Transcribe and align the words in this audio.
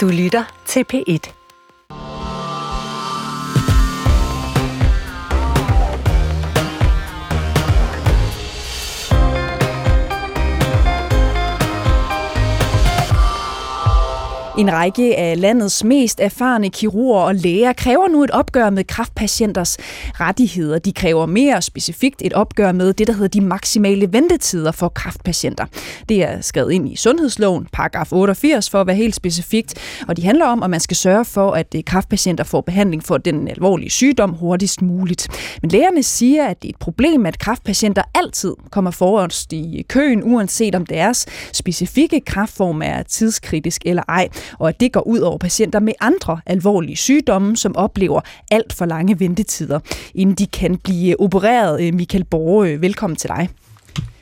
Du 0.00 0.08
lytter 0.08 0.44
til 0.66 0.84
P1. 0.92 1.39
En 14.60 14.72
række 14.72 15.16
af 15.16 15.40
landets 15.40 15.84
mest 15.84 16.20
erfarne 16.20 16.70
kirurger 16.70 17.20
og 17.20 17.34
læger 17.34 17.72
kræver 17.72 18.08
nu 18.08 18.24
et 18.24 18.30
opgør 18.30 18.70
med 18.70 18.84
kraftpatienters 18.84 19.76
rettigheder. 20.14 20.78
De 20.78 20.92
kræver 20.92 21.26
mere 21.26 21.62
specifikt 21.62 22.22
et 22.24 22.32
opgør 22.32 22.72
med 22.72 22.92
det, 22.92 23.06
der 23.06 23.12
hedder 23.12 23.28
de 23.28 23.40
maksimale 23.40 24.12
ventetider 24.12 24.72
for 24.72 24.88
kraftpatienter. 24.88 25.66
Det 26.08 26.22
er 26.22 26.40
skrevet 26.40 26.72
ind 26.72 26.88
i 26.88 26.96
sundhedsloven, 26.96 27.66
paragraf 27.72 28.12
88 28.12 28.70
for 28.70 28.80
at 28.80 28.86
være 28.86 28.96
helt 28.96 29.14
specifikt, 29.14 29.74
og 30.08 30.16
de 30.16 30.24
handler 30.24 30.46
om, 30.46 30.62
at 30.62 30.70
man 30.70 30.80
skal 30.80 30.96
sørge 30.96 31.24
for, 31.24 31.50
at 31.50 31.74
øh, 31.76 31.84
kraftpatienter 31.84 32.44
får 32.44 32.60
behandling 32.60 33.04
for 33.04 33.18
den 33.18 33.48
alvorlige 33.48 33.90
sygdom 33.90 34.30
hurtigst 34.30 34.82
muligt. 34.82 35.28
Men 35.62 35.70
lægerne 35.70 36.02
siger, 36.02 36.46
at 36.46 36.62
det 36.62 36.68
er 36.68 36.72
et 36.72 36.78
problem, 36.78 37.26
at 37.26 37.38
kraftpatienter 37.38 38.02
altid 38.14 38.54
kommer 38.70 38.90
forrest 38.90 39.52
i 39.52 39.84
køen, 39.88 40.22
uanset 40.24 40.74
om 40.74 40.86
deres 40.86 41.26
specifikke 41.52 42.20
kraftform 42.20 42.82
er 42.84 43.02
tidskritisk 43.02 43.82
eller 43.86 44.02
ej 44.08 44.28
og 44.58 44.68
at 44.68 44.80
det 44.80 44.92
går 44.92 45.06
ud 45.06 45.18
over 45.18 45.38
patienter 45.38 45.80
med 45.80 45.92
andre 46.00 46.40
alvorlige 46.46 46.96
sygdomme, 46.96 47.56
som 47.56 47.76
oplever 47.76 48.20
alt 48.50 48.72
for 48.72 48.84
lange 48.86 49.20
ventetider, 49.20 49.80
inden 50.14 50.34
de 50.34 50.46
kan 50.46 50.76
blive 50.76 51.20
opereret. 51.20 51.82
Øh, 51.86 51.94
Michael 51.94 52.24
Borge, 52.24 52.68
øh, 52.68 52.82
velkommen 52.82 53.16
til 53.16 53.28
dig. 53.28 53.48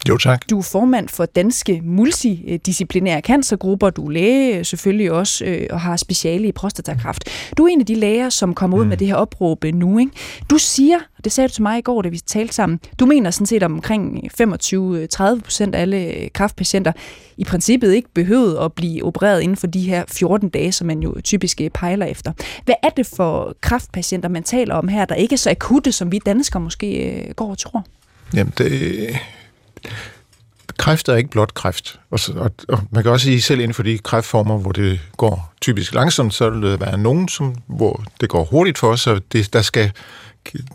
Jo, 0.08 0.16
tak. 0.16 0.50
Du 0.50 0.58
er 0.58 0.62
formand 0.62 1.08
for 1.08 1.26
Danske 1.26 1.80
Multidisciplinære 1.84 3.20
Cancergrupper. 3.20 3.90
Du 3.90 4.06
er 4.06 4.10
læge 4.10 4.64
selvfølgelig 4.64 5.12
også 5.12 5.44
øh, 5.44 5.66
og 5.70 5.80
har 5.80 5.96
speciale 5.96 6.48
i 6.48 6.52
prostatakræft. 6.52 7.24
Du 7.58 7.64
er 7.64 7.68
en 7.68 7.80
af 7.80 7.86
de 7.86 7.94
læger, 7.94 8.28
som 8.28 8.54
kommer 8.54 8.78
ud 8.78 8.82
mm. 8.82 8.88
med 8.88 8.96
det 8.96 9.06
her 9.06 9.14
opråb 9.14 9.64
nu. 9.64 9.98
Ikke? 9.98 10.12
Du 10.50 10.58
siger, 10.58 10.96
og 11.18 11.24
det 11.24 11.32
sagde 11.32 11.48
du 11.48 11.52
til 11.52 11.62
mig 11.62 11.78
i 11.78 11.82
går, 11.82 12.02
da 12.02 12.08
vi 12.08 12.18
talte 12.18 12.54
sammen, 12.54 12.80
du 13.00 13.06
mener 13.06 13.30
sådan 13.30 13.46
set, 13.46 13.56
at 13.56 13.62
omkring 13.62 14.30
25-30 14.42 15.40
procent 15.40 15.74
af 15.74 15.80
alle 15.80 16.28
kræftpatienter 16.28 16.92
i 17.36 17.44
princippet 17.44 17.94
ikke 17.94 18.08
behøvede 18.14 18.60
at 18.60 18.72
blive 18.72 19.04
opereret 19.04 19.40
inden 19.40 19.56
for 19.56 19.66
de 19.66 19.80
her 19.80 20.04
14 20.08 20.48
dage, 20.48 20.72
som 20.72 20.86
man 20.86 21.00
jo 21.00 21.20
typisk 21.24 21.60
øh, 21.60 21.70
pejler 21.70 22.06
efter. 22.06 22.32
Hvad 22.64 22.74
er 22.82 22.88
det 22.88 23.06
for 23.06 23.56
kræftpatienter, 23.60 24.28
man 24.28 24.42
taler 24.42 24.74
om 24.74 24.88
her, 24.88 25.04
der 25.04 25.14
ikke 25.14 25.32
er 25.32 25.38
så 25.38 25.50
akutte, 25.50 25.92
som 25.92 26.12
vi 26.12 26.18
danskere 26.26 26.60
måske 26.60 27.10
øh, 27.10 27.34
går 27.34 27.50
og 27.50 27.58
tror? 27.58 27.84
Jamen, 28.34 28.52
det, 28.58 28.70
kræft 30.78 31.08
er 31.08 31.16
ikke 31.16 31.30
blot 31.30 31.54
kræft. 31.54 32.00
Og, 32.10 32.20
og, 32.36 32.50
og 32.68 32.80
man 32.90 33.02
kan 33.02 33.12
også 33.12 33.24
sige, 33.24 33.42
selv 33.42 33.60
inden 33.60 33.74
for 33.74 33.82
de 33.82 33.98
kræftformer, 33.98 34.58
hvor 34.58 34.72
det 34.72 35.00
går 35.16 35.54
typisk 35.60 35.94
langsomt, 35.94 36.34
så 36.34 36.50
vil 36.50 36.62
der 36.62 36.76
være 36.76 36.98
nogen, 36.98 37.28
som, 37.28 37.54
hvor 37.66 38.04
det 38.20 38.28
går 38.28 38.44
hurtigt 38.44 38.78
for 38.78 38.88
os, 38.88 39.00
så 39.00 39.20
det, 39.32 39.52
der 39.52 39.62
skal, 39.62 39.92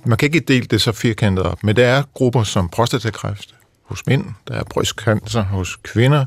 man 0.06 0.17
kan 0.17 0.25
ikke 0.25 0.39
dele 0.39 0.66
det 0.66 0.81
så 0.81 0.91
firkantet 0.91 1.45
op. 1.45 1.64
Men 1.64 1.75
der 1.75 1.88
er 1.88 2.03
grupper 2.14 2.44
som 2.44 2.69
prostatakræft 2.69 3.56
hos 3.84 4.06
mænd, 4.08 4.25
der 4.47 4.53
er 4.53 4.64
brystcancer 4.64 5.41
hos 5.44 5.75
kvinder, 5.75 6.25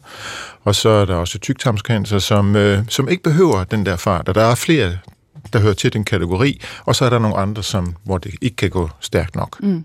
og 0.64 0.74
så 0.74 0.88
er 0.88 1.04
der 1.04 1.14
også 1.14 1.38
tygtarmscancer, 1.38 2.18
som, 2.18 2.56
øh, 2.56 2.84
som 2.88 3.08
ikke 3.08 3.22
behøver 3.22 3.64
den 3.64 3.86
der 3.86 3.96
fart. 3.96 4.28
Og 4.28 4.34
der 4.34 4.42
er 4.42 4.54
flere 4.54 4.98
der 5.52 5.58
hører 5.58 5.74
til 5.74 5.92
den 5.92 6.04
kategori, 6.04 6.60
og 6.84 6.96
så 6.96 7.04
er 7.04 7.10
der 7.10 7.18
nogle 7.18 7.36
andre, 7.36 7.62
som, 7.62 7.94
hvor 8.04 8.18
det 8.18 8.34
ikke 8.42 8.56
kan 8.56 8.70
gå 8.70 8.90
stærkt 9.00 9.36
nok. 9.36 9.62
Mm. 9.62 9.84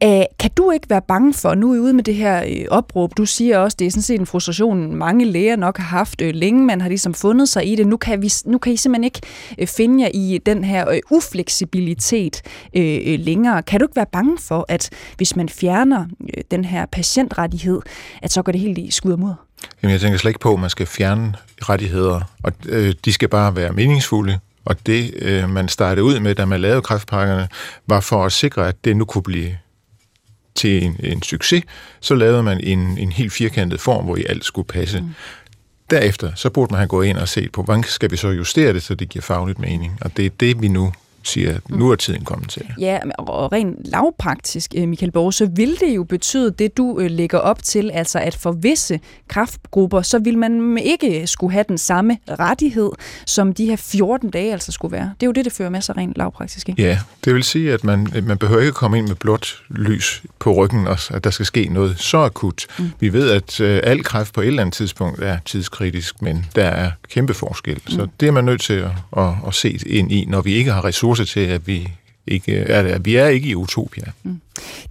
Æh, 0.00 0.22
kan 0.38 0.50
du 0.56 0.70
ikke 0.70 0.90
være 0.90 1.02
bange 1.08 1.34
for, 1.34 1.54
nu 1.54 1.70
er 1.70 1.76
I 1.76 1.78
ude 1.78 1.92
med 1.92 2.04
det 2.04 2.14
her 2.14 2.44
øh, 2.48 2.64
opråb, 2.70 3.16
du 3.16 3.26
siger 3.26 3.58
også, 3.58 3.76
det 3.78 3.86
er 3.86 3.90
sådan 3.90 4.02
set 4.02 4.20
en 4.20 4.26
frustration, 4.26 4.94
mange 4.94 5.24
læger 5.24 5.56
nok 5.56 5.78
har 5.78 5.84
haft 5.84 6.20
øh, 6.20 6.34
længe, 6.34 6.64
man 6.64 6.80
har 6.80 6.88
ligesom 6.88 7.14
fundet 7.14 7.48
sig 7.48 7.72
i 7.72 7.76
det, 7.76 7.86
nu 7.86 7.96
kan, 7.96 8.22
vi, 8.22 8.32
nu 8.46 8.58
kan 8.58 8.72
I 8.72 8.76
simpelthen 8.76 9.04
ikke 9.04 9.20
øh, 9.58 9.66
finde 9.66 10.04
jer 10.04 10.10
i 10.14 10.40
den 10.46 10.64
her 10.64 10.90
øh, 10.90 10.98
ufleksibilitet 11.10 12.42
øh, 12.76 12.98
øh, 13.06 13.18
længere. 13.20 13.62
Kan 13.62 13.80
du 13.80 13.84
ikke 13.84 13.96
være 13.96 14.06
bange 14.12 14.38
for, 14.40 14.66
at 14.68 14.90
hvis 15.16 15.36
man 15.36 15.48
fjerner 15.48 16.06
øh, 16.36 16.42
den 16.50 16.64
her 16.64 16.86
patientrettighed, 16.86 17.80
at 18.22 18.32
så 18.32 18.42
går 18.42 18.52
det 18.52 18.60
helt 18.60 18.78
i 18.78 18.90
skud 18.90 19.12
og 19.12 19.18
mod? 19.18 19.34
Jamen, 19.82 19.92
jeg 19.92 20.00
tænker 20.00 20.18
slet 20.18 20.30
ikke 20.30 20.40
på, 20.40 20.52
at 20.52 20.60
man 20.60 20.70
skal 20.70 20.86
fjerne 20.86 21.34
rettigheder, 21.62 22.20
og 22.42 22.52
øh, 22.68 22.94
de 23.04 23.12
skal 23.12 23.28
bare 23.28 23.56
være 23.56 23.72
meningsfulde. 23.72 24.38
Og 24.64 24.86
det, 24.86 25.14
øh, 25.18 25.50
man 25.50 25.68
startede 25.68 26.04
ud 26.04 26.20
med, 26.20 26.34
da 26.34 26.44
man 26.44 26.60
lavede 26.60 26.82
kræftpakkerne, 26.82 27.48
var 27.86 28.00
for 28.00 28.24
at 28.24 28.32
sikre, 28.32 28.68
at 28.68 28.84
det 28.84 28.96
nu 28.96 29.04
kunne 29.04 29.22
blive 29.22 29.58
til 30.54 30.84
en, 30.84 30.96
en 31.00 31.22
succes. 31.22 31.64
Så 32.00 32.14
lavede 32.14 32.42
man 32.42 32.60
en, 32.60 32.98
en 32.98 33.12
helt 33.12 33.32
firkantet 33.32 33.80
form, 33.80 34.04
hvor 34.04 34.16
i 34.16 34.24
alt 34.28 34.44
skulle 34.44 34.66
passe. 34.66 35.00
Mm. 35.00 35.14
Derefter, 35.90 36.32
så 36.34 36.50
burde 36.50 36.72
man 36.72 36.78
have 36.78 36.88
gået 36.88 37.06
ind 37.06 37.18
og 37.18 37.28
set 37.28 37.52
på, 37.52 37.62
hvordan 37.62 37.84
skal 37.84 38.10
vi 38.10 38.16
så 38.16 38.28
justere 38.28 38.72
det, 38.72 38.82
så 38.82 38.94
det 38.94 39.08
giver 39.08 39.22
fagligt 39.22 39.58
mening. 39.58 39.98
Og 40.00 40.16
det 40.16 40.26
er 40.26 40.30
det, 40.30 40.62
vi 40.62 40.68
nu 40.68 40.92
siger, 41.28 41.54
at 41.54 41.70
nu 41.70 41.90
er 41.90 41.96
tiden 41.96 42.24
kommet 42.24 42.48
til. 42.48 42.62
Ja, 42.80 42.98
og 43.18 43.52
rent 43.52 43.76
lavpraktisk, 43.84 44.74
øh, 44.76 44.88
Michael 44.88 45.12
Borg, 45.12 45.34
så 45.34 45.46
vil 45.46 45.76
det 45.80 45.96
jo 45.96 46.04
betyde 46.04 46.50
det, 46.50 46.76
du 46.76 46.98
øh, 47.00 47.10
lægger 47.10 47.38
op 47.38 47.62
til, 47.62 47.90
altså 47.90 48.18
at 48.18 48.34
for 48.34 48.52
visse 48.52 49.00
kraftgrupper, 49.28 50.02
så 50.02 50.18
vil 50.18 50.38
man 50.38 50.78
ikke 50.78 51.26
skulle 51.26 51.52
have 51.52 51.64
den 51.68 51.78
samme 51.78 52.18
rettighed, 52.28 52.90
som 53.26 53.52
de 53.52 53.66
her 53.66 53.76
14 53.76 54.30
dage 54.30 54.52
altså 54.52 54.72
skulle 54.72 54.92
være. 54.92 55.12
Det 55.20 55.22
er 55.22 55.26
jo 55.26 55.32
det, 55.32 55.44
det 55.44 55.52
fører 55.52 55.70
med 55.70 55.80
sig 55.80 55.96
rent 55.96 56.16
lavpraktisk. 56.16 56.68
Ikke? 56.68 56.82
Ja, 56.82 56.98
det 57.24 57.34
vil 57.34 57.44
sige, 57.44 57.72
at 57.72 57.84
man, 57.84 58.08
man 58.22 58.38
behøver 58.38 58.60
ikke 58.60 58.72
komme 58.72 58.98
ind 58.98 59.08
med 59.08 59.16
blåt 59.16 59.62
lys 59.70 60.22
på 60.38 60.52
ryggen, 60.52 60.86
og 60.86 60.98
at 61.10 61.24
der 61.24 61.30
skal 61.30 61.46
ske 61.46 61.68
noget 61.68 61.98
så 61.98 62.18
akut. 62.18 62.66
Mm. 62.78 62.90
Vi 63.00 63.12
ved, 63.12 63.30
at 63.30 63.60
øh, 63.60 63.80
al 63.84 64.04
kræft 64.04 64.34
på 64.34 64.40
et 64.40 64.46
eller 64.46 64.62
andet 64.62 64.74
tidspunkt 64.74 65.22
er 65.22 65.38
tidskritisk, 65.44 66.22
men 66.22 66.46
der 66.54 66.64
er 66.64 66.90
kæmpe 67.10 67.34
forskel. 67.34 67.80
Mm. 67.84 67.92
Så 67.92 68.06
det 68.20 68.28
er 68.28 68.32
man 68.32 68.44
nødt 68.44 68.60
til 68.60 68.74
at, 68.74 68.90
at, 69.16 69.28
at 69.46 69.54
se 69.54 69.78
ind 69.86 70.12
i, 70.12 70.24
når 70.28 70.40
vi 70.40 70.54
ikke 70.54 70.72
har 70.72 70.84
ressourcer 70.84 71.17
til, 71.24 71.40
at 71.40 71.66
vi 71.66 71.88
ikke, 72.26 72.52
at 72.52 73.04
vi 73.04 73.16
er 73.16 73.26
ikke 73.26 73.48
i 73.48 73.54
utopia. 73.54 74.12
Mm. 74.22 74.40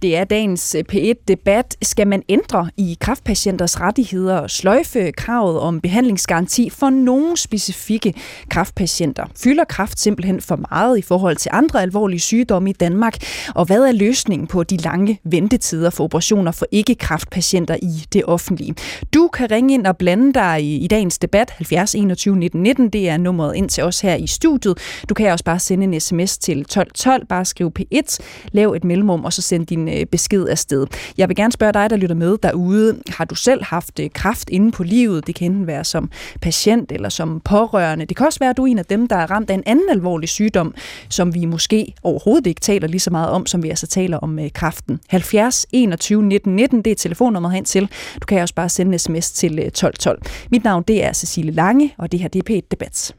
Det 0.02 0.16
er 0.16 0.24
dagens 0.24 0.74
øh, 0.74 0.84
P1-debat. 0.92 1.76
Skal 1.82 2.06
man 2.06 2.22
ændre 2.28 2.70
i 2.76 2.96
kraftpatienters 3.00 3.80
rettigheder 3.80 4.38
og 4.38 4.50
sløjfe 4.50 5.12
kravet 5.12 5.60
om 5.60 5.80
behandlingsgaranti 5.80 6.70
for 6.70 6.90
nogle 6.90 7.36
specifikke 7.36 8.14
kraftpatienter? 8.50 9.24
Fylder 9.36 9.64
kraft 9.64 10.00
simpelthen 10.00 10.40
for 10.40 10.58
meget 10.70 10.98
i 10.98 11.02
forhold 11.02 11.36
til 11.36 11.50
andre 11.54 11.82
alvorlige 11.82 12.20
sygdomme 12.20 12.70
i 12.70 12.72
Danmark? 12.72 13.16
Og 13.54 13.64
hvad 13.64 13.82
er 13.82 13.92
løsningen 13.92 14.46
på 14.46 14.62
de 14.62 14.76
lange 14.76 15.20
ventetider 15.24 15.90
for 15.90 16.04
operationer 16.04 16.52
for 16.52 16.66
ikke-kraftpatienter 16.72 17.76
i 17.82 18.04
det 18.12 18.24
offentlige? 18.24 18.74
Du 19.14 19.28
kan 19.28 19.50
ringe 19.50 19.74
ind 19.74 19.86
og 19.86 19.96
blande 19.96 20.32
dig 20.32 20.62
i, 20.62 20.76
i 20.76 20.86
dagens 20.86 21.18
debat 21.18 21.50
70 21.50 21.94
21 21.94 22.36
19 22.36 22.62
19. 22.62 22.90
Det 22.90 23.08
er 23.08 23.16
nummeret 23.16 23.56
ind 23.56 23.68
til 23.68 23.84
os 23.84 24.00
her 24.00 24.14
i 24.14 24.26
studiet. 24.26 24.78
Du 25.08 25.14
kan 25.14 25.32
også 25.32 25.44
bare 25.44 25.58
sende 25.58 25.84
en 25.84 26.00
sms 26.00 26.38
til 26.38 26.60
1212, 26.60 27.26
bare 27.26 27.44
skriv 27.44 27.72
P1, 27.78 28.18
lav 28.52 28.72
et 28.72 28.84
mellemrum, 28.84 29.24
og 29.24 29.32
så 29.32 29.42
send 29.42 29.57
din 29.64 29.88
øh, 29.88 30.06
besked 30.06 30.48
afsted. 30.48 30.86
Jeg 31.18 31.28
vil 31.28 31.36
gerne 31.36 31.52
spørge 31.52 31.72
dig, 31.72 31.90
der 31.90 31.96
lytter 31.96 32.16
med 32.16 32.36
derude. 32.42 32.98
Har 33.08 33.24
du 33.24 33.34
selv 33.34 33.64
haft 33.64 34.00
øh, 34.00 34.10
kraft 34.14 34.50
inde 34.50 34.72
på 34.72 34.82
livet? 34.82 35.26
Det 35.26 35.34
kan 35.34 35.50
enten 35.50 35.66
være 35.66 35.84
som 35.84 36.10
patient 36.40 36.92
eller 36.92 37.08
som 37.08 37.40
pårørende. 37.40 38.04
Det 38.04 38.16
kan 38.16 38.26
også 38.26 38.38
være, 38.38 38.50
at 38.50 38.56
du 38.56 38.62
er 38.62 38.66
en 38.66 38.78
af 38.78 38.86
dem, 38.86 39.08
der 39.08 39.16
er 39.16 39.30
ramt 39.30 39.50
af 39.50 39.54
en 39.54 39.62
anden 39.66 39.90
alvorlig 39.90 40.28
sygdom, 40.28 40.74
som 41.08 41.34
vi 41.34 41.44
måske 41.44 41.94
overhovedet 42.02 42.46
ikke 42.46 42.60
taler 42.60 42.88
lige 42.88 43.00
så 43.00 43.10
meget 43.10 43.30
om, 43.30 43.46
som 43.46 43.62
vi 43.62 43.68
altså 43.68 43.86
taler 43.86 44.18
om 44.18 44.38
øh, 44.38 44.50
kraften. 44.54 45.00
70 45.08 45.66
21 45.72 46.22
19 46.22 46.56
19, 46.56 46.82
det 46.82 46.90
er 46.90 46.94
telefonnummeret 46.94 47.54
hen 47.54 47.64
til. 47.64 47.88
Du 48.20 48.26
kan 48.26 48.42
også 48.42 48.54
bare 48.54 48.68
sende 48.68 48.92
en 48.92 48.98
sms 48.98 49.30
til 49.30 49.58
øh, 49.58 49.64
1212. 49.64 50.22
Mit 50.50 50.64
navn 50.64 50.82
det 50.88 51.04
er 51.04 51.12
Cecilie 51.12 51.52
Lange, 51.52 51.94
og 51.98 52.12
det 52.12 52.20
her 52.20 52.28
det 52.28 52.48
er 52.48 52.54
P1 52.54 52.68
Debat. 52.70 53.14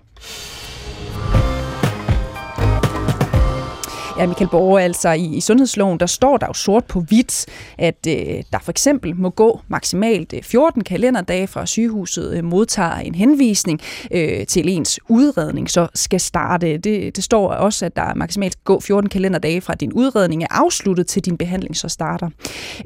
Ja, 4.20 4.28
Michael 4.28 4.50
Borge, 4.50 4.82
altså 4.82 5.12
i, 5.12 5.26
i 5.26 5.42
sundhedsloven, 5.42 6.00
der 6.00 6.06
står 6.06 6.38
der 6.38 6.48
jo 6.48 6.54
sort 6.54 6.86
på 6.86 7.00
hvidt, 7.02 7.46
at 7.78 8.08
øh, 8.08 8.44
der 8.52 8.60
for 8.62 8.72
eksempel 8.72 9.16
må 9.16 9.30
gå 9.30 9.62
maksimalt 9.68 10.34
øh, 10.34 10.44
14 10.44 10.84
kalenderdage 10.84 11.48
fra 11.48 11.66
sygehuset 11.66 12.38
øh, 12.38 12.44
modtager 12.44 12.96
en 12.96 13.16
henvisning 13.16 13.82
øh, 14.12 14.46
til 14.46 14.70
ens 14.70 15.00
udredning, 15.10 15.70
så 15.70 15.88
skal 15.94 16.20
starte. 16.20 16.78
Det, 16.78 17.16
det 17.16 17.24
står 17.24 17.54
også, 17.54 17.86
at 17.86 17.96
der 17.96 18.14
maksimalt 18.14 18.64
gå 18.64 18.80
14 18.80 19.10
kalenderdage 19.10 19.62
fra 19.62 19.74
din 19.74 19.94
udredning 19.94 20.44
er 20.44 20.48
afsluttet 20.50 21.08
til 21.08 21.26
din 21.26 21.38
behandling 21.38 21.78
så 21.78 21.88
starter. 21.88 22.30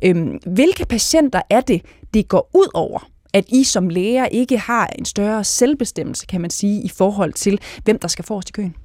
Øh, 0.04 0.28
hvilke 0.46 0.86
patienter 0.86 1.42
er 1.50 1.62
det, 1.62 1.82
det 2.14 2.28
går 2.28 2.50
ud 2.54 2.68
over? 2.74 3.08
at 3.36 3.46
I 3.50 3.64
som 3.64 3.90
læger 3.90 4.26
ikke 4.26 4.58
har 4.58 4.88
en 5.00 5.06
større 5.06 5.44
selvbestemmelse, 5.44 6.26
kan 6.26 6.42
man 6.42 6.50
sige, 6.50 6.82
i 6.82 6.90
forhold 6.90 7.34
til, 7.34 7.60
hvem 7.84 8.00
der 8.00 8.08
skal 8.08 8.26
forrest 8.26 8.50
i 8.50 8.52
køen? 8.52 8.76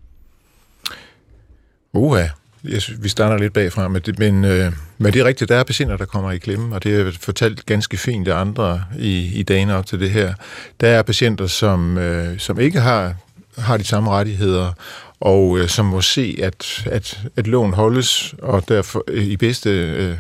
Uha, 1.92 2.26
jeg 2.64 2.82
synes, 2.82 3.02
vi 3.02 3.08
starter 3.08 3.38
lidt 3.38 3.52
bagfra, 3.52 3.88
men 3.88 4.02
det, 4.06 4.18
men, 4.18 4.44
øh, 4.44 4.72
men 4.98 5.12
det 5.12 5.20
er 5.20 5.24
rigtigt, 5.24 5.48
der 5.48 5.56
er 5.56 5.64
patienter, 5.64 5.96
der 5.96 6.04
kommer 6.04 6.32
i 6.32 6.38
klemme, 6.38 6.74
og 6.74 6.84
det 6.84 7.00
er 7.00 7.12
fortalt 7.20 7.66
ganske 7.66 7.96
fint 7.96 8.28
af 8.28 8.36
andre 8.36 8.84
i, 8.98 9.38
i 9.38 9.42
dagene 9.42 9.76
op 9.76 9.86
til 9.86 10.00
det 10.00 10.10
her. 10.10 10.34
Der 10.80 10.88
er 10.88 11.02
patienter, 11.02 11.46
som, 11.46 11.98
øh, 11.98 12.38
som 12.38 12.60
ikke 12.60 12.80
har, 12.80 13.14
har 13.58 13.76
de 13.76 13.84
samme 13.84 14.10
rettigheder, 14.10 14.72
og 15.20 15.58
øh, 15.58 15.68
som 15.68 15.86
må 15.86 16.00
se, 16.00 16.38
at, 16.42 16.86
at, 16.86 17.20
at 17.36 17.46
loven 17.46 17.72
holdes 17.72 18.34
og 18.42 18.68
derfor 18.68 19.04
øh, 19.08 19.24
i 19.24 19.36
bedste, 19.36 19.70
øh, 19.70 20.16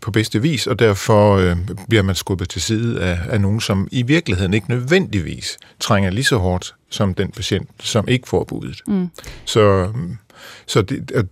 på 0.00 0.10
bedste 0.10 0.42
vis, 0.42 0.66
og 0.66 0.78
derfor 0.78 1.36
øh, 1.36 1.56
bliver 1.88 2.02
man 2.02 2.14
skubbet 2.14 2.48
til 2.48 2.62
side 2.62 3.00
af, 3.00 3.18
af 3.28 3.40
nogen, 3.40 3.60
som 3.60 3.88
i 3.90 4.02
virkeligheden 4.02 4.54
ikke 4.54 4.70
nødvendigvis 4.70 5.58
trænger 5.80 6.10
lige 6.10 6.24
så 6.24 6.36
hårdt 6.36 6.74
som 6.90 7.14
den 7.14 7.30
patient, 7.30 7.68
som 7.80 8.08
ikke 8.08 8.28
får 8.28 8.44
budet. 8.44 8.82
Mm. 8.86 9.10
Så, 9.44 9.92
så 10.66 10.82
det, 10.82 11.28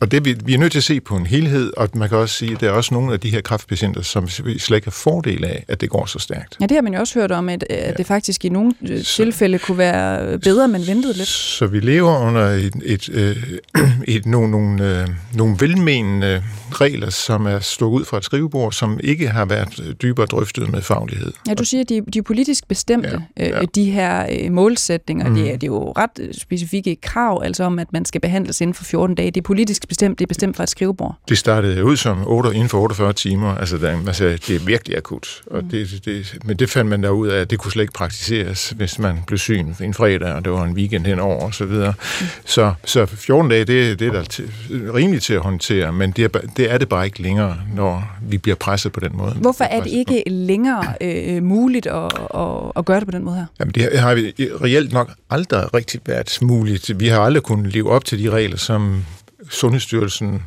og 0.00 0.10
det, 0.10 0.24
vi, 0.24 0.36
vi 0.44 0.54
er 0.54 0.58
nødt 0.58 0.72
til 0.72 0.78
at 0.78 0.84
se 0.84 1.00
på 1.00 1.16
en 1.16 1.26
helhed, 1.26 1.72
og 1.76 1.88
man 1.94 2.08
kan 2.08 2.18
også 2.18 2.34
sige, 2.34 2.52
at 2.52 2.60
der 2.60 2.68
er 2.68 2.72
også 2.72 2.94
nogle 2.94 3.12
af 3.12 3.20
de 3.20 3.30
her 3.30 3.40
kræftpatienter, 3.40 4.02
som 4.02 4.28
slet 4.28 4.70
ikke 4.70 4.86
har 4.86 4.90
fordel 4.90 5.44
af, 5.44 5.64
at 5.68 5.80
det 5.80 5.90
går 5.90 6.06
så 6.06 6.18
stærkt. 6.18 6.56
Ja, 6.60 6.66
det 6.66 6.74
har 6.74 6.82
man 6.82 6.94
jo 6.94 7.00
også 7.00 7.18
hørt 7.18 7.32
om, 7.32 7.48
at, 7.48 7.64
at 7.70 7.86
ja. 7.86 7.92
det 7.92 8.06
faktisk 8.06 8.44
i 8.44 8.48
nogle 8.48 8.72
øh, 8.88 9.02
så, 9.02 9.16
tilfælde 9.16 9.58
kunne 9.58 9.78
være 9.78 10.38
bedre, 10.38 10.68
men 10.68 10.86
ventet 10.86 11.16
lidt. 11.16 11.28
Så 11.28 11.66
vi 11.66 11.80
lever 11.80 12.18
under 12.18 12.42
et, 12.42 12.74
et, 12.84 13.08
et, 13.08 13.60
et, 14.16 14.26
nogle, 14.26 14.50
nogle, 14.50 15.00
øh, 15.00 15.08
nogle 15.34 15.56
velmenende 15.60 16.42
regler, 16.72 17.10
som 17.10 17.46
er 17.46 17.58
stået 17.58 17.90
ud 17.90 18.04
fra 18.04 18.16
et 18.16 18.24
skrivebord, 18.24 18.72
som 18.72 19.00
ikke 19.02 19.28
har 19.28 19.44
været 19.44 19.96
dybere 20.02 20.26
drøftet 20.26 20.70
med 20.72 20.82
faglighed. 20.82 21.32
Ja, 21.48 21.54
du 21.54 21.64
siger, 21.64 21.80
at 21.80 21.88
de, 21.88 22.00
de 22.12 22.18
er 22.18 22.22
politisk 22.22 22.68
bestemte, 22.68 23.22
ja, 23.36 23.48
ja. 23.48 23.64
de 23.74 23.90
her 23.90 24.50
målsætninger. 24.50 25.28
Mm. 25.28 25.34
Det, 25.34 25.48
er, 25.48 25.52
det 25.52 25.62
er 25.62 25.66
jo 25.66 25.92
ret 25.92 26.36
specifikke 26.38 26.96
krav, 26.96 27.42
altså 27.44 27.64
om, 27.64 27.78
at 27.78 27.92
man 27.92 28.04
skal 28.04 28.20
behandles 28.20 28.60
inden 28.60 28.74
for 28.74 28.84
14 28.84 29.16
dage. 29.16 29.30
Det 29.30 29.40
er 29.40 29.42
politisk 29.42 29.85
bestemt, 29.88 30.18
det 30.18 30.24
er 30.24 30.28
bestemt 30.28 30.56
fra 30.56 30.62
et 30.62 30.68
skrivebord? 30.68 31.16
Det 31.28 31.38
startede 31.38 31.84
ud 31.84 31.96
som 31.96 32.22
8, 32.26 32.54
inden 32.54 32.68
for 32.68 32.78
48 32.78 33.12
timer. 33.12 33.54
Altså, 33.54 33.78
der, 33.78 34.02
man 34.02 34.14
sagde, 34.14 34.36
det 34.36 34.56
er 34.56 34.60
virkelig 34.60 34.96
akut. 34.96 35.42
Og 35.46 35.62
mm. 35.62 35.68
det, 35.68 36.04
det, 36.04 36.38
men 36.44 36.56
det 36.56 36.70
fandt 36.70 36.90
man 36.90 37.02
der 37.02 37.10
ud 37.10 37.28
af, 37.28 37.40
at 37.40 37.50
det 37.50 37.58
kunne 37.58 37.72
slet 37.72 37.82
ikke 37.82 37.92
praktiseres, 37.92 38.70
hvis 38.70 38.98
man 38.98 39.18
blev 39.26 39.38
syg 39.38 39.64
en 39.80 39.94
fredag, 39.94 40.32
og 40.32 40.44
det 40.44 40.52
var 40.52 40.64
en 40.64 40.72
weekend 40.72 41.06
henover 41.06 41.44
og 41.44 41.54
så 41.54 41.64
videre. 41.64 41.94
Mm. 42.20 42.26
Så, 42.44 42.74
så 42.84 43.06
14 43.06 43.50
dage, 43.50 43.64
det, 43.64 43.98
det 43.98 44.08
er 44.08 44.12
der 44.12 44.24
til, 44.24 44.50
rimeligt 44.70 45.24
til 45.24 45.34
at 45.34 45.40
håndtere, 45.40 45.92
men 45.92 46.10
det 46.10 46.24
er, 46.24 46.40
det 46.56 46.72
er 46.72 46.78
det 46.78 46.88
bare 46.88 47.04
ikke 47.04 47.22
længere, 47.22 47.56
når 47.74 48.16
vi 48.22 48.38
bliver 48.38 48.56
presset 48.56 48.92
på 48.92 49.00
den 49.00 49.10
måde. 49.14 49.32
Hvorfor 49.32 49.64
er 49.64 49.82
det 49.82 49.90
ikke 49.90 50.22
længere 50.26 50.94
øh, 51.00 51.42
muligt 51.42 51.86
at, 51.86 52.12
at, 52.34 52.72
at 52.76 52.84
gøre 52.84 53.00
det 53.00 53.06
på 53.06 53.12
den 53.12 53.24
måde 53.24 53.36
her? 53.36 53.46
Jamen, 53.60 53.74
det 53.74 53.98
har 53.98 54.14
vi 54.14 54.34
reelt 54.40 54.92
nok 54.92 55.10
aldrig 55.30 55.74
rigtig 55.74 56.00
været 56.06 56.38
muligt. 56.42 57.00
Vi 57.00 57.08
har 57.08 57.20
aldrig 57.20 57.42
kunnet 57.42 57.72
leve 57.72 57.90
op 57.90 58.04
til 58.04 58.18
de 58.18 58.30
regler, 58.30 58.56
som 58.56 59.04
Sundhedsstyrelsen 59.50 60.42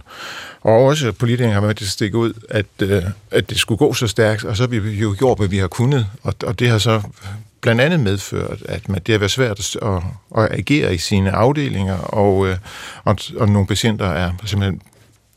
og 0.62 0.86
også 0.86 1.12
politikerne 1.12 1.54
har 1.54 1.62
været 1.62 1.78
til 1.78 1.86
at 1.86 1.90
stikke 1.90 2.18
ud, 2.18 2.34
at, 2.50 2.66
øh, 2.82 3.04
at 3.32 3.50
det 3.50 3.58
skulle 3.58 3.78
gå 3.78 3.94
så 3.94 4.08
stærkt, 4.08 4.44
og 4.44 4.58
så 4.58 4.64
har 4.64 4.68
vi 4.68 4.78
jo 4.78 5.16
gjort, 5.18 5.38
hvad 5.38 5.48
vi 5.48 5.58
har 5.58 5.68
kunnet, 5.68 6.08
og, 6.24 6.34
og 6.44 6.60
det 6.60 6.70
har 6.70 6.78
så 6.78 7.02
blandt 7.62 7.82
andet 7.82 8.00
medført, 8.00 8.62
at 8.66 8.90
man, 8.90 9.02
det 9.06 9.14
har 9.14 9.20
været 9.20 9.32
svært 9.32 9.60
at, 9.60 9.90
at, 9.90 10.04
at 10.44 10.60
agere 10.60 10.94
i 10.94 10.98
sine 10.98 11.32
afdelinger, 11.32 11.98
og, 11.98 12.48
øh, 12.48 12.58
og, 13.04 13.18
og 13.38 13.50
nogle 13.50 13.68
patienter 13.68 14.06
er 14.06 14.32
simpelthen 14.46 14.82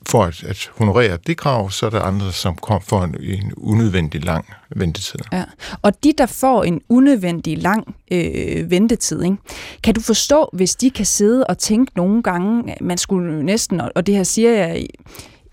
for 0.07 0.25
at, 0.25 0.45
at 0.45 0.71
honorere 0.77 1.19
det 1.27 1.37
krav, 1.37 1.71
så 1.71 1.87
er 1.87 1.91
der 1.91 2.01
andre, 2.01 2.33
som 2.33 2.57
kom 2.57 2.83
for 2.83 3.03
en, 3.05 3.17
en 3.21 3.53
unødvendig 3.57 4.25
lang 4.25 4.47
ventetid. 4.77 5.19
Ja. 5.33 5.45
Og 5.83 6.05
de, 6.05 6.13
der 6.19 6.27
får 6.27 6.65
en 6.65 6.81
unødvendig 6.89 7.63
lang 7.63 7.95
øh, 8.13 8.71
ventetid, 8.71 9.23
ikke? 9.23 9.37
kan 9.83 9.95
du 9.95 10.01
forstå, 10.01 10.51
hvis 10.53 10.75
de 10.75 10.91
kan 10.91 11.07
sidde 11.07 11.47
og 11.47 11.59
tænke 11.59 11.93
nogle 11.97 12.23
gange, 12.23 12.75
man 12.81 12.99
skulle 12.99 13.43
næsten, 13.43 13.81
og 13.95 14.07
det 14.07 14.15
her 14.15 14.23
siger 14.23 14.51
jeg 14.51 14.87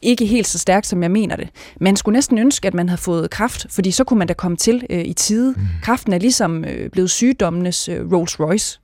ikke 0.01 0.25
helt 0.25 0.47
så 0.47 0.59
stærkt, 0.59 0.87
som 0.87 1.03
jeg 1.03 1.11
mener 1.11 1.35
det. 1.35 1.49
Man 1.79 1.95
skulle 1.95 2.13
næsten 2.13 2.37
ønske, 2.37 2.67
at 2.67 2.73
man 2.73 2.89
havde 2.89 3.01
fået 3.01 3.29
kraft, 3.29 3.65
fordi 3.69 3.91
så 3.91 4.03
kunne 4.03 4.19
man 4.19 4.27
da 4.27 4.33
komme 4.33 4.57
til 4.57 4.85
øh, 4.89 5.05
i 5.05 5.13
tide. 5.13 5.53
Mm. 5.57 5.63
Kraften 5.83 6.13
er 6.13 6.17
ligesom 6.17 6.65
øh, 6.65 6.89
blevet 6.89 7.09
sygdommenes 7.09 7.89
øh, 7.89 8.11
Rolls 8.11 8.39
Royce. 8.39 8.79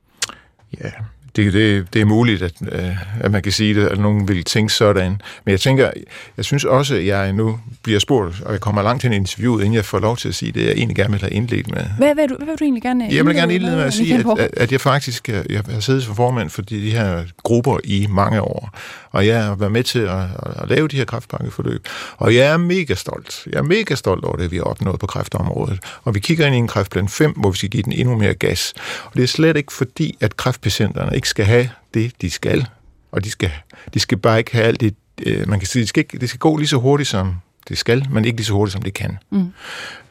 Ja, 0.80 0.90
det, 1.36 1.52
det, 1.52 1.94
det 1.94 2.00
er 2.00 2.04
muligt, 2.04 2.42
at, 2.42 2.52
øh, 2.72 2.96
at 3.20 3.30
man 3.30 3.42
kan 3.42 3.52
sige 3.52 3.74
det, 3.74 3.86
at 3.86 3.98
nogen 3.98 4.28
vil 4.28 4.44
tænke 4.44 4.72
sådan. 4.72 5.10
Men 5.44 5.50
jeg 5.52 5.60
tænker, 5.60 5.90
jeg 6.36 6.44
synes 6.44 6.64
også, 6.64 6.94
at 6.94 7.06
jeg 7.06 7.32
nu 7.32 7.60
bliver 7.82 7.98
spurgt, 7.98 8.42
og 8.44 8.52
jeg 8.52 8.60
kommer 8.60 8.82
langt 8.82 9.00
til 9.00 9.08
en 9.08 9.12
interview, 9.12 9.58
inden 9.58 9.74
jeg 9.74 9.84
får 9.84 9.98
lov 9.98 10.16
til 10.16 10.28
at 10.28 10.34
sige 10.34 10.52
det, 10.52 10.64
jeg 10.64 10.72
egentlig 10.72 10.96
gerne 10.96 11.10
vil 11.10 11.20
have 11.20 11.30
indledt 11.32 11.68
med. 11.70 11.84
Hvad, 11.98 12.14
hvad, 12.14 12.28
hvad 12.28 12.46
vil 12.46 12.56
du 12.58 12.64
egentlig 12.64 12.82
gerne 12.82 13.08
Jeg 13.10 13.26
vil 13.26 13.34
gerne 13.34 13.54
indlede 13.54 13.76
med 13.76 13.84
at 13.84 13.94
sige, 13.94 14.14
at, 14.14 14.50
at, 14.56 14.72
jeg 14.72 14.80
faktisk 14.80 15.28
øh, 15.28 15.44
jeg 15.50 15.62
har 15.70 15.80
siddet 15.80 16.02
som 16.02 16.14
formand 16.14 16.50
for 16.50 16.62
de, 16.62 16.82
de 16.82 16.90
her 16.90 17.24
grupper 17.42 17.78
i 17.84 18.06
mange 18.10 18.40
år, 18.40 18.78
og 19.10 19.26
jeg 19.26 19.44
har 19.44 19.54
været 19.54 19.72
med 19.72 19.82
til 19.82 19.98
at, 19.98 20.22
at 20.62 20.68
lave 20.68 20.88
de 20.88 20.96
her 20.96 21.04
kræftpakkeforløb, 21.04 21.88
og 22.16 22.34
jeg 22.34 22.46
er 22.46 22.56
mega 22.56 22.94
stolt. 22.94 23.46
Jeg 23.52 23.58
er 23.58 23.62
mega 23.62 23.94
stolt 23.94 24.24
over 24.24 24.36
det, 24.36 24.50
vi 24.50 24.56
har 24.56 24.64
opnået 24.64 25.00
på 25.00 25.06
kræftområdet. 25.06 25.78
Og 26.02 26.14
vi 26.14 26.20
kigger 26.20 26.46
ind 26.46 26.54
i 26.54 26.58
en 26.58 26.68
kræftplan 26.68 27.08
5, 27.08 27.32
hvor 27.32 27.50
vi 27.50 27.56
skal 27.56 27.70
give 27.70 27.82
den 27.82 27.92
endnu 27.92 28.16
mere 28.16 28.34
gas. 28.34 28.74
Og 29.04 29.14
det 29.14 29.22
er 29.22 29.26
slet 29.26 29.56
ikke 29.56 29.72
fordi, 29.72 30.16
at 30.20 30.36
kræftpatienterne 30.36 31.16
ikke 31.16 31.25
skal 31.26 31.44
have 31.44 31.70
det, 31.94 32.12
de 32.22 32.30
skal. 32.30 32.66
Og 33.12 33.24
de 33.24 33.30
skal, 33.30 33.50
de 33.94 34.00
skal 34.00 34.18
bare 34.18 34.38
ikke 34.38 34.52
have 34.52 34.64
alt 34.64 34.80
det, 34.80 34.94
øh, 35.26 35.48
man 35.48 35.58
kan 35.58 35.66
sige, 35.66 35.80
det 35.80 35.88
skal, 35.88 36.00
ikke, 36.00 36.18
det 36.18 36.28
skal 36.28 36.38
gå 36.38 36.56
lige 36.56 36.68
så 36.68 36.76
hurtigt, 36.76 37.08
som 37.08 37.34
det 37.68 37.78
skal, 37.78 38.06
men 38.10 38.24
ikke 38.24 38.36
lige 38.36 38.46
så 38.46 38.52
hurtigt, 38.52 38.72
som 38.72 38.82
det 38.82 38.94
kan. 38.94 39.18
Mm. 39.30 39.52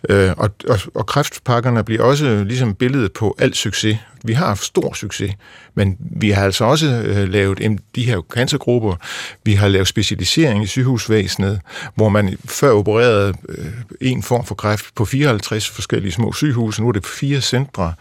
Øh, 0.10 0.34
og, 0.38 0.50
og, 0.70 0.80
og 0.96 1.06
kræftpakkerne 1.06 1.84
bliver 1.84 2.04
også 2.04 2.44
ligesom 2.44 2.76
billedet 2.76 3.14
på 3.14 3.36
al 3.40 3.54
succes. 3.54 3.98
Vi 4.24 4.34
har 4.34 4.46
haft 4.48 4.64
stor 4.64 4.94
succes, 4.94 5.34
men 5.74 5.98
vi 6.00 6.30
har 6.30 6.44
altså 6.44 6.66
også 6.66 6.88
øh, 6.88 7.30
lavet 7.30 7.80
de 7.96 8.06
her 8.06 8.22
cancergrupper. 8.34 8.96
Vi 9.44 9.54
har 9.54 9.68
lavet 9.68 9.88
specialisering 9.88 10.64
i 10.64 10.68
sygehusvæsenet, 10.68 11.62
hvor 11.96 12.10
man 12.10 12.38
før 12.46 12.72
opererede 12.72 13.34
øh, 13.50 13.66
en 14.02 14.24
form 14.24 14.46
for 14.46 14.56
kræft 14.56 14.86
på 14.96 15.06
54 15.06 15.70
forskellige 15.70 16.12
små 16.12 16.34
sygehuse. 16.34 16.82
Nu 16.82 16.88
er 16.88 16.92
det 16.92 17.06
fire 17.06 17.42
centre. 17.42 17.94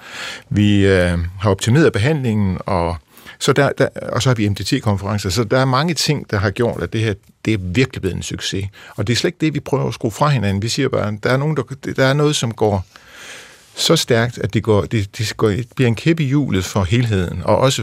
Vi 0.50 0.86
øh, 0.86 1.18
har 1.40 1.50
optimeret 1.50 1.92
behandlingen 1.92 2.58
og 2.66 2.96
så 3.38 3.52
der, 3.52 3.70
der, 3.78 3.88
og 4.12 4.22
så 4.22 4.28
har 4.28 4.34
vi 4.34 4.48
MDT-konferencer. 4.48 5.30
Så 5.30 5.44
der 5.44 5.58
er 5.58 5.64
mange 5.64 5.94
ting, 5.94 6.30
der 6.30 6.36
har 6.36 6.50
gjort, 6.50 6.82
at 6.82 6.92
det 6.92 7.00
her 7.00 7.14
det 7.44 7.54
er 7.54 7.58
virkelig 7.60 8.02
blevet 8.02 8.16
en 8.16 8.22
succes. 8.22 8.64
Og 8.96 9.06
det 9.06 9.12
er 9.12 9.16
slet 9.16 9.28
ikke 9.28 9.38
det, 9.40 9.54
vi 9.54 9.60
prøver 9.60 9.88
at 9.88 9.94
skrue 9.94 10.10
fra 10.10 10.28
hinanden. 10.28 10.62
Vi 10.62 10.68
siger 10.68 10.88
bare, 10.88 11.08
at 11.08 11.14
der 11.22 11.30
er, 11.30 11.36
nogen, 11.36 11.56
der, 11.56 11.92
der 11.96 12.04
er 12.04 12.14
noget, 12.14 12.36
som 12.36 12.54
går 12.54 12.84
så 13.76 13.96
stærkt, 13.96 14.38
at 14.38 14.54
det, 14.54 14.62
går, 14.62 14.82
det, 14.82 15.18
det, 15.18 15.36
går, 15.36 15.48
det 15.48 15.66
bliver 15.76 15.88
en 15.88 15.94
kæppe 15.94 16.22
i 16.22 16.26
hjulet 16.26 16.64
for 16.64 16.84
helheden, 16.84 17.42
og 17.44 17.56
også 17.58 17.82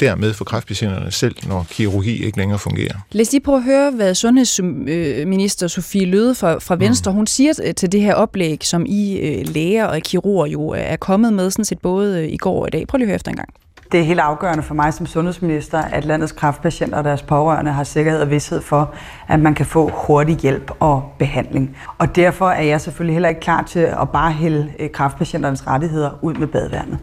dermed 0.00 0.34
for 0.34 0.44
kræftpatienterne 0.44 1.10
selv, 1.10 1.34
når 1.46 1.66
kirurgi 1.70 2.24
ikke 2.24 2.38
længere 2.38 2.58
fungerer. 2.58 2.94
Lad 3.12 3.26
os 3.26 3.32
lige 3.32 3.40
prøve 3.40 3.56
at 3.56 3.64
høre, 3.64 3.90
hvad 3.90 4.14
sundhedsminister 4.14 5.68
Sofie 5.68 6.06
Løde 6.06 6.34
fra, 6.34 6.58
fra 6.58 6.76
Venstre, 6.76 7.10
mm. 7.10 7.16
hun 7.16 7.26
siger 7.26 7.72
til 7.76 7.92
det 7.92 8.00
her 8.00 8.14
oplæg, 8.14 8.58
som 8.64 8.86
I 8.86 9.16
øh, 9.16 9.46
læger 9.48 9.84
og 9.84 10.00
kirurger 10.00 10.46
jo 10.46 10.68
er 10.68 10.96
kommet 10.96 11.32
med, 11.32 11.50
sådan 11.50 11.64
set 11.64 11.78
både 11.78 12.30
i 12.30 12.36
går 12.36 12.60
og 12.60 12.68
i 12.68 12.70
dag. 12.70 12.86
Prøv 12.86 12.98
lige 12.98 13.04
at 13.04 13.08
høre 13.08 13.14
efter 13.14 13.30
en 13.30 13.36
gang. 13.36 13.48
Det 13.92 14.00
er 14.00 14.04
helt 14.04 14.20
afgørende 14.20 14.62
for 14.62 14.74
mig 14.74 14.94
som 14.94 15.06
sundhedsminister, 15.06 15.78
at 15.82 16.04
landets 16.04 16.32
kræftpatienter 16.32 16.98
og 16.98 17.04
deres 17.04 17.22
pårørende 17.22 17.72
har 17.72 17.84
sikkerhed 17.84 18.20
og 18.20 18.30
vidshed 18.30 18.60
for, 18.60 18.94
at 19.28 19.40
man 19.40 19.54
kan 19.54 19.66
få 19.66 19.90
hurtig 19.94 20.36
hjælp 20.36 20.70
og 20.80 21.12
behandling. 21.18 21.76
Og 21.98 22.16
derfor 22.16 22.50
er 22.50 22.62
jeg 22.62 22.80
selvfølgelig 22.80 23.14
heller 23.14 23.28
ikke 23.28 23.40
klar 23.40 23.62
til 23.62 23.80
at 23.80 24.08
bare 24.12 24.32
hælde 24.32 24.72
øh, 24.78 24.90
kræftpatienternes 24.90 25.66
rettigheder 25.66 26.18
ud 26.22 26.34
med 26.34 26.46
badevandet. 26.46 26.98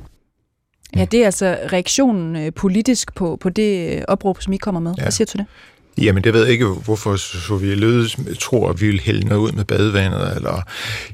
Ja, 0.96 1.06
det 1.06 1.22
er 1.22 1.26
altså 1.26 1.58
reaktionen 1.74 2.36
øh, 2.36 2.54
politisk 2.54 3.16
på, 3.16 3.38
på 3.42 3.50
det 3.50 3.96
øh, 3.96 4.02
opråb, 4.08 4.42
som 4.42 4.54
I 4.54 4.58
kommer 4.58 4.82
med. 4.82 4.94
Ja. 4.98 5.02
Hvad 5.02 5.12
siger 5.12 5.26
du 5.26 5.32
til 5.32 5.40
det? 5.40 5.46
Jamen, 6.04 6.24
det 6.24 6.34
ved 6.34 6.44
jeg 6.44 6.52
ikke, 6.52 6.66
hvorfor 6.66 7.16
Sofie 7.16 7.76
Løde 7.76 8.08
tror, 8.40 8.70
at 8.70 8.82
vi 8.82 8.88
vil 8.88 9.00
hælde 9.00 9.28
noget 9.28 9.42
ud 9.42 9.52
med 9.52 9.66
badevandet. 9.66 10.36
Eller, 10.36 10.62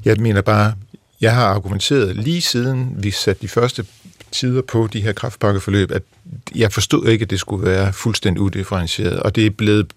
jeg 0.04 0.16
mener 0.18 0.40
bare, 0.40 0.72
jeg 1.20 1.34
har 1.34 1.46
argumenteret 1.46 2.16
lige 2.16 2.40
siden 2.40 2.96
vi 2.98 3.10
satte 3.10 3.42
de 3.42 3.48
første 3.48 3.84
tider 4.34 4.62
på 4.62 4.88
de 4.92 5.00
her 5.00 5.12
kraftpakkeforløb, 5.12 5.90
at 5.90 6.02
jeg 6.54 6.72
forstod 6.72 7.08
ikke, 7.08 7.22
at 7.22 7.30
det 7.30 7.40
skulle 7.40 7.66
være 7.66 7.92
fuldstændig 7.92 8.42
udifferentieret, 8.42 9.20
og 9.20 9.36
det 9.36 9.46
er 9.46 9.50
blevet 9.50 9.92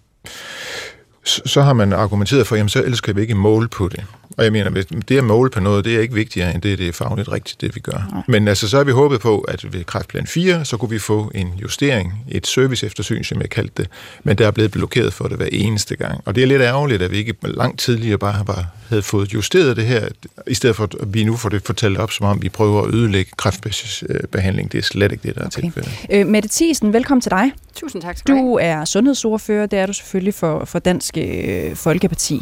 så 1.27 1.61
har 1.61 1.73
man 1.73 1.93
argumenteret 1.93 2.47
for, 2.47 2.55
jamen 2.55 2.69
så 2.69 2.83
ellers 2.83 3.01
kan 3.01 3.15
vi 3.15 3.21
ikke 3.21 3.35
måle 3.35 3.67
på 3.67 3.87
det. 3.87 4.03
Og 4.37 4.43
jeg 4.43 4.51
mener, 4.51 4.83
det 5.07 5.17
at 5.17 5.23
måle 5.23 5.49
på 5.49 5.59
noget, 5.59 5.85
det 5.85 5.95
er 5.95 5.99
ikke 5.99 6.13
vigtigere, 6.13 6.53
end 6.53 6.61
det, 6.61 6.79
det 6.79 6.87
er 6.87 6.91
fagligt 6.91 7.31
rigtigt, 7.31 7.61
det 7.61 7.75
vi 7.75 7.79
gør. 7.79 8.07
Nej. 8.13 8.23
Men 8.27 8.47
altså, 8.47 8.69
så 8.69 8.77
har 8.77 8.83
vi 8.83 8.91
håbet 8.91 9.21
på, 9.21 9.39
at 9.39 9.73
ved 9.73 9.83
kræftplan 9.83 10.27
4, 10.27 10.65
så 10.65 10.77
kunne 10.77 10.89
vi 10.89 10.99
få 10.99 11.31
en 11.35 11.47
justering, 11.61 12.13
et 12.27 12.47
service 12.47 12.85
eftersyn, 12.85 13.23
som 13.23 13.41
jeg 13.41 13.49
kaldte 13.49 13.83
det, 13.83 13.91
men 14.23 14.37
der 14.37 14.47
er 14.47 14.51
blevet 14.51 14.71
blokeret 14.71 15.13
for 15.13 15.27
det 15.27 15.37
hver 15.37 15.47
eneste 15.51 15.95
gang. 15.95 16.21
Og 16.25 16.35
det 16.35 16.43
er 16.43 16.47
lidt 16.47 16.61
ærgerligt, 16.61 17.01
at 17.01 17.11
vi 17.11 17.17
ikke 17.17 17.35
langt 17.43 17.79
tidligere 17.79 18.17
bare, 18.17 18.45
bare 18.45 18.65
havde 18.89 19.01
fået 19.01 19.33
justeret 19.33 19.77
det 19.77 19.85
her, 19.85 20.07
i 20.47 20.53
stedet 20.53 20.75
for 20.75 20.83
at 20.83 20.95
vi 21.07 21.23
nu 21.23 21.35
får 21.35 21.49
det 21.49 21.61
fortalt 21.65 21.97
op, 21.97 22.11
som 22.11 22.25
om 22.25 22.41
vi 22.41 22.49
prøver 22.49 22.81
at 22.81 22.93
ødelægge 22.93 23.31
kræftbehandling. 23.37 24.71
Det 24.71 24.77
er 24.77 24.81
slet 24.81 25.11
ikke 25.11 25.27
det, 25.27 25.35
der 25.35 25.41
er 25.41 25.45
okay. 25.45 25.61
tilfældet. 25.61 25.91
Øh, 26.11 26.27
Mette 26.27 26.49
Thiesen, 26.51 26.93
velkommen 26.93 27.21
til 27.21 27.31
dig. 27.31 27.51
Tusind 27.75 28.01
tak 28.01 28.17
skal 28.17 28.35
du 28.35 28.57
er 28.61 28.85
sundhedsordfører, 28.85 29.65
det 29.65 29.79
er 29.79 29.85
du 29.85 29.93
selvfølgelig 29.93 30.33
for, 30.33 30.65
for 30.65 30.79
Dansk 30.79 31.16
Socialistiske 31.17 31.69
øh, 31.69 31.75
Folkeparti. 31.75 32.41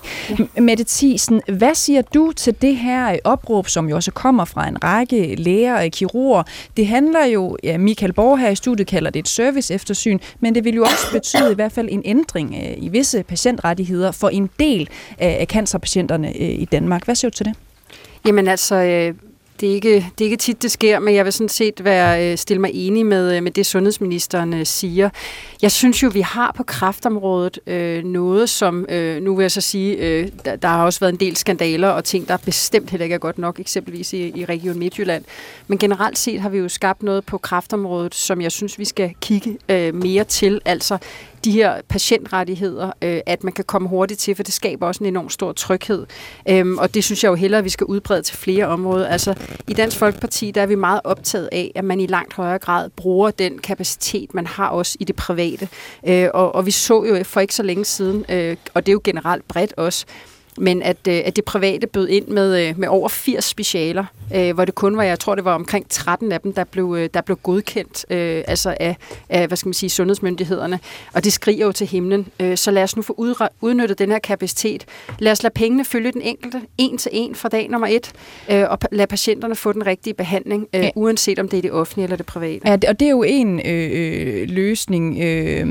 Ja. 0.55 0.61
Mette 0.61 0.85
Thiesen, 0.87 1.41
hvad 1.47 1.75
siger 1.75 2.01
du 2.01 2.31
til 2.31 2.55
det 2.61 2.77
her 2.77 3.11
øh, 3.11 3.17
opråb, 3.23 3.69
som 3.69 3.89
jo 3.89 3.95
også 3.95 4.11
kommer 4.11 4.45
fra 4.45 4.67
en 4.67 4.83
række 4.83 5.35
læger 5.35 5.83
og 5.83 5.91
kirurger? 5.91 6.43
Det 6.77 6.87
handler 6.87 7.25
jo, 7.25 7.57
ja, 7.63 7.77
Michael 7.77 8.13
Borg 8.13 8.39
her 8.39 8.49
i 8.49 8.55
studiet 8.55 8.87
kalder 8.87 9.09
det 9.09 9.19
et 9.19 9.27
service 9.27 9.73
eftersyn, 9.73 10.19
men 10.39 10.55
det 10.55 10.63
vil 10.63 10.75
jo 10.75 10.81
også 10.81 11.11
betyde 11.11 11.51
i 11.51 11.55
hvert 11.55 11.71
fald 11.71 11.87
en 11.91 12.01
ændring 12.05 12.55
øh, 12.55 12.83
i 12.83 12.89
visse 12.89 13.23
patientrettigheder 13.23 14.11
for 14.11 14.29
en 14.29 14.49
del 14.59 14.89
af, 15.17 15.37
af 15.39 15.47
cancerpatienterne 15.47 16.27
øh, 16.27 16.49
i 16.49 16.65
Danmark. 16.65 17.05
Hvad 17.05 17.15
siger 17.15 17.31
du 17.31 17.35
til 17.35 17.45
det? 17.45 17.55
Jamen 18.25 18.47
altså, 18.47 18.75
øh 18.75 19.13
det 19.59 19.69
er, 19.69 19.73
ikke, 19.73 19.95
det 19.95 20.21
er 20.21 20.25
ikke 20.25 20.37
tit, 20.37 20.61
det 20.61 20.71
sker, 20.71 20.99
men 20.99 21.15
jeg 21.15 21.25
vil 21.25 21.33
sådan 21.33 21.49
set 21.49 21.83
være, 21.83 22.31
øh, 22.31 22.37
stille 22.37 22.61
mig 22.61 22.71
enig 22.73 23.05
med, 23.05 23.37
øh, 23.37 23.43
med 23.43 23.51
det, 23.51 23.65
sundhedsministeren 23.65 24.53
øh, 24.53 24.65
siger. 24.65 25.09
Jeg 25.61 25.71
synes 25.71 26.03
jo, 26.03 26.09
vi 26.13 26.21
har 26.21 26.53
på 26.57 26.63
kraftområdet 26.63 27.59
øh, 27.67 28.03
noget, 28.03 28.49
som, 28.49 28.85
øh, 28.89 29.21
nu 29.21 29.35
vil 29.35 29.43
jeg 29.43 29.51
så 29.51 29.61
sige, 29.61 29.95
øh, 29.95 30.27
der, 30.45 30.55
der 30.55 30.67
har 30.67 30.85
også 30.85 30.99
været 30.99 31.13
en 31.13 31.19
del 31.19 31.35
skandaler 31.35 31.87
og 31.87 32.03
ting, 32.03 32.27
der 32.27 32.37
bestemt 32.37 32.89
heller 32.89 33.03
ikke 33.03 33.13
er 33.13 33.19
godt 33.19 33.37
nok, 33.37 33.59
eksempelvis 33.59 34.13
i, 34.13 34.31
i 34.35 34.45
Region 34.45 34.79
Midtjylland. 34.79 35.23
Men 35.67 35.77
generelt 35.77 36.17
set 36.17 36.41
har 36.41 36.49
vi 36.49 36.57
jo 36.57 36.69
skabt 36.69 37.03
noget 37.03 37.25
på 37.25 37.37
kraftområdet, 37.37 38.15
som 38.15 38.41
jeg 38.41 38.51
synes, 38.51 38.79
vi 38.79 38.85
skal 38.85 39.13
kigge 39.21 39.57
øh, 39.69 39.95
mere 39.95 40.23
til. 40.23 40.61
Altså 40.65 40.97
de 41.45 41.51
her 41.51 41.81
patientrettigheder, 41.89 42.91
øh, 43.01 43.19
at 43.25 43.43
man 43.43 43.53
kan 43.53 43.65
komme 43.65 43.89
hurtigt 43.89 44.19
til, 44.19 44.35
for 44.35 44.43
det 44.43 44.53
skaber 44.53 44.87
også 44.87 45.03
en 45.03 45.07
enorm 45.07 45.29
stor 45.29 45.51
tryghed. 45.51 46.05
Øhm, 46.49 46.77
og 46.77 46.93
det 46.93 47.03
synes 47.03 47.23
jeg 47.23 47.29
jo 47.29 47.35
hellere, 47.35 47.57
at 47.57 47.65
vi 47.65 47.69
skal 47.69 47.85
udbrede 47.85 48.21
til 48.21 48.37
flere 48.37 48.65
områder. 48.65 49.07
Altså 49.07 49.35
i 49.67 49.73
Dansk 49.73 49.97
Folkeparti, 49.97 50.51
der 50.51 50.61
er 50.61 50.65
vi 50.65 50.75
meget 50.75 51.01
optaget 51.03 51.49
af, 51.51 51.71
at 51.75 51.83
man 51.83 51.99
i 51.99 52.07
langt 52.07 52.33
højere 52.33 52.59
grad 52.59 52.89
bruger 52.89 53.31
den 53.31 53.59
kapacitet, 53.59 54.33
man 54.33 54.47
har 54.47 54.67
også 54.67 54.97
i 54.99 55.03
det 55.03 55.15
private. 55.15 55.67
Øh, 56.07 56.27
og, 56.33 56.55
og 56.55 56.65
vi 56.65 56.71
så 56.71 57.03
jo 57.03 57.23
for 57.23 57.39
ikke 57.39 57.55
så 57.55 57.63
længe 57.63 57.85
siden, 57.85 58.25
øh, 58.29 58.57
og 58.73 58.85
det 58.85 58.91
er 58.91 58.93
jo 58.93 59.01
generelt 59.03 59.47
bredt 59.47 59.73
også, 59.77 60.05
men 60.57 60.83
at, 60.83 60.97
øh, 61.07 61.21
at 61.25 61.35
det 61.35 61.45
private 61.45 61.87
bød 61.87 62.07
ind 62.07 62.27
med, 62.27 62.67
øh, 62.67 62.79
med 62.79 62.87
over 62.87 63.09
80 63.09 63.45
specialer, 63.45 64.05
øh, 64.35 64.53
hvor 64.53 64.65
det 64.65 64.75
kun 64.75 64.97
var, 64.97 65.03
jeg 65.03 65.19
tror 65.19 65.35
det 65.35 65.45
var 65.45 65.53
omkring 65.53 65.85
13 65.89 66.31
af 66.31 66.41
dem, 66.41 66.53
der 66.53 66.63
blev, 66.63 66.95
øh, 66.99 67.09
der 67.13 67.21
blev 67.21 67.37
godkendt 67.43 68.05
øh, 68.09 68.43
altså 68.47 68.77
af, 68.79 68.97
af, 69.29 69.47
hvad 69.47 69.57
skal 69.57 69.67
man 69.67 69.73
sige, 69.73 69.89
sundhedsmyndighederne. 69.89 70.79
Og 71.13 71.23
det 71.23 71.33
skriger 71.33 71.65
jo 71.65 71.71
til 71.71 71.87
himlen. 71.87 72.27
Øh, 72.39 72.57
så 72.57 72.71
lad 72.71 72.83
os 72.83 72.95
nu 72.95 73.01
få 73.01 73.13
udnyttet 73.61 73.99
den 73.99 74.11
her 74.11 74.19
kapacitet. 74.19 74.85
Lad 75.19 75.31
os 75.31 75.43
lade 75.43 75.53
pengene 75.53 75.85
følge 75.85 76.11
den 76.11 76.21
enkelte, 76.21 76.61
en 76.77 76.97
til 76.97 77.11
en 77.13 77.35
fra 77.35 77.49
dag 77.49 77.69
nummer 77.69 77.87
et, 77.87 78.11
øh, 78.51 78.63
og 78.69 78.79
lad 78.91 79.07
patienterne 79.07 79.55
få 79.55 79.73
den 79.73 79.85
rigtige 79.85 80.13
behandling, 80.13 80.67
øh, 80.73 80.83
ja. 80.83 80.89
uanset 80.95 81.39
om 81.39 81.49
det 81.49 81.57
er 81.57 81.61
det 81.61 81.71
offentlige 81.71 82.03
eller 82.03 82.17
det 82.17 82.25
private. 82.25 82.69
Ja, 82.69 82.73
og 82.87 82.99
det 82.99 83.05
er 83.05 83.09
jo 83.09 83.23
en 83.23 83.61
øh, 83.65 83.89
øh, 83.93 84.49
løsning. 84.49 85.19
Øh, 85.21 85.67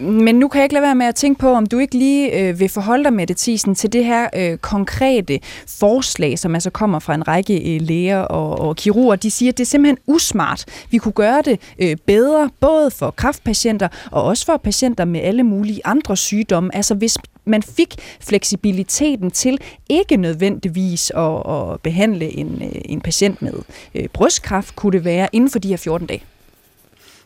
men 0.00 0.34
nu 0.34 0.48
kan 0.48 0.58
jeg 0.58 0.64
ikke 0.64 0.74
lade 0.74 0.82
være 0.82 0.94
med 0.94 1.06
at 1.06 1.14
tænke 1.14 1.40
på, 1.40 1.52
om 1.52 1.66
du 1.66 1.78
ikke 1.78 1.98
lige 1.98 2.40
øh, 2.40 2.60
vil 2.60 2.68
forholde 2.68 3.04
dig 3.04 3.12
med 3.12 3.26
det, 3.26 3.36
Tisen, 3.36 3.74
til 3.74 3.92
det 3.92 4.03
det 4.04 4.12
her 4.12 4.28
øh, 4.36 4.58
konkrete 4.58 5.40
forslag, 5.66 6.38
som 6.38 6.54
altså 6.54 6.70
kommer 6.70 6.98
fra 6.98 7.14
en 7.14 7.28
række 7.28 7.74
øh, 7.74 7.80
læger 7.82 8.18
og, 8.18 8.68
og 8.68 8.76
kirurger, 8.76 9.16
de 9.16 9.30
siger, 9.30 9.52
at 9.52 9.58
det 9.58 9.64
er 9.64 9.68
simpelthen 9.68 9.98
usmart. 10.06 10.64
Vi 10.90 10.98
kunne 10.98 11.12
gøre 11.12 11.42
det 11.44 11.60
øh, 11.78 11.96
bedre, 12.06 12.50
både 12.60 12.90
for 12.90 13.10
kræftpatienter 13.10 13.88
og 14.10 14.22
også 14.22 14.46
for 14.46 14.56
patienter 14.56 15.04
med 15.04 15.20
alle 15.20 15.42
mulige 15.42 15.80
andre 15.84 16.16
sygdomme. 16.16 16.76
Altså 16.76 16.94
hvis 16.94 17.18
man 17.44 17.62
fik 17.62 17.94
fleksibiliteten 18.20 19.30
til 19.30 19.58
ikke 19.88 20.16
nødvendigvis 20.16 21.12
at, 21.16 21.42
at 21.46 21.80
behandle 21.80 22.38
en, 22.38 22.62
øh, 22.62 22.80
en 22.84 23.00
patient 23.00 23.42
med 23.42 23.54
øh, 23.94 24.08
brystkræft, 24.12 24.76
kunne 24.76 24.92
det 24.92 25.04
være 25.04 25.28
inden 25.32 25.50
for 25.50 25.58
de 25.58 25.68
her 25.68 25.76
14 25.76 26.06
dage. 26.06 26.22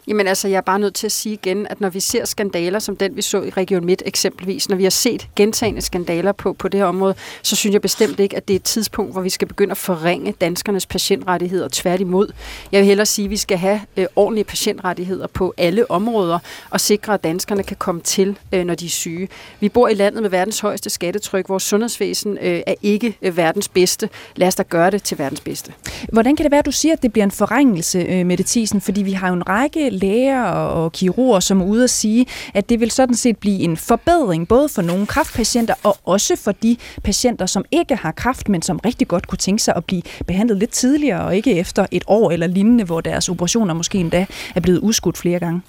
Jamen 0.08 0.26
altså, 0.26 0.48
jeg 0.48 0.56
er 0.56 0.60
bare 0.60 0.78
nødt 0.78 0.94
til 0.94 1.06
at 1.06 1.12
sige 1.12 1.32
igen, 1.32 1.66
at 1.70 1.80
når 1.80 1.88
vi 1.88 2.00
ser 2.00 2.24
skandaler 2.24 2.78
som 2.78 2.96
den, 2.96 3.16
vi 3.16 3.22
så 3.22 3.42
i 3.42 3.50
Region 3.50 3.84
Midt 3.84 4.02
eksempelvis, 4.06 4.68
når 4.68 4.76
vi 4.76 4.82
har 4.82 4.90
set 4.90 5.28
gentagende 5.36 5.80
skandaler 5.80 6.32
på, 6.32 6.52
på 6.52 6.68
det 6.68 6.80
her 6.80 6.86
område, 6.86 7.14
så 7.42 7.56
synes 7.56 7.72
jeg 7.72 7.82
bestemt 7.82 8.20
ikke, 8.20 8.36
at 8.36 8.48
det 8.48 8.54
er 8.54 8.58
et 8.58 8.62
tidspunkt, 8.62 9.12
hvor 9.12 9.20
vi 9.20 9.30
skal 9.30 9.48
begynde 9.48 9.70
at 9.70 9.76
forringe 9.76 10.32
danskernes 10.40 10.86
patientrettigheder. 10.86 11.68
Tværtimod. 11.72 12.32
Jeg 12.72 12.78
vil 12.78 12.86
hellere 12.86 13.06
sige, 13.06 13.24
at 13.24 13.30
vi 13.30 13.36
skal 13.36 13.58
have 13.58 13.80
øh, 13.96 14.06
ordentlige 14.16 14.44
patientrettigheder 14.44 15.26
på 15.26 15.54
alle 15.56 15.90
områder 15.90 16.38
og 16.70 16.80
sikre, 16.80 17.14
at 17.14 17.24
danskerne 17.24 17.62
kan 17.62 17.76
komme 17.76 18.00
til, 18.00 18.38
øh, 18.52 18.64
når 18.64 18.74
de 18.74 18.86
er 18.86 18.90
syge. 18.90 19.28
Vi 19.60 19.68
bor 19.68 19.88
i 19.88 19.94
landet 19.94 20.22
med 20.22 20.30
verdens 20.30 20.60
højeste 20.60 20.90
skattetryk. 20.90 21.48
Vores 21.48 21.62
sundhedsvæsen 21.62 22.38
øh, 22.38 22.60
er 22.66 22.74
ikke 22.82 23.16
øh, 23.22 23.36
verdens 23.36 23.68
bedste. 23.68 24.08
Lad 24.36 24.48
os 24.48 24.54
da 24.54 24.62
gøre 24.62 24.90
det 24.90 25.02
til 25.02 25.18
verdens 25.18 25.40
bedste. 25.40 25.72
Hvordan 26.12 26.36
kan 26.36 26.44
det 26.44 26.50
være, 26.50 26.58
at 26.58 26.66
du 26.66 26.72
siger, 26.72 26.92
at 26.92 27.02
det 27.02 27.12
bliver 27.12 27.24
en 27.24 27.30
forringelse, 27.30 27.98
øh, 27.98 28.26
Mette 28.26 28.80
Fordi 28.80 29.02
vi 29.02 29.12
har 29.12 29.28
jo 29.28 29.34
en 29.34 29.48
række 29.48 29.97
læger 29.98 30.42
og 30.44 30.92
kirurger, 30.92 31.40
som 31.40 31.60
er 31.60 31.64
ude 31.64 31.84
at 31.84 31.90
sige, 31.90 32.26
at 32.54 32.68
det 32.68 32.80
vil 32.80 32.90
sådan 32.90 33.14
set 33.14 33.36
blive 33.36 33.60
en 33.60 33.76
forbedring, 33.76 34.48
både 34.48 34.68
for 34.68 34.82
nogle 34.82 35.06
kræftpatienter 35.06 35.74
og 35.82 35.96
også 36.04 36.36
for 36.36 36.52
de 36.52 36.76
patienter, 37.04 37.46
som 37.46 37.64
ikke 37.70 37.96
har 37.96 38.12
kræft, 38.12 38.48
men 38.48 38.62
som 38.62 38.78
rigtig 38.78 39.08
godt 39.08 39.26
kunne 39.26 39.38
tænke 39.38 39.62
sig 39.62 39.74
at 39.76 39.84
blive 39.84 40.02
behandlet 40.26 40.58
lidt 40.58 40.70
tidligere, 40.70 41.24
og 41.24 41.36
ikke 41.36 41.58
efter 41.58 41.86
et 41.90 42.04
år 42.06 42.30
eller 42.30 42.46
lignende, 42.46 42.84
hvor 42.84 43.00
deres 43.00 43.28
operationer 43.28 43.74
måske 43.74 43.98
endda 43.98 44.26
er 44.54 44.60
blevet 44.60 44.78
udskudt 44.78 45.18
flere 45.18 45.38
gange. 45.38 45.62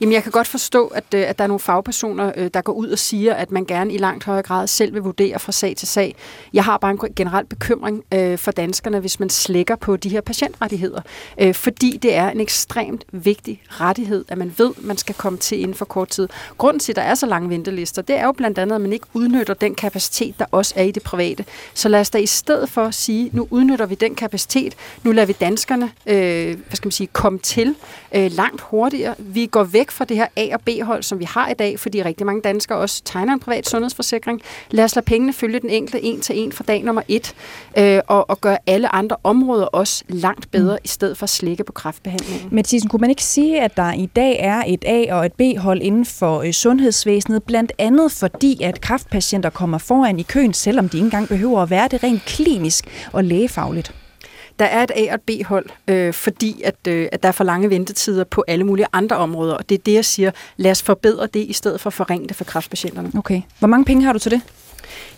Jamen, 0.00 0.12
jeg 0.12 0.22
kan 0.22 0.32
godt 0.32 0.46
forstå, 0.46 0.86
at, 0.86 1.04
øh, 1.14 1.28
at 1.28 1.38
der 1.38 1.44
er 1.44 1.48
nogle 1.48 1.60
fagpersoner, 1.60 2.32
øh, 2.36 2.50
der 2.54 2.60
går 2.60 2.72
ud 2.72 2.88
og 2.88 2.98
siger, 2.98 3.34
at 3.34 3.50
man 3.50 3.64
gerne 3.64 3.94
i 3.94 3.98
langt 3.98 4.24
højere 4.24 4.42
grad 4.42 4.66
selv 4.66 4.94
vil 4.94 5.02
vurdere 5.02 5.38
fra 5.38 5.52
sag 5.52 5.76
til 5.76 5.88
sag. 5.88 6.14
Jeg 6.52 6.64
har 6.64 6.78
bare 6.78 6.90
en 6.90 6.98
generel 7.16 7.46
bekymring 7.46 8.04
øh, 8.14 8.38
for 8.38 8.50
danskerne, 8.50 9.00
hvis 9.00 9.20
man 9.20 9.30
slækker 9.30 9.76
på 9.76 9.96
de 9.96 10.08
her 10.08 10.20
patientrettigheder, 10.20 11.00
øh, 11.40 11.54
fordi 11.54 11.98
det 12.02 12.14
er 12.14 12.30
en 12.30 12.40
ekstremt 12.40 13.04
vigtig 13.12 13.62
rettighed, 13.80 14.24
at 14.28 14.38
man 14.38 14.54
ved, 14.58 14.72
man 14.78 14.96
skal 14.96 15.14
komme 15.14 15.38
til 15.38 15.60
inden 15.60 15.74
for 15.74 15.84
kort 15.84 16.08
tid. 16.08 16.28
Grunden 16.58 16.80
til, 16.80 16.92
at 16.92 16.96
der 16.96 17.02
er 17.02 17.14
så 17.14 17.26
lange 17.26 17.50
ventelister, 17.50 18.02
det 18.02 18.16
er 18.16 18.24
jo 18.24 18.32
blandt 18.32 18.58
andet, 18.58 18.74
at 18.74 18.80
man 18.80 18.92
ikke 18.92 19.06
udnytter 19.14 19.54
den 19.54 19.74
kapacitet, 19.74 20.38
der 20.38 20.44
også 20.50 20.74
er 20.76 20.82
i 20.82 20.90
det 20.90 21.02
private. 21.02 21.44
Så 21.74 21.88
lad 21.88 22.00
os 22.00 22.10
da 22.10 22.18
i 22.18 22.26
stedet 22.26 22.68
for 22.68 22.90
sige, 22.90 23.30
nu 23.32 23.48
udnytter 23.50 23.86
vi 23.86 23.94
den 23.94 24.14
kapacitet, 24.14 24.74
nu 25.02 25.12
lader 25.12 25.26
vi 25.26 25.32
danskerne 25.32 25.90
øh, 26.06 26.58
hvad 26.66 26.76
skal 26.76 26.86
man 26.86 26.92
sige, 26.92 27.06
komme 27.06 27.38
til 27.38 27.74
øh, 28.14 28.32
langt 28.32 28.60
hurtigere. 28.60 29.14
Vi 29.18 29.46
går 29.46 29.64
væk 29.64 29.90
fra 29.90 30.04
det 30.04 30.16
her 30.16 30.26
A- 30.36 30.54
og 30.54 30.60
B-hold, 30.60 31.02
som 31.02 31.18
vi 31.18 31.24
har 31.24 31.48
i 31.48 31.54
dag, 31.54 31.80
fordi 31.80 32.02
rigtig 32.02 32.26
mange 32.26 32.42
danskere 32.42 32.78
også 32.78 33.02
tegner 33.04 33.32
en 33.32 33.40
privat 33.40 33.68
sundhedsforsikring. 33.68 34.42
Lad 34.70 34.84
os 34.84 34.96
lade 34.96 35.04
pengene 35.04 35.32
følge 35.32 35.60
den 35.60 35.70
enkelte 35.70 36.02
en 36.02 36.20
til 36.20 36.38
en 36.38 36.52
fra 36.52 36.64
dag 36.68 36.82
nummer 36.84 37.02
et, 37.08 37.34
øh, 37.78 38.00
og, 38.06 38.30
og 38.30 38.40
gøre 38.40 38.58
alle 38.66 38.94
andre 38.94 39.16
områder 39.24 39.64
også 39.64 40.04
langt 40.08 40.50
bedre, 40.50 40.74
mm. 40.76 40.84
i 40.84 40.88
stedet 40.88 41.18
for 41.18 41.24
at 41.24 41.30
slikke 41.30 41.64
på 41.64 41.72
kræftbehandlingen. 41.72 42.48
Men 42.50 42.64
Thyssen, 42.64 42.90
kunne 42.90 43.00
man 43.00 43.10
ikke 43.10 43.24
sige, 43.24 43.55
at 43.62 43.76
der 43.76 43.92
i 43.92 44.06
dag 44.06 44.36
er 44.40 44.62
et 44.66 44.84
A- 44.86 45.14
og 45.14 45.26
et 45.26 45.32
B-hold 45.32 45.82
inden 45.82 46.04
for 46.04 46.40
øh, 46.40 46.52
sundhedsvæsenet, 46.52 47.42
blandt 47.42 47.72
andet 47.78 48.12
fordi, 48.12 48.62
at 48.62 48.80
kræftpatienter 48.80 49.50
kommer 49.50 49.78
foran 49.78 50.18
i 50.18 50.22
køen, 50.22 50.54
selvom 50.54 50.88
de 50.88 50.96
ikke 50.96 51.04
engang 51.04 51.28
behøver 51.28 51.62
at 51.62 51.70
være 51.70 51.88
det 51.88 52.02
rent 52.04 52.22
klinisk 52.22 53.08
og 53.12 53.24
lægefagligt? 53.24 53.94
Der 54.58 54.64
er 54.64 54.82
et 54.82 54.90
A- 54.94 55.08
og 55.08 55.14
et 55.14 55.20
B-hold, 55.20 55.66
øh, 55.88 56.12
fordi 56.12 56.62
at, 56.64 56.74
øh, 56.88 57.08
at 57.12 57.22
der 57.22 57.28
er 57.28 57.32
for 57.32 57.44
lange 57.44 57.70
ventetider 57.70 58.24
på 58.24 58.44
alle 58.48 58.64
mulige 58.64 58.86
andre 58.92 59.16
områder, 59.16 59.54
og 59.54 59.68
det 59.68 59.78
er 59.78 59.82
det, 59.86 59.94
jeg 59.94 60.04
siger, 60.04 60.30
lad 60.56 60.70
os 60.70 60.82
forbedre 60.82 61.26
det, 61.26 61.40
i 61.40 61.52
stedet 61.52 61.80
for 61.80 61.90
at 61.90 61.94
forringe 61.94 62.28
det 62.28 62.36
for 62.36 62.44
kræftpatienterne. 62.44 63.12
Okay. 63.18 63.42
Hvor 63.58 63.68
mange 63.68 63.84
penge 63.84 64.04
har 64.04 64.12
du 64.12 64.18
til 64.18 64.30
det? 64.30 64.40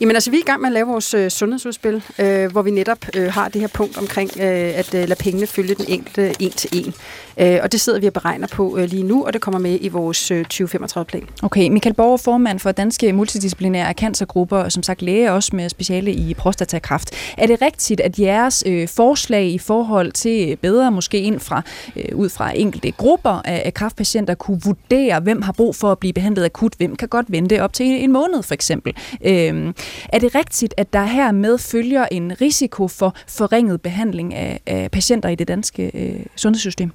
Jamen 0.01 0.17
altså, 0.17 0.31
vi 0.31 0.37
er 0.37 0.41
i 0.41 0.45
gang 0.45 0.61
med 0.61 0.69
at 0.69 0.73
lave 0.73 0.87
vores 0.87 1.15
øh, 1.15 1.31
sundhedsudspil, 1.31 2.03
øh, 2.19 2.53
hvor 2.53 2.63
vi 2.63 2.71
netop 2.71 2.99
øh, 3.17 3.33
har 3.33 3.49
det 3.49 3.61
her 3.61 3.69
punkt 3.69 3.99
omkring 3.99 4.31
øh, 4.37 4.45
at 4.79 4.95
øh, 4.95 5.09
lade 5.09 5.15
pengene 5.15 5.47
følge 5.47 5.75
den 5.75 5.85
enkelte 5.89 6.35
en 6.41 6.51
til 6.51 6.71
en. 6.73 6.95
Øh, 7.41 7.59
og 7.63 7.73
det 7.73 7.81
sidder 7.81 8.01
vi 8.01 8.07
og 8.07 8.13
beregner 8.13 8.47
på 8.47 8.79
øh, 8.79 8.89
lige 8.89 9.03
nu, 9.03 9.27
og 9.27 9.33
det 9.33 9.41
kommer 9.41 9.59
med 9.59 9.79
i 9.81 9.89
vores 9.89 10.31
øh, 10.31 10.45
2035-plan. 10.55 11.29
Okay, 11.43 11.69
Michael 11.69 11.95
Borger, 11.95 12.17
formand 12.17 12.59
for 12.59 12.73
Danske 12.73 13.13
Multidisciplinære 13.13 13.93
Cancergrupper, 13.93 14.57
og 14.57 14.73
som 14.73 14.83
sagt 14.83 15.03
læge 15.03 15.33
også 15.33 15.57
med 15.57 15.69
speciale 15.69 16.13
i 16.13 16.35
prostatakræft. 16.35 17.11
Er 17.39 17.47
det 17.47 17.63
rigtigt, 17.63 18.01
at 18.01 18.19
jeres 18.19 18.65
øh, 18.67 18.89
forslag 18.89 19.47
i 19.47 19.59
forhold 19.59 20.13
til 20.13 20.57
bedre 20.57 20.91
måske 20.91 21.21
ind 21.21 21.41
fra, 21.41 21.63
øh, 21.97 22.05
ud 22.19 22.29
fra 22.29 22.53
enkelte 22.57 22.91
grupper 22.91 23.43
af, 23.45 23.63
af 23.65 23.75
kræftpatienter 23.75 24.35
kunne 24.35 24.61
vurdere, 24.65 25.21
hvem 25.21 25.43
har 25.43 25.53
brug 25.53 25.77
for 25.77 25.93
at 25.93 25.99
blive 25.99 26.13
behandlet 26.13 26.45
akut, 26.45 26.73
hvem 26.77 26.97
kan 26.97 27.09
godt 27.09 27.27
vente 27.29 27.63
op 27.63 27.73
til 27.73 27.87
en 27.87 28.13
måned 28.13 28.43
for 28.43 28.55
eksempel? 28.55 28.95
Øh, 29.25 29.73
er 30.09 30.19
det 30.19 30.35
rigtigt, 30.35 30.75
at 30.77 30.93
der 30.93 31.05
her 31.05 31.33
med 31.33 31.59
følger 31.59 32.07
en 32.11 32.41
risiko 32.41 32.89
for 32.89 33.15
forringet 33.29 33.81
behandling 33.81 34.35
af, 34.35 34.61
af 34.67 34.91
patienter 34.91 35.29
i 35.29 35.35
det 35.35 35.49
danske 35.49 35.91
øh, 35.95 36.27
sundhedssystem? 36.37 36.93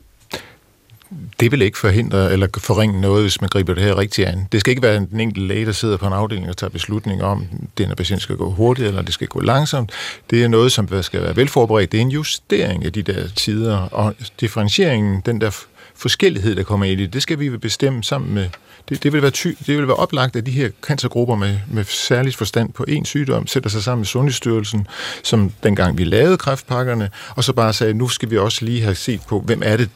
det 1.39 1.51
vil 1.51 1.62
ikke 1.62 1.77
forhindre 1.77 2.31
eller 2.33 2.47
forringe 2.57 3.01
noget, 3.01 3.23
hvis 3.23 3.41
man 3.41 3.50
griber 3.50 3.73
det 3.73 3.83
her 3.83 3.97
rigtigt 3.97 4.27
an. 4.27 4.47
Det 4.51 4.59
skal 4.59 4.71
ikke 4.71 4.81
være 4.81 5.00
den 5.12 5.19
enkelte 5.19 5.47
læge, 5.47 5.65
der 5.65 5.71
sidder 5.71 5.97
på 5.97 6.07
en 6.07 6.13
afdeling 6.13 6.50
og 6.50 6.57
tager 6.57 6.71
beslutning 6.71 7.23
om, 7.23 7.47
at 7.51 7.77
den 7.77 7.95
patient 7.97 8.21
skal 8.21 8.35
gå 8.35 8.50
hurtigt, 8.50 8.88
eller 8.88 9.01
det 9.01 9.13
skal 9.13 9.27
gå 9.27 9.39
langsomt. 9.39 9.91
Det 10.29 10.43
er 10.43 10.47
noget, 10.47 10.71
som 10.71 11.03
skal 11.03 11.21
være 11.21 11.35
velforberedt. 11.35 11.91
Det 11.91 11.97
er 11.97 12.01
en 12.01 12.12
justering 12.12 12.85
af 12.85 12.93
de 12.93 13.01
der 13.01 13.27
tider, 13.35 13.77
og 13.77 14.15
differentieringen, 14.39 15.21
den 15.25 15.41
der 15.41 15.65
forskellighed, 15.95 16.55
der 16.55 16.63
kommer 16.63 16.85
ind 16.85 17.01
i 17.01 17.03
det, 17.03 17.13
det 17.13 17.21
skal 17.21 17.39
vi 17.39 17.57
bestemme 17.57 18.03
sammen 18.03 18.33
med 18.33 18.50
det, 18.89 19.03
det, 19.03 19.13
vil 19.13 19.21
være 19.21 19.31
ty, 19.31 19.47
det 19.47 19.77
vil 19.77 19.87
være 19.87 19.95
oplagt, 19.95 20.35
at 20.35 20.45
de 20.45 20.51
her 20.51 20.69
cancergrupper 20.81 21.35
med, 21.35 21.57
med 21.71 21.83
særligt 21.83 22.35
forstand 22.35 22.73
på 22.73 22.85
en 22.87 23.05
sygdom 23.05 23.47
sætter 23.47 23.69
sig 23.69 23.83
sammen 23.83 23.99
med 23.99 24.05
Sundhedsstyrelsen, 24.05 24.87
som 25.23 25.51
dengang 25.63 25.97
vi 25.97 26.03
lavede 26.03 26.37
kræftpakkerne, 26.37 27.09
og 27.35 27.43
så 27.43 27.53
bare 27.53 27.73
sagde, 27.73 27.93
nu 27.93 28.07
skal 28.07 28.29
vi 28.29 28.37
også 28.37 28.65
lige 28.65 28.81
have 28.81 28.95
set 28.95 29.21
på, 29.27 29.39
hvem 29.39 29.61
er 29.65 29.77
det, 29.77 29.89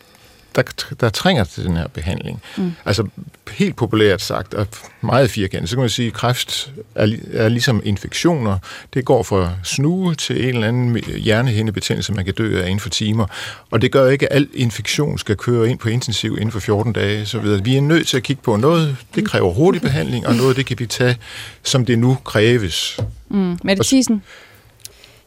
der, 0.57 0.95
der 0.99 1.09
trænger 1.09 1.43
til 1.43 1.63
den 1.63 1.77
her 1.77 1.87
behandling. 1.87 2.41
Mm. 2.57 2.71
Altså 2.85 3.07
helt 3.51 3.75
populært 3.75 4.21
sagt, 4.21 4.53
og 4.53 4.67
meget 5.01 5.29
firkantet, 5.29 5.69
så 5.69 5.75
kan 5.75 5.81
man 5.81 5.89
sige, 5.89 6.07
at 6.07 6.13
kræft 6.13 6.71
er, 6.95 7.07
er 7.33 7.49
ligesom 7.49 7.81
infektioner. 7.85 8.57
Det 8.93 9.05
går 9.05 9.23
fra 9.23 9.51
snue 9.63 10.15
til 10.15 10.43
en 10.43 10.55
eller 10.55 10.67
anden 10.67 10.97
hjernehindebetændelse, 10.97 12.13
man 12.13 12.25
kan 12.25 12.33
dø 12.33 12.61
af 12.61 12.65
inden 12.65 12.79
for 12.79 12.89
timer. 12.89 13.25
Og 13.71 13.81
det 13.81 13.91
gør 13.91 14.09
ikke, 14.09 14.33
at 14.33 14.35
al 14.35 14.47
infektion 14.53 15.17
skal 15.17 15.35
køre 15.35 15.69
ind 15.69 15.79
på 15.79 15.89
intensiv 15.89 16.33
inden 16.35 16.51
for 16.51 16.59
14 16.59 16.93
dage. 16.93 17.25
Så 17.25 17.39
videre. 17.39 17.63
Vi 17.63 17.75
er 17.75 17.81
nødt 17.81 18.07
til 18.07 18.17
at 18.17 18.23
kigge 18.23 18.41
på 18.41 18.55
noget, 18.55 18.97
det 19.15 19.25
kræver 19.25 19.53
hurtig 19.53 19.81
behandling, 19.81 20.27
og 20.27 20.35
noget, 20.35 20.57
det 20.57 20.65
kan 20.65 20.79
vi 20.79 20.85
tage, 20.85 21.17
som 21.63 21.85
det 21.85 21.99
nu 21.99 22.17
kræves. 22.23 22.99
Mm. 23.29 23.57
Mette 23.63 23.83
Thiesen? 23.83 24.23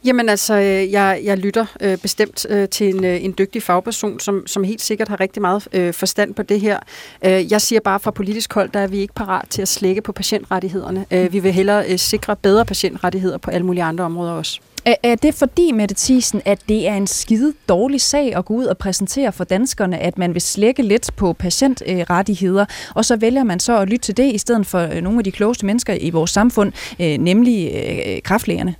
Jamen 0.04 0.28
altså, 0.28 0.54
øh, 0.54 0.92
jeg, 0.92 1.20
jeg 1.24 1.38
lytter 1.38 1.66
øh, 1.80 1.98
bestemt 1.98 2.46
øh, 2.48 2.68
til 2.68 2.94
en, 2.94 3.04
øh, 3.04 3.24
en 3.24 3.34
dygtig 3.38 3.62
fagperson, 3.62 4.20
som, 4.20 4.46
som 4.46 4.64
helt 4.64 4.80
sikkert 4.82 5.08
har 5.08 5.20
rigtig 5.20 5.42
meget 5.42 5.68
øh, 5.72 5.94
forstand 5.94 6.34
på 6.34 6.42
det 6.42 6.60
her. 6.60 6.78
Øh, 7.24 7.52
jeg 7.52 7.60
siger 7.60 7.80
bare 7.80 8.00
fra 8.00 8.10
politisk 8.10 8.54
hold, 8.54 8.70
der 8.70 8.80
er 8.80 8.86
vi 8.86 8.98
ikke 8.98 9.14
parat 9.14 9.44
til 9.50 9.62
at 9.62 9.68
slække 9.68 10.02
på 10.02 10.12
patientrettighederne. 10.12 11.06
Øh, 11.10 11.32
vi 11.32 11.38
vil 11.38 11.52
hellere 11.52 11.84
øh, 11.88 11.98
sikre 11.98 12.36
bedre 12.36 12.64
patientrettigheder 12.64 13.38
på 13.38 13.50
alle 13.50 13.66
mulige 13.66 13.84
andre 13.84 14.04
områder 14.04 14.32
også. 14.32 14.60
Er, 15.02 15.14
det 15.14 15.34
fordi, 15.34 15.72
Mette 15.72 15.94
Thiesen, 15.98 16.42
at 16.44 16.58
det 16.68 16.88
er 16.88 16.94
en 16.94 17.06
skide 17.06 17.54
dårlig 17.68 18.00
sag 18.00 18.36
at 18.36 18.44
gå 18.44 18.54
ud 18.54 18.64
og 18.64 18.78
præsentere 18.78 19.32
for 19.32 19.44
danskerne, 19.44 19.98
at 19.98 20.18
man 20.18 20.34
vil 20.34 20.42
slække 20.42 20.82
lidt 20.82 21.10
på 21.16 21.32
patientrettigheder, 21.32 22.64
og 22.94 23.04
så 23.04 23.16
vælger 23.16 23.44
man 23.44 23.60
så 23.60 23.78
at 23.78 23.88
lytte 23.88 24.04
til 24.04 24.16
det, 24.16 24.34
i 24.34 24.38
stedet 24.38 24.66
for 24.66 24.78
øh, 24.78 25.00
nogle 25.02 25.18
af 25.18 25.24
de 25.24 25.32
klogeste 25.32 25.66
mennesker 25.66 25.96
i 26.00 26.10
vores 26.10 26.30
samfund, 26.30 26.72
øh, 27.00 27.18
nemlig 27.18 27.72
kraftlægerne? 28.24 28.74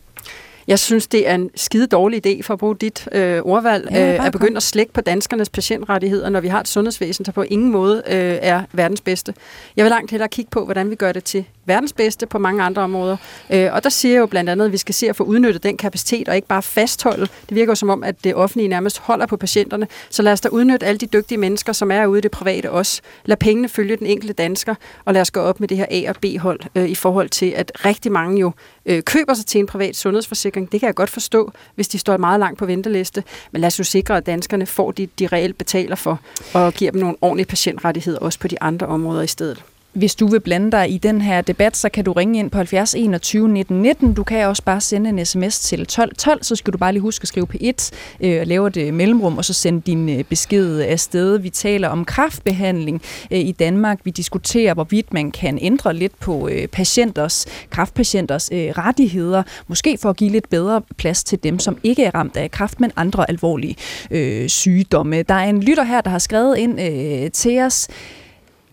Jeg 0.71 0.79
synes, 0.79 1.07
det 1.07 1.29
er 1.29 1.35
en 1.35 1.51
skide 1.55 1.87
dårlig 1.87 2.27
idé, 2.27 2.43
for 2.43 2.55
at 2.55 2.59
bruge 2.59 2.77
dit 2.77 3.09
øh, 3.13 3.41
ordvalg, 3.43 3.89
ja, 3.91 4.15
øh, 4.15 4.27
at 4.27 4.33
begynde 4.33 4.57
at 4.57 4.63
slække 4.63 4.93
på 4.93 5.01
danskernes 5.01 5.49
patientrettigheder, 5.49 6.29
når 6.29 6.41
vi 6.41 6.49
har 6.49 6.61
et 6.61 6.69
sundhedsvæsen, 6.69 7.25
der 7.25 7.33
på 7.33 7.43
ingen 7.43 7.71
måde 7.71 8.03
øh, 8.07 8.39
er 8.43 8.63
verdens 8.73 9.01
bedste. 9.01 9.35
Jeg 9.77 9.85
vil 9.85 9.91
langt 9.91 10.11
hellere 10.11 10.29
kigge 10.29 10.51
på, 10.51 10.65
hvordan 10.65 10.91
vi 10.91 10.95
gør 10.95 11.13
det 11.13 11.25
til 11.25 11.45
verdens 11.65 11.93
bedste 11.93 12.27
på 12.27 12.39
mange 12.39 12.63
andre 12.63 12.83
områder. 12.83 13.17
Øh, 13.51 13.69
og 13.73 13.85
der 13.85 13.91
siger 13.91 14.15
jeg 14.15 14.21
jo 14.21 14.27
blandt 14.27 14.51
andet, 14.51 14.65
at 14.65 14.73
vi 14.73 14.77
skal 14.77 14.95
se 14.95 15.09
at 15.09 15.17
få 15.17 15.25
udnyttet 15.25 15.63
den 15.63 15.77
kapacitet, 15.77 16.29
og 16.29 16.37
ikke 16.37 16.49
bare 16.49 16.63
fastholde. 16.63 17.29
Det 17.49 17.55
virker 17.55 17.71
jo 17.71 17.75
som 17.75 17.91
om, 17.91 18.05
at 18.05 18.25
det 18.25 18.35
offentlige 18.35 18.69
nærmest 18.69 18.99
holder 18.99 19.27
på 19.27 19.37
patienterne. 19.37 19.87
Så 20.11 20.23
lad 20.23 20.33
os 20.33 20.41
da 20.41 20.49
udnytte 20.49 20.87
alle 20.87 20.99
de 20.99 21.07
dygtige 21.07 21.39
mennesker, 21.39 21.73
som 21.73 21.91
er 21.91 22.07
ude 22.07 22.19
i 22.19 22.23
det 22.23 22.31
private 22.31 22.71
også. 22.71 23.01
Lad 23.25 23.37
pengene 23.37 23.69
følge 23.69 23.97
den 23.97 24.07
enkelte 24.07 24.33
dansker, 24.33 24.75
og 25.05 25.15
lad 25.15 25.21
os 25.21 25.31
gå 25.31 25.41
op 25.41 25.61
med 25.61 25.69
det 25.69 25.77
her 25.77 25.87
A- 25.91 26.09
og 26.09 26.17
B-hold 26.17 26.61
øh, 26.75 26.89
i 26.89 26.95
forhold 26.95 27.29
til, 27.29 27.53
at 27.57 27.73
rigtig 27.85 28.13
mange 28.13 28.41
jo 28.41 28.53
øh, 28.91 29.03
køber 29.03 29.35
sig 29.35 29.47
til 29.47 29.59
en 29.59 29.67
privat 29.67 29.97
sundhedsforsikring. 29.97 30.73
Det 30.73 30.81
kan 30.81 30.87
jeg 30.87 30.95
godt 30.95 31.11
forstå, 31.11 31.53
hvis 31.75 31.89
de 31.89 31.99
står 31.99 32.17
meget 32.17 32.41
langt 32.41 32.59
på 32.59 32.67
venteliste. 32.67 33.25
Men 33.53 33.61
lad 33.61 33.67
os 33.67 33.79
jo 33.79 33.85
sikre, 33.85 34.17
at 34.17 34.27
danskerne 34.27 34.67
får 34.67 34.91
det, 34.91 35.19
de 35.19 35.27
reelt 35.27 35.59
betaler 35.59 35.97
for, 35.97 36.21
og 36.55 36.73
giver 36.73 36.91
dem 36.91 37.01
nogle 37.01 37.17
ordentlige 37.21 37.47
patientrettigheder 37.47 38.19
også 38.19 38.39
på 38.39 38.49
de 38.49 38.63
andre 38.63 38.87
områder 38.87 39.23
i 39.23 39.27
stedet. 39.27 39.65
Hvis 39.93 40.15
du 40.15 40.27
vil 40.27 40.41
blande 40.41 40.73
dig 40.73 40.91
i 40.91 40.99
den 40.99 41.21
her 41.21 41.41
debat, 41.41 41.77
så 41.77 41.89
kan 41.89 42.05
du 42.05 42.13
ringe 42.13 42.39
ind 42.39 42.51
på 42.51 42.59
70 42.59 42.95
21 42.95 43.49
19 43.49 43.83
19. 43.83 44.15
Du 44.15 44.25
kan 44.25 44.47
også 44.47 44.63
bare 44.63 44.81
sende 44.81 45.11
en 45.11 45.27
sms 45.27 45.61
til 45.61 45.87
12 45.87 46.15
12, 46.15 46.43
så 46.43 46.57
skal 46.57 46.73
du 46.73 46.79
bare 46.79 46.93
lige 46.93 47.01
huske 47.01 47.23
at 47.23 47.29
skrive 47.29 47.47
på 47.47 47.57
1 47.61 47.91
øh, 48.21 48.41
og 48.41 48.47
lave 48.47 48.69
et 48.69 48.77
øh, 48.77 48.95
mellemrum, 48.95 49.39
og 49.39 49.45
så 49.45 49.53
sende 49.53 49.81
din 49.81 50.09
øh, 50.09 50.25
besked 50.25 50.81
afsted. 50.81 51.39
Vi 51.39 51.51
taler 51.51 51.89
om 51.89 52.05
kraftbehandling 52.05 53.03
øh, 53.31 53.39
i 53.39 53.53
Danmark. 53.53 54.01
Vi 54.05 54.11
diskuterer, 54.11 54.75
hvorvidt 54.75 55.13
man 55.13 55.31
kan 55.31 55.59
ændre 55.63 55.95
lidt 55.95 56.21
på 56.21 56.49
øh, 56.49 56.69
patienters, 56.69 57.47
kraftpatienters 57.71 58.51
øh, 58.53 58.59
rettigheder, 58.59 59.43
måske 59.69 59.99
for 59.99 60.11
at 60.11 60.17
give 60.17 60.31
lidt 60.31 60.49
bedre 60.49 60.83
plads 60.97 61.25
til 61.25 61.43
dem, 61.43 61.59
som 61.59 61.79
ikke 61.83 62.05
er 62.05 62.15
ramt 62.15 62.37
af 62.37 62.51
kraft, 62.51 62.81
men 62.81 62.93
andre 62.97 63.31
alvorlige 63.31 63.77
øh, 64.11 64.49
sygdomme. 64.49 65.23
Der 65.23 65.35
er 65.35 65.49
en 65.49 65.63
lytter 65.63 65.85
her, 65.85 66.01
der 66.01 66.11
har 66.11 66.19
skrevet 66.19 66.59
ind 66.59 66.81
øh, 66.81 67.31
til 67.31 67.61
os, 67.61 67.89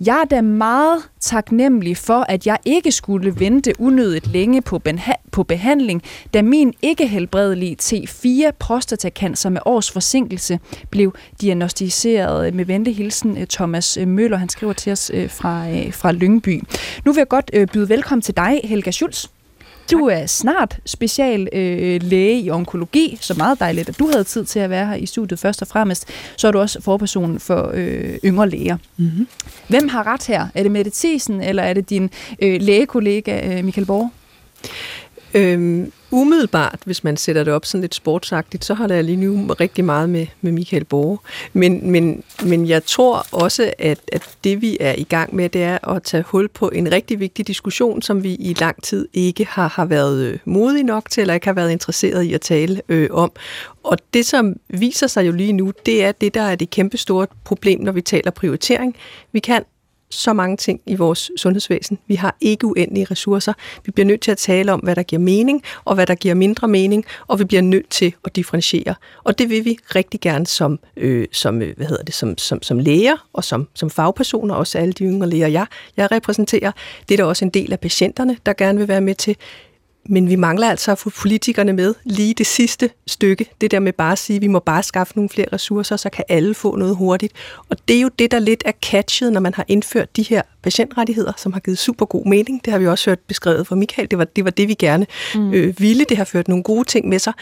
jeg 0.06 0.22
er 0.22 0.26
da 0.26 0.42
meget 0.42 1.10
taknemmelig 1.20 1.98
for, 1.98 2.26
at 2.30 2.48
jeg 2.48 2.58
ikke 2.66 2.92
skulle 2.92 3.40
vente 3.40 3.74
unødigt 3.80 4.28
længe 4.28 4.62
på, 4.62 4.82
på 5.32 5.44
behandling, 5.44 6.04
da 6.34 6.42
min 6.42 6.74
ikke 6.82 7.08
helbredelige 7.08 7.78
T4 7.82 8.52
prostatacancer 8.60 9.50
med 9.50 9.62
års 9.66 9.92
forsinkelse 9.92 10.60
blev 10.90 11.16
diagnostiseret 11.42 12.54
med 12.54 12.66
venlig 12.66 12.96
hilsen 12.96 13.38
øh, 13.38 13.48
Thomas 13.48 13.98
øh, 13.98 14.08
Møller. 14.08 14.38
Han 14.38 14.50
skriver 14.50 14.74
til 14.74 14.92
os 14.92 15.12
øh, 15.14 15.30
fra, 15.30 15.66
fra 15.92 16.12
Lyngby. 16.12 16.64
Nu 17.06 17.12
vil 17.12 17.20
jeg 17.20 17.28
godt 17.28 17.52
byde 17.74 17.90
velkommen 17.90 18.22
til 18.22 18.38
dig, 18.38 18.62
Helga 18.64 18.92
Schulz. 18.92 19.26
Du 19.92 20.06
er 20.06 20.26
snart 20.26 20.80
special 20.86 21.48
øh, 21.54 22.04
læge 22.04 22.40
i 22.42 22.50
onkologi, 22.50 23.18
så 23.22 23.34
meget 23.34 23.60
dejligt, 23.60 23.90
at 23.90 24.00
du 24.00 24.08
havde 24.12 24.24
tid 24.24 24.46
til 24.46 24.60
at 24.60 24.70
være 24.70 24.88
her 24.88 24.96
i 24.96 25.06
studiet 25.06 25.40
først 25.40 25.62
og 25.62 25.68
fremmest. 25.68 26.08
Så 26.38 26.48
er 26.48 26.52
du 26.52 26.60
også 26.60 26.82
forperson 26.82 27.40
for 27.40 27.72
øh, 27.74 28.18
yngre 28.26 28.50
læger. 28.50 28.78
Mm-hmm. 28.98 29.28
Hvem 29.68 29.88
har 29.88 30.08
ret 30.08 30.28
her? 30.28 30.48
Er 30.56 30.64
det 30.64 30.72
Mette 30.72 30.92
Thiesen, 30.94 31.42
eller 31.42 31.64
er 31.64 31.74
det 31.74 31.90
din 31.90 32.10
øh, 32.42 32.62
lægekollega 32.62 33.58
øh, 33.58 33.66
Michael 33.66 33.88
Borg? 33.88 34.10
Øhm, 35.38 35.92
umiddelbart, 36.12 36.80
hvis 36.86 37.04
man 37.04 37.18
sætter 37.18 37.44
det 37.44 37.54
op 37.54 37.66
sådan 37.66 37.82
lidt 37.82 37.96
sportsagtigt, 37.96 38.66
så 38.66 38.74
har 38.74 38.88
jeg 38.88 39.04
lige 39.04 39.16
nu 39.16 39.54
rigtig 39.54 39.86
meget 39.86 40.10
med, 40.10 40.28
med 40.42 40.52
Michael 40.52 40.86
Borge. 40.86 41.18
Men, 41.54 41.92
men, 41.92 42.24
men 42.46 42.68
jeg 42.68 42.86
tror 42.86 43.26
også, 43.32 43.74
at, 43.80 44.00
at 44.12 44.30
det 44.44 44.62
vi 44.62 44.78
er 44.80 44.96
i 44.98 45.04
gang 45.04 45.36
med, 45.36 45.50
det 45.50 45.64
er 45.64 45.88
at 45.88 46.04
tage 46.04 46.24
hul 46.24 46.48
på 46.48 46.70
en 46.70 46.92
rigtig 46.92 47.20
vigtig 47.20 47.48
diskussion, 47.48 48.02
som 48.02 48.24
vi 48.24 48.34
i 48.34 48.56
lang 48.60 48.84
tid 48.84 49.08
ikke 49.14 49.46
har, 49.46 49.68
har 49.68 49.86
været 49.86 50.24
øh, 50.24 50.40
modige 50.46 50.84
nok 50.84 51.10
til, 51.10 51.22
eller 51.22 51.34
ikke 51.34 51.48
har 51.48 51.54
været 51.54 51.72
interesseret 51.72 52.24
i 52.24 52.34
at 52.34 52.42
tale 52.42 52.82
øh, 52.90 53.10
om. 53.12 53.32
Og 53.84 53.98
det, 54.14 54.26
som 54.26 54.56
viser 54.70 55.08
sig 55.08 55.28
jo 55.28 55.32
lige 55.32 55.54
nu, 55.54 55.74
det 55.86 56.04
er 56.04 56.12
det, 56.12 56.34
der 56.34 56.42
er 56.42 56.56
det 56.56 56.70
kæmpe 56.70 56.98
store 56.98 57.28
problem, 57.44 57.82
når 57.82 57.92
vi 57.92 58.02
taler 58.02 58.32
prioritering. 58.32 58.96
Vi 59.32 59.40
kan 59.40 59.64
så 60.10 60.34
mange 60.34 60.58
ting 60.58 60.82
i 60.86 60.96
vores 60.96 61.32
sundhedsvæsen. 61.38 62.00
Vi 62.08 62.16
har 62.16 62.36
ikke 62.42 62.66
uendelige 62.66 63.08
ressourcer. 63.12 63.54
Vi 63.86 63.92
bliver 63.92 64.06
nødt 64.06 64.22
til 64.22 64.32
at 64.32 64.38
tale 64.38 64.74
om, 64.74 64.80
hvad 64.80 64.96
der 64.96 65.04
giver 65.04 65.20
mening, 65.20 65.64
og 65.86 65.96
hvad 65.96 66.06
der 66.06 66.16
giver 66.16 66.36
mindre 66.36 66.68
mening, 66.68 67.06
og 67.28 67.40
vi 67.40 67.44
bliver 67.44 67.62
nødt 67.62 67.90
til 67.90 68.14
at 68.26 68.36
differentiere. 68.36 68.96
Og 69.24 69.40
det 69.40 69.50
vil 69.50 69.66
vi 69.66 69.78
rigtig 69.96 70.22
gerne 70.22 70.48
som, 70.48 70.80
øh, 70.98 71.28
som, 71.32 71.62
øh, 71.62 71.78
hvad 71.78 71.88
hedder 71.88 72.04
det, 72.04 72.16
som, 72.16 72.38
som, 72.38 72.64
som 72.64 72.80
læger 72.80 73.28
og 73.34 73.44
som, 73.44 73.68
som 73.74 73.90
fagpersoner, 73.90 74.56
også 74.56 74.78
alle 74.78 74.94
de 74.94 75.04
yngre 75.04 75.30
læger, 75.30 75.48
jeg, 75.48 75.66
jeg 75.98 76.12
repræsenterer. 76.12 76.72
Det 77.10 77.16
er 77.16 77.24
der 77.24 77.30
også 77.30 77.46
en 77.46 77.52
del 77.52 77.74
af 77.74 77.80
patienterne, 77.80 78.38
der 78.46 78.54
gerne 78.54 78.80
vil 78.80 78.88
være 78.88 79.02
med 79.02 79.16
til. 79.16 79.38
Men 80.10 80.30
vi 80.30 80.36
mangler 80.36 80.70
altså 80.70 80.92
at 80.92 80.98
få 80.98 81.10
politikerne 81.10 81.74
med 81.74 81.94
lige 82.04 82.34
det 82.34 82.46
sidste 82.46 82.90
stykke. 83.08 83.46
Det 83.62 83.72
der 83.72 83.80
med 83.80 83.94
bare 83.94 84.12
at 84.12 84.20
sige, 84.20 84.36
at 84.36 84.42
vi 84.42 84.48
må 84.48 84.60
bare 84.60 84.84
skaffe 84.84 85.14
nogle 85.16 85.30
flere 85.30 85.48
ressourcer, 85.54 85.98
så 85.98 86.10
kan 86.10 86.24
alle 86.30 86.54
få 86.54 86.76
noget 86.76 86.96
hurtigt. 86.96 87.34
Og 87.70 87.78
det 87.88 87.98
er 87.98 88.02
jo 88.02 88.10
det, 88.20 88.32
der 88.32 88.40
lidt 88.40 88.64
er 88.66 88.72
catchet, 88.82 89.34
når 89.34 89.40
man 89.40 89.54
har 89.54 89.66
indført 89.68 90.16
de 90.16 90.24
her 90.24 90.42
patientrettigheder, 90.64 91.34
som 91.38 91.54
har 91.54 91.60
givet 91.60 91.78
super 91.78 92.06
god 92.06 92.26
mening. 92.26 92.66
Det 92.66 92.72
har 92.72 92.80
vi 92.80 92.88
også 92.88 93.10
hørt 93.10 93.20
beskrevet 93.20 93.68
fra 93.68 93.76
Michael. 93.76 94.12
Det 94.12 94.18
var 94.18 94.26
det, 94.26 94.44
var 94.46 94.52
det 94.52 94.68
vi 94.68 94.74
gerne 94.74 95.06
mm. 95.36 95.54
øh, 95.54 95.80
ville. 95.80 96.06
Det 96.10 96.18
har 96.18 96.26
ført 96.26 96.48
nogle 96.48 96.64
gode 96.64 96.88
ting 96.88 97.10
med 97.10 97.20
sig. 97.20 97.34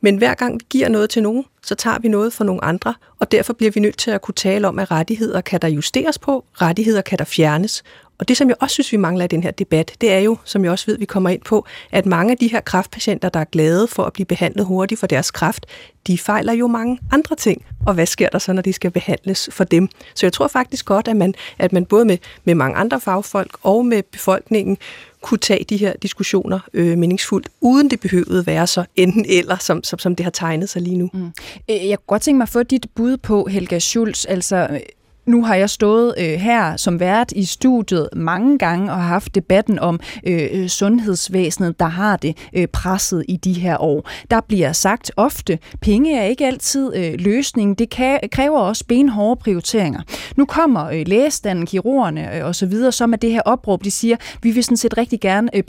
Men 0.00 0.16
hver 0.16 0.34
gang 0.34 0.54
vi 0.54 0.66
giver 0.70 0.88
noget 0.88 1.10
til 1.10 1.22
nogen, 1.22 1.44
så 1.66 1.74
tager 1.74 1.98
vi 1.98 2.08
noget 2.08 2.32
for 2.32 2.44
nogle 2.44 2.64
andre, 2.64 2.94
og 3.20 3.32
derfor 3.32 3.52
bliver 3.52 3.70
vi 3.70 3.80
nødt 3.80 3.98
til 3.98 4.10
at 4.10 4.22
kunne 4.22 4.34
tale 4.34 4.68
om, 4.68 4.78
at 4.78 4.90
rettigheder 4.90 5.40
kan 5.40 5.60
der 5.62 5.68
justeres 5.68 6.18
på, 6.18 6.44
rettigheder 6.52 7.00
kan 7.00 7.18
der 7.18 7.24
fjernes, 7.24 7.82
og 8.18 8.28
det, 8.28 8.36
som 8.36 8.48
jeg 8.48 8.56
også 8.60 8.74
synes, 8.74 8.92
vi 8.92 8.96
mangler 8.96 9.24
i 9.24 9.28
den 9.28 9.42
her 9.42 9.50
debat, 9.50 9.92
det 10.00 10.12
er 10.12 10.18
jo, 10.18 10.36
som 10.44 10.64
jeg 10.64 10.72
også 10.72 10.86
ved, 10.86 10.98
vi 10.98 11.04
kommer 11.04 11.30
ind 11.30 11.42
på, 11.42 11.66
at 11.92 12.06
mange 12.06 12.32
af 12.32 12.38
de 12.38 12.48
her 12.48 12.60
kraftpatienter, 12.60 13.28
der 13.28 13.40
er 13.40 13.44
glade 13.44 13.88
for 13.88 14.04
at 14.04 14.12
blive 14.12 14.26
behandlet 14.26 14.66
hurtigt 14.66 15.00
for 15.00 15.06
deres 15.06 15.30
kræft, 15.30 15.66
de 16.06 16.18
fejler 16.18 16.52
jo 16.52 16.66
mange 16.66 16.98
andre 17.12 17.36
ting. 17.36 17.64
Og 17.86 17.94
hvad 17.94 18.06
sker 18.06 18.28
der 18.28 18.38
så, 18.38 18.52
når 18.52 18.62
de 18.62 18.72
skal 18.72 18.90
behandles 18.90 19.48
for 19.52 19.64
dem? 19.64 19.88
Så 20.14 20.26
jeg 20.26 20.32
tror 20.32 20.48
faktisk 20.48 20.86
godt, 20.86 21.08
at 21.08 21.16
man, 21.16 21.34
at 21.58 21.72
man 21.72 21.84
både 21.84 22.04
med, 22.04 22.18
med 22.44 22.54
mange 22.54 22.76
andre 22.76 23.00
fagfolk 23.00 23.56
og 23.62 23.86
med 23.86 24.02
befolkningen 24.02 24.78
kunne 25.20 25.38
tage 25.38 25.64
de 25.64 25.76
her 25.76 25.92
diskussioner 26.02 26.60
øh, 26.74 26.98
meningsfuldt, 26.98 27.48
uden 27.60 27.90
det 27.90 28.00
behøvede 28.00 28.46
være 28.46 28.66
så 28.66 28.84
enten 28.96 29.26
eller, 29.28 29.56
som, 29.56 29.84
som, 29.84 29.98
som 29.98 30.16
det 30.16 30.24
har 30.24 30.30
tegnet 30.30 30.68
sig 30.68 30.82
lige 30.82 30.96
nu. 30.96 31.10
Mm. 31.12 31.32
Øh, 31.70 31.88
jeg 31.88 31.98
kunne 31.98 32.06
godt 32.06 32.22
tænke 32.22 32.36
mig 32.36 32.44
at 32.44 32.48
få 32.48 32.62
dit 32.62 32.86
bud 32.94 33.16
på, 33.16 33.46
Helga 33.46 33.78
Schulz, 33.78 34.24
altså 34.28 34.80
nu 35.26 35.44
har 35.44 35.54
jeg 35.54 35.70
stået 35.70 36.14
øh, 36.18 36.24
her 36.24 36.76
som 36.76 37.00
vært 37.00 37.32
i 37.32 37.44
studiet 37.44 38.08
mange 38.16 38.58
gange 38.58 38.92
og 38.92 38.96
har 38.96 39.08
haft 39.08 39.34
debatten 39.34 39.78
om 39.78 40.00
øh, 40.26 40.48
øh, 40.52 40.68
sundhedsvæsenet, 40.68 41.80
der 41.80 41.86
har 41.86 42.16
det 42.16 42.36
øh, 42.52 42.66
presset 42.66 43.24
i 43.28 43.36
de 43.36 43.52
her 43.52 43.82
år. 43.82 44.10
Der 44.30 44.40
bliver 44.40 44.72
sagt 44.72 45.10
ofte, 45.16 45.58
penge 45.80 46.18
er 46.18 46.24
ikke 46.24 46.46
altid 46.46 46.96
øh, 46.96 47.14
løsningen. 47.18 47.74
Det 47.74 47.90
kan, 47.90 48.20
kræver 48.32 48.58
også 48.58 48.84
benhårde 48.88 49.40
prioriteringer. 49.40 50.00
Nu 50.36 50.44
kommer 50.44 50.86
øh, 50.86 51.02
lægestanden, 51.06 51.66
kirurgerne 51.66 52.36
øh, 52.36 52.44
osv., 52.44 52.90
som 52.90 53.12
er 53.12 53.16
det 53.16 53.30
her 53.30 53.42
opråb, 53.42 53.84
de 53.84 53.90
siger, 53.90 54.16
vi 54.42 54.50
vil 54.50 54.64
sådan 54.64 54.76
set 54.76 54.98
rigtig 54.98 55.20
gerne 55.20 55.56
øh, 55.56 55.62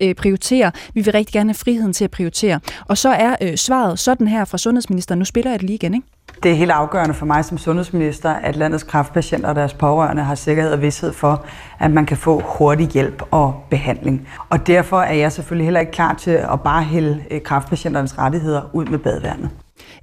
øh, 0.00 0.14
prioritere, 0.14 0.72
vi 0.94 1.00
vil 1.00 1.12
rigtig 1.12 1.32
gerne 1.32 1.48
have 1.48 1.54
friheden 1.54 1.92
til 1.92 2.04
at 2.04 2.10
prioritere. 2.10 2.60
Og 2.88 2.98
så 2.98 3.08
er 3.08 3.36
øh, 3.42 3.56
svaret 3.56 3.98
sådan 3.98 4.28
her 4.28 4.44
fra 4.44 4.58
sundhedsministeren, 4.58 5.18
nu 5.18 5.24
spiller 5.24 5.50
jeg 5.50 5.60
det 5.60 5.66
lige 5.66 5.74
igen, 5.74 5.94
ikke? 5.94 6.11
Det 6.42 6.50
er 6.50 6.54
helt 6.54 6.70
afgørende 6.70 7.14
for 7.14 7.26
mig 7.26 7.44
som 7.44 7.58
sundhedsminister, 7.58 8.30
at 8.30 8.56
landets 8.56 8.84
kræftpatienter 8.84 9.48
og 9.48 9.54
deres 9.54 9.74
pårørende 9.74 10.22
har 10.22 10.34
sikkerhed 10.34 10.72
og 10.72 10.82
vidshed 10.82 11.12
for, 11.12 11.44
at 11.78 11.90
man 11.90 12.06
kan 12.06 12.16
få 12.16 12.42
hurtig 12.44 12.88
hjælp 12.88 13.22
og 13.30 13.64
behandling. 13.70 14.28
Og 14.48 14.66
derfor 14.66 15.00
er 15.00 15.14
jeg 15.14 15.32
selvfølgelig 15.32 15.66
heller 15.66 15.80
ikke 15.80 15.92
klar 15.92 16.14
til 16.14 16.30
at 16.30 16.60
bare 16.64 16.82
hælde 16.82 17.24
øh, 17.30 17.42
kræftpatienternes 17.42 18.18
rettigheder 18.18 18.70
ud 18.72 18.84
med 18.84 18.98
badevandet. 18.98 19.50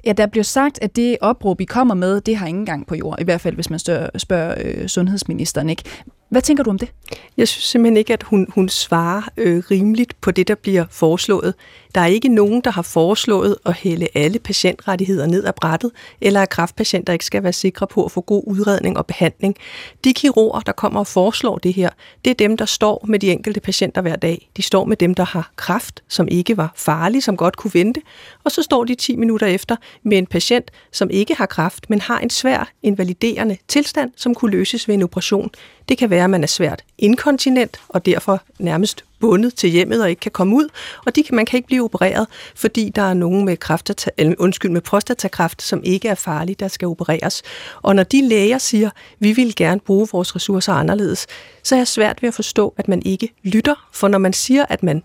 Ja, 0.06 0.12
der 0.14 0.28
bliver 0.28 0.44
sagt, 0.44 0.80
at 0.82 0.96
det 0.96 1.18
opråb, 1.22 1.62
I 1.62 1.66
kommer 1.66 1.96
med, 1.96 2.22
det 2.22 2.38
har 2.38 2.48
ingen 2.48 2.66
gang 2.66 2.88
på 2.88 2.96
jord. 2.96 3.22
I 3.22 3.24
hvert 3.24 3.42
fald, 3.42 3.56
hvis 3.56 3.70
man 3.70 3.80
spørger, 3.80 4.10
spørger 4.18 4.56
øh, 4.64 4.88
sundhedsministeren. 4.88 5.70
Ikke? 5.70 5.84
Hvad 6.30 6.42
tænker 6.42 6.64
du 6.64 6.70
om 6.70 6.78
det? 6.78 6.92
Jeg 7.38 7.48
synes 7.48 7.64
simpelthen 7.64 7.98
ikke, 7.98 8.14
at 8.14 8.24
hun, 8.24 8.48
hun 8.56 8.70
svarer 8.70 9.22
øh, 9.38 9.64
rimeligt 9.72 10.22
på 10.22 10.32
det, 10.32 10.48
der 10.48 10.56
bliver 10.56 10.86
foreslået. 10.92 11.54
Der 11.96 12.02
er 12.02 12.06
ikke 12.06 12.28
nogen, 12.30 12.62
der 12.62 12.72
har 12.72 12.82
foreslået 12.82 13.56
at 13.66 13.74
hælde 13.74 14.08
alle 14.16 14.40
patientrettigheder 14.40 15.28
ned 15.28 15.46
ad 15.46 15.54
brættet, 15.54 15.92
eller 16.22 16.42
at 16.42 16.50
kraftpatienter 16.50 17.14
ikke 17.14 17.26
skal 17.26 17.44
være 17.44 17.54
sikre 17.54 17.88
på 17.88 18.06
at 18.06 18.12
få 18.12 18.22
god 18.22 18.44
udredning 18.48 18.98
og 18.98 19.06
behandling. 19.06 19.56
De 20.04 20.14
kirurger, 20.14 20.60
der 20.60 20.72
kommer 20.72 21.00
og 21.00 21.08
foreslår 21.08 21.58
det 21.58 21.74
her, 21.74 21.90
det 22.26 22.32
er 22.32 22.36
dem, 22.36 22.58
der 22.58 22.66
står 22.66 23.06
med 23.08 23.20
de 23.20 23.32
enkelte 23.32 23.60
patienter 23.60 24.02
hver 24.02 24.16
dag. 24.16 24.50
De 24.58 24.62
står 24.62 24.86
med 24.86 24.98
dem, 24.98 25.14
der 25.14 25.26
har 25.26 25.52
kraft, 25.56 26.04
som 26.08 26.28
ikke 26.28 26.58
var 26.58 26.74
farlig, 26.76 27.24
som 27.24 27.38
godt 27.38 27.58
kunne 27.58 27.74
vente, 27.74 28.02
og 28.44 28.52
så 28.52 28.64
står 28.64 28.84
de 28.84 28.96
10 28.96 29.16
minutter 29.16 29.48
efter 29.48 29.76
med 30.04 30.18
en 30.18 30.26
patient, 30.26 30.72
som 30.92 31.10
ikke 31.10 31.36
har 31.36 31.46
kraft, 31.46 31.90
men 31.90 32.02
har 32.02 32.20
en 32.20 32.30
svær 32.30 32.72
invaliderende 32.84 33.58
tilstand, 33.68 34.12
som 34.16 34.36
kunne 34.36 34.52
løses 34.52 34.88
ved 34.88 34.96
en 34.96 35.04
operation. 35.04 35.50
Det 35.90 35.98
kan 35.98 36.10
være, 36.10 36.24
at 36.24 36.30
man 36.30 36.44
er 36.44 36.48
svært 36.48 36.84
inkontinent 36.98 37.82
og 37.88 38.06
derfor 38.06 38.42
nærmest 38.60 39.04
bundet 39.20 39.56
til 39.56 39.70
hjemmet 39.70 40.04
og 40.04 40.10
ikke 40.10 40.20
kan 40.20 40.32
komme 40.32 40.56
ud, 40.56 40.68
og 41.06 41.16
de 41.16 41.24
kan, 41.24 41.36
man 41.36 41.46
kan 41.46 41.58
ikke 41.58 41.68
blive 41.68 41.84
opereret, 41.84 42.28
fordi 42.56 42.90
der 42.96 43.02
er 43.02 43.14
nogen 43.14 43.46
med, 43.46 43.58
kræftata, 43.58 44.10
eller, 44.18 44.36
undskyld, 44.40 44.72
med 44.72 44.82
prostatakræft, 44.82 45.62
som 45.62 45.82
ikke 45.84 46.08
er 46.08 46.16
farlige, 46.16 46.56
der 46.60 46.68
skal 46.68 46.88
opereres. 46.88 47.42
Og 47.82 47.96
når 47.96 48.04
de 48.04 48.28
læger 48.28 48.58
siger, 48.58 48.90
vi 49.20 49.32
vil 49.32 49.56
gerne 49.56 49.80
bruge 49.80 50.08
vores 50.12 50.36
ressourcer 50.36 50.74
anderledes, 50.74 51.28
så 51.64 51.76
er 51.76 51.80
jeg 51.80 51.88
svært 51.88 52.22
ved 52.22 52.28
at 52.28 52.34
forstå, 52.34 52.74
at 52.78 52.88
man 52.88 53.02
ikke 53.06 53.34
lytter, 53.44 53.90
for 53.94 54.08
når 54.08 54.18
man 54.18 54.34
siger, 54.34 54.66
at 54.70 54.84
man 54.84 55.04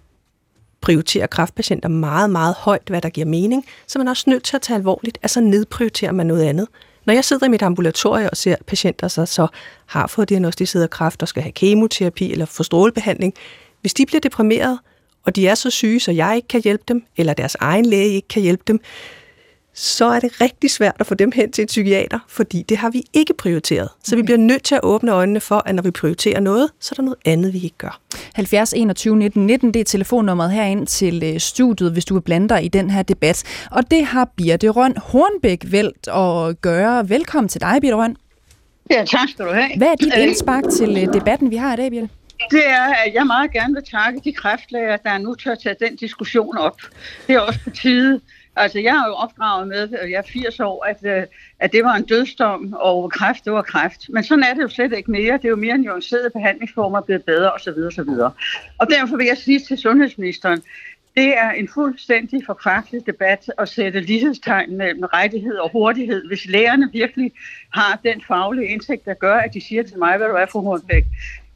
prioriterer 0.81 1.27
kræftpatienter 1.27 1.88
meget, 1.88 2.31
meget 2.31 2.55
højt, 2.59 2.83
hvad 2.87 3.01
der 3.01 3.09
giver 3.09 3.27
mening, 3.27 3.64
så 3.87 3.99
er 3.99 4.01
man 4.01 4.09
også 4.09 4.31
nødt 4.31 4.42
til 4.42 4.57
at 4.57 4.62
tage 4.62 4.77
alvorligt, 4.77 5.18
altså 5.23 5.40
nedprioriterer 5.40 6.12
man 6.12 6.27
noget 6.27 6.42
andet. 6.42 6.68
Når 7.07 7.14
jeg 7.14 7.25
sidder 7.25 7.47
i 7.47 7.49
mit 7.49 7.62
ambulatorie 7.62 8.31
og 8.31 8.37
ser 8.37 8.57
patienter, 8.67 9.09
der 9.09 9.25
så 9.25 9.47
har 9.87 10.07
fået 10.07 10.29
diagnostiseret 10.29 10.90
kræft 10.90 11.23
og 11.23 11.29
skal 11.29 11.43
have 11.43 11.53
kemoterapi 11.53 12.33
eller 12.33 12.47
få 12.47 12.62
strålebehandling, 12.62 13.35
hvis 13.81 13.95
de 13.95 14.07
bliver 14.07 14.21
deprimeret, 14.21 14.79
og 15.27 15.37
de 15.37 15.49
er 15.49 15.55
så 15.55 15.71
syge, 15.71 16.01
så 16.01 16.12
jeg 16.12 16.37
ikke 16.37 16.49
kan 16.49 16.62
hjælpe 16.62 16.85
dem, 16.88 17.05
eller 17.17 17.35
deres 17.35 17.55
egen 17.55 17.87
læge 17.87 18.14
ikke 18.14 18.29
kan 18.29 18.43
hjælpe 18.43 18.62
dem, 18.67 18.81
så 19.75 20.05
er 20.05 20.21
det 20.21 20.41
rigtig 20.41 20.71
svært 20.71 20.97
at 21.01 21.07
få 21.07 21.15
dem 21.15 21.33
hen 21.33 21.53
til 21.53 21.63
en 21.63 21.67
psykiater, 21.67 22.19
fordi 22.29 22.63
det 22.69 22.77
har 22.77 22.91
vi 22.91 23.05
ikke 23.13 23.35
prioriteret. 23.35 23.89
Så 24.05 24.17
vi 24.17 24.23
bliver 24.23 24.39
nødt 24.39 24.63
til 24.63 24.75
at 24.75 24.81
åbne 24.83 25.13
øjnene 25.13 25.41
for, 25.41 25.63
at 25.67 25.75
når 25.75 25.83
vi 25.83 25.91
prioriterer 25.91 26.41
noget, 26.41 26.71
så 26.81 26.93
er 26.93 26.97
der 26.97 27.03
noget 27.03 27.19
andet, 27.25 27.53
vi 27.53 27.59
ikke 27.59 27.79
gør. 27.79 28.01
70 28.35 28.73
21 28.73 29.17
19 29.17 29.47
19, 29.47 29.75
det 29.75 29.81
er 29.81 29.85
telefonnummeret 29.85 30.53
herind 30.53 30.87
til 30.87 31.23
øh, 31.25 31.41
studiet, 31.41 31.93
hvis 31.93 32.05
du 32.05 32.15
vil 32.15 32.21
blande 32.21 32.49
dig 32.49 32.65
i 32.65 32.69
den 32.69 32.91
her 32.91 33.03
debat. 33.03 33.67
Og 33.71 33.91
det 33.91 34.05
har 34.05 34.29
Birte 34.37 34.69
Røn 34.69 34.97
Hornbæk 34.97 35.65
valgt 35.71 36.09
at 36.09 36.61
gøre. 36.61 37.09
Velkommen 37.09 37.49
til 37.49 37.61
dig, 37.61 37.79
Birte 37.81 37.97
Røn. 37.97 38.17
Ja, 38.91 39.05
tak 39.05 39.29
skal 39.29 39.45
du 39.45 39.53
have. 39.53 39.69
Hvad 39.77 39.89
er 39.89 39.95
dit 39.95 40.15
indspark 40.15 40.65
til 40.73 40.91
øh, 40.91 41.15
debatten, 41.15 41.51
vi 41.51 41.57
har 41.57 41.73
i 41.73 41.77
dag, 41.77 41.91
Birte? 41.91 42.09
Det 42.51 42.67
er, 42.67 42.95
at 43.07 43.15
jeg 43.15 43.27
meget 43.27 43.53
gerne 43.53 43.75
vil 43.75 43.83
takke 43.91 44.21
de 44.25 44.33
kræftlæger, 44.33 44.97
der 44.97 45.19
nu 45.19 45.35
tør 45.35 45.55
tage 45.55 45.77
den 45.81 45.97
diskussion 45.97 46.59
op. 46.59 46.77
Det 47.27 47.35
er 47.35 47.41
også 47.41 47.61
på 47.65 47.71
tide. 47.71 48.21
Altså, 48.57 48.79
jeg 48.79 48.97
er 48.97 49.09
jo 49.09 49.14
opdraget 49.14 49.69
med, 49.69 49.93
at 49.93 50.11
jeg 50.11 50.19
er 50.19 50.23
80 50.33 50.61
år, 50.61 50.85
at, 50.85 50.99
øh, 51.03 51.27
at 51.59 51.73
det 51.73 51.85
var 51.85 51.95
en 51.95 52.05
dødsdom, 52.05 52.77
og 52.81 53.11
kræft, 53.11 53.45
det 53.45 53.53
var 53.53 53.62
kræft. 53.62 54.09
Men 54.09 54.25
sådan 54.25 54.45
er 54.45 54.55
det 54.55 54.62
jo 54.62 54.69
slet 54.69 54.93
ikke 54.93 55.11
mere. 55.11 55.33
Det 55.33 55.45
er 55.45 55.49
jo 55.49 55.57
mere 55.57 55.79
nuancerede 55.79 56.31
behandlingsformer, 56.31 57.01
blevet 57.01 57.25
bedre 57.25 57.53
osv. 57.53 57.79
osv. 57.87 58.09
Og 58.79 58.87
derfor 58.90 59.17
vil 59.17 59.27
jeg 59.27 59.37
sige 59.37 59.61
til 59.61 59.79
sundhedsministeren, 59.79 60.62
det 61.17 61.38
er 61.38 61.51
en 61.51 61.69
fuldstændig 61.69 62.43
forkvaklet 62.47 63.07
debat 63.07 63.51
at 63.59 63.69
sætte 63.69 64.01
lighedstegn 64.01 64.77
mellem 64.77 65.03
rettighed 65.03 65.55
og 65.55 65.71
hurtighed. 65.71 66.27
Hvis 66.29 66.47
lægerne 66.47 66.90
virkelig 66.93 67.33
har 67.75 68.01
den 68.05 68.23
faglige 68.29 68.69
indsigt, 68.69 69.05
der 69.05 69.14
gør, 69.14 69.35
at 69.35 69.55
de 69.55 69.61
siger 69.61 69.83
til 69.83 69.99
mig, 69.99 70.17
hvad 70.17 70.29
du 70.29 70.35
er 70.35 70.47
for 70.47 70.61
Hornbæk, 70.61 71.05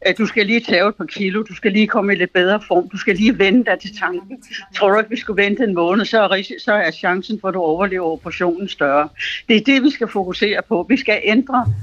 Øh, 0.06 0.14
du 0.18 0.26
skal 0.26 0.46
lige 0.46 0.60
tage 0.60 0.88
et 0.88 0.94
par 0.94 1.04
kilo, 1.04 1.42
du 1.42 1.54
skal 1.54 1.72
lige 1.72 1.86
komme 1.86 2.12
i 2.12 2.16
lidt 2.16 2.32
bedre 2.32 2.60
form, 2.68 2.88
du 2.88 2.96
skal 2.96 3.16
lige 3.16 3.38
vende 3.38 3.64
dig 3.64 3.78
til 3.80 3.96
tanken. 3.98 4.42
Tror 4.76 4.90
du 4.90 4.98
ikke, 4.98 5.10
vi 5.10 5.16
skulle 5.16 5.42
vente 5.42 5.64
en 5.64 5.74
måned, 5.74 6.04
så 6.04 6.22
er, 6.22 6.42
så 6.58 6.72
er 6.72 6.90
chancen 6.90 7.40
for, 7.40 7.48
at 7.48 7.54
du 7.54 7.60
overlever 7.60 8.06
operationen 8.06 8.68
større. 8.68 9.08
Det 9.48 9.56
er 9.56 9.60
det, 9.60 9.82
vi 9.82 9.90
skal 9.90 10.08
fokusere 10.08 10.62
på. 10.68 10.86
Vi 10.88 10.96
skal 10.96 11.20
ændre 11.24 11.74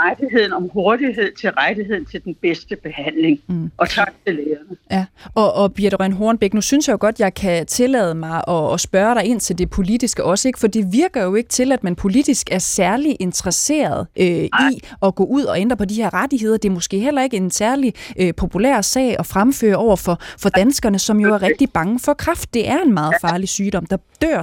rettigheden 0.00 0.52
om 0.52 0.70
hurtighed 0.72 1.32
til 1.40 1.50
rettigheden 1.50 2.04
til 2.04 2.24
den 2.24 2.34
bedste 2.34 2.76
behandling. 2.76 3.40
Mm. 3.46 3.70
Og 3.76 3.88
tak 3.88 4.12
til 4.26 4.34
lægerne. 4.34 4.76
Ja, 4.90 5.04
og, 5.34 5.54
og 5.54 5.74
Birte 5.74 5.96
Røn 5.96 6.12
Hornbæk, 6.12 6.54
nu 6.54 6.60
synes 6.60 6.88
jeg 6.88 6.92
jo 6.92 6.98
godt, 7.00 7.20
jeg 7.20 7.34
kan 7.34 7.66
tillade 7.66 8.14
mig 8.14 8.42
at, 8.48 8.72
at 8.72 8.80
spørge 8.80 9.14
dig 9.14 9.24
ind 9.24 9.40
til 9.40 9.58
det 9.58 9.70
politiske 9.70 10.24
også, 10.24 10.48
ikke? 10.48 10.58
for 10.58 10.66
det 10.66 10.92
virker 10.92 11.22
jo 11.22 11.34
ikke 11.34 11.48
til, 11.48 11.72
at 11.72 11.84
man 11.84 11.96
politisk 11.96 12.48
er 12.52 12.58
særlig 12.58 13.16
interesseret 13.20 14.06
øh, 14.16 14.26
i 14.44 14.82
at 15.02 15.14
gå 15.14 15.24
ud 15.24 15.44
og 15.44 15.60
ændre 15.60 15.76
på 15.76 15.84
de 15.84 15.94
her 15.94 16.14
rettigheder. 16.14 16.56
Det 16.56 16.68
er 16.68 16.72
måske 16.72 16.98
heller 16.98 17.22
ikke 17.22 17.36
en 17.36 17.50
særlig 17.50 17.94
øh, 18.18 18.34
populær 18.34 18.80
sag 18.80 19.16
at 19.18 19.26
fremføre 19.26 19.76
over 19.76 19.96
for, 19.96 20.18
for 20.38 20.48
danskerne, 20.48 20.98
som 20.98 21.20
jo 21.20 21.34
er 21.34 21.42
rigtig 21.42 21.70
bange 21.70 21.98
for 21.98 22.14
kræft. 22.14 22.54
Det 22.54 22.68
er 22.68 22.82
en 22.82 22.94
meget 22.94 23.14
farlig 23.20 23.48
sygdom. 23.48 23.86
Der 23.86 23.96
dør 24.22 24.42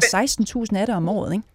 16.000 0.74 0.78
af 0.78 0.86
det 0.86 0.96
om 0.96 1.10
året, 1.10 1.34
ikke? 1.34 1.51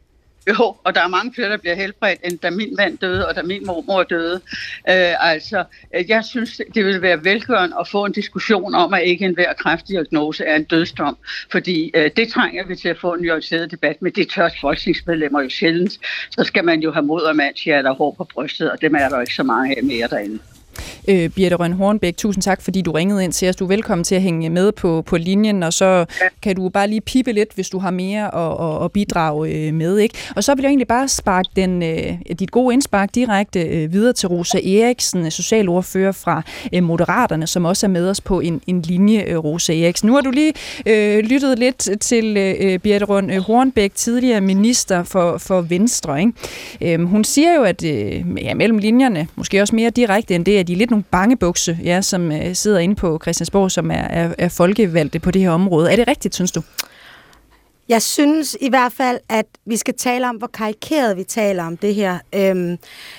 Jo, 0.48 0.76
og 0.84 0.94
der 0.94 1.00
er 1.00 1.08
mange 1.08 1.34
flere, 1.34 1.50
der 1.50 1.56
bliver 1.56 1.74
helbredt, 1.74 2.20
end 2.24 2.38
da 2.38 2.50
min 2.50 2.74
mand 2.76 2.98
døde, 2.98 3.28
og 3.28 3.36
da 3.36 3.42
min 3.42 3.66
mormor 3.66 4.02
døde. 4.02 4.40
Øh, 4.88 5.30
altså, 5.32 5.64
øh, 5.94 6.08
jeg 6.08 6.24
synes, 6.24 6.60
det 6.74 6.84
vil 6.84 7.02
være 7.02 7.24
velgørende 7.24 7.76
at 7.80 7.88
få 7.88 8.04
en 8.04 8.12
diskussion 8.12 8.74
om, 8.74 8.94
at 8.94 9.02
ikke 9.02 9.24
enhver 9.24 9.52
kræftdiagnose 9.52 10.44
er 10.44 10.56
en 10.56 10.64
dødsdom. 10.64 11.16
Fordi 11.50 11.90
øh, 11.94 12.10
det 12.16 12.28
trænger 12.28 12.66
vi 12.66 12.76
til 12.76 12.88
at 12.88 12.98
få 12.98 13.14
en 13.14 13.22
nuanceret 13.22 13.70
debat 13.70 14.02
med. 14.02 14.10
Det 14.10 14.28
tør 14.28 14.48
folketingsmedlemmer 14.60 15.42
jo 15.42 15.48
sjældent. 15.48 15.92
Så 16.30 16.44
skal 16.44 16.64
man 16.64 16.80
jo 16.80 16.92
have 16.92 17.06
mod 17.06 17.22
og 17.22 17.36
mandshjerte 17.36 17.86
og 17.86 17.96
hår 17.96 18.14
på 18.18 18.24
brystet, 18.24 18.70
og 18.70 18.80
dem 18.80 18.94
er 18.94 19.08
der 19.08 19.16
jo 19.16 19.20
ikke 19.20 19.34
så 19.34 19.42
mange 19.42 19.76
af 19.76 19.84
mere 19.84 20.08
derinde. 20.08 20.38
Øh, 21.08 21.30
Birte 21.30 21.56
Røn 21.56 21.72
Hornbæk, 21.72 22.16
tusind 22.16 22.42
tak, 22.42 22.62
fordi 22.62 22.82
du 22.82 22.92
ringede 22.92 23.24
ind 23.24 23.32
til 23.32 23.48
os. 23.48 23.56
Du 23.56 23.64
er 23.64 23.68
velkommen 23.68 24.04
til 24.04 24.14
at 24.14 24.22
hænge 24.22 24.50
med 24.50 24.72
på, 24.72 25.02
på 25.02 25.16
linjen, 25.16 25.62
og 25.62 25.72
så 25.72 25.84
ja. 25.84 26.04
kan 26.42 26.56
du 26.56 26.68
bare 26.68 26.88
lige 26.88 27.00
pipe 27.00 27.32
lidt, 27.32 27.52
hvis 27.54 27.68
du 27.68 27.78
har 27.78 27.90
mere 27.90 28.34
at, 28.34 28.76
at, 28.76 28.84
at 28.84 28.92
bidrage 28.92 29.48
øh, 29.50 29.74
med. 29.74 29.98
Ikke? 29.98 30.14
Og 30.36 30.44
så 30.44 30.54
vil 30.54 30.62
jeg 30.62 30.68
egentlig 30.68 30.88
bare 30.88 31.08
sparke 31.08 31.48
den, 31.56 31.82
øh, 31.82 32.12
dit 32.38 32.50
gode 32.50 32.72
indspark 32.72 33.14
direkte 33.14 33.60
øh, 33.60 33.92
videre 33.92 34.12
til 34.12 34.28
Rosa 34.28 34.58
Eriksen, 34.58 35.30
socialordfører 35.30 36.12
fra 36.12 36.42
øh, 36.72 36.82
Moderaterne, 36.82 37.46
som 37.46 37.64
også 37.64 37.86
er 37.86 37.90
med 37.90 38.10
os 38.10 38.20
på 38.20 38.40
en, 38.40 38.60
en 38.66 38.82
linje, 38.82 39.22
øh, 39.22 39.38
Rosa 39.38 39.72
Eriksen. 39.72 40.06
Nu 40.06 40.14
har 40.14 40.20
du 40.20 40.30
lige 40.30 40.52
øh, 40.86 41.18
lyttet 41.24 41.58
lidt 41.58 41.88
til 42.00 42.36
øh, 42.36 42.78
Birte 42.78 43.04
Røn 43.04 43.30
øh, 43.30 43.38
Hornbæk, 43.38 43.94
tidligere 43.94 44.40
minister 44.40 45.02
for, 45.02 45.38
for 45.38 45.60
Venstre. 45.60 46.20
Ikke? 46.20 46.32
Øh, 46.80 47.04
hun 47.04 47.24
siger 47.24 47.54
jo, 47.54 47.62
at 47.62 47.84
øh, 47.84 48.24
ja, 48.42 48.54
mellem 48.54 48.78
linjerne, 48.78 49.28
måske 49.36 49.62
også 49.62 49.76
mere 49.76 49.90
direkte 49.90 50.34
end 50.34 50.44
det, 50.44 50.58
at 50.58 50.65
de 50.66 50.72
er 50.72 50.76
lidt 50.76 50.90
nogle 50.90 51.04
bangebukse, 51.10 51.78
ja, 51.84 52.02
som 52.02 52.32
øh, 52.32 52.54
sidder 52.54 52.78
inde 52.78 52.94
på 52.94 53.18
Christiansborg, 53.22 53.70
som 53.70 53.90
er, 53.90 53.94
er, 53.94 54.34
er 54.38 54.48
folkevalgte 54.48 55.18
på 55.18 55.30
det 55.30 55.42
her 55.42 55.50
område. 55.50 55.92
Er 55.92 55.96
det 55.96 56.08
rigtigt, 56.08 56.34
synes 56.34 56.52
du? 56.52 56.62
Jeg 57.88 58.02
synes 58.02 58.56
i 58.60 58.68
hvert 58.68 58.92
fald, 58.92 59.18
at 59.28 59.46
vi 59.66 59.76
skal 59.76 59.94
tale 59.94 60.28
om, 60.28 60.36
hvor 60.36 60.46
karikeret 60.46 61.16
vi 61.16 61.24
taler 61.24 61.64
om 61.64 61.76
det 61.76 61.94
her. 61.94 62.18
Øhm, 62.34 62.78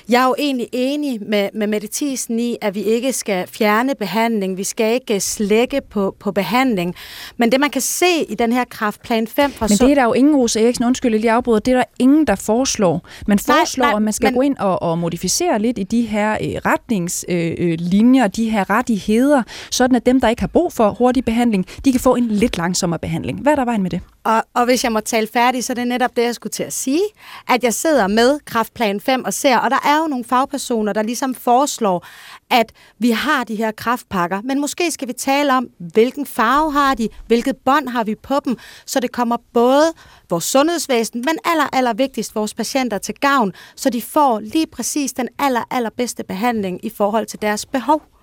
jeg 0.10 0.22
er 0.22 0.28
jo 0.28 0.36
egentlig 0.38 0.68
enig 0.72 1.20
med, 1.22 1.50
med 1.54 1.68
Mette 1.68 1.88
Thiesen 1.94 2.40
i, 2.40 2.58
at 2.62 2.76
vi 2.76 2.82
ikke 2.82 3.14
skal 3.14 3.48
fjerne 3.48 3.96
behandling. 3.96 4.58
Vi 4.58 4.64
skal 4.64 4.94
ikke 4.94 5.20
slække 5.20 5.82
på, 5.90 6.16
på 6.20 6.32
behandling. 6.32 6.96
Men 7.38 7.52
det, 7.52 7.60
man 7.60 7.70
kan 7.70 7.82
se 7.82 8.24
i 8.30 8.36
den 8.36 8.52
her 8.52 8.64
kraftplan 8.64 9.28
5 9.28 9.52
fra... 9.52 9.68
Men 9.68 9.78
det 9.78 9.92
er 9.92 9.96
der 9.96 10.04
jo 10.04 10.14
ingen, 10.14 10.36
Rosa 10.36 10.64
Eriksen, 10.64 10.86
undskyld, 10.86 11.20
lige 11.20 11.32
afbryder, 11.32 11.60
det 11.60 11.72
er 11.72 11.78
der 11.78 11.84
ingen, 12.00 12.28
der 12.28 12.36
foreslår. 12.36 13.08
Man 13.28 13.40
foreslår, 13.40 13.86
nej, 13.86 13.92
nej, 13.92 13.98
at 13.98 14.02
man 14.02 14.14
skal 14.14 14.28
men... 14.28 14.34
gå 14.34 14.42
ind 14.42 14.58
og, 14.58 14.82
og 14.82 14.98
modificere 14.98 15.60
lidt 15.60 15.78
i 15.78 15.84
de 15.84 16.02
her 16.02 16.32
øh, 16.32 16.48
retningslinjer, 16.66 18.26
øh, 18.26 18.30
de 18.36 18.50
her 18.50 18.70
rettigheder, 18.70 19.44
sådan 19.72 19.96
at 19.96 20.06
dem, 20.06 20.22
der 20.22 20.30
ikke 20.30 20.42
har 20.42 20.48
brug 20.48 20.74
for 20.74 20.90
hurtig 20.90 21.26
behandling, 21.26 21.66
de 21.86 21.92
kan 21.92 22.02
få 22.02 22.16
en 22.16 22.28
lidt 22.28 22.58
langsommere 22.58 23.00
behandling. 23.00 23.42
Hvad 23.42 23.52
er 23.52 23.56
der 23.56 23.66
vejen 23.66 23.84
med 23.84 23.92
det? 23.92 24.02
Og, 24.24 24.44
og 24.58 24.66
hvis 24.66 24.84
jeg 24.84 24.92
må 24.92 25.00
tale 25.00 25.28
færdig, 25.34 25.64
så 25.64 25.74
er 25.74 25.76
det 25.76 25.88
netop 25.88 26.16
det, 26.16 26.24
jeg 26.24 26.36
skulle 26.36 26.52
til 26.52 26.64
at 26.64 26.74
sige, 26.74 27.02
at 27.48 27.64
jeg 27.64 27.74
sidder 27.74 28.08
med 28.08 28.40
Kraftplan 28.46 29.02
5 29.02 29.26
og 29.26 29.34
ser, 29.34 29.58
og 29.58 29.72
der 29.72 29.80
er 29.86 29.98
jo 30.02 30.08
nogle 30.08 30.26
fagpersoner, 30.26 30.94
der 30.94 31.02
ligesom 31.02 31.36
foreslår, 31.36 32.06
at 32.50 32.72
vi 33.00 33.12
har 33.12 33.44
de 33.44 33.56
her 33.56 33.72
kraftpakker, 33.72 34.42
men 34.42 34.60
måske 34.62 34.92
skal 34.92 35.08
vi 35.08 35.14
tale 35.14 35.54
om, 35.54 35.68
hvilken 35.78 36.26
farve 36.26 36.72
har 36.72 36.96
de, 36.96 37.10
hvilket 37.28 37.58
bånd 37.66 37.90
har 37.90 38.04
vi 38.04 38.16
på 38.16 38.40
dem, 38.46 38.58
så 38.86 39.00
det 39.00 39.12
kommer 39.12 39.38
både 39.54 39.94
vores 40.30 40.44
sundhedsvæsen, 40.44 41.24
men 41.26 41.38
aller, 41.46 41.68
aller 41.74 41.94
vigtigst 41.94 42.36
vores 42.36 42.54
patienter 42.54 42.98
til 42.98 43.16
gavn, 43.16 43.54
så 43.76 43.90
de 43.90 44.02
får 44.02 44.40
lige 44.40 44.68
præcis 44.68 45.14
den 45.14 45.28
aller, 45.40 45.64
allerbedste 45.72 46.24
behandling 46.24 46.86
i 46.86 46.90
forhold 46.90 47.26
til 47.26 47.42
deres 47.42 47.66
behov. 47.66 48.17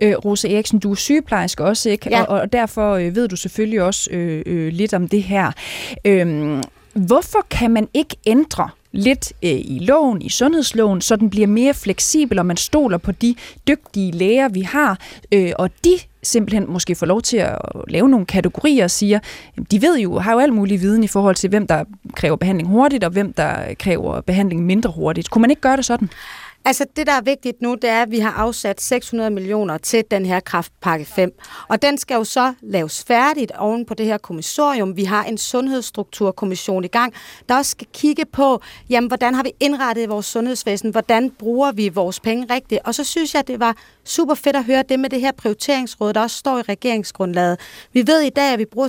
Øh, 0.00 0.14
Rosa 0.24 0.48
Eriksen, 0.48 0.78
du 0.78 0.90
er 0.90 0.94
sygeplejerske 0.94 1.64
også, 1.64 1.90
ikke? 1.90 2.10
Ja. 2.10 2.22
Og, 2.22 2.40
og 2.40 2.52
derfor 2.52 2.94
øh, 2.94 3.14
ved 3.14 3.28
du 3.28 3.36
selvfølgelig 3.36 3.82
også 3.82 4.10
øh, 4.10 4.42
øh, 4.46 4.72
lidt 4.72 4.94
om 4.94 5.08
det 5.08 5.22
her. 5.22 5.52
Øh, 6.04 6.58
hvorfor 6.94 7.46
kan 7.50 7.70
man 7.70 7.88
ikke 7.94 8.16
ændre 8.26 8.68
lidt 8.92 9.32
øh, 9.42 9.50
i 9.50 9.78
loven, 9.82 10.22
i 10.22 10.28
sundhedsloven, 10.28 11.00
så 11.00 11.16
den 11.16 11.30
bliver 11.30 11.46
mere 11.46 11.74
fleksibel, 11.74 12.38
og 12.38 12.46
man 12.46 12.56
stoler 12.56 12.98
på 12.98 13.12
de 13.12 13.34
dygtige 13.68 14.12
læger, 14.12 14.48
vi 14.48 14.60
har, 14.60 14.98
øh, 15.32 15.52
og 15.58 15.70
de 15.84 15.98
simpelthen 16.22 16.64
måske 16.68 16.94
får 16.94 17.06
lov 17.06 17.22
til 17.22 17.36
at 17.36 17.58
lave 17.88 18.08
nogle 18.08 18.26
kategorier 18.26 18.84
og 18.84 18.90
siger, 18.90 19.18
de 19.70 19.82
ved 19.82 19.98
jo, 19.98 20.18
har 20.18 20.32
jo 20.32 20.38
alt 20.38 20.52
mulig 20.52 20.80
viden 20.80 21.04
i 21.04 21.06
forhold 21.06 21.34
til, 21.34 21.50
hvem 21.50 21.66
der 21.66 21.84
kræver 22.16 22.36
behandling 22.36 22.68
hurtigt, 22.68 23.04
og 23.04 23.10
hvem 23.10 23.32
der 23.32 23.74
kræver 23.78 24.20
behandling 24.20 24.66
mindre 24.66 24.90
hurtigt. 24.90 25.30
Kunne 25.30 25.40
man 25.40 25.50
ikke 25.50 25.62
gøre 25.62 25.76
det 25.76 25.84
sådan? 25.84 26.10
Altså, 26.64 26.86
det, 26.96 27.06
der 27.06 27.12
er 27.12 27.20
vigtigt 27.20 27.62
nu, 27.62 27.74
det 27.74 27.90
er, 27.90 28.02
at 28.02 28.10
vi 28.10 28.18
har 28.18 28.30
afsat 28.30 28.80
600 28.80 29.30
millioner 29.30 29.78
til 29.78 30.04
den 30.10 30.26
her 30.26 30.40
kraftpakke 30.40 31.04
5. 31.04 31.32
Og 31.68 31.82
den 31.82 31.98
skal 31.98 32.14
jo 32.14 32.24
så 32.24 32.54
laves 32.60 33.04
færdigt 33.04 33.52
oven 33.52 33.86
på 33.86 33.94
det 33.94 34.06
her 34.06 34.18
kommissorium. 34.18 34.96
Vi 34.96 35.04
har 35.04 35.24
en 35.24 35.38
sundhedsstrukturkommission 35.38 36.84
i 36.84 36.88
gang, 36.88 37.14
der 37.48 37.56
også 37.56 37.70
skal 37.70 37.86
kigge 37.92 38.24
på, 38.24 38.60
jamen, 38.90 39.08
hvordan 39.08 39.34
har 39.34 39.42
vi 39.42 39.52
indrettet 39.60 40.08
vores 40.08 40.26
sundhedsvæsen? 40.26 40.90
Hvordan 40.90 41.30
bruger 41.30 41.72
vi 41.72 41.88
vores 41.88 42.20
penge 42.20 42.54
rigtigt? 42.54 42.80
Og 42.84 42.94
så 42.94 43.04
synes 43.04 43.34
jeg, 43.34 43.48
det 43.48 43.60
var 43.60 43.76
super 44.04 44.34
fedt 44.34 44.56
at 44.56 44.64
høre 44.64 44.82
det 44.88 45.00
med 45.00 45.10
det 45.10 45.20
her 45.20 45.32
prioriteringsråd, 45.32 46.12
der 46.12 46.20
også 46.20 46.36
står 46.36 46.58
i 46.58 46.62
regeringsgrundlaget. 46.62 47.60
Vi 47.92 48.06
ved 48.06 48.20
i 48.20 48.30
dag, 48.30 48.52
at 48.52 48.58
vi 48.58 48.64
bruger 48.64 48.88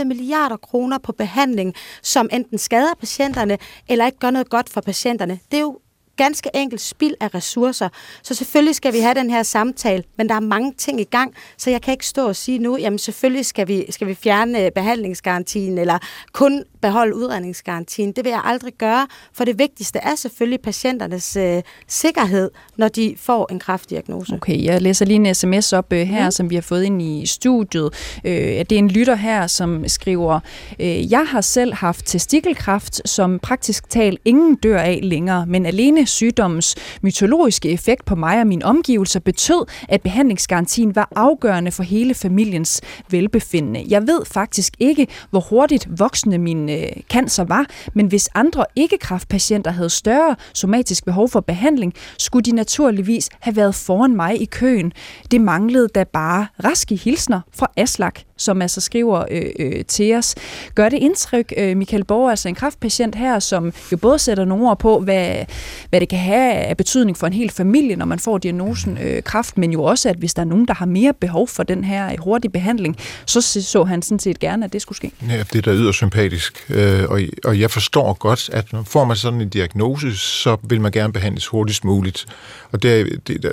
20-30 0.00 0.04
milliarder 0.04 0.56
kroner 0.56 0.98
på 0.98 1.12
behandling, 1.12 1.74
som 2.02 2.28
enten 2.32 2.58
skader 2.58 2.94
patienterne, 3.00 3.58
eller 3.88 4.06
ikke 4.06 4.18
gør 4.18 4.30
noget 4.30 4.48
godt 4.50 4.70
for 4.70 4.80
patienterne. 4.80 5.38
Det 5.50 5.56
er 5.56 5.60
jo 5.60 5.78
ganske 6.24 6.50
enkelt 6.54 6.80
spild 6.80 7.14
af 7.20 7.34
ressourcer. 7.34 7.88
Så 8.22 8.34
selvfølgelig 8.34 8.74
skal 8.74 8.92
vi 8.92 8.98
have 8.98 9.14
den 9.14 9.30
her 9.30 9.42
samtale, 9.42 10.02
men 10.18 10.28
der 10.28 10.34
er 10.34 10.40
mange 10.40 10.72
ting 10.78 11.00
i 11.00 11.04
gang, 11.04 11.34
så 11.56 11.70
jeg 11.70 11.82
kan 11.82 11.92
ikke 11.92 12.06
stå 12.06 12.28
og 12.28 12.36
sige 12.36 12.58
nu, 12.58 12.76
jamen 12.78 12.98
selvfølgelig 12.98 13.46
skal 13.46 13.68
vi, 13.68 13.84
skal 13.90 14.06
vi 14.06 14.14
fjerne 14.14 14.64
øh, 14.64 14.70
behandlingsgarantien, 14.72 15.78
eller 15.78 15.98
kun 16.32 16.64
beholde 16.82 17.16
udredningsgarantien. 17.16 18.12
Det 18.12 18.24
vil 18.24 18.30
jeg 18.30 18.40
aldrig 18.44 18.72
gøre, 18.78 19.06
for 19.32 19.44
det 19.44 19.58
vigtigste 19.58 19.98
er 19.98 20.14
selvfølgelig 20.14 20.60
patienternes 20.60 21.36
øh, 21.36 21.62
sikkerhed, 21.88 22.50
når 22.76 22.88
de 22.88 23.14
får 23.18 23.52
en 23.52 23.58
kraftdiagnose. 23.58 24.34
Okay, 24.34 24.64
jeg 24.64 24.82
læser 24.82 25.04
lige 25.04 25.28
en 25.28 25.34
sms 25.34 25.72
op 25.72 25.92
øh, 25.92 26.06
her, 26.06 26.24
mm. 26.24 26.30
som 26.30 26.50
vi 26.50 26.54
har 26.54 26.62
fået 26.62 26.84
ind 26.84 27.02
i 27.02 27.26
studiet. 27.26 28.20
Øh, 28.24 28.32
det 28.32 28.72
er 28.72 28.78
en 28.78 28.88
lytter 28.88 29.14
her, 29.14 29.46
som 29.46 29.88
skriver, 29.88 30.40
øh, 30.80 31.12
jeg 31.12 31.26
har 31.26 31.40
selv 31.40 31.74
haft 31.74 32.06
testikelkræft, 32.06 33.08
som 33.08 33.38
praktisk 33.38 33.90
talt 33.90 34.20
ingen 34.24 34.54
dør 34.54 34.80
af 34.80 35.00
længere, 35.02 35.46
men 35.46 35.66
alene 35.66 36.06
sygdommens 36.10 36.76
mytologiske 37.02 37.70
effekt 37.70 38.04
på 38.04 38.14
mig 38.14 38.40
og 38.40 38.46
mine 38.46 38.64
omgivelser 38.64 39.20
betød, 39.20 39.66
at 39.88 40.02
behandlingsgarantien 40.02 40.96
var 40.96 41.08
afgørende 41.16 41.70
for 41.70 41.82
hele 41.82 42.14
familiens 42.14 42.80
velbefindende. 43.10 43.84
Jeg 43.88 44.06
ved 44.06 44.24
faktisk 44.26 44.72
ikke, 44.78 45.06
hvor 45.30 45.40
hurtigt 45.40 45.88
voksne 45.98 46.38
min 46.38 46.70
øh, 46.70 46.86
cancer 47.10 47.44
var, 47.44 47.66
men 47.94 48.06
hvis 48.06 48.28
andre 48.34 48.64
ikke-kraftpatienter 48.76 49.70
havde 49.70 49.90
større 49.90 50.36
somatisk 50.54 51.04
behov 51.04 51.28
for 51.28 51.40
behandling, 51.40 51.94
skulle 52.18 52.42
de 52.42 52.52
naturligvis 52.52 53.28
have 53.40 53.56
været 53.56 53.74
foran 53.74 54.16
mig 54.16 54.42
i 54.42 54.44
køen. 54.44 54.92
Det 55.30 55.40
manglede 55.40 55.88
da 55.88 56.04
bare 56.04 56.46
raske 56.64 56.96
hilsner 56.96 57.40
fra 57.54 57.72
Aslak 57.76 58.20
som 58.40 58.62
altså 58.62 58.80
skriver 58.80 59.24
øh, 59.30 59.42
øh, 59.58 59.84
til 59.84 60.14
os. 60.14 60.34
Gør 60.74 60.88
det 60.88 60.96
indtryk, 60.96 61.52
øh, 61.56 61.76
Michael 61.76 62.04
Borg, 62.04 62.30
altså 62.30 62.48
en 62.48 62.54
kraftpatient 62.54 63.14
her, 63.14 63.38
som 63.38 63.72
jo 63.92 63.96
både 63.96 64.18
sætter 64.18 64.44
nogle 64.44 64.68
ord 64.68 64.78
på, 64.78 65.00
hvad, 65.00 65.44
hvad 65.90 66.00
det 66.00 66.08
kan 66.08 66.18
have 66.18 66.52
af 66.52 66.76
betydning 66.76 67.16
for 67.16 67.26
en 67.26 67.32
hel 67.32 67.50
familie, 67.50 67.96
når 67.96 68.06
man 68.06 68.18
får 68.18 68.38
diagnosen 68.38 68.98
øh, 69.02 69.22
kraft, 69.22 69.58
men 69.58 69.72
jo 69.72 69.82
også, 69.82 70.08
at 70.08 70.16
hvis 70.16 70.34
der 70.34 70.42
er 70.42 70.46
nogen, 70.46 70.68
der 70.68 70.74
har 70.74 70.86
mere 70.86 71.12
behov 71.12 71.48
for 71.48 71.62
den 71.62 71.84
her 71.84 72.12
øh, 72.12 72.18
hurtige 72.18 72.50
behandling, 72.50 72.96
så 73.26 73.40
så 73.40 73.84
han 73.84 74.02
sådan 74.02 74.18
set 74.18 74.38
gerne, 74.38 74.64
at 74.64 74.72
det 74.72 74.82
skulle 74.82 74.96
ske. 74.96 75.12
Ja, 75.28 75.38
det 75.52 75.58
er 75.58 75.62
da 75.62 75.72
yder 75.72 75.92
sympatisk, 75.92 76.64
øh, 76.68 77.04
og, 77.08 77.20
og 77.44 77.60
jeg 77.60 77.70
forstår 77.70 78.12
godt, 78.12 78.50
at 78.52 78.72
når 78.72 78.82
får 78.82 79.04
man 79.04 79.16
sådan 79.16 79.40
en 79.40 79.48
diagnose, 79.48 80.16
så 80.16 80.56
vil 80.62 80.80
man 80.80 80.92
gerne 80.92 81.12
behandles 81.12 81.46
hurtigst 81.46 81.84
muligt. 81.84 82.26
Og 82.72 82.82
der, 82.82 83.04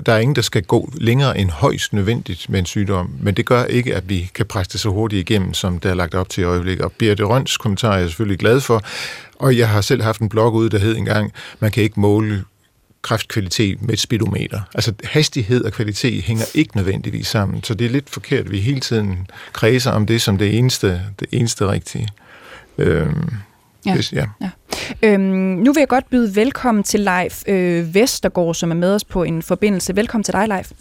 der 0.06 0.14
er 0.14 0.18
ingen, 0.18 0.36
der 0.36 0.42
skal 0.42 0.64
gå 0.64 0.90
længere 0.94 1.38
end 1.38 1.50
højst 1.50 1.94
nødvendigt 1.94 2.50
med 2.50 2.60
en 2.60 2.66
sygdom, 2.66 3.12
men 3.22 3.34
det 3.34 3.46
gør 3.46 3.64
ikke, 3.64 3.96
at 3.96 4.10
vi 4.10 4.32
kan 4.36 4.46
presse 4.46 4.77
det 4.78 4.82
så 4.82 4.90
hurtigt 4.90 5.30
igennem, 5.30 5.54
som 5.54 5.80
der 5.80 5.90
er 5.90 5.94
lagt 5.94 6.16
op 6.16 6.30
til 6.30 6.42
i 6.42 6.46
øjeblikket. 6.46 6.86
Og 6.86 6.92
Birte 6.92 7.24
Røns 7.24 7.58
kommentar 7.58 7.94
er 7.94 7.98
jeg 7.98 8.10
selvfølgelig 8.10 8.40
glad 8.40 8.62
for, 8.62 8.82
og 9.36 9.58
jeg 9.58 9.70
har 9.70 9.82
selv 9.82 10.02
haft 10.04 10.22
en 10.22 10.30
blog 10.30 10.54
ude, 10.54 10.70
der 10.70 10.78
hed 10.80 10.96
engang, 10.96 11.34
man 11.60 11.72
kan 11.72 11.84
ikke 11.84 12.00
måle 12.00 12.44
kræftkvalitet 13.02 13.82
med 13.82 13.94
et 13.94 14.00
speedometer. 14.00 14.62
Altså 14.74 14.94
hastighed 15.04 15.64
og 15.64 15.72
kvalitet 15.72 16.24
hænger 16.24 16.46
ikke 16.54 16.78
nødvendigvis 16.78 17.28
sammen, 17.28 17.64
så 17.64 17.74
det 17.74 17.86
er 17.86 17.90
lidt 17.90 18.10
forkert, 18.10 18.46
at 18.46 18.52
vi 18.52 18.60
hele 18.60 18.80
tiden 18.80 19.28
kredser 19.54 19.92
om 19.92 20.06
det 20.06 20.22
som 20.22 20.38
det 20.38 20.58
eneste, 20.58 21.02
det 21.20 21.28
eneste 21.32 21.68
rigtige. 21.68 22.08
Øhm, 22.78 23.30
Ja. 23.86 23.96
Hvis, 23.96 24.14
ja. 24.14 24.26
ja. 24.42 24.50
Øhm, 25.04 25.22
nu 25.22 25.74
vil 25.74 25.82
jeg 25.82 25.88
godt 25.88 26.10
byde 26.10 26.36
velkommen 26.36 26.84
til 26.84 27.00
Leif 27.00 27.44
øh, 27.48 27.94
Vestergaard, 27.94 28.56
som 28.56 28.72
er 28.72 28.76
med 28.76 28.96
os 28.96 29.04
på 29.04 29.24
en 29.24 29.42
forbindelse. 29.42 29.96
Velkommen 29.96 30.24
til 30.24 30.34
dig, 30.34 30.48
Leif. 30.48 30.72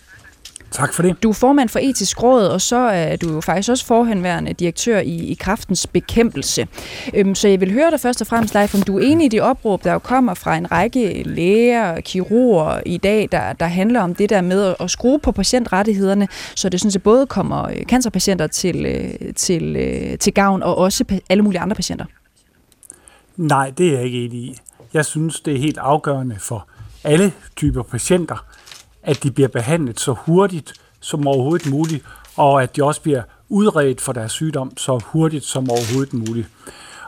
Tak 0.70 0.94
for 0.94 1.02
det. 1.02 1.22
Du 1.22 1.28
er 1.28 1.32
formand 1.32 1.68
for 1.68 1.78
etisk 1.78 2.22
råd, 2.22 2.46
og 2.46 2.60
så 2.60 2.76
er 2.76 3.16
du 3.16 3.32
jo 3.32 3.40
faktisk 3.40 3.70
også 3.70 3.86
forhenværende 3.86 4.52
direktør 4.52 4.98
i, 4.98 5.16
i 5.16 5.34
kraftens 5.34 5.86
bekæmpelse. 5.86 6.68
Øhm, 7.14 7.34
så 7.34 7.48
jeg 7.48 7.60
vil 7.60 7.72
høre 7.72 7.90
dig 7.90 8.00
først 8.00 8.20
og 8.20 8.26
fremmest, 8.26 8.54
Leif, 8.54 8.74
om 8.74 8.82
du 8.82 8.98
er 8.98 9.02
enig 9.02 9.24
i 9.24 9.28
det 9.28 9.40
opråb, 9.40 9.84
der 9.84 9.92
jo 9.92 9.98
kommer 9.98 10.34
fra 10.34 10.56
en 10.56 10.72
række 10.72 11.22
læger 11.22 11.92
og 11.92 12.02
kirurger 12.02 12.80
i 12.86 12.98
dag, 12.98 13.28
der, 13.32 13.52
der 13.52 13.66
handler 13.66 14.00
om 14.00 14.14
det 14.14 14.30
der 14.30 14.40
med 14.40 14.74
at 14.80 14.90
skrue 14.90 15.18
på 15.18 15.32
patientrettighederne, 15.32 16.28
så 16.54 16.68
det 16.68 16.80
sådan 16.80 16.90
set 16.90 17.02
både 17.02 17.26
kommer 17.26 17.68
øh, 17.68 17.82
cancerpatienter 17.82 18.46
til, 18.46 18.86
øh, 18.86 19.34
til, 19.34 19.76
øh, 19.76 20.18
til 20.18 20.34
gavn, 20.34 20.62
og 20.62 20.78
også 20.78 21.04
alle 21.30 21.42
mulige 21.42 21.60
andre 21.60 21.76
patienter. 21.76 22.04
Nej, 23.36 23.72
det 23.78 23.88
er 23.88 23.92
jeg 23.92 24.04
ikke 24.04 24.24
enig 24.24 24.38
i. 24.38 24.58
Jeg 24.94 25.04
synes, 25.04 25.40
det 25.40 25.54
er 25.54 25.58
helt 25.58 25.78
afgørende 25.78 26.36
for 26.38 26.68
alle 27.04 27.32
typer 27.56 27.82
patienter, 27.82 28.45
at 29.06 29.22
de 29.22 29.30
bliver 29.30 29.48
behandlet 29.48 30.00
så 30.00 30.12
hurtigt 30.12 30.72
som 31.00 31.26
overhovedet 31.26 31.70
muligt, 31.70 32.04
og 32.36 32.62
at 32.62 32.76
de 32.76 32.84
også 32.84 33.00
bliver 33.00 33.22
udredt 33.48 34.00
for 34.00 34.12
deres 34.12 34.32
sygdom 34.32 34.76
så 34.76 35.00
hurtigt 35.04 35.44
som 35.44 35.70
overhovedet 35.70 36.14
muligt. 36.14 36.48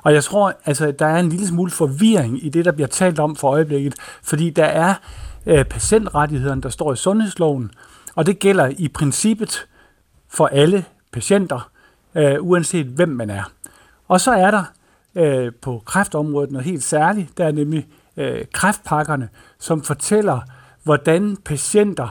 Og 0.03 0.15
jeg 0.15 0.25
tror, 0.25 0.55
altså, 0.65 0.91
der 0.91 1.07
er 1.07 1.21
en 1.21 1.29
lille 1.29 1.47
smule 1.47 1.71
forvirring 1.71 2.45
i 2.45 2.49
det, 2.49 2.65
der 2.65 2.73
bliver 2.73 2.89
talt 2.89 3.19
om 3.19 3.37
for 3.37 3.49
øjeblikket, 3.49 3.95
fordi 4.23 4.51
der 4.51 4.65
er 4.65 4.95
øh, 5.47 5.65
patientrettighederne, 5.65 6.63
der 6.63 6.69
står 6.69 6.93
i 6.93 6.97
sundhedsloven, 6.97 7.71
og 8.15 8.27
det 8.27 8.39
gælder 8.39 8.73
i 8.79 8.89
princippet 8.89 9.67
for 10.29 10.47
alle 10.47 10.85
patienter, 11.13 11.71
øh, 12.15 12.37
uanset 12.41 12.87
hvem 12.87 13.09
man 13.09 13.31
er. 13.31 13.51
Og 14.09 14.21
så 14.21 14.33
er 14.33 14.51
der 14.51 14.65
øh, 15.15 15.53
på 15.63 15.83
kræftområdet 15.87 16.51
noget 16.51 16.65
helt 16.65 16.85
særligt, 16.85 17.39
der 17.39 17.45
er 17.45 17.53
nemlig 17.53 17.87
øh, 18.17 18.45
kræftpakkerne, 18.53 19.29
som 19.59 19.83
fortæller, 19.83 20.41
hvordan 20.89 21.37
patienter 21.45 22.09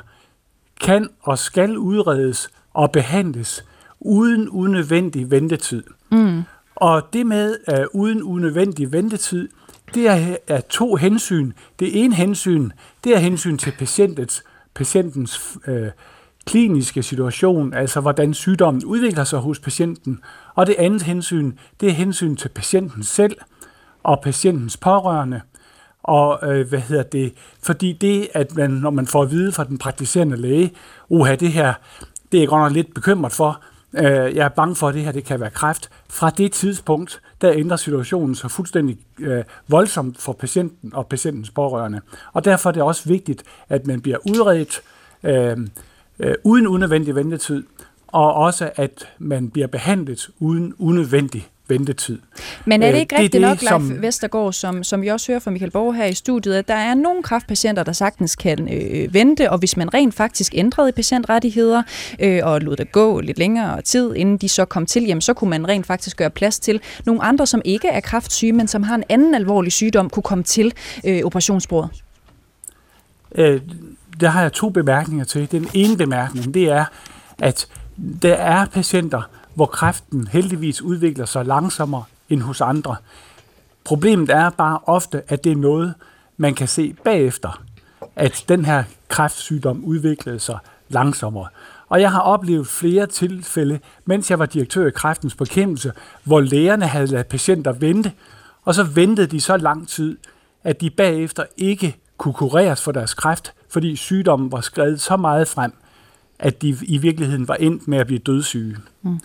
kan 0.81 1.09
og 1.21 1.37
skal 1.37 1.77
udredes 1.77 2.49
og 2.73 2.91
behandles 2.91 3.65
uden 3.99 4.49
unødvendig 4.49 5.31
ventetid. 5.31 5.83
Mm. 6.11 6.43
Og 6.75 7.03
det 7.13 7.25
med 7.25 7.57
uh, 7.71 8.01
uden 8.01 8.23
unødvendig 8.23 8.91
ventetid, 8.91 9.49
det 9.93 10.07
er, 10.07 10.35
er 10.47 10.61
to 10.61 10.95
hensyn. 10.95 11.51
Det 11.79 12.03
ene 12.03 12.15
hensyn, 12.15 12.71
det 13.03 13.15
er 13.15 13.19
hensyn 13.19 13.57
til 13.57 13.73
patientets, 13.79 14.43
patientens 14.75 15.57
øh, 15.67 15.87
kliniske 16.45 17.03
situation, 17.03 17.73
altså 17.73 18.01
hvordan 18.01 18.33
sygdommen 18.33 18.85
udvikler 18.85 19.23
sig 19.23 19.39
hos 19.39 19.59
patienten. 19.59 20.19
Og 20.55 20.67
det 20.67 20.75
andet 20.77 21.01
hensyn, 21.01 21.51
det 21.79 21.89
er 21.89 21.93
hensyn 21.93 22.35
til 22.35 22.49
patienten 22.49 23.03
selv 23.03 23.37
og 24.03 24.21
patientens 24.23 24.77
pårørende. 24.77 25.41
Og 26.07 26.39
øh, 26.49 26.69
hvad 26.69 26.79
hedder 26.79 27.03
det? 27.03 27.33
Fordi 27.63 27.93
det, 27.93 28.27
at 28.33 28.55
man, 28.55 28.69
når 28.69 28.89
man 28.89 29.07
får 29.07 29.23
at 29.23 29.31
vide 29.31 29.51
fra 29.51 29.63
den 29.63 29.77
praktiserende 29.77 30.37
læge, 30.37 30.71
uha, 31.09 31.35
det 31.35 31.51
her, 31.51 31.73
det 32.31 32.37
er 32.37 32.41
jeg 32.41 32.47
godt 32.47 32.61
nok 32.61 32.71
lidt 32.71 32.93
bekymret 32.93 33.31
for. 33.31 33.61
Øh, 33.93 34.35
jeg 34.35 34.45
er 34.45 34.49
bange 34.49 34.75
for, 34.75 34.87
at 34.87 34.95
det 34.95 35.03
her 35.03 35.11
det 35.11 35.23
kan 35.23 35.39
være 35.39 35.49
kræft. 35.49 35.89
Fra 36.09 36.29
det 36.29 36.51
tidspunkt, 36.51 37.21
der 37.41 37.51
ændrer 37.53 37.77
situationen 37.77 38.35
sig 38.35 38.51
fuldstændig 38.51 38.97
øh, 39.19 39.43
voldsomt 39.67 40.21
for 40.21 40.33
patienten 40.33 40.93
og 40.93 41.07
patientens 41.07 41.49
pårørende. 41.49 42.01
Og 42.33 42.45
derfor 42.45 42.69
er 42.69 42.73
det 42.73 42.83
også 42.83 43.09
vigtigt, 43.09 43.43
at 43.69 43.87
man 43.87 44.01
bliver 44.01 44.17
udredt 44.31 44.81
øh, 45.23 45.57
øh, 46.19 46.35
uden 46.43 46.67
unødvendig 46.67 47.15
ventetid, 47.15 47.63
og 48.07 48.33
også 48.33 48.71
at 48.75 49.07
man 49.19 49.49
bliver 49.49 49.67
behandlet 49.67 50.29
uden 50.39 50.73
unødvendig 50.79 51.47
ventetid. 51.69 52.19
Men 52.65 52.83
er 52.83 52.87
det 52.87 52.93
øh, 52.93 52.99
ikke 52.99 53.15
rigtigt 53.15 53.33
det, 53.33 53.41
nok, 53.41 53.61
Leif 53.61 53.69
som... 53.69 54.01
Vestergaard, 54.01 54.53
som, 54.53 54.83
som 54.83 55.01
vi 55.01 55.07
også 55.07 55.31
hører 55.31 55.39
fra 55.39 55.51
Michael 55.51 55.71
Borg 55.71 55.95
her 55.95 56.05
i 56.05 56.13
studiet, 56.13 56.55
at 56.55 56.67
der 56.67 56.73
er 56.73 56.93
nogle 56.93 57.23
kraftpatienter, 57.23 57.83
der 57.83 57.91
sagtens 57.91 58.35
kan 58.35 58.73
øh, 58.73 59.13
vente, 59.13 59.51
og 59.51 59.57
hvis 59.57 59.77
man 59.77 59.93
rent 59.93 60.13
faktisk 60.13 60.53
ændrede 60.55 60.91
patientrettigheder 60.91 61.83
øh, 62.19 62.39
og 62.43 62.61
lod 62.61 62.75
det 62.75 62.91
gå 62.91 63.19
lidt 63.19 63.37
længere 63.37 63.81
tid, 63.81 64.15
inden 64.15 64.37
de 64.37 64.49
så 64.49 64.65
kom 64.65 64.85
til 64.85 65.03
hjem, 65.05 65.21
så 65.21 65.33
kunne 65.33 65.49
man 65.49 65.67
rent 65.67 65.85
faktisk 65.87 66.17
gøre 66.17 66.29
plads 66.29 66.59
til 66.59 66.81
nogle 67.05 67.23
andre, 67.23 67.47
som 67.47 67.61
ikke 67.65 67.87
er 67.87 67.99
kraftsyge, 67.99 68.53
men 68.53 68.67
som 68.67 68.83
har 68.83 68.95
en 68.95 69.03
anden 69.09 69.35
alvorlig 69.35 69.71
sygdom, 69.71 70.09
kunne 70.09 70.23
komme 70.23 70.43
til 70.43 70.73
øh, 71.05 71.21
operationsbordet. 71.23 71.89
Øh, 73.35 73.61
der 74.19 74.29
har 74.29 74.41
jeg 74.41 74.53
to 74.53 74.69
bemærkninger 74.69 75.25
til. 75.25 75.51
Den 75.51 75.67
ene 75.73 75.97
bemærkning, 75.97 76.53
det 76.53 76.63
er, 76.69 76.85
at 77.39 77.67
der 78.21 78.33
er 78.33 78.65
patienter, 78.65 79.21
hvor 79.57 79.65
kræften 79.65 80.27
heldigvis 80.27 80.81
udvikler 80.81 81.25
sig 81.25 81.45
langsommere 81.45 82.03
end 82.29 82.41
hos 82.41 82.61
andre. 82.61 82.95
Problemet 83.83 84.29
er 84.29 84.49
bare 84.49 84.79
ofte, 84.85 85.23
at 85.27 85.43
det 85.43 85.51
er 85.51 85.55
noget, 85.55 85.93
man 86.37 86.53
kan 86.53 86.67
se 86.67 86.95
bagefter, 87.03 87.63
at 88.15 88.45
den 88.49 88.65
her 88.65 88.83
kræftsygdom 89.07 89.83
udviklede 89.83 90.39
sig 90.39 90.57
langsommere. 90.89 91.47
Og 91.89 92.01
jeg 92.01 92.11
har 92.11 92.19
oplevet 92.19 92.67
flere 92.67 93.05
tilfælde, 93.05 93.79
mens 94.05 94.29
jeg 94.29 94.39
var 94.39 94.45
direktør 94.45 94.87
i 94.87 94.91
kræftens 94.91 95.35
bekæmpelse, 95.35 95.91
hvor 96.23 96.39
lægerne 96.41 96.87
havde 96.87 97.07
ladet 97.07 97.27
patienter 97.27 97.71
vente, 97.71 98.11
og 98.65 98.75
så 98.75 98.83
ventede 98.83 99.27
de 99.27 99.41
så 99.41 99.57
lang 99.57 99.87
tid, 99.87 100.17
at 100.63 100.81
de 100.81 100.89
bagefter 100.89 101.43
ikke 101.57 101.97
kunne 102.17 102.33
kureres 102.33 102.81
for 102.81 102.91
deres 102.91 103.13
kræft, 103.13 103.53
fordi 103.69 103.95
sygdommen 103.95 104.51
var 104.51 104.61
skrevet 104.61 105.01
så 105.01 105.17
meget 105.17 105.47
frem, 105.47 105.73
at 106.39 106.61
de 106.61 106.77
i 106.81 106.97
virkeligheden 106.97 107.47
var 107.47 107.55
endt 107.55 107.87
med 107.87 107.97
at 107.97 108.07
blive 108.07 108.19
dødssyge. 108.19 108.75
Mm. 109.01 109.19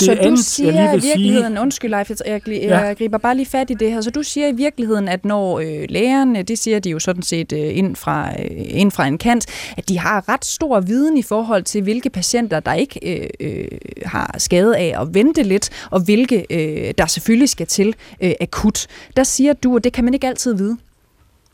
Det 0.00 0.06
så 0.06 0.28
du 0.30 0.36
siger 0.36 0.72
jeg 0.72 0.96
i 0.96 1.00
virkeligheden, 1.00 1.52
sige, 1.52 1.60
undskyld 1.60 1.90
Leif, 1.90 2.10
jeg, 2.26 2.40
jeg, 2.46 2.62
jeg 2.62 2.96
griber 2.98 3.18
bare 3.18 3.36
lige 3.36 3.46
fat 3.46 3.70
i 3.70 3.74
det 3.74 3.92
her, 3.92 4.00
så 4.00 4.10
du 4.10 4.22
siger 4.22 4.48
i 4.48 4.52
virkeligheden, 4.52 5.08
at 5.08 5.24
når 5.24 5.58
øh, 5.58 5.84
lægerne, 5.88 6.42
det 6.42 6.58
siger 6.58 6.78
de 6.78 6.90
jo 6.90 6.98
sådan 6.98 7.22
set 7.22 7.52
øh, 7.52 7.76
ind, 7.76 7.96
fra, 7.96 8.30
øh, 8.30 8.46
ind 8.50 8.90
fra 8.90 9.06
en 9.06 9.18
kant, 9.18 9.46
at 9.76 9.88
de 9.88 9.98
har 9.98 10.28
ret 10.28 10.44
stor 10.44 10.80
viden 10.80 11.16
i 11.16 11.22
forhold 11.22 11.62
til, 11.62 11.82
hvilke 11.82 12.10
patienter, 12.10 12.60
der 12.60 12.72
ikke 12.72 13.20
øh, 13.20 13.28
øh, 13.40 13.68
har 14.06 14.34
skade 14.38 14.76
af 14.76 15.00
at 15.00 15.14
vente 15.14 15.42
lidt, 15.42 15.70
og 15.90 16.00
hvilke, 16.00 16.46
øh, 16.50 16.94
der 16.98 17.06
selvfølgelig 17.06 17.48
skal 17.48 17.66
til 17.66 17.94
øh, 18.20 18.32
akut. 18.40 18.86
Der 19.16 19.24
siger 19.24 19.52
du, 19.52 19.76
at 19.76 19.84
det 19.84 19.92
kan 19.92 20.04
man 20.04 20.14
ikke 20.14 20.26
altid 20.26 20.54
vide. 20.54 20.76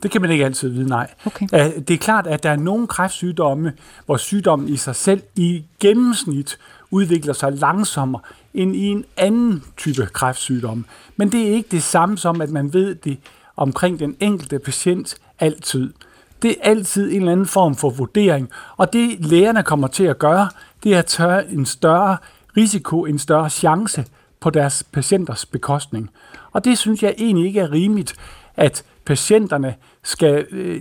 Det 0.02 0.10
kan 0.10 0.20
man 0.20 0.30
ikke 0.30 0.44
altid 0.44 0.68
vide, 0.68 0.88
nej. 0.88 1.10
Okay. 1.26 1.46
Det 1.88 1.90
er 1.90 1.98
klart, 1.98 2.26
at 2.26 2.42
der 2.42 2.50
er 2.50 2.56
nogle 2.56 2.86
kræftsygdomme, 2.86 3.72
hvor 4.06 4.16
sygdommen 4.16 4.68
i 4.68 4.76
sig 4.76 4.96
selv 4.96 5.22
i 5.36 5.64
gennemsnit 5.80 6.58
udvikler 6.90 7.32
sig 7.32 7.52
langsommere 7.52 8.22
end 8.54 8.76
i 8.76 8.86
en 8.86 9.04
anden 9.16 9.64
type 9.76 10.06
kræftsygdom. 10.06 10.86
Men 11.16 11.32
det 11.32 11.48
er 11.48 11.52
ikke 11.52 11.68
det 11.70 11.82
samme 11.82 12.18
som, 12.18 12.40
at 12.40 12.50
man 12.50 12.72
ved 12.72 12.94
det 12.94 13.18
omkring 13.56 13.98
den 13.98 14.16
enkelte 14.20 14.58
patient 14.58 15.14
altid. 15.38 15.92
Det 16.42 16.50
er 16.50 16.70
altid 16.70 17.10
en 17.10 17.16
eller 17.16 17.32
anden 17.32 17.46
form 17.46 17.76
for 17.76 17.90
vurdering, 17.90 18.50
og 18.76 18.92
det 18.92 19.26
lægerne 19.26 19.62
kommer 19.62 19.88
til 19.88 20.04
at 20.04 20.18
gøre, 20.18 20.48
det 20.84 20.94
er 20.94 20.98
at 20.98 21.06
tage 21.06 21.50
en 21.50 21.66
større 21.66 22.16
risiko, 22.56 23.04
en 23.04 23.18
større 23.18 23.50
chance 23.50 24.04
på 24.40 24.50
deres 24.50 24.82
patienters 24.92 25.46
bekostning. 25.46 26.10
Og 26.52 26.64
det 26.64 26.78
synes 26.78 27.02
jeg 27.02 27.14
egentlig 27.18 27.46
ikke 27.46 27.60
er 27.60 27.72
rimeligt, 27.72 28.14
at 28.56 28.84
patienterne 29.06 29.74
skal 30.04 30.46
øh, 30.50 30.80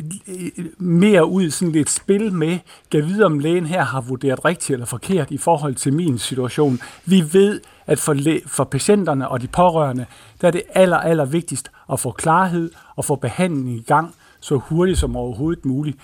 mere 0.77 1.25
ud 1.25 1.43
i 1.43 1.49
sådan 1.49 1.71
lidt 1.71 1.89
spil 1.89 2.33
med, 2.33 2.59
kan 2.91 3.05
vide, 3.05 3.25
om 3.25 3.39
lægen 3.39 3.65
her 3.65 3.83
har 3.83 4.01
vurderet 4.01 4.45
rigtigt 4.45 4.69
eller 4.69 4.85
forkert 4.85 5.31
i 5.31 5.37
forhold 5.37 5.75
til 5.75 5.93
min 5.93 6.17
situation. 6.17 6.79
Vi 7.05 7.33
ved, 7.33 7.61
at 7.87 7.99
for, 7.99 8.13
læ- 8.13 8.39
for 8.47 8.63
patienterne 8.63 9.27
og 9.27 9.41
de 9.41 9.47
pårørende, 9.47 10.05
der 10.41 10.47
er 10.47 10.51
det 10.51 10.61
aller, 10.69 10.97
aller 10.97 11.25
vigtigst 11.25 11.71
at 11.91 11.99
få 11.99 12.11
klarhed 12.11 12.71
og 12.95 13.05
få 13.05 13.15
behandling 13.15 13.77
i 13.77 13.81
gang 13.81 14.15
så 14.39 14.55
hurtigt 14.57 14.99
som 14.99 15.15
overhovedet 15.15 15.65
muligt. 15.65 15.97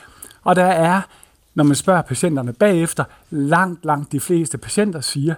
Og 0.44 0.56
der 0.56 0.66
er, 0.66 1.02
når 1.56 1.64
man 1.64 1.76
spørger 1.76 2.02
patienterne 2.02 2.54
bagefter, 2.54 3.04
langt, 3.30 3.86
langt 3.86 4.12
de 4.12 4.20
fleste 4.20 4.58
patienter 4.58 5.02
siger, 5.02 5.36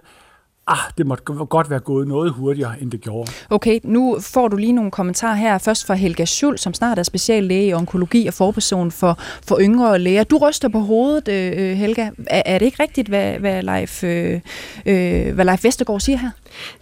ah, 0.68 0.78
det 0.98 1.06
måtte 1.06 1.24
godt 1.24 1.70
være 1.70 1.80
gået 1.80 2.08
noget 2.08 2.32
hurtigere, 2.32 2.82
end 2.82 2.92
det 2.92 3.02
gjorde. 3.02 3.32
Okay, 3.50 3.80
nu 3.84 4.18
får 4.20 4.48
du 4.48 4.58
lige 4.58 4.72
nogle 4.72 4.92
kommentarer 4.92 5.36
her. 5.36 5.58
Først 5.58 5.86
fra 5.86 5.94
Helga 5.94 6.26
Schul, 6.26 6.58
som 6.58 6.74
snart 6.74 7.00
er 7.00 7.04
speciallæge 7.04 7.68
i 7.68 7.74
onkologi 7.74 8.28
og 8.28 8.34
forperson 8.34 8.92
for, 8.92 9.18
for 9.48 9.60
yngre 9.62 10.00
læger. 10.00 10.24
Du 10.24 10.38
ryster 10.38 10.68
på 10.68 10.80
hovedet, 10.80 11.28
øh, 11.28 11.72
øh 11.72 11.78
Helga. 11.78 12.10
Er, 12.28 12.42
er 12.46 12.58
det 12.58 12.66
ikke 12.66 12.84
rigtigt, 12.84 13.08
hvad, 13.08 13.34
hvad, 13.34 13.64
Leif, 13.64 14.04
øh, 14.04 14.42
øh 14.86 15.34
hvad 15.34 15.46
Leif 15.46 15.64
Vestergaard 15.64 16.00
siger 16.00 16.18
her? 16.18 16.30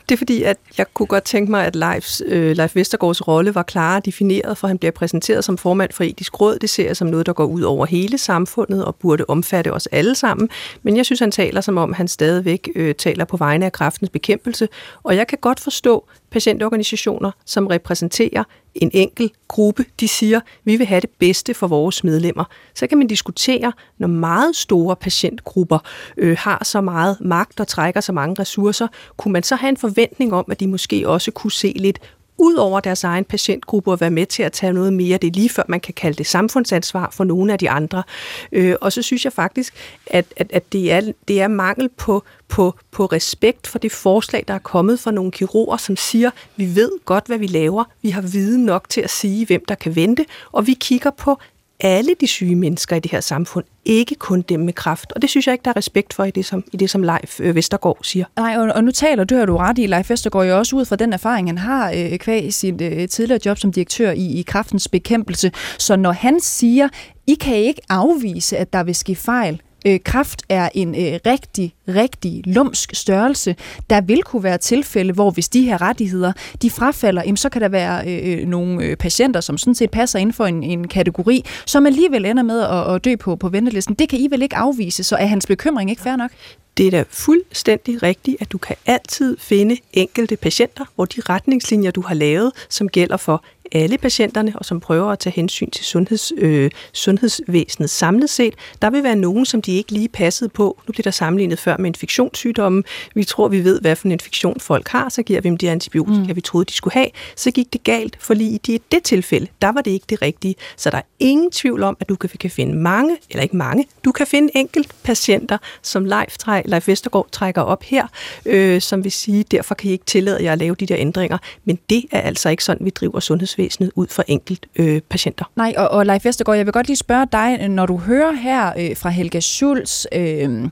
Det 0.09 0.15
er 0.15 0.17
fordi, 0.17 0.43
at 0.43 0.57
jeg 0.77 0.85
kunne 0.93 1.07
godt 1.07 1.23
tænke 1.23 1.51
mig, 1.51 1.65
at 1.65 1.75
Leifs, 1.75 2.21
øh, 2.25 2.55
Leif 2.55 2.75
Vestergaards 2.75 3.27
rolle 3.27 3.55
var 3.55 3.63
klar 3.63 3.99
defineret, 3.99 4.57
for 4.57 4.67
han 4.67 4.77
bliver 4.77 4.91
præsenteret 4.91 5.43
som 5.43 5.57
formand 5.57 5.91
for 5.91 6.03
etisk 6.03 6.41
råd. 6.41 6.59
Det 6.59 6.69
ser 6.69 6.85
jeg 6.85 6.97
som 6.97 7.07
noget, 7.07 7.25
der 7.25 7.33
går 7.33 7.45
ud 7.45 7.61
over 7.61 7.85
hele 7.85 8.17
samfundet 8.17 8.85
og 8.85 8.95
burde 8.95 9.25
omfatte 9.27 9.73
os 9.73 9.87
alle 9.87 10.15
sammen. 10.15 10.49
Men 10.83 10.97
jeg 10.97 11.05
synes, 11.05 11.19
han 11.19 11.31
taler 11.31 11.61
som 11.61 11.77
om, 11.77 11.93
han 11.93 12.07
stadigvæk 12.07 12.69
øh, 12.75 12.95
taler 12.95 13.25
på 13.25 13.37
vegne 13.37 13.65
af 13.65 13.71
kraftens 13.71 14.09
bekæmpelse. 14.09 14.67
Og 15.03 15.15
jeg 15.15 15.27
kan 15.27 15.37
godt 15.41 15.59
forstå 15.59 16.07
patientorganisationer, 16.31 17.31
som 17.45 17.67
repræsenterer 17.67 18.43
en 18.75 18.91
enkel 18.93 19.31
gruppe, 19.47 19.85
de 19.99 20.07
siger, 20.07 20.39
vi 20.63 20.75
vil 20.75 20.87
have 20.87 21.01
det 21.01 21.09
bedste 21.09 21.53
for 21.53 21.67
vores 21.67 22.03
medlemmer. 22.03 22.43
Så 22.75 22.87
kan 22.87 22.97
man 22.97 23.07
diskutere, 23.07 23.73
når 23.97 24.07
meget 24.07 24.55
store 24.55 24.95
patientgrupper 24.95 25.79
øh, 26.17 26.37
har 26.39 26.63
så 26.63 26.81
meget 26.81 27.17
magt 27.21 27.59
og 27.59 27.67
trækker 27.67 28.01
så 28.01 28.11
mange 28.11 28.35
ressourcer, 28.39 28.87
kunne 29.17 29.31
man 29.31 29.43
så 29.43 29.55
have 29.55 29.69
en 29.69 29.77
forventning 29.77 30.33
om, 30.33 30.45
at 30.51 30.59
de 30.59 30.67
måske 30.67 31.09
også 31.09 31.31
kunne 31.31 31.51
se 31.51 31.73
lidt 31.75 31.99
ud 32.41 32.55
over 32.55 32.79
deres 32.79 33.03
egen 33.03 33.25
patientgruppe 33.25 33.91
og 33.91 34.01
være 34.01 34.11
med 34.11 34.25
til 34.25 34.43
at 34.43 34.51
tage 34.51 34.73
noget 34.73 34.93
mere. 34.93 35.17
Det 35.17 35.27
er 35.27 35.31
lige 35.31 35.49
før, 35.49 35.63
man 35.67 35.79
kan 35.79 35.93
kalde 35.93 36.17
det 36.17 36.27
samfundsansvar 36.27 37.09
for 37.11 37.23
nogle 37.23 37.53
af 37.53 37.59
de 37.59 37.69
andre. 37.69 38.03
Øh, 38.51 38.75
og 38.81 38.93
så 38.93 39.01
synes 39.01 39.25
jeg 39.25 39.33
faktisk, 39.33 39.73
at, 40.07 40.25
at, 40.37 40.51
at 40.53 40.73
det, 40.73 40.91
er, 40.91 41.01
det 41.27 41.41
er 41.41 41.47
mangel 41.47 41.89
på, 41.89 42.23
på, 42.47 42.75
på 42.91 43.05
respekt 43.05 43.67
for 43.67 43.79
det 43.79 43.91
forslag, 43.91 44.43
der 44.47 44.53
er 44.53 44.59
kommet 44.59 44.99
fra 44.99 45.11
nogle 45.11 45.31
kirurger, 45.31 45.77
som 45.77 45.95
siger, 45.95 46.31
vi 46.55 46.75
ved 46.75 46.91
godt, 47.05 47.27
hvad 47.27 47.37
vi 47.37 47.47
laver, 47.47 47.83
vi 48.01 48.09
har 48.09 48.21
viden 48.21 48.65
nok 48.65 48.89
til 48.89 49.01
at 49.01 49.09
sige, 49.09 49.45
hvem 49.45 49.65
der 49.67 49.75
kan 49.75 49.95
vente, 49.95 50.25
og 50.51 50.67
vi 50.67 50.73
kigger 50.73 51.09
på 51.09 51.39
alle 51.81 52.15
de 52.21 52.27
syge 52.27 52.55
mennesker 52.55 52.95
i 52.95 52.99
det 52.99 53.11
her 53.11 53.19
samfund, 53.19 53.65
ikke 53.85 54.15
kun 54.15 54.41
dem 54.41 54.59
med 54.59 54.73
kraft. 54.73 55.11
Og 55.11 55.21
det 55.21 55.29
synes 55.29 55.47
jeg 55.47 55.53
ikke, 55.53 55.63
der 55.63 55.71
er 55.71 55.77
respekt 55.77 56.13
for 56.13 56.23
i 56.23 56.31
det, 56.31 56.45
som, 56.45 56.63
i 56.73 56.77
det, 56.77 56.89
som 56.89 57.03
Leif 57.03 57.39
øh, 57.39 57.55
Vestergaard 57.55 57.97
siger. 58.03 58.25
Nej, 58.37 58.57
og, 58.57 58.75
og 58.75 58.83
nu 58.83 58.91
taler 58.91 59.23
du, 59.23 59.35
har 59.35 59.45
du 59.45 59.57
ret 59.57 59.77
i, 59.77 59.85
Leif 59.87 60.09
Vestergaard 60.09 60.47
jo 60.47 60.57
også 60.57 60.75
ud 60.75 60.85
fra 60.85 60.95
den 60.95 61.13
erfaring, 61.13 61.49
han 61.49 61.57
har 61.57 61.91
øh, 61.91 62.17
kvæg 62.17 62.45
i 62.45 62.51
sit 62.51 62.81
øh, 62.81 63.07
tidligere 63.07 63.39
job 63.45 63.57
som 63.57 63.71
direktør 63.71 64.11
i, 64.11 64.39
i 64.39 64.41
kraftens 64.41 64.87
bekæmpelse. 64.87 65.51
Så 65.77 65.95
når 65.95 66.11
han 66.11 66.39
siger, 66.39 66.89
I 67.27 67.33
kan 67.33 67.55
ikke 67.55 67.81
afvise, 67.89 68.57
at 68.57 68.73
der 68.73 68.83
vil 68.83 68.95
ske 68.95 69.15
fejl, 69.15 69.61
øh, 69.85 69.99
kraft 70.03 70.43
er 70.49 70.69
en 70.73 70.89
øh, 70.89 71.19
rigtig, 71.25 71.73
rigtig 71.87 72.41
lumsk 72.45 72.95
størrelse. 72.95 73.55
Der 73.89 74.01
vil 74.01 74.23
kunne 74.23 74.43
være 74.43 74.57
tilfælde, 74.57 75.13
hvor 75.13 75.31
hvis 75.31 75.49
de 75.49 75.61
her 75.61 75.81
rettigheder, 75.81 76.31
de 76.61 76.69
frafalder, 76.69 77.21
jamen, 77.25 77.37
så 77.37 77.49
kan 77.49 77.61
der 77.61 77.69
være 77.69 78.07
øh, 78.07 78.41
øh 78.41 78.47
nogle 78.47 78.85
øh, 78.85 78.97
patienter, 78.97 79.41
som 79.41 79.57
sådan 79.57 79.75
set 79.75 79.91
passer 79.91 80.19
inden 80.19 80.33
for 80.33 80.45
en, 80.45 80.63
en 80.63 80.87
kategori, 80.87 81.45
som 81.65 81.85
alligevel 81.85 82.25
ender 82.25 82.43
med 82.43 82.61
at, 82.61 82.95
at 82.95 83.05
dø 83.05 83.15
på, 83.15 83.35
på 83.35 83.49
ventelisten. 83.49 83.95
Det 83.95 84.09
kan 84.09 84.19
I 84.19 84.27
vel 84.31 84.41
ikke 84.41 84.55
afvise, 84.55 85.03
så 85.03 85.15
er 85.15 85.25
hans 85.25 85.45
bekymring 85.45 85.89
ikke 85.89 86.01
fair 86.01 86.15
nok? 86.15 86.31
Det 86.77 86.87
er 86.87 86.91
da 86.91 87.03
fuldstændig 87.09 88.03
rigtigt, 88.03 88.37
at 88.41 88.51
du 88.51 88.57
kan 88.57 88.75
altid 88.85 89.37
finde 89.37 89.77
enkelte 89.93 90.35
patienter, 90.35 90.85
hvor 90.95 91.05
de 91.05 91.21
retningslinjer, 91.29 91.91
du 91.91 92.01
har 92.01 92.15
lavet, 92.15 92.51
som 92.69 92.89
gælder 92.89 93.17
for 93.17 93.43
alle 93.71 93.97
patienterne, 93.97 94.53
og 94.55 94.65
som 94.65 94.79
prøver 94.79 95.11
at 95.11 95.19
tage 95.19 95.33
hensyn 95.33 95.69
til 95.69 95.85
sundheds, 95.85 96.31
øh, 96.37 96.71
sundhedsvæsenet 96.93 97.89
samlet 97.89 98.29
set. 98.29 98.53
Der 98.81 98.89
vil 98.89 99.03
være 99.03 99.15
nogen, 99.15 99.45
som 99.45 99.61
de 99.61 99.71
ikke 99.71 99.91
lige 99.91 100.09
passede 100.09 100.49
på. 100.49 100.81
Nu 100.87 100.91
bliver 100.91 101.03
der 101.03 101.11
sammenlignet 101.11 101.59
før 101.59 101.77
med 101.77 101.85
infektionssygdomme. 101.85 102.83
Vi 103.15 103.23
tror, 103.23 103.47
vi 103.47 103.63
ved, 103.63 103.81
hvad 103.81 103.95
for 103.95 104.07
en 104.07 104.11
infektion 104.11 104.59
folk 104.59 104.87
har, 104.87 105.09
så 105.09 105.23
giver 105.23 105.41
vi 105.41 105.49
dem 105.49 105.57
de 105.57 105.69
antibiotika, 105.69 106.27
mm. 106.27 106.35
vi 106.35 106.41
troede, 106.41 106.65
de 106.65 106.73
skulle 106.73 106.93
have. 106.93 107.07
Så 107.35 107.51
gik 107.51 107.73
det 107.73 107.83
galt, 107.83 108.17
for 108.19 108.33
lige 108.33 108.59
i 108.67 108.81
det 108.91 109.03
tilfælde, 109.03 109.47
der 109.61 109.71
var 109.71 109.81
det 109.81 109.91
ikke 109.91 110.05
det 110.09 110.21
rigtige. 110.21 110.55
Så 110.77 110.89
der 110.89 110.97
er 110.97 111.01
ingen 111.19 111.51
tvivl 111.51 111.83
om, 111.83 111.97
at 111.99 112.09
du 112.09 112.15
kan, 112.15 112.29
kan 112.39 112.51
finde 112.51 112.75
mange, 112.75 113.17
eller 113.29 113.43
ikke 113.43 113.57
mange, 113.57 113.85
du 114.05 114.11
kan 114.11 114.27
finde 114.27 114.49
enkelt 114.55 114.87
patienter, 115.03 115.57
som 115.81 116.05
Leif, 116.05 116.35
Leif 116.65 116.87
Vestergaard 116.87 117.27
trækker 117.31 117.61
op 117.61 117.83
her, 117.83 118.07
øh, 118.45 118.81
som 118.81 119.03
vil 119.03 119.11
sige, 119.11 119.43
derfor 119.43 119.75
kan 119.75 119.89
I 119.89 119.91
ikke 119.91 120.05
tillade 120.05 120.43
jer 120.43 120.51
at 120.51 120.57
lave 120.57 120.75
de 120.75 120.85
der 120.85 120.95
ændringer. 120.97 121.37
Men 121.65 121.79
det 121.89 122.05
er 122.11 122.21
altså 122.21 122.49
ikke 122.49 122.63
sådan, 122.63 122.85
vi 122.85 122.89
driver 122.89 123.19
sundhedsvæsenet 123.19 123.60
sundhedsvæsenet 123.61 123.91
ud 123.95 124.07
for 124.07 124.23
enkelt 124.27 124.65
øh, 124.75 125.01
patienter. 125.09 125.45
Nej, 125.55 125.73
og, 125.77 125.89
og 125.89 126.05
Leif 126.05 126.25
Vestergaard, 126.25 126.57
jeg 126.57 126.65
vil 126.65 126.73
godt 126.73 126.87
lige 126.87 126.97
spørge 126.97 127.27
dig, 127.31 127.67
når 127.67 127.85
du 127.85 127.97
hører 127.97 128.31
her 128.31 128.73
øh, 128.79 128.97
fra 128.97 129.09
Helga 129.09 129.39
Schulz, 129.39 130.05
øh, 130.13 130.69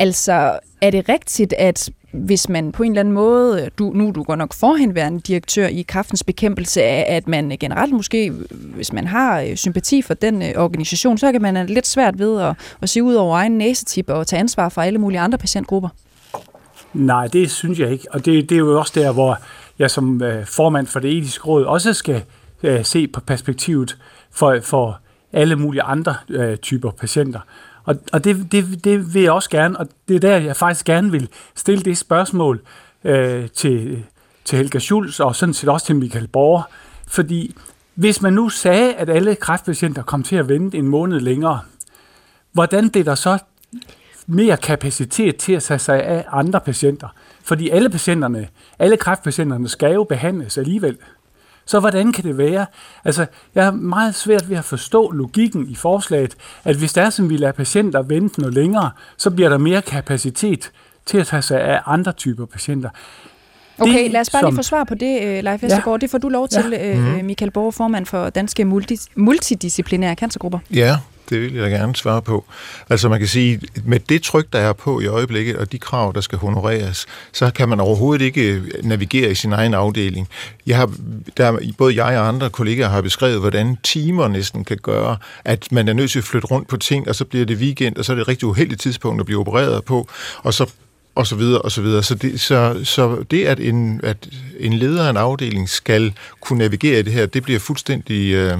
altså 0.00 0.58
er 0.80 0.90
det 0.90 1.08
rigtigt, 1.08 1.54
at 1.58 1.90
hvis 2.12 2.48
man 2.48 2.72
på 2.72 2.82
en 2.82 2.92
eller 2.92 3.00
anden 3.00 3.14
måde, 3.14 3.70
du, 3.78 3.92
nu 3.94 4.08
er 4.08 4.12
du 4.12 4.22
godt 4.22 4.38
nok 4.38 4.54
forhenværende 4.54 5.20
direktør 5.20 5.66
i 5.66 5.82
kraftens 5.82 6.24
bekæmpelse, 6.24 6.82
at 6.82 7.28
man 7.28 7.56
generelt 7.60 7.92
måske, 7.92 8.32
hvis 8.50 8.92
man 8.92 9.06
har 9.06 9.40
øh, 9.40 9.56
sympati 9.56 10.02
for 10.02 10.14
den 10.14 10.42
øh, 10.42 10.52
organisation, 10.56 11.18
så 11.18 11.32
kan 11.32 11.42
man 11.42 11.56
have 11.56 11.66
lidt 11.66 11.86
svært 11.86 12.18
ved 12.18 12.40
at, 12.40 12.54
at 12.82 12.88
se 12.88 13.02
ud 13.02 13.14
over 13.14 13.36
egen 13.36 13.58
næsetip 13.58 14.10
og 14.10 14.26
tage 14.26 14.40
ansvar 14.40 14.68
for 14.68 14.82
alle 14.82 14.98
mulige 14.98 15.20
andre 15.20 15.38
patientgrupper? 15.38 15.88
Nej, 16.94 17.26
det 17.26 17.50
synes 17.50 17.78
jeg 17.78 17.92
ikke. 17.92 18.06
Og 18.10 18.24
det, 18.24 18.50
det 18.50 18.54
er 18.54 18.58
jo 18.58 18.78
også 18.78 18.92
der, 18.94 19.12
hvor 19.12 19.38
jeg 19.78 19.90
som 19.90 20.22
øh, 20.22 20.46
formand 20.46 20.86
for 20.86 21.00
det 21.00 21.18
etiske 21.18 21.44
råd 21.44 21.64
også 21.64 21.92
skal 21.92 22.22
øh, 22.62 22.84
se 22.84 23.08
på 23.08 23.20
perspektivet 23.20 23.98
for, 24.30 24.58
for 24.62 25.00
alle 25.32 25.56
mulige 25.56 25.82
andre 25.82 26.16
øh, 26.28 26.56
typer 26.56 26.90
patienter. 26.90 27.40
Og, 27.84 27.96
og 28.12 28.24
det, 28.24 28.52
det, 28.52 28.84
det 28.84 29.14
vil 29.14 29.22
jeg 29.22 29.32
også 29.32 29.50
gerne, 29.50 29.78
og 29.78 29.88
det 30.08 30.16
er 30.16 30.20
der, 30.20 30.36
jeg 30.36 30.56
faktisk 30.56 30.84
gerne 30.84 31.10
vil 31.10 31.28
stille 31.54 31.82
det 31.82 31.98
spørgsmål 31.98 32.60
øh, 33.04 33.48
til, 33.48 34.04
til 34.44 34.58
Helga 34.58 34.78
Schulz 34.78 35.20
og 35.20 35.36
sådan 35.36 35.54
set 35.54 35.68
også 35.68 35.86
til 35.86 35.96
Michael 35.96 36.28
Borger. 36.28 36.62
Fordi 37.06 37.56
hvis 37.94 38.22
man 38.22 38.32
nu 38.32 38.48
sagde, 38.48 38.94
at 38.94 39.10
alle 39.10 39.34
kræftpatienter 39.34 40.02
kom 40.02 40.22
til 40.22 40.36
at 40.36 40.48
vente 40.48 40.78
en 40.78 40.88
måned 40.88 41.20
længere, 41.20 41.60
hvordan 42.52 42.90
bliver 42.90 43.04
der 43.04 43.14
så 43.14 43.38
mere 44.26 44.56
kapacitet 44.56 45.36
til 45.36 45.52
at 45.52 45.62
tage 45.62 45.78
sig 45.78 46.04
af 46.04 46.24
andre 46.28 46.60
patienter? 46.60 47.08
Fordi 47.48 47.68
alle 47.70 47.90
patienterne, 47.90 48.48
alle 48.78 48.96
kræftpatienterne 48.96 49.68
skal 49.68 49.92
jo 49.94 50.04
behandles 50.04 50.58
alligevel. 50.58 50.96
Så 51.66 51.80
hvordan 51.80 52.12
kan 52.12 52.24
det 52.24 52.38
være? 52.38 52.66
Altså, 53.04 53.26
jeg 53.54 53.66
er 53.66 53.70
meget 53.70 54.14
svært 54.14 54.50
ved 54.50 54.56
at 54.56 54.64
forstå 54.64 55.10
logikken 55.10 55.68
i 55.68 55.74
forslaget, 55.74 56.34
at 56.64 56.76
hvis 56.76 56.92
der 56.92 57.02
er, 57.02 57.10
som 57.10 57.30
vi 57.30 57.36
lader 57.36 57.52
patienter 57.52 58.02
vente 58.02 58.40
noget 58.40 58.54
længere, 58.54 58.90
så 59.16 59.30
bliver 59.30 59.48
der 59.48 59.58
mere 59.58 59.82
kapacitet 59.82 60.70
til 61.06 61.18
at 61.18 61.26
tage 61.26 61.42
sig 61.42 61.60
af 61.60 61.80
andre 61.86 62.12
typer 62.12 62.46
patienter. 62.46 62.90
Okay, 63.78 64.02
Det, 64.04 64.10
lad 64.10 64.20
os 64.20 64.30
bare 64.30 64.42
som- 64.42 64.50
lige 64.50 64.58
få 64.58 64.62
svar 64.62 64.84
på 64.84 64.94
det, 64.94 65.22
øh, 65.22 65.44
Leif 65.44 65.62
Vestergaard. 65.62 66.00
Ja. 66.00 66.00
Det 66.00 66.10
får 66.10 66.18
du 66.18 66.28
lov 66.28 66.48
til, 66.48 66.64
Ja. 66.72 66.94
Mhm. 67.00 67.24
Michael 67.24 67.50
Borg, 67.50 67.74
formand 67.74 68.06
for 68.06 68.30
Danske 68.30 68.62
Multi- 68.62 69.06
Multidisciplinære 69.16 70.14
Cancergrupper. 70.14 70.58
Ja, 70.74 70.96
det 71.30 71.40
vil 71.40 71.54
jeg 71.54 71.64
da 71.64 71.68
gerne 71.68 71.96
svare 71.96 72.22
på. 72.22 72.44
Altså 72.90 73.08
man 73.08 73.18
kan 73.18 73.28
sige, 73.28 73.60
med 73.84 74.00
det 74.00 74.22
tryk, 74.22 74.46
der 74.52 74.58
er 74.58 74.72
på 74.72 75.00
i 75.00 75.06
øjeblikket, 75.06 75.56
og 75.56 75.72
de 75.72 75.78
krav, 75.78 76.12
der 76.14 76.20
skal 76.20 76.38
honoreres, 76.38 77.06
så 77.32 77.50
kan 77.50 77.68
man 77.68 77.80
overhovedet 77.80 78.24
ikke 78.24 78.52
øh, 78.52 78.62
navigere 78.82 79.30
i 79.30 79.34
sin 79.34 79.52
egen 79.52 79.74
afdeling. 79.74 80.28
Jeg 80.66 80.76
har, 80.76 80.90
der, 81.36 81.58
både 81.78 82.04
jeg 82.04 82.18
og 82.18 82.28
andre 82.28 82.50
kollegaer 82.50 82.88
har 82.88 83.00
beskrevet, 83.00 83.40
hvordan 83.40 83.76
timer 83.82 84.28
næsten 84.28 84.64
kan 84.64 84.78
gøre, 84.82 85.16
at 85.44 85.72
man 85.72 85.88
er 85.88 85.92
nødt 85.92 86.10
til 86.10 86.18
at 86.18 86.24
flytte 86.24 86.46
rundt 86.46 86.68
på 86.68 86.76
ting, 86.76 87.08
og 87.08 87.14
så 87.14 87.24
bliver 87.24 87.46
det 87.46 87.56
weekend, 87.56 87.96
og 87.96 88.04
så 88.04 88.12
er 88.12 88.14
det 88.14 88.22
et 88.22 88.28
rigtig 88.28 88.48
uheldigt 88.48 88.80
tidspunkt 88.80 89.20
at 89.20 89.26
blive 89.26 89.40
opereret 89.40 89.84
på, 89.84 90.08
og 90.42 90.54
så 90.54 90.70
og 91.14 91.26
så 91.26 91.36
videre, 91.36 91.62
og 91.62 91.72
så 91.72 91.82
videre. 91.82 92.02
Så 92.02 92.14
det, 92.14 92.40
så, 92.40 92.80
så 92.84 93.24
det 93.30 93.44
at, 93.44 93.60
en, 93.60 94.00
at 94.02 94.28
en 94.60 94.72
leder 94.72 95.06
af 95.06 95.10
en 95.10 95.16
afdeling 95.16 95.68
skal 95.68 96.12
kunne 96.40 96.58
navigere 96.58 96.98
i 96.98 97.02
det 97.02 97.12
her, 97.12 97.26
det 97.26 97.42
bliver 97.42 97.58
fuldstændig 97.58 98.32
øh, 98.32 98.58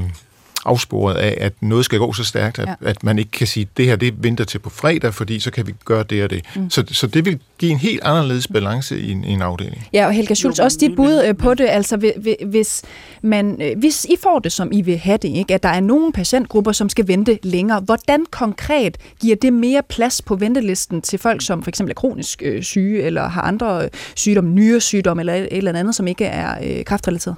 afsporet 0.65 1.15
af, 1.15 1.39
at 1.41 1.53
noget 1.61 1.85
skal 1.85 1.99
gå 1.99 2.13
så 2.13 2.25
stærkt, 2.25 2.59
at, 2.59 2.69
Ja. 2.69 2.75
at 2.91 3.05
man 3.05 3.19
ikke 3.19 3.31
kan 3.31 3.47
sige, 3.47 3.63
at 3.73 3.77
det 3.77 3.87
her 3.87 3.97
det 3.97 4.15
venter 4.23 4.45
til 4.45 4.59
på 4.59 4.71
fredag, 4.71 5.15
fordi 5.15 5.41
så 5.41 5.51
kan 5.51 5.67
vi 5.67 5.75
gøre 5.85 6.03
det 6.11 6.25
og 6.25 6.31
det. 6.31 6.45
Mm. 6.57 6.71
Så, 6.71 6.85
så 6.91 7.07
det 7.07 7.25
vil 7.25 7.39
give 7.59 7.73
en 7.73 7.79
helt 7.79 8.01
anderledes 8.05 8.49
balance 8.49 9.01
i 9.01 9.11
en, 9.11 9.25
i 9.25 9.31
en 9.31 9.43
afdeling. 9.43 9.89
Ja, 9.93 10.07
og 10.07 10.13
Helga 10.13 10.35
Schultz, 10.35 10.59
også 10.59 10.79
dit 10.81 10.97
bud 10.97 11.23
øh, 11.27 11.37
på 11.37 11.55
det, 11.55 11.67
altså 11.69 11.97
hvi- 11.97 12.21
hvi- 12.21 12.45
hvis, 12.47 12.83
man, 13.23 13.63
øh, 13.63 13.79
hvis 13.79 14.05
I 14.05 14.15
får 14.23 14.39
det, 14.39 14.53
som 14.53 14.69
I 14.73 14.83
vil 14.83 14.99
have 14.99 15.19
det, 15.23 15.29
ikke? 15.29 15.55
at 15.55 15.63
der 15.63 15.69
er 15.69 15.81
nogle 15.81 16.13
patientgrupper, 16.13 16.73
som 16.73 16.89
skal 16.89 17.09
vente 17.09 17.39
længere, 17.43 17.81
hvordan 17.81 18.25
konkret 18.31 18.97
giver 19.21 19.37
det 19.37 19.53
mere 19.53 19.83
plads 19.89 20.23
på 20.23 20.37
ventelisten 20.37 21.03
til 21.03 21.19
folk, 21.19 21.43
som 21.43 21.63
for 21.63 21.69
eksempel 21.69 21.91
er 21.91 21.95
kronisk 21.95 22.43
øh, 22.45 22.63
syge, 22.63 23.03
eller 23.03 23.29
har 23.29 23.43
andre 23.43 23.85
øh, 23.85 23.89
sygdomme, 24.15 24.51
nyresygdomme, 24.51 25.23
eller 25.23 25.35
et 25.35 25.49
eller 25.51 25.73
andet, 25.79 25.95
som 25.95 26.07
ikke 26.07 26.25
er 26.25 26.55
øh, 26.79 26.85
kraftrelateret? 26.85 27.37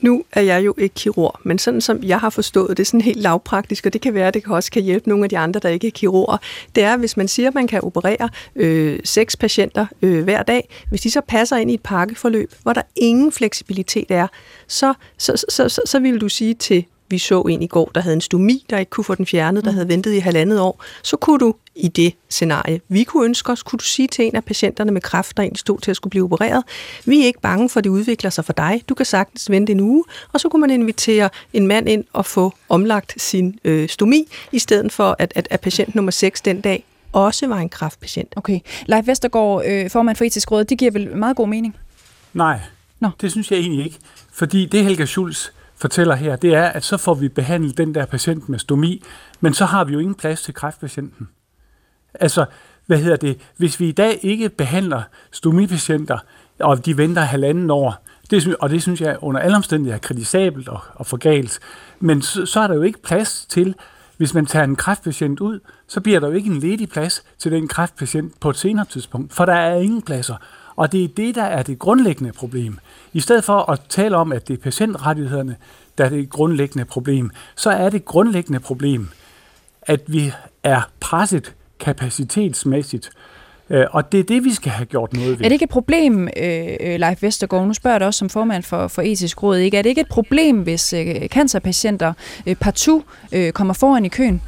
Nu 0.00 0.24
er 0.32 0.40
jeg 0.40 0.64
jo 0.64 0.74
ikke 0.78 0.94
kirurg, 0.94 1.40
men 1.42 1.58
sådan 1.58 1.80
som 1.80 2.02
jeg 2.02 2.20
har 2.20 2.30
forstået 2.30 2.76
det, 2.76 2.86
sådan 2.86 3.00
helt 3.00 3.20
lavpraktisk, 3.20 3.86
og 3.86 3.92
det 3.92 4.00
kan 4.00 4.14
være, 4.14 4.28
at 4.28 4.34
det 4.34 4.44
kan 4.44 4.54
også 4.54 4.70
kan 4.70 4.82
hjælpe 4.82 5.08
nogle 5.08 5.24
af 5.24 5.30
de 5.30 5.38
andre, 5.38 5.60
der 5.60 5.68
ikke 5.68 5.86
er 5.86 5.90
kirurger, 5.90 6.36
det 6.74 6.82
er, 6.82 6.96
hvis 6.96 7.16
man 7.16 7.28
siger, 7.28 7.48
at 7.48 7.54
man 7.54 7.66
kan 7.66 7.84
operere 7.84 8.28
øh, 8.56 9.00
seks 9.04 9.36
patienter 9.36 9.86
øh, 10.02 10.24
hver 10.24 10.42
dag, 10.42 10.68
hvis 10.88 11.00
de 11.00 11.10
så 11.10 11.20
passer 11.20 11.56
ind 11.56 11.70
i 11.70 11.74
et 11.74 11.82
pakkeforløb, 11.82 12.52
hvor 12.62 12.72
der 12.72 12.82
ingen 12.96 13.32
fleksibilitet 13.32 14.10
er, 14.10 14.26
så, 14.66 14.94
så, 15.18 15.44
så, 15.48 15.68
så, 15.68 15.80
så 15.84 15.98
vil 15.98 16.20
du 16.20 16.28
sige 16.28 16.54
til 16.54 16.84
vi 17.10 17.18
så 17.18 17.40
en 17.40 17.62
i 17.62 17.66
går, 17.66 17.90
der 17.94 18.00
havde 18.00 18.14
en 18.14 18.20
stomi, 18.20 18.66
der 18.70 18.78
ikke 18.78 18.90
kunne 18.90 19.04
få 19.04 19.14
den 19.14 19.26
fjernet, 19.26 19.64
der 19.64 19.70
havde 19.70 19.88
ventet 19.88 20.12
i 20.12 20.18
halvandet 20.18 20.60
år, 20.60 20.84
så 21.02 21.16
kunne 21.16 21.38
du 21.38 21.54
i 21.74 21.88
det 21.88 22.14
scenarie, 22.28 22.80
vi 22.88 23.04
kunne 23.04 23.24
ønske 23.24 23.52
os, 23.52 23.62
kunne 23.62 23.78
du 23.78 23.84
sige 23.84 24.08
til 24.08 24.24
en 24.24 24.36
af 24.36 24.44
patienterne 24.44 24.90
med 24.90 25.00
kræft, 25.00 25.36
der 25.36 25.42
egentlig 25.42 25.58
stod 25.58 25.78
til 25.78 25.90
at 25.90 25.96
skulle 25.96 26.10
blive 26.10 26.24
opereret, 26.24 26.64
vi 27.04 27.22
er 27.22 27.26
ikke 27.26 27.40
bange 27.40 27.68
for, 27.68 27.80
at 27.80 27.84
det 27.84 27.90
udvikler 27.90 28.30
sig 28.30 28.44
for 28.44 28.52
dig. 28.52 28.82
Du 28.88 28.94
kan 28.94 29.06
sagtens 29.06 29.50
vente 29.50 29.72
en 29.72 29.80
uge, 29.80 30.04
og 30.32 30.40
så 30.40 30.48
kunne 30.48 30.60
man 30.60 30.70
invitere 30.70 31.28
en 31.52 31.66
mand 31.66 31.88
ind 31.88 32.04
og 32.12 32.26
få 32.26 32.52
omlagt 32.68 33.22
sin 33.22 33.58
øh, 33.64 33.88
stomi, 33.88 34.28
i 34.52 34.58
stedet 34.58 34.92
for, 34.92 35.16
at, 35.18 35.32
at, 35.36 35.48
at 35.50 35.60
patient 35.60 35.94
nummer 35.94 36.12
6 36.12 36.40
den 36.40 36.60
dag 36.60 36.84
også 37.12 37.46
var 37.46 37.58
en 37.58 37.68
kræftpatient. 37.68 38.32
Okay. 38.36 38.60
Leif 38.86 39.06
Vestergaard, 39.06 39.62
øh, 39.66 39.90
formand 39.90 40.16
for 40.16 40.24
etisk 40.24 40.50
råd, 40.50 40.64
det 40.64 40.78
giver 40.78 40.90
vel 40.90 41.16
meget 41.16 41.36
god 41.36 41.48
mening? 41.48 41.76
Nej, 42.34 42.60
Nå. 43.00 43.08
det 43.20 43.30
synes 43.30 43.50
jeg 43.50 43.58
egentlig 43.58 43.84
ikke. 43.84 43.98
Fordi 44.32 44.66
det 44.66 44.84
Helga 44.84 45.04
Schulz 45.04 45.48
fortæller 45.80 46.14
her, 46.14 46.36
det 46.36 46.54
er, 46.54 46.64
at 46.64 46.84
så 46.84 46.96
får 46.96 47.14
vi 47.14 47.28
behandlet 47.28 47.78
den 47.78 47.94
der 47.94 48.06
patient 48.06 48.48
med 48.48 48.58
stomi, 48.58 49.02
men 49.40 49.54
så 49.54 49.64
har 49.64 49.84
vi 49.84 49.92
jo 49.92 49.98
ingen 49.98 50.14
plads 50.14 50.42
til 50.42 50.54
kræftpatienten. 50.54 51.28
Altså, 52.14 52.44
hvad 52.86 52.98
hedder 52.98 53.16
det? 53.16 53.40
Hvis 53.56 53.80
vi 53.80 53.88
i 53.88 53.92
dag 53.92 54.18
ikke 54.22 54.48
behandler 54.48 55.02
stomipatienter, 55.30 56.18
og 56.60 56.86
de 56.86 56.96
venter 56.96 57.22
halvanden 57.22 57.70
år, 57.70 58.06
det, 58.30 58.56
og 58.56 58.70
det 58.70 58.82
synes 58.82 59.00
jeg 59.00 59.16
under 59.20 59.40
alle 59.40 59.56
omstændigheder 59.56 59.96
er 59.96 60.00
kritisabelt 60.00 60.68
og, 60.68 60.80
og 60.94 61.06
for 61.06 61.16
galt, 61.16 61.60
men 62.00 62.22
så, 62.22 62.46
så 62.46 62.60
er 62.60 62.66
der 62.66 62.74
jo 62.74 62.82
ikke 62.82 63.02
plads 63.02 63.46
til, 63.48 63.74
hvis 64.16 64.34
man 64.34 64.46
tager 64.46 64.64
en 64.64 64.76
kræftpatient 64.76 65.40
ud, 65.40 65.60
så 65.88 66.00
bliver 66.00 66.20
der 66.20 66.28
jo 66.28 66.34
ikke 66.34 66.50
en 66.50 66.60
ledig 66.60 66.88
plads 66.88 67.22
til 67.38 67.52
den 67.52 67.68
kræftpatient 67.68 68.40
på 68.40 68.50
et 68.50 68.56
senere 68.56 68.86
tidspunkt, 68.86 69.32
for 69.32 69.44
der 69.44 69.52
er 69.54 69.74
ingen 69.74 70.02
pladser. 70.02 70.34
Og 70.80 70.92
det 70.92 71.04
er 71.04 71.08
det, 71.08 71.34
der 71.34 71.42
er 71.42 71.62
det 71.62 71.78
grundlæggende 71.78 72.32
problem. 72.32 72.78
I 73.12 73.20
stedet 73.20 73.44
for 73.44 73.70
at 73.70 73.80
tale 73.88 74.16
om, 74.16 74.32
at 74.32 74.48
det 74.48 74.54
er 74.58 74.62
patientrettighederne, 74.62 75.56
der 75.98 76.04
er 76.04 76.08
det 76.08 76.30
grundlæggende 76.30 76.84
problem, 76.84 77.30
så 77.56 77.70
er 77.70 77.90
det 77.90 78.04
grundlæggende 78.04 78.60
problem, 78.60 79.08
at 79.82 80.00
vi 80.06 80.32
er 80.62 80.90
presset 81.00 81.54
kapacitetsmæssigt. 81.80 83.10
Øh, 83.70 83.86
Og 83.90 84.12
det 84.12 84.20
er 84.20 84.24
det, 84.24 84.44
vi 84.44 84.54
skal 84.54 84.72
have 84.72 84.86
gjort 84.86 85.12
noget 85.12 85.38
ved. 85.38 85.44
Er 85.44 85.48
det 85.48 85.52
ikke 85.52 85.64
et 85.64 85.70
problem, 85.70 86.28
øh, 86.36 86.66
øh, 86.80 87.00
Leif 87.00 87.22
Vestergaard, 87.22 87.66
nu 87.66 87.74
spørger 87.74 87.94
jeg 87.94 88.00
dig 88.00 88.06
også 88.06 88.18
som 88.18 88.28
formand 88.28 88.62
for, 88.62 88.88
for 88.88 89.02
etisk 89.02 89.42
råd, 89.42 89.56
ikke? 89.56 89.78
er 89.78 89.82
det 89.82 89.88
ikke 89.88 90.00
et 90.00 90.08
problem, 90.08 90.62
hvis 90.62 90.92
øh, 90.92 91.28
cancerpatienter 91.28 92.12
øh, 92.46 92.56
partout 92.56 93.02
øh, 93.32 93.52
kommer 93.52 93.74
foran 93.74 94.04
i 94.04 94.08
køen? 94.08 94.42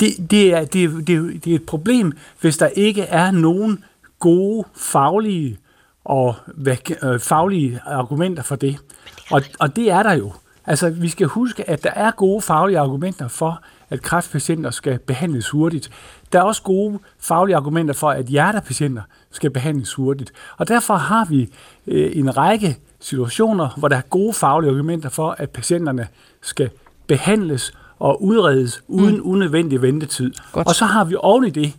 det, 0.00 0.30
det, 0.30 0.54
er, 0.54 0.64
det, 0.64 1.06
det, 1.06 1.44
det 1.44 1.50
er 1.50 1.54
et 1.54 1.66
problem, 1.66 2.12
hvis 2.40 2.56
der 2.56 2.66
ikke 2.66 3.02
er 3.02 3.30
nogen 3.30 3.84
gode 4.22 4.64
faglige 4.74 5.58
og 6.04 6.34
hvad, 6.46 6.76
øh, 7.04 7.20
faglige 7.20 7.80
argumenter 7.86 8.42
for 8.42 8.56
det. 8.56 8.78
Og, 9.30 9.42
og 9.60 9.76
det 9.76 9.90
er 9.90 10.02
der 10.02 10.12
jo. 10.12 10.32
Altså, 10.66 10.90
vi 10.90 11.08
skal 11.08 11.26
huske, 11.26 11.70
at 11.70 11.84
der 11.84 11.90
er 11.90 12.10
gode 12.10 12.42
faglige 12.42 12.78
argumenter 12.78 13.28
for, 13.28 13.62
at 13.90 14.02
kræftpatienter 14.02 14.70
skal 14.70 14.98
behandles 14.98 15.50
hurtigt. 15.50 15.90
Der 16.32 16.38
er 16.38 16.42
også 16.42 16.62
gode 16.62 16.98
faglige 17.20 17.56
argumenter 17.56 17.94
for, 17.94 18.10
at 18.10 18.26
hjertepatienter 18.26 19.02
skal 19.30 19.50
behandles 19.50 19.94
hurtigt. 19.94 20.32
Og 20.56 20.68
derfor 20.68 20.94
har 20.94 21.24
vi 21.24 21.48
øh, 21.86 22.16
en 22.16 22.36
række 22.36 22.78
situationer, 23.00 23.68
hvor 23.76 23.88
der 23.88 23.96
er 23.96 24.00
gode 24.10 24.32
faglige 24.32 24.70
argumenter 24.70 25.08
for, 25.08 25.34
at 25.38 25.50
patienterne 25.50 26.08
skal 26.42 26.70
behandles 27.06 27.72
og 27.98 28.22
udredes 28.22 28.82
uden 28.88 29.16
mm. 29.16 29.30
unødvendig 29.30 29.82
ventetid. 29.82 30.32
Godt. 30.52 30.68
Og 30.68 30.74
så 30.74 30.84
har 30.84 31.04
vi 31.04 31.14
oven 31.18 31.44
i 31.44 31.50
det 31.50 31.74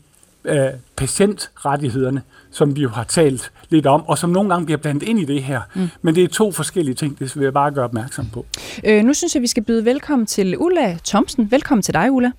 øh, 0.45 0.67
patientrettighederne, 0.95 2.21
som 2.51 2.75
vi 2.75 2.81
jo 2.81 2.89
har 2.89 3.03
talt 3.03 3.51
lidt 3.69 3.85
om, 3.85 4.03
og 4.07 4.17
som 4.17 4.29
nogle 4.29 4.49
gange 4.49 4.65
bliver 4.65 4.77
blandet 4.77 5.03
ind 5.03 5.19
i 5.19 5.25
det 5.25 5.43
her. 5.43 5.61
Mm. 5.75 5.89
Men 6.01 6.15
det 6.15 6.23
er 6.23 6.27
to 6.27 6.51
forskellige 6.51 6.95
ting, 6.95 7.19
det 7.19 7.35
vil 7.35 7.43
jeg 7.43 7.53
bare 7.53 7.71
gøre 7.71 7.85
opmærksom 7.85 8.25
på. 8.33 8.45
Øh, 8.83 9.03
nu 9.03 9.13
synes 9.13 9.35
jeg, 9.35 9.41
vi 9.41 9.47
skal 9.47 9.63
byde 9.63 9.85
velkommen 9.85 10.25
til 10.25 10.57
Ulla 10.57 10.97
Thomsen. 11.05 11.51
Velkommen 11.51 11.81
til 11.81 11.93
dig, 11.93 12.11
Ulla. 12.11 12.31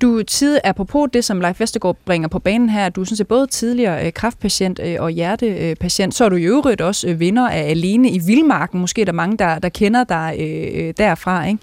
Du 0.00 0.18
er 0.18 0.22
tid, 0.22 0.58
apropos 0.64 1.08
det, 1.12 1.24
som 1.24 1.40
Leif 1.40 1.60
Vestergaard 1.60 1.96
bringer 2.04 2.28
på 2.28 2.38
banen 2.38 2.68
her, 2.68 2.88
du 2.88 3.04
synes, 3.04 3.20
at 3.20 3.28
både 3.28 3.46
tidligere 3.46 4.06
øh, 4.06 4.12
kræftpatient 4.12 4.80
øh, 4.84 4.96
og 5.00 5.10
hjertepatient, 5.10 6.14
så 6.14 6.24
er 6.24 6.28
du 6.28 6.36
i 6.36 6.44
øvrigt 6.44 6.80
også 6.80 7.08
øh, 7.08 7.20
vinder 7.20 7.48
af 7.48 7.70
Alene 7.70 8.10
i 8.10 8.18
Vildmarken. 8.18 8.80
Måske 8.80 9.00
er 9.00 9.04
der 9.04 9.12
mange, 9.12 9.36
der, 9.36 9.58
der 9.58 9.68
kender 9.68 10.04
dig 10.04 10.36
øh, 10.38 10.86
øh, 10.86 10.94
derfra. 10.98 11.46
Ikke? 11.46 11.60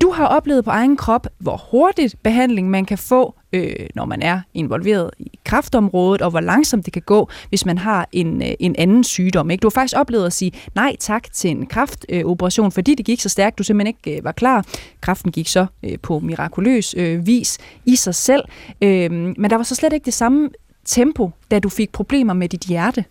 Du 0.00 0.10
har 0.10 0.26
oplevet 0.26 0.64
på 0.64 0.70
egen 0.70 0.96
krop, 0.96 1.26
hvor 1.38 1.62
hurtigt 1.70 2.16
behandling 2.22 2.70
man 2.70 2.84
kan 2.84 2.98
få, 2.98 3.34
øh, 3.52 3.86
når 3.94 4.04
man 4.04 4.22
er 4.22 4.40
involveret 4.54 5.10
i 5.18 5.38
kræftområdet, 5.44 6.22
og 6.22 6.30
hvor 6.30 6.40
langsomt 6.40 6.84
det 6.84 6.92
kan 6.92 7.02
gå, 7.02 7.28
hvis 7.48 7.66
man 7.66 7.78
har 7.78 8.08
en, 8.12 8.42
øh, 8.42 8.48
en 8.60 8.74
anden 8.78 9.04
sygdom. 9.04 9.50
Ikke? 9.50 9.62
Du 9.62 9.66
har 9.66 9.70
faktisk 9.70 9.94
oplevet 9.96 10.26
at 10.26 10.32
sige 10.32 10.52
nej 10.74 10.96
tak 11.00 11.32
til 11.32 11.50
en 11.50 11.66
kræftoperation, 11.66 12.66
øh, 12.66 12.72
fordi 12.72 12.94
det 12.94 13.06
gik 13.06 13.20
så 13.20 13.28
stærkt, 13.28 13.58
du 13.58 13.62
simpelthen 13.62 13.94
ikke 14.04 14.18
øh, 14.18 14.24
var 14.24 14.32
klar. 14.32 14.64
Kræften 15.00 15.32
gik 15.32 15.48
så 15.48 15.66
øh, 15.82 15.98
på 16.02 16.18
mirakuløs 16.18 16.94
øh, 16.98 17.26
vis 17.26 17.41
i 17.86 17.96
sig 17.96 18.14
selv, 18.14 18.44
øh, 18.82 19.10
men 19.12 19.50
der 19.50 19.56
var 19.56 19.64
så 19.64 19.74
slet 19.74 19.92
ikke 19.92 20.04
det 20.04 20.14
samme 20.14 20.50
tempo, 20.84 21.30
da 21.50 21.58
du 21.58 21.68
fik 21.68 21.92
problemer 21.92 22.32
med 22.32 22.48
dit 22.48 22.60
hjerte. 22.60 23.04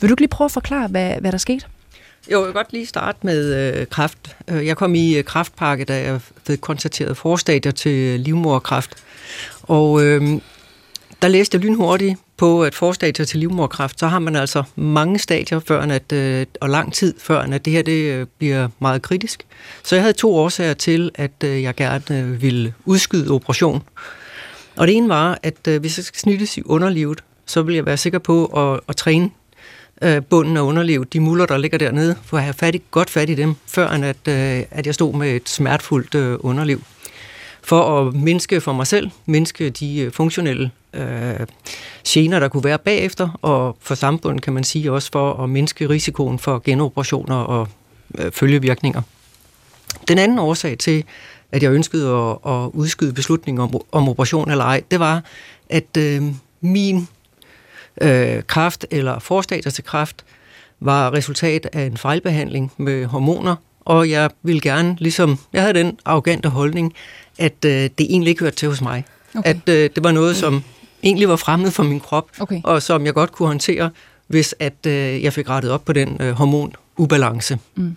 Vil 0.00 0.10
du 0.10 0.12
ikke 0.12 0.22
lige 0.22 0.28
prøve 0.28 0.46
at 0.46 0.52
forklare, 0.52 0.88
hvad, 0.88 1.20
hvad 1.20 1.32
der 1.32 1.38
skete? 1.38 1.66
Jo, 2.32 2.38
jeg 2.38 2.46
vil 2.46 2.54
godt 2.54 2.72
lige 2.72 2.86
starte 2.86 3.18
med 3.22 3.54
øh, 3.54 3.86
kræft. 3.86 4.36
Øh, 4.48 4.66
jeg 4.66 4.76
kom 4.76 4.94
i 4.94 5.16
øh, 5.16 5.24
kræftpakke, 5.24 5.84
da 5.84 6.02
jeg 6.02 6.20
fik 6.46 6.58
konstateret 6.58 7.16
forstadier 7.16 7.72
til 7.72 8.20
livmorkræft. 8.20 8.94
Og 9.62 10.04
øh, 10.04 10.40
der 11.22 11.28
læste 11.28 11.56
jeg 11.56 11.64
lynhurtigt 11.64 12.18
på, 12.36 12.64
et 12.64 12.74
forstadie 12.74 13.24
til 13.24 13.38
livmorkræft, 13.40 14.00
så 14.00 14.06
har 14.06 14.18
man 14.18 14.36
altså 14.36 14.62
mange 14.76 15.18
stadier 15.18 15.60
før, 15.60 15.80
at, 15.80 16.12
øh, 16.12 16.46
og 16.60 16.70
lang 16.70 16.92
tid 16.92 17.14
før, 17.18 17.40
at 17.40 17.64
det 17.64 17.72
her 17.72 17.82
det, 17.82 18.12
øh, 18.12 18.26
bliver 18.38 18.68
meget 18.78 19.02
kritisk. 19.02 19.46
Så 19.82 19.96
jeg 19.96 20.02
havde 20.02 20.12
to 20.12 20.36
årsager 20.36 20.74
til, 20.74 21.10
at 21.14 21.44
øh, 21.44 21.62
jeg 21.62 21.74
gerne 21.74 22.02
øh, 22.10 22.42
ville 22.42 22.74
udskyde 22.84 23.30
operation. 23.30 23.82
Og 24.76 24.86
det 24.86 24.96
ene 24.96 25.08
var, 25.08 25.38
at 25.42 25.68
øh, 25.68 25.80
hvis 25.80 25.98
jeg 25.98 26.04
skal 26.04 26.18
snittes 26.18 26.56
i 26.56 26.62
underlivet, 26.64 27.24
så 27.46 27.62
vil 27.62 27.74
jeg 27.74 27.86
være 27.86 27.96
sikker 27.96 28.18
på 28.18 28.44
at, 28.46 28.80
at 28.88 28.96
træne 28.96 29.30
øh, 30.02 30.22
bunden 30.22 30.56
af 30.56 30.60
underlivet, 30.60 31.12
de 31.12 31.20
muller, 31.20 31.46
der 31.46 31.58
ligger 31.58 31.78
dernede, 31.78 32.16
for 32.24 32.36
at 32.36 32.42
have 32.42 32.54
fat 32.54 32.74
i, 32.74 32.82
godt 32.90 33.10
fat 33.10 33.30
i 33.30 33.34
dem, 33.34 33.54
før 33.66 33.88
at, 33.88 34.28
øh, 34.28 34.62
at 34.70 34.86
jeg 34.86 34.94
stod 34.94 35.14
med 35.14 35.36
et 35.36 35.48
smertefuldt 35.48 36.14
øh, 36.14 36.38
underliv. 36.40 36.82
For 37.66 38.00
at 38.00 38.14
mindske 38.14 38.60
for 38.60 38.72
mig 38.72 38.86
selv, 38.86 39.10
mindske 39.26 39.70
de 39.70 39.98
øh, 39.98 40.12
funktionelle 40.12 40.70
øh, 40.94 41.46
gener, 42.08 42.40
der 42.40 42.48
kunne 42.48 42.64
være 42.64 42.78
bagefter, 42.78 43.38
og 43.42 43.76
for 43.80 43.94
samfundet 43.94 44.42
kan 44.42 44.52
man 44.52 44.64
sige 44.64 44.92
også 44.92 45.10
for 45.12 45.42
at 45.42 45.50
mindske 45.50 45.88
risikoen 45.88 46.38
for 46.38 46.58
genoperationer 46.64 47.36
og 47.36 47.68
øh, 48.18 48.32
følgevirkninger. 48.32 49.02
Den 50.08 50.18
anden 50.18 50.38
årsag 50.38 50.78
til, 50.78 51.04
at 51.52 51.62
jeg 51.62 51.72
ønskede 51.72 52.10
at, 52.10 52.52
at 52.52 52.70
udskyde 52.72 53.12
beslutningen 53.12 53.60
om, 53.60 53.80
om 53.92 54.08
operation 54.08 54.50
eller 54.50 54.64
ej, 54.64 54.82
det 54.90 55.00
var, 55.00 55.22
at 55.70 55.96
øh, 55.98 56.22
min 56.60 57.08
øh, 58.00 58.42
kraft 58.42 58.86
eller 58.90 59.18
forstadier 59.18 59.70
til 59.70 59.84
kraft 59.84 60.24
var 60.80 61.12
resultat 61.12 61.68
af 61.72 61.82
en 61.82 61.96
fejlbehandling 61.96 62.72
med 62.76 63.06
hormoner, 63.06 63.56
og 63.80 64.10
jeg 64.10 64.30
ville 64.42 64.60
gerne, 64.60 64.96
ligesom 64.98 65.38
jeg 65.52 65.62
havde 65.62 65.74
den 65.74 65.98
arrogante 66.04 66.48
holdning, 66.48 66.94
at 67.38 67.64
øh, 67.64 67.70
det 67.70 68.00
egentlig 68.00 68.30
ikke 68.30 68.40
hørte 68.40 68.56
til 68.56 68.68
hos 68.68 68.80
mig. 68.80 69.04
Okay. 69.34 69.50
At 69.50 69.68
øh, 69.68 69.90
det 69.94 70.04
var 70.04 70.12
noget, 70.12 70.36
som 70.36 70.62
egentlig 71.02 71.28
var 71.28 71.36
fremmed 71.36 71.70
for 71.70 71.82
min 71.82 72.00
krop, 72.00 72.30
okay. 72.40 72.60
og 72.64 72.82
som 72.82 73.06
jeg 73.06 73.14
godt 73.14 73.32
kunne 73.32 73.46
håndtere, 73.46 73.90
hvis 74.26 74.54
at 74.58 74.86
øh, 74.86 75.22
jeg 75.22 75.32
fik 75.32 75.48
rettet 75.48 75.70
op 75.70 75.84
på 75.84 75.92
den 75.92 76.16
øh, 76.20 76.32
hormonubalance. 76.32 77.58
Mm. 77.74 77.96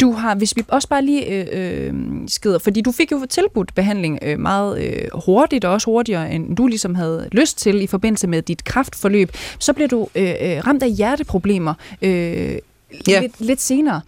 Du 0.00 0.12
har, 0.12 0.34
hvis 0.34 0.56
vi 0.56 0.64
også 0.68 0.88
bare 0.88 1.04
lige 1.04 1.26
øh, 1.26 1.46
øh, 1.52 1.94
skider, 2.26 2.58
fordi 2.58 2.80
du 2.80 2.92
fik 2.92 3.12
jo 3.12 3.26
tilbudt 3.30 3.74
behandling 3.74 4.18
øh, 4.22 4.38
meget 4.38 4.82
øh, 4.82 5.20
hurtigt, 5.24 5.64
og 5.64 5.72
også 5.72 5.90
hurtigere, 5.90 6.32
end 6.32 6.56
du 6.56 6.66
ligesom 6.66 6.94
havde 6.94 7.28
lyst 7.32 7.58
til 7.58 7.82
i 7.82 7.86
forbindelse 7.86 8.26
med 8.26 8.42
dit 8.42 8.64
kraftforløb, 8.64 9.32
så 9.58 9.72
bliver 9.72 9.88
du 9.88 10.08
øh, 10.14 10.34
øh 10.40 10.66
ramt 10.66 10.82
af 10.82 10.90
hjerteproblemer 10.90 11.74
øh, 12.02 12.58
ja. 13.08 13.20
lidt, 13.20 13.40
lidt 13.40 13.60
senere. 13.60 14.00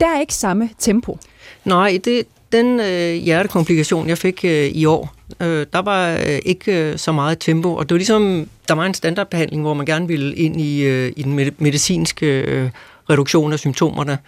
Der 0.00 0.06
er 0.06 0.20
ikke 0.20 0.34
samme 0.34 0.70
tempo. 0.78 1.18
Nej, 1.64 2.00
det, 2.04 2.26
den 2.52 2.80
øh, 2.80 3.14
hjertekomplikation, 3.14 4.08
jeg 4.08 4.18
fik 4.18 4.44
øh, 4.44 4.66
i 4.66 4.84
år, 4.84 5.14
øh, 5.40 5.66
der 5.72 5.78
var 5.78 6.12
øh, 6.12 6.38
ikke 6.44 6.90
øh, 6.90 6.98
så 6.98 7.12
meget 7.12 7.38
tempo, 7.38 7.74
og 7.74 7.88
det 7.88 7.94
var 7.94 7.98
ligesom, 7.98 8.48
der 8.68 8.74
var 8.74 8.86
en 8.86 8.94
standardbehandling, 8.94 9.62
hvor 9.62 9.74
man 9.74 9.86
gerne 9.86 10.08
ville 10.08 10.36
ind 10.36 10.60
i, 10.60 10.82
øh, 10.82 11.12
i 11.16 11.22
den 11.22 11.52
medicinske 11.58 12.26
øh, 12.26 12.70
reduktion 13.10 13.52
af 13.52 13.58
symptomerne. 13.58 14.18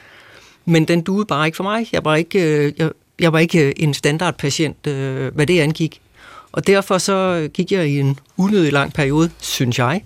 Men 0.64 0.85
den 0.85 1.01
duede 1.01 1.27
bare 1.27 1.47
ikke 1.47 1.57
for 1.57 1.64
mig. 1.64 1.89
Jeg 1.93 2.05
var 2.05 2.16
ikke, 2.16 2.43
øh, 2.43 2.73
jeg, 2.79 2.91
jeg 3.20 3.33
var 3.33 3.39
ikke 3.39 3.66
øh, 3.66 3.73
en 3.77 3.95
standardpatient, 3.95 4.87
øh, 4.87 5.35
hvad 5.35 5.47
det 5.47 5.61
angik. 5.61 6.01
Og 6.53 6.66
derfor 6.66 6.99
så 6.99 7.49
gik 7.55 7.73
jeg 7.73 7.89
i 7.89 8.01
en 8.01 8.18
unødig 8.37 8.73
lang 8.73 8.93
periode, 8.93 9.31
synes 9.41 9.79
jeg, 9.79 10.03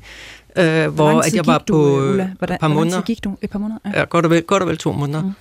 øh, 0.56 0.86
hvor 0.86 1.20
at 1.20 1.34
jeg 1.34 1.46
var 1.46 1.58
på 1.58 1.64
du, 1.68 1.76
Ulla? 1.76 2.30
Hvordan, 2.38 2.58
par 2.60 2.68
måneder. 2.68 3.02
Gik 3.02 3.24
du? 3.24 3.36
Et 3.42 3.50
par 3.50 3.58
måneder? 3.58 3.78
Ja, 3.84 3.98
ja 3.98 4.04
godt, 4.04 4.24
og 4.24 4.30
vel, 4.30 4.42
godt 4.42 4.62
og 4.62 4.68
vel 4.68 4.76
to 4.76 4.92
måneder. 4.92 5.22
Mm. 5.22 5.32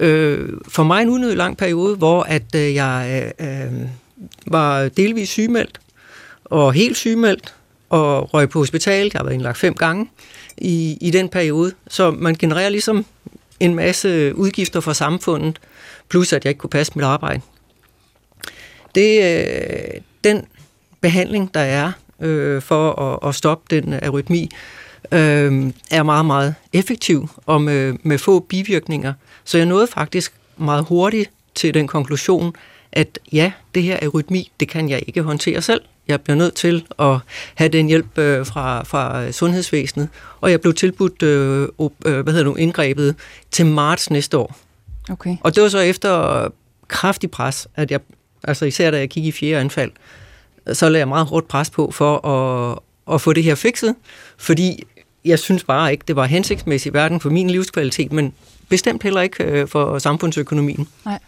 Øh, 0.00 0.48
for 0.68 0.82
mig 0.82 1.02
en 1.02 1.08
unødig 1.08 1.36
lang 1.36 1.56
periode, 1.56 1.96
hvor 1.96 2.22
at 2.22 2.54
øh, 2.54 2.74
jeg 2.74 3.32
øh, 3.40 3.48
øh, 3.48 3.88
var 4.46 4.88
delvis 4.88 5.28
sygemeldt, 5.28 5.80
og 6.44 6.72
helt 6.72 6.96
sygemeldt, 6.96 7.54
og 7.90 8.34
røg 8.34 8.48
på 8.48 8.58
hospitalet. 8.58 9.14
Jeg 9.14 9.18
har 9.18 9.24
været 9.24 9.34
indlagt 9.34 9.58
fem 9.58 9.74
gange 9.74 10.10
i, 10.58 10.98
i 11.00 11.10
den 11.10 11.28
periode. 11.28 11.72
Så 11.88 12.10
man 12.10 12.34
genererer 12.34 12.68
ligesom 12.68 13.06
en 13.60 13.74
masse 13.74 14.36
udgifter 14.36 14.80
for 14.80 14.92
samfundet, 14.92 15.58
plus 16.08 16.32
at 16.32 16.44
jeg 16.44 16.50
ikke 16.50 16.58
kunne 16.58 16.70
passe 16.70 16.92
mit 16.96 17.04
arbejde. 17.04 17.40
Det, 18.94 19.24
øh, 19.24 20.00
den 20.24 20.46
behandling, 21.00 21.54
der 21.54 21.60
er 21.60 21.92
øh, 22.20 22.62
for 22.62 22.92
at, 22.92 23.28
at 23.28 23.34
stoppe 23.34 23.76
den 23.76 23.94
arytmi, 24.02 24.48
øh, 25.12 25.72
er 25.90 26.02
meget, 26.02 26.26
meget 26.26 26.54
effektiv 26.72 27.28
og 27.46 27.62
med, 27.62 27.94
med 28.02 28.18
få 28.18 28.40
bivirkninger. 28.40 29.12
Så 29.44 29.58
jeg 29.58 29.66
nåede 29.66 29.86
faktisk 29.86 30.32
meget 30.56 30.84
hurtigt 30.84 31.30
til 31.54 31.74
den 31.74 31.86
konklusion, 31.86 32.54
at 32.92 33.18
ja, 33.32 33.52
det 33.74 33.82
her 33.82 33.98
arytmi, 34.02 34.50
det 34.60 34.68
kan 34.68 34.88
jeg 34.88 35.02
ikke 35.06 35.22
håndtere 35.22 35.62
selv. 35.62 35.80
Jeg 36.08 36.20
bliver 36.20 36.36
nødt 36.36 36.54
til 36.54 36.84
at 36.98 37.16
have 37.54 37.68
den 37.68 37.86
hjælp 37.86 38.18
øh, 38.18 38.46
fra, 38.46 38.82
fra 38.82 39.32
sundhedsvæsenet, 39.32 40.08
og 40.40 40.50
jeg 40.50 40.60
blev 40.60 40.74
tilbudt 40.74 41.22
øh, 41.22 41.68
øh, 42.06 42.20
hvad 42.20 42.32
hedder 42.32 42.44
nu, 42.44 42.54
indgrebet 42.54 43.14
til 43.50 43.66
marts 43.66 44.10
næste 44.10 44.38
år. 44.38 44.56
Okay. 45.10 45.36
Og 45.40 45.54
det 45.54 45.62
var 45.62 45.68
så 45.68 45.78
efter 45.78 46.48
kraftig 46.88 47.30
pres, 47.30 47.68
at 47.76 47.90
jeg, 47.90 48.00
altså 48.44 48.64
især 48.64 48.90
da 48.90 48.98
jeg 48.98 49.08
gik 49.08 49.24
i 49.24 49.32
fjerde 49.32 49.60
anfald, 49.60 49.90
så 50.72 50.88
lagde 50.88 50.98
jeg 50.98 51.08
meget 51.08 51.26
hårdt 51.26 51.48
pres 51.48 51.70
på 51.70 51.90
for 51.90 52.26
at, 52.26 52.78
at 53.14 53.20
få 53.20 53.32
det 53.32 53.44
her 53.44 53.54
fikset, 53.54 53.94
fordi 54.38 54.84
jeg 55.24 55.38
synes 55.38 55.64
bare 55.64 55.92
ikke, 55.92 56.04
det 56.08 56.16
var 56.16 56.24
hensigtsmæssigt 56.24 56.92
hverken 56.92 57.20
for 57.20 57.30
min 57.30 57.50
livskvalitet, 57.50 58.12
men 58.12 58.34
bestemt 58.68 59.02
heller 59.02 59.20
ikke 59.20 59.44
øh, 59.44 59.68
for 59.68 59.98
samfundsøkonomien. 59.98 60.88
Nej. 61.04 61.18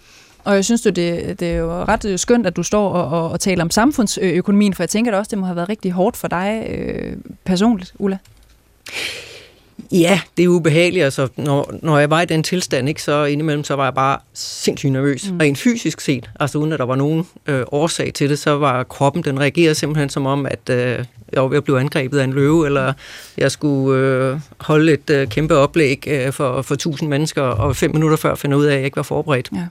Og 0.44 0.54
jeg 0.54 0.64
synes, 0.64 0.80
det, 0.82 0.96
det 0.96 1.42
er 1.42 1.56
jo 1.56 1.70
ret 1.70 2.04
øh, 2.04 2.18
skønt, 2.18 2.46
at 2.46 2.56
du 2.56 2.62
står 2.62 2.88
og, 2.88 3.22
og, 3.22 3.30
og 3.30 3.40
taler 3.40 3.64
om 3.64 3.70
samfundsøkonomien, 3.70 4.74
for 4.74 4.82
jeg 4.82 4.90
tænker 4.90 5.10
da 5.10 5.18
også, 5.18 5.30
det 5.30 5.38
må 5.38 5.46
have 5.46 5.56
været 5.56 5.68
rigtig 5.68 5.92
hårdt 5.92 6.16
for 6.16 6.28
dig 6.28 6.66
øh, 6.70 7.16
personligt, 7.44 7.94
Ulla. 7.98 8.18
Ja, 9.92 10.20
det 10.36 10.44
er 10.44 10.48
ubehageligt. 10.48 11.04
Altså, 11.04 11.28
når, 11.36 11.74
når 11.82 11.98
jeg 11.98 12.10
var 12.10 12.20
i 12.20 12.24
den 12.24 12.42
tilstand, 12.42 12.88
ikke, 12.88 13.02
så 13.02 13.24
indimellem 13.24 13.64
så 13.64 13.76
var 13.76 13.84
jeg 13.84 13.94
bare 13.94 14.18
sindssygt 14.34 14.92
nervøs. 14.92 15.30
Mm. 15.30 15.36
Rent 15.36 15.58
fysisk 15.58 16.00
set, 16.00 16.30
altså 16.40 16.58
uden 16.58 16.72
at 16.72 16.78
der 16.78 16.84
var 16.84 16.96
nogen 16.96 17.26
øh, 17.46 17.62
årsag 17.72 18.14
til 18.14 18.30
det, 18.30 18.38
så 18.38 18.50
var 18.50 18.82
kroppen, 18.82 19.24
den 19.24 19.40
reagerede 19.40 19.74
simpelthen 19.74 20.08
som 20.08 20.26
om, 20.26 20.46
at 20.46 20.70
øh, 20.70 21.04
jeg 21.32 21.42
var 21.42 21.48
ved 21.48 21.56
at 21.56 21.64
blive 21.64 21.80
angrebet 21.80 22.18
af 22.18 22.24
en 22.24 22.32
løve, 22.32 22.66
eller 22.66 22.92
jeg 23.38 23.50
skulle 23.50 24.00
øh, 24.00 24.38
holde 24.60 24.92
et 24.92 25.10
øh, 25.10 25.28
kæmpe 25.28 25.56
oplæg 25.56 26.04
øh, 26.06 26.32
for, 26.32 26.62
for 26.62 26.74
tusind 26.74 27.08
mennesker, 27.08 27.42
og 27.42 27.76
fem 27.76 27.90
minutter 27.90 28.16
før 28.16 28.34
finde 28.34 28.56
ud 28.56 28.64
af, 28.64 28.72
at 28.72 28.76
jeg 28.76 28.84
ikke 28.84 28.96
var 28.96 29.02
forberedt. 29.02 29.48
Ja. 29.52 29.66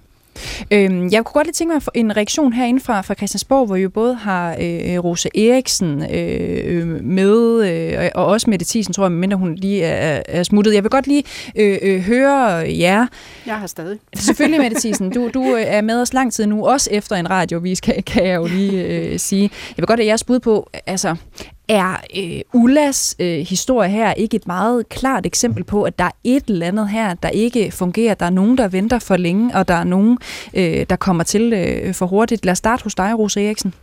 Øhm, 0.72 1.10
jeg 1.12 1.26
kunne 1.26 1.34
godt 1.34 1.48
lige 1.48 1.54
tænke 1.54 1.74
mig 1.74 1.82
en 1.94 2.18
reaktion 2.18 2.54
herinde 2.54 2.80
fra, 2.80 3.02
fra 3.02 3.14
Christiansborg, 3.14 3.66
hvor 3.66 3.76
jo 3.76 3.90
både 3.90 4.16
har 4.16 4.52
øh, 4.52 5.04
Rosa 5.04 5.30
Eriksen 5.36 6.12
øh, 6.14 7.04
med, 7.04 7.68
øh, 7.70 8.10
og 8.16 8.26
også 8.26 8.50
Mette 8.50 8.66
Thiesen, 8.66 8.94
tror 8.94 9.04
jeg, 9.04 9.12
mindre 9.12 9.38
hun 9.38 9.56
lige 9.56 9.84
er, 9.84 10.22
er 10.28 10.44
smuttet. 10.44 10.74
Jeg 10.74 10.84
vil 10.84 10.90
godt 10.90 11.08
lige 11.08 11.24
øh, 11.56 11.78
øh, 11.82 12.02
høre 12.02 12.34
jer. 12.80 13.08
Jeg 13.46 13.56
har 13.56 13.68
stadig. 13.68 14.00
Selvfølgelig, 14.16 14.62
Mette 14.62 14.80
Thiesen. 14.80 15.10
Du, 15.10 15.30
du 15.34 15.56
øh, 15.56 15.64
er 15.66 15.82
med 15.82 16.02
os 16.02 16.14
lang 16.14 16.34
tid 16.34 16.46
nu, 16.46 16.68
også 16.68 16.90
efter 16.92 17.16
en 17.16 17.30
radiovis, 17.30 17.82
kan, 17.82 18.04
kan 18.04 18.28
jeg 18.28 18.36
jo 18.36 18.46
lige 18.46 18.84
øh, 18.88 19.20
sige. 19.20 19.44
Jeg 19.44 19.78
vil 19.78 19.86
godt 19.86 20.00
have 20.00 20.08
jeres 20.08 20.24
bud 20.24 20.40
på, 20.40 20.70
altså, 20.86 21.16
er 21.68 21.98
øh, 22.18 22.42
Ullas 22.54 23.16
øh, 23.20 23.40
historie 23.40 23.90
her 23.90 24.14
ikke 24.14 24.36
et 24.36 24.48
meget 24.48 24.90
klart 24.90 25.26
eksempel 25.26 25.64
på, 25.64 25.84
at 25.84 26.00
der 26.00 26.06
er 26.06 26.12
et 26.24 26.44
eller 26.48 26.68
andet 26.68 26.90
her, 26.90 27.14
der 27.14 27.30
ikke 27.30 27.72
fungerer? 27.72 28.14
Der 28.14 28.26
er 28.26 28.30
nogen, 28.30 28.58
der 28.58 28.68
venter 28.68 29.00
for 29.00 29.18
længe, 29.18 29.56
og 29.56 29.68
der 29.68 29.74
er 29.74 29.84
nogen, 29.84 30.18
øh, 30.54 30.86
der 30.90 30.96
kommer 30.96 31.24
til 31.24 31.54
øh, 31.54 31.94
for 31.94 32.06
hurtigt. 32.06 32.46
Lad 32.46 32.52
os 32.52 32.58
starte 32.58 32.84
hos 32.84 32.96
dig, 32.96 33.20
Rose 33.20 33.46
Eriksen. 33.46 33.74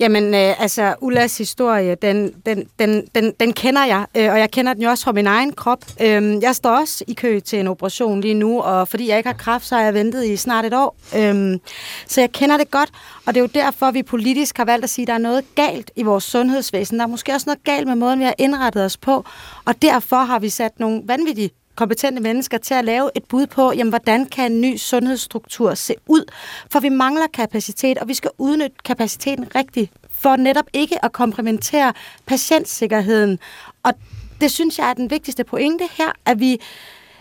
Jamen, 0.00 0.34
øh, 0.34 0.62
altså, 0.62 0.94
Ullas 1.00 1.38
historie, 1.38 1.94
den, 1.94 2.32
den, 2.46 2.64
den, 2.78 3.06
den, 3.14 3.32
den 3.40 3.52
kender 3.52 3.84
jeg, 3.84 4.06
øh, 4.16 4.32
og 4.32 4.38
jeg 4.38 4.50
kender 4.50 4.74
den 4.74 4.82
jo 4.82 4.90
også 4.90 5.04
fra 5.04 5.12
min 5.12 5.26
egen 5.26 5.52
krop. 5.52 5.84
Øh, 6.00 6.42
jeg 6.42 6.56
står 6.56 6.70
også 6.70 7.04
i 7.06 7.14
kø 7.14 7.40
til 7.40 7.60
en 7.60 7.68
operation 7.68 8.20
lige 8.20 8.34
nu, 8.34 8.60
og 8.60 8.88
fordi 8.88 9.08
jeg 9.08 9.16
ikke 9.16 9.28
har 9.28 9.36
kræft, 9.36 9.66
så 9.66 9.76
har 9.76 9.82
jeg 9.82 9.94
ventet 9.94 10.24
i 10.24 10.36
snart 10.36 10.64
et 10.64 10.74
år. 10.74 10.96
Øh, 11.16 11.58
så 12.06 12.20
jeg 12.20 12.32
kender 12.32 12.56
det 12.56 12.70
godt, 12.70 12.90
og 13.26 13.34
det 13.34 13.40
er 13.40 13.44
jo 13.44 13.50
derfor, 13.54 13.90
vi 13.90 14.02
politisk 14.02 14.56
har 14.56 14.64
valgt 14.64 14.84
at 14.84 14.90
sige, 14.90 15.02
at 15.02 15.06
der 15.06 15.14
er 15.14 15.18
noget 15.18 15.44
galt 15.54 15.90
i 15.96 16.02
vores 16.02 16.24
sundhedsvæsen. 16.24 16.98
Der 16.98 17.04
er 17.04 17.08
måske 17.08 17.32
også 17.32 17.44
noget 17.46 17.64
galt 17.64 17.86
med 17.86 17.94
måden, 17.94 18.18
vi 18.18 18.24
har 18.24 18.34
indrettet 18.38 18.84
os 18.84 18.96
på, 18.96 19.24
og 19.64 19.82
derfor 19.82 20.16
har 20.16 20.38
vi 20.38 20.48
sat 20.48 20.80
nogle 20.80 21.02
vanvittige 21.04 21.50
kompetente 21.78 22.22
mennesker 22.22 22.58
til 22.58 22.74
at 22.74 22.84
lave 22.84 23.10
et 23.14 23.24
bud 23.24 23.46
på, 23.46 23.72
jamen, 23.72 23.90
hvordan 23.90 24.26
kan 24.26 24.52
en 24.52 24.60
ny 24.60 24.76
sundhedsstruktur 24.76 25.74
se 25.74 25.94
ud? 26.06 26.24
For 26.72 26.80
vi 26.80 26.88
mangler 26.88 27.26
kapacitet, 27.34 27.98
og 27.98 28.08
vi 28.08 28.14
skal 28.14 28.30
udnytte 28.38 28.76
kapaciteten 28.84 29.54
rigtigt, 29.54 29.92
for 30.10 30.36
netop 30.36 30.64
ikke 30.72 31.04
at 31.04 31.12
komplementere 31.12 31.92
patientsikkerheden. 32.26 33.38
Og 33.82 33.92
det 34.40 34.50
synes 34.50 34.78
jeg 34.78 34.90
er 34.90 34.94
den 34.94 35.10
vigtigste 35.10 35.44
pointe 35.44 35.84
her, 35.90 36.12
at 36.24 36.40
vi 36.40 36.60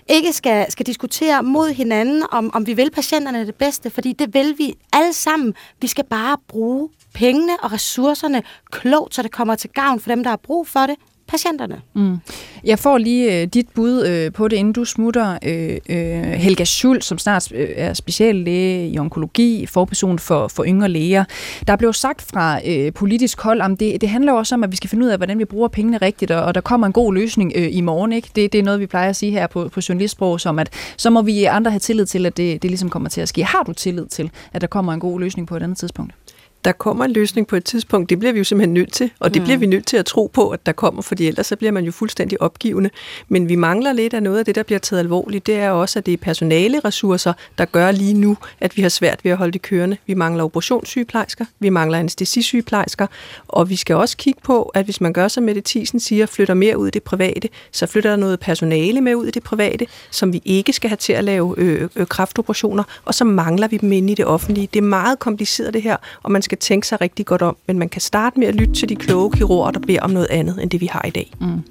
ikke 0.09 0.33
skal, 0.33 0.71
skal 0.71 0.85
diskutere 0.85 1.43
mod 1.43 1.69
hinanden, 1.69 2.23
om, 2.31 2.51
om 2.53 2.67
vi 2.67 2.73
vil 2.73 2.91
patienterne 2.91 3.45
det 3.45 3.55
bedste, 3.55 3.89
fordi 3.89 4.13
det 4.13 4.33
vil 4.33 4.55
vi 4.57 4.73
alle 4.93 5.13
sammen. 5.13 5.53
Vi 5.81 5.87
skal 5.87 6.03
bare 6.03 6.37
bruge 6.47 6.89
pengene 7.13 7.53
og 7.61 7.71
ressourcerne 7.71 8.43
klogt, 8.71 9.15
så 9.15 9.21
det 9.21 9.31
kommer 9.31 9.55
til 9.55 9.69
gavn 9.69 9.99
for 9.99 10.09
dem, 10.09 10.23
der 10.23 10.29
har 10.29 10.37
brug 10.37 10.67
for 10.67 10.79
det, 10.79 10.95
patienterne. 11.27 11.81
Mm. 11.93 12.17
Jeg 12.63 12.79
får 12.79 12.97
lige 12.97 13.41
øh, 13.41 13.47
dit 13.47 13.69
bud 13.75 14.05
øh, 14.05 14.31
på 14.31 14.47
det, 14.47 14.57
inden 14.57 14.73
du 14.73 14.85
smutter. 14.85 15.37
Øh, 15.43 15.77
øh, 15.89 16.23
Helga 16.23 16.63
Schul, 16.63 17.01
som 17.01 17.17
snart 17.17 17.51
øh, 17.51 17.69
er 17.75 17.93
speciallæge 17.93 18.89
i 18.89 18.99
onkologi, 18.99 19.65
forperson 19.65 20.19
for, 20.19 20.47
for 20.47 20.65
yngre 20.65 20.89
læger. 20.89 21.23
Der 21.67 21.75
blev 21.75 21.93
sagt 21.93 22.21
fra 22.21 22.59
øh, 22.67 22.93
politisk 22.93 23.41
hold, 23.41 23.61
om 23.61 23.77
det, 23.77 24.01
det 24.01 24.09
handler 24.09 24.33
også 24.33 24.55
om, 24.55 24.63
at 24.63 24.71
vi 24.71 24.75
skal 24.75 24.89
finde 24.89 25.05
ud 25.05 25.09
af, 25.09 25.17
hvordan 25.17 25.39
vi 25.39 25.45
bruger 25.45 25.67
pengene 25.67 25.97
rigtigt, 25.97 26.31
og, 26.31 26.43
og 26.43 26.55
der 26.55 26.61
kommer 26.61 26.87
en 26.87 26.93
god 26.93 27.13
løsning 27.13 27.53
øh, 27.55 27.67
i 27.71 27.81
morgen. 27.81 28.13
Ikke? 28.13 28.29
Det, 28.35 28.53
det 28.53 28.59
er 28.59 28.63
noget, 28.63 28.79
vi 28.79 28.87
plejer 28.87 29.09
at 29.09 29.15
sige 29.15 29.31
her 29.31 29.47
på, 29.47 29.69
på 29.69 29.81
journalistsprog, 29.89 30.39
som 30.39 30.59
at 30.59 30.69
så 30.97 31.09
må 31.09 31.21
vi 31.21 31.43
andre 31.43 31.71
have 31.71 31.79
tillid 31.79 32.05
til, 32.05 32.25
at 32.25 32.37
det, 32.37 32.61
det 32.61 32.71
ligesom 32.71 32.89
kommer 32.89 33.09
til 33.09 33.21
at 33.21 33.29
ske. 33.29 33.43
Har 33.43 33.63
du 33.63 33.73
tillid 33.73 34.05
til, 34.05 34.31
at 34.53 34.61
der 34.61 34.67
kommer 34.67 34.93
en 34.93 34.99
god 34.99 35.19
løsning 35.19 35.47
på 35.47 35.57
et 35.57 35.63
andet 35.63 35.77
tidspunkt? 35.77 36.13
Der 36.65 36.71
kommer 36.71 37.05
en 37.05 37.11
løsning 37.11 37.47
på 37.47 37.55
et 37.55 37.63
tidspunkt, 37.65 38.09
det 38.09 38.19
bliver 38.19 38.31
vi 38.33 38.37
jo 38.37 38.43
simpelthen 38.43 38.73
nødt 38.73 38.93
til, 38.93 39.11
og 39.19 39.33
det 39.33 39.41
mm. 39.41 39.43
bliver 39.43 39.57
vi 39.57 39.65
nødt 39.65 39.85
til 39.85 39.97
at 39.97 40.05
tro 40.05 40.27
på, 40.33 40.49
at 40.49 40.65
der 40.65 40.71
kommer, 40.71 41.01
fordi 41.01 41.27
ellers 41.27 41.47
så 41.47 41.55
bliver 41.55 41.71
man 41.71 41.85
jo 41.85 41.91
fuldstændig 41.91 42.41
opgivende. 42.41 42.89
Men 43.27 43.49
vi 43.49 43.55
mangler 43.55 43.93
lidt 43.93 44.13
af 44.13 44.23
noget 44.23 44.39
af 44.39 44.45
det, 44.45 44.55
der 44.55 44.63
bliver 44.63 44.79
taget 44.79 44.99
alvorligt, 44.99 45.47
det 45.47 45.55
er 45.55 45.69
også, 45.69 45.99
at 45.99 46.05
det 46.05 46.13
er 46.13 46.17
personale 46.17 46.79
ressourcer, 46.79 47.33
der 47.57 47.65
gør 47.65 47.91
lige 47.91 48.13
nu, 48.13 48.37
at 48.59 48.77
vi 48.77 48.81
har 48.81 48.89
svært 48.89 49.19
ved 49.23 49.31
at 49.31 49.37
holde 49.37 49.51
det 49.51 49.61
kørende. 49.61 49.97
Vi 50.07 50.13
mangler 50.13 50.43
operationssygeplejersker, 50.43 51.45
vi 51.59 51.69
mangler 51.69 51.99
anestesisygeplejersker, 51.99 53.07
og 53.47 53.69
vi 53.69 53.75
skal 53.75 53.95
også 53.95 54.17
kigge 54.17 54.41
på, 54.43 54.63
at 54.63 54.85
hvis 54.85 55.01
man 55.01 55.13
gør, 55.13 55.27
som 55.27 55.43
Mette 55.43 55.61
Thiesen 55.65 55.99
siger, 55.99 56.25
flytter 56.25 56.53
mere 56.53 56.77
ud 56.77 56.87
i 56.87 56.91
det 56.91 57.03
private, 57.03 57.49
så 57.71 57.85
flytter 57.85 58.09
der 58.09 58.17
noget 58.17 58.39
personale 58.39 59.01
med 59.01 59.15
ud 59.15 59.27
i 59.27 59.31
det 59.31 59.43
private, 59.43 59.87
som 60.11 60.33
vi 60.33 60.41
ikke 60.45 60.73
skal 60.73 60.89
have 60.89 60.97
til 60.97 61.13
at 61.13 61.23
lave 61.23 61.55
øh, 61.57 61.89
øh, 61.95 62.07
kraftoperationer, 62.07 62.83
og 63.05 63.13
så 63.13 63.23
mangler 63.25 63.67
vi 63.67 63.77
dem 63.77 63.91
inde 63.91 64.11
i 64.11 64.15
det 64.15 64.25
offentlige. 64.25 64.69
Det 64.73 64.79
er 64.79 64.83
meget 64.83 65.19
kompliceret 65.19 65.73
det 65.73 65.81
her, 65.81 65.97
og 66.23 66.31
man 66.31 66.41
skal 66.47 66.57
tænke 66.57 66.87
sig 66.87 67.01
rigtig 67.01 67.25
godt 67.25 67.41
om, 67.41 67.57
men 67.67 67.79
man 67.79 67.89
kan 67.89 68.01
starte 68.01 68.39
med 68.39 68.47
at 68.47 68.55
lytte 68.55 68.73
til 68.73 68.89
de 68.89 68.95
kloge 68.95 69.31
kirurger, 69.31 69.71
der 69.71 69.79
beder 69.79 70.01
om 70.01 70.09
noget 70.09 70.27
andet, 70.29 70.59
end 70.61 70.69
det 70.69 70.81
vi 70.81 70.85
har 70.85 71.05
i 71.07 71.09
dag. 71.09 71.31
Mm. 71.41 71.63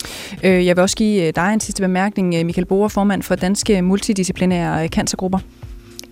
Øh, 0.45 0.67
jeg 0.67 0.77
vil 0.77 0.83
også 0.83 0.97
give 0.97 1.27
øh, 1.27 1.33
dig 1.37 1.53
en 1.53 1.61
sidste 1.61 1.83
bemærkning, 1.83 2.35
øh, 2.35 2.47
Michael 2.47 2.67
Boer, 2.67 2.89
formand 2.89 3.23
for 3.23 3.35
Danske 3.35 3.83
Multidisciplinære 3.83 4.89
Cancergrupper 4.89 5.39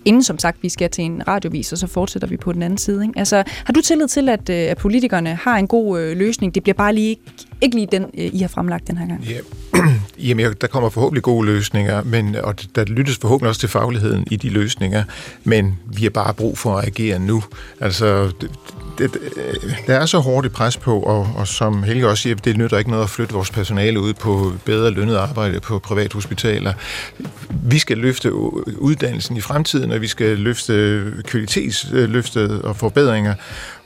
inden 0.05 0.23
som 0.23 0.39
sagt 0.39 0.57
vi 0.63 0.69
skal 0.69 0.89
til 0.89 1.03
en 1.03 1.27
radiovis, 1.27 1.71
og 1.71 1.77
så 1.77 1.87
fortsætter 1.87 2.27
vi 2.27 2.37
på 2.37 2.53
den 2.53 2.61
anden 2.61 2.77
side. 2.77 3.03
Ikke? 3.03 3.19
Altså, 3.19 3.43
har 3.47 3.73
du 3.73 3.81
tillid 3.81 4.07
til, 4.07 4.29
at, 4.29 4.49
øh, 4.49 4.55
at 4.55 4.77
politikerne 4.77 5.35
har 5.35 5.57
en 5.57 5.67
god 5.67 5.99
øh, 5.99 6.17
løsning? 6.17 6.55
Det 6.55 6.63
bliver 6.63 6.73
bare 6.73 6.93
lige 6.93 7.17
ikke 7.61 7.75
lige 7.75 7.87
den, 7.91 8.03
øh, 8.03 8.29
I 8.33 8.39
har 8.39 8.47
fremlagt 8.47 8.87
den 8.87 8.97
her 8.97 9.07
gang. 9.07 9.23
Ja. 9.23 9.39
Jamen, 10.27 10.53
der 10.61 10.67
kommer 10.67 10.89
forhåbentlig 10.89 11.23
gode 11.23 11.45
løsninger, 11.45 12.03
men, 12.03 12.35
og 12.35 12.55
der 12.75 12.85
lyttes 12.85 13.17
forhåbentlig 13.17 13.49
også 13.49 13.59
til 13.59 13.69
fagligheden 13.69 14.27
i 14.31 14.35
de 14.35 14.49
løsninger, 14.49 15.03
men 15.43 15.79
vi 15.85 16.03
har 16.03 16.09
bare 16.09 16.33
brug 16.33 16.57
for 16.57 16.77
at 16.77 16.87
agere 16.87 17.19
nu. 17.19 17.43
Altså, 17.79 18.31
det, 18.97 19.17
der 19.87 19.95
er 19.95 20.05
så 20.05 20.19
hårdt 20.19 20.45
et 20.45 20.51
pres 20.51 20.77
på, 20.77 20.99
og, 20.99 21.29
og 21.35 21.47
som 21.47 21.83
Helge 21.83 22.07
også 22.07 22.21
siger, 22.21 22.35
det 22.35 22.57
nytter 22.57 22.77
ikke 22.77 22.89
noget 22.89 23.03
at 23.03 23.09
flytte 23.09 23.33
vores 23.33 23.51
personale 23.51 23.99
ud 23.99 24.13
på 24.13 24.53
bedre 24.65 24.91
lønnet 24.91 25.15
arbejde 25.15 25.59
på 25.59 25.79
privathospitaler. 25.79 26.73
Vi 27.49 27.79
skal 27.79 27.97
løfte 27.97 28.33
uddannelsen 28.77 29.37
i 29.37 29.41
fremtiden, 29.41 29.91
og 29.91 30.01
vi 30.01 30.07
skal 30.07 30.37
løfte 30.37 31.03
kvalitetsløftet 31.23 32.61
og 32.61 32.75
forbedringer, 32.75 33.33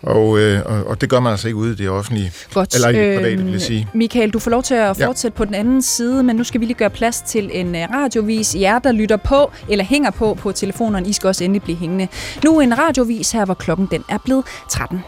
og, 0.01 0.39
øh, 0.39 0.61
og 0.85 1.01
det 1.01 1.09
gør 1.09 1.19
man 1.19 1.31
altså 1.31 1.47
ikke 1.47 1.57
ude 1.57 1.71
i 1.71 1.75
det 1.75 1.89
offentlige. 1.89 2.31
Godt. 2.53 2.75
Eller 2.75 2.89
i 2.89 2.93
det 2.93 3.17
private, 3.17 3.43
vil 3.43 3.51
jeg 3.51 3.61
sige. 3.61 3.87
Michael, 3.93 4.29
du 4.29 4.39
får 4.39 4.51
lov 4.51 4.63
til 4.63 4.73
at 4.73 4.97
fortsætte 4.97 5.35
ja. 5.35 5.37
på 5.37 5.45
den 5.45 5.53
anden 5.53 5.81
side, 5.81 6.23
men 6.23 6.35
nu 6.35 6.43
skal 6.43 6.61
vi 6.61 6.65
lige 6.65 6.77
gøre 6.77 6.89
plads 6.89 7.21
til 7.21 7.49
en 7.53 7.75
øh, 7.75 7.81
radiovis. 7.93 8.55
Jer, 8.55 8.79
der 8.79 8.91
lytter 8.91 9.17
på 9.17 9.51
eller 9.69 9.85
hænger 9.85 10.11
på 10.11 10.33
på 10.33 10.51
telefonerne, 10.51 11.09
I 11.09 11.13
skal 11.13 11.27
også 11.27 11.43
endelig 11.43 11.61
blive 11.61 11.77
hængende. 11.77 12.07
Nu 12.43 12.59
en 12.59 12.77
radiovis 12.77 13.31
her, 13.31 13.45
hvor 13.45 13.53
klokken 13.53 13.87
den 13.91 14.03
er 14.09 14.17
blevet 14.17 14.45
13. 14.69 15.03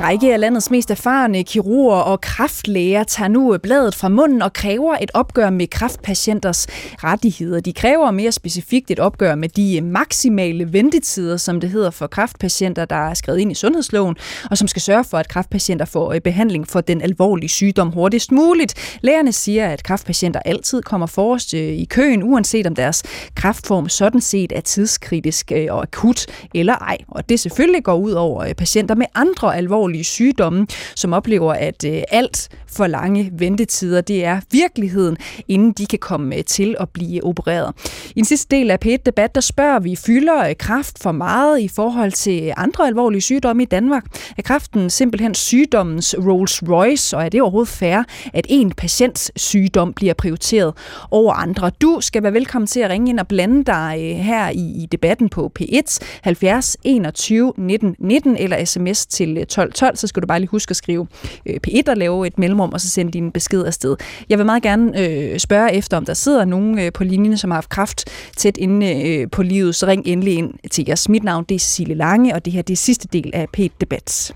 En 0.00 0.06
række 0.06 0.32
af 0.32 0.40
landets 0.40 0.70
mest 0.70 0.90
erfarne 0.90 1.44
kirurger 1.44 1.96
og 1.96 2.20
kraftlæger 2.20 3.04
tager 3.04 3.28
nu 3.28 3.58
bladet 3.62 3.94
fra 3.94 4.08
munden 4.08 4.42
og 4.42 4.52
kræver 4.52 4.96
et 5.00 5.10
opgør 5.14 5.50
med 5.50 5.66
kraftpatienters 5.66 6.66
rettigheder. 7.04 7.60
De 7.60 7.72
kræver 7.72 8.10
mere 8.10 8.32
specifikt 8.32 8.90
et 8.90 8.98
opgør 8.98 9.34
med 9.34 9.48
de 9.48 9.80
maksimale 9.80 10.72
ventetider, 10.72 11.36
som 11.36 11.60
det 11.60 11.70
hedder 11.70 11.90
for 11.90 12.06
kraftpatienter, 12.06 12.84
der 12.84 12.96
er 12.96 13.14
skrevet 13.14 13.38
ind 13.38 13.52
i 13.52 13.54
sundhedsloven, 13.54 14.16
og 14.50 14.58
som 14.58 14.68
skal 14.68 14.82
sørge 14.82 15.04
for, 15.04 15.18
at 15.18 15.28
kraftpatienter 15.28 15.84
får 15.84 16.12
øh, 16.12 16.20
behandling 16.20 16.68
for 16.68 16.80
den 16.80 17.02
alvorlige 17.02 17.48
sygdom 17.48 17.90
hurtigst 17.90 18.32
muligt. 18.32 18.98
Lægerne 19.00 19.32
siger, 19.32 19.68
at 19.68 19.82
kraftpatienter 19.82 20.40
altid 20.44 20.82
kommer 20.82 21.06
forrest 21.06 21.54
øh, 21.54 21.60
i 21.60 21.84
køen, 21.84 22.22
uanset 22.22 22.66
om 22.66 22.74
deres 22.74 23.02
kraftform 23.34 23.88
sådan 23.88 24.20
set 24.20 24.52
er 24.56 24.60
tidskritisk 24.60 25.52
øh, 25.54 25.66
og 25.70 25.82
akut 25.82 26.26
eller 26.54 26.74
ej. 26.74 26.96
Og 27.08 27.28
det 27.28 27.40
selvfølgelig 27.40 27.84
går 27.84 27.96
ud 27.96 28.12
over 28.12 28.54
patienter 28.54 28.94
med 28.94 29.06
andre 29.14 29.56
alvorlige 29.56 29.89
alvorlige 29.90 30.04
sygdomme, 30.04 30.66
som 30.94 31.12
oplever, 31.12 31.52
at 31.52 31.84
øh, 31.84 32.02
alt 32.10 32.48
for 32.66 32.86
lange 32.86 33.30
ventetider, 33.32 34.00
det 34.00 34.24
er 34.24 34.40
virkeligheden, 34.50 35.16
inden 35.48 35.72
de 35.72 35.86
kan 35.86 35.98
komme 35.98 36.36
øh, 36.36 36.44
til 36.44 36.76
at 36.80 36.88
blive 36.88 37.24
opereret. 37.24 37.74
I 38.10 38.14
den 38.14 38.24
sidste 38.24 38.56
del 38.56 38.70
af 38.70 38.78
P1-debat, 38.84 39.34
der 39.34 39.40
spørger 39.40 39.80
vi, 39.80 39.96
fylder 39.96 40.48
øh, 40.48 40.54
kraft 40.58 41.02
for 41.02 41.12
meget 41.12 41.60
i 41.60 41.68
forhold 41.68 42.12
til 42.12 42.52
andre 42.56 42.86
alvorlige 42.86 43.20
sygdomme 43.20 43.62
i 43.62 43.66
Danmark? 43.66 44.04
Er 44.38 44.42
kraften 44.42 44.90
simpelthen 44.90 45.34
sygdommens 45.34 46.14
Rolls 46.18 46.62
Royce, 46.62 47.16
og 47.16 47.24
er 47.24 47.28
det 47.28 47.42
overhovedet 47.42 47.68
fair, 47.68 48.02
at 48.32 48.46
en 48.48 48.72
patients 48.72 49.32
sygdom 49.36 49.92
bliver 49.92 50.14
prioriteret 50.14 50.74
over 51.10 51.32
andre? 51.32 51.70
Du 51.82 51.98
skal 52.00 52.22
være 52.22 52.32
velkommen 52.32 52.66
til 52.66 52.80
at 52.80 52.90
ringe 52.90 53.10
ind 53.10 53.20
og 53.20 53.28
blande 53.28 53.64
dig 53.64 54.22
her 54.22 54.50
i, 54.50 54.82
i 54.82 54.88
debatten 54.92 55.28
på 55.28 55.52
P1 55.60 55.98
70 56.22 56.76
21 56.84 57.52
19 57.56 57.96
19 57.98 58.36
eller 58.36 58.64
sms 58.64 59.06
til 59.06 59.46
12 59.46 59.72
12, 59.80 59.96
så 59.96 60.06
skal 60.06 60.22
du 60.22 60.26
bare 60.26 60.40
lige 60.40 60.50
huske 60.50 60.70
at 60.70 60.76
skrive 60.76 61.06
øh, 61.46 61.60
P1 61.66 61.82
og 61.86 61.96
lave 61.96 62.26
et 62.26 62.38
mellemrum, 62.38 62.72
og 62.72 62.80
så 62.80 62.88
sende 62.88 63.12
din 63.12 63.32
besked 63.32 63.64
afsted. 63.64 63.96
Jeg 64.28 64.38
vil 64.38 64.46
meget 64.46 64.62
gerne 64.62 65.00
øh, 65.00 65.38
spørge 65.38 65.72
efter, 65.72 65.96
om 65.96 66.04
der 66.04 66.14
sidder 66.14 66.44
nogen 66.44 66.78
øh, 66.78 66.92
på 66.92 67.04
linjen, 67.04 67.38
som 67.38 67.50
har 67.50 67.56
haft 67.56 67.68
kraft 67.68 68.04
tæt 68.36 68.56
inde 68.56 69.08
øh, 69.08 69.30
på 69.30 69.42
livet, 69.42 69.74
så 69.74 69.86
ring 69.86 70.06
endelig 70.06 70.34
ind 70.34 70.54
til 70.70 70.84
jeres. 70.88 71.08
Mit 71.08 71.24
navn 71.24 71.44
det 71.44 71.54
er 71.54 71.58
Cecilie 71.58 71.94
Lange, 71.94 72.34
og 72.34 72.44
det 72.44 72.52
her 72.52 72.62
det 72.62 72.72
er 72.72 72.76
sidste 72.76 73.08
del 73.12 73.30
af 73.34 73.46
P1 73.56 73.68
Debat. 73.80 74.32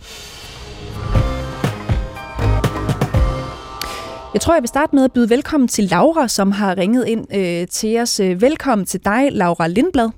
Jeg 4.35 4.41
tror, 4.41 4.55
jeg 4.55 4.63
vil 4.63 4.69
starte 4.69 4.97
med 4.97 5.05
at 5.05 5.13
byde 5.13 5.31
velkommen 5.31 5.69
til 5.69 5.85
Laura, 5.85 6.29
som 6.29 6.53
har 6.53 6.79
ringet 6.79 7.07
ind 7.07 7.35
øh, 7.35 7.69
til 7.69 8.01
os. 8.01 8.21
Velkommen 8.21 8.87
til 8.87 9.05
dig, 9.05 9.29
Laura 9.33 9.67
Lindblad. 9.67 10.11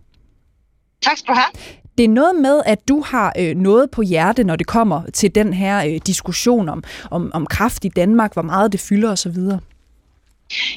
Tak 1.02 1.16
skal 1.18 1.34
du 1.34 1.38
have. 1.38 1.86
Det 1.99 2.05
er 2.05 2.09
noget 2.09 2.36
med, 2.36 2.62
at 2.66 2.88
du 2.88 3.01
har 3.01 3.32
øh, 3.38 3.57
noget 3.57 3.90
på 3.90 4.03
hjerte, 4.03 4.44
når 4.44 4.57
det 4.57 4.66
kommer 4.66 5.03
til 5.14 5.34
den 5.34 5.53
her 5.53 5.84
øh, 5.86 6.01
diskussion 6.07 6.68
om, 6.68 6.84
om, 7.11 7.30
om 7.34 7.47
kraft 7.47 7.84
i 7.84 7.88
Danmark, 7.88 8.32
hvor 8.32 8.42
meget 8.42 8.72
det 8.72 8.80
fylder 8.80 9.12
osv. 9.12 9.38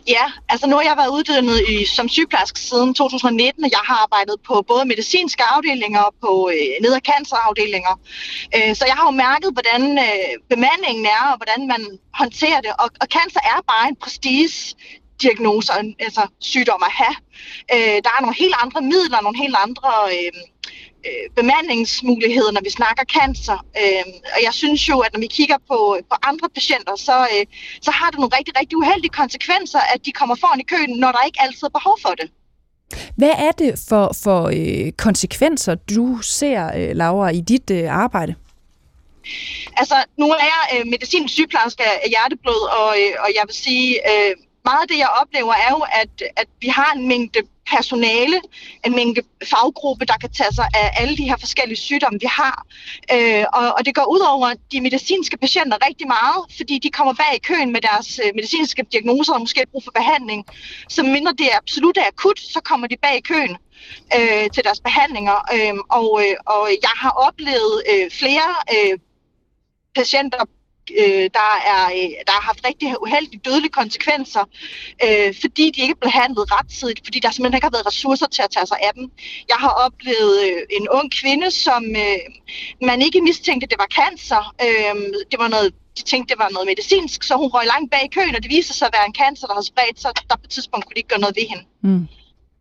Ja, 0.08 0.26
altså 0.50 0.68
nu 0.68 0.76
har 0.76 0.84
jeg 0.84 0.98
været 0.98 1.16
uddannet 1.18 1.58
i, 1.70 1.86
som 1.86 2.10
sygeplejerske 2.10 2.60
siden 2.60 2.94
2019, 2.94 3.64
og 3.64 3.72
jeg 3.72 3.84
har 3.84 3.98
arbejdet 4.06 4.36
på 4.48 4.66
både 4.68 4.86
medicinske 4.86 5.44
afdelinger 5.44 6.02
og 6.02 6.14
på 6.22 6.50
øh, 6.54 6.74
ned- 6.84 6.98
og 7.00 7.02
cancerafdelinger. 7.12 7.94
Øh, 8.56 8.76
så 8.76 8.84
jeg 8.86 8.96
har 9.00 9.06
jo 9.10 9.12
mærket, 9.28 9.50
hvordan 9.58 9.82
øh, 10.08 10.32
bemandingen 10.50 11.06
er, 11.06 11.24
og 11.32 11.38
hvordan 11.40 11.62
man 11.74 11.82
håndterer 12.14 12.62
det. 12.66 12.72
Og, 12.84 12.90
og 13.02 13.08
cancer 13.16 13.42
er 13.54 13.60
bare 13.74 13.86
en 13.90 13.96
prestige 14.04 14.76
diagnoser, 15.22 15.74
altså 16.00 16.24
sygdom 16.40 16.82
at 16.90 16.94
have. 17.02 17.16
Øh, 17.74 17.98
der 18.06 18.12
er 18.16 18.22
nogle 18.22 18.36
helt 18.44 18.56
andre 18.64 18.82
midler, 18.82 19.22
nogle 19.22 19.40
helt 19.44 19.58
andre 19.66 19.92
øh, 20.16 20.32
øh, 21.08 21.26
bemandingsmuligheder, 21.36 22.52
når 22.52 22.62
vi 22.64 22.70
snakker 22.70 23.04
cancer. 23.18 23.58
Øh, 23.82 24.06
og 24.36 24.40
jeg 24.48 24.54
synes 24.54 24.90
jo, 24.90 25.00
at 25.00 25.14
når 25.14 25.20
vi 25.20 25.28
kigger 25.28 25.58
på, 25.72 25.78
på 26.12 26.16
andre 26.30 26.48
patienter, 26.58 26.96
så, 26.96 27.18
øh, 27.34 27.46
så 27.82 27.92
har 27.92 28.10
det 28.10 28.20
nogle 28.20 28.38
rigtig, 28.38 28.54
rigtig 28.60 28.78
uheldige 28.78 29.14
konsekvenser, 29.22 29.80
at 29.94 30.06
de 30.06 30.12
kommer 30.12 30.36
foran 30.36 30.60
i 30.60 30.64
køen, 30.64 30.92
når 31.04 31.12
der 31.12 31.22
ikke 31.26 31.42
altid 31.42 31.64
er 31.64 31.76
behov 31.80 31.98
for 32.06 32.10
det. 32.10 32.28
Hvad 33.16 33.36
er 33.48 33.52
det 33.52 33.72
for, 33.90 34.12
for 34.24 34.42
øh, 34.58 34.92
konsekvenser, 34.92 35.76
du 35.76 36.22
ser, 36.22 36.72
øh, 36.78 36.96
Laura, 36.96 37.30
i 37.30 37.42
dit 37.42 37.70
øh, 37.72 37.92
arbejde? 38.04 38.36
Altså, 39.78 39.96
nu 40.18 40.26
er 40.30 40.44
jeg 40.54 40.80
øh, 40.80 40.88
medicinsk 40.88 41.34
sygeplejerske 41.34 41.84
af 41.84 42.10
hjerteblod, 42.10 42.62
og, 42.80 42.96
øh, 43.02 43.14
og 43.24 43.30
jeg 43.36 43.44
vil 43.48 43.56
sige, 43.56 43.90
øh, 44.12 44.36
meget 44.66 44.82
af 44.82 44.88
det, 44.88 44.98
jeg 44.98 45.10
oplever, 45.22 45.54
er 45.54 45.72
jo, 45.72 45.86
at, 46.02 46.24
at 46.36 46.48
vi 46.60 46.68
har 46.68 46.94
en 46.96 47.08
mængde 47.08 47.40
personale, 47.72 48.42
en 48.86 48.96
mængde 48.96 49.22
faggruppe, 49.44 50.06
der 50.06 50.18
kan 50.22 50.32
tage 50.32 50.54
sig 50.54 50.68
af 50.74 50.88
alle 51.02 51.18
de 51.18 51.24
her 51.24 51.38
forskellige 51.40 51.78
sygdomme, 51.78 52.20
vi 52.20 52.28
har. 52.30 52.66
Øh, 53.14 53.46
og, 53.54 53.74
og 53.78 53.86
det 53.86 53.96
går 53.96 54.06
ud 54.16 54.20
over 54.20 54.54
de 54.72 54.82
medicinske 54.82 55.38
patienter 55.38 55.78
rigtig 55.88 56.08
meget, 56.08 56.42
fordi 56.58 56.80
de 56.80 56.90
kommer 56.90 57.14
bag 57.14 57.36
i 57.36 57.40
køen 57.40 57.72
med 57.72 57.82
deres 57.82 58.20
øh, 58.26 58.32
medicinske 58.36 58.86
diagnoser 58.92 59.34
og 59.34 59.40
måske 59.40 59.66
brug 59.72 59.84
for 59.84 59.92
behandling. 59.92 60.46
Så 60.90 61.04
mindre 61.04 61.32
det 61.32 61.46
er 61.52 61.58
absolut 61.58 61.98
er 61.98 62.08
akut, 62.08 62.40
så 62.40 62.60
kommer 62.64 62.88
de 62.88 62.98
bag 63.02 63.18
i 63.18 63.22
køen 63.22 63.58
øh, 64.18 64.50
til 64.54 64.64
deres 64.64 64.80
behandlinger. 64.80 65.38
Øh, 65.56 65.74
og, 65.90 66.22
øh, 66.24 66.36
og 66.46 66.70
jeg 66.82 66.96
har 66.96 67.14
oplevet 67.28 67.84
øh, 67.94 68.12
flere 68.12 68.50
øh, 68.76 69.00
patienter 69.96 70.46
øh, 71.02 71.26
der, 71.40 71.52
er, 71.74 71.84
øh, 71.98 72.10
der 72.28 72.34
har 72.38 72.42
haft 72.42 72.62
rigtig 72.68 73.02
uheldige 73.02 73.42
dødelige 73.46 73.72
konsekvenser, 73.72 74.44
øh, 75.06 75.30
fordi 75.42 75.66
de 75.76 75.82
ikke 75.82 75.96
er 76.00 76.06
behandlet 76.08 76.46
rettidigt, 76.58 77.02
fordi 77.04 77.20
der 77.20 77.32
simpelthen 77.32 77.58
ikke 77.58 77.66
har 77.66 77.78
været 77.78 77.88
ressourcer 77.88 78.28
til 78.28 78.42
at 78.42 78.52
tage 78.52 78.68
sig 78.68 78.78
af 78.88 78.92
dem. 78.96 79.06
Jeg 79.52 79.60
har 79.66 79.74
oplevet 79.86 80.36
øh, 80.48 80.62
en 80.78 80.90
ung 80.90 81.12
kvinde, 81.22 81.52
som 81.52 81.84
øh, 82.06 82.20
man 82.82 83.02
ikke 83.02 83.22
mistænkte, 83.22 83.68
det 83.68 83.80
var 83.84 83.90
cancer. 84.00 84.54
Øh, 84.66 84.96
det 85.32 85.40
var 85.40 85.48
noget 85.48 85.74
de 85.98 86.04
tænkte, 86.04 86.34
det 86.34 86.40
var 86.40 86.50
noget 86.50 86.68
medicinsk, 86.68 87.24
så 87.24 87.34
hun 87.36 87.50
røg 87.56 87.66
langt 87.66 87.92
bag 87.92 88.04
i 88.06 88.14
køen, 88.18 88.36
og 88.36 88.44
det 88.44 88.52
viste 88.52 88.74
sig 88.74 88.88
at 88.88 88.94
være 88.98 89.08
en 89.08 89.16
cancer, 89.22 89.48
der 89.48 89.54
har 89.54 89.62
spredt 89.62 90.00
sig, 90.02 90.12
der 90.30 90.36
på 90.36 90.42
et 90.44 90.50
tidspunkt 90.50 90.86
kunne 90.86 90.96
de 90.96 91.00
ikke 91.00 91.14
gøre 91.14 91.26
noget 91.26 91.36
ved 91.40 91.48
hende. 91.52 91.64
Mm. 91.82 92.08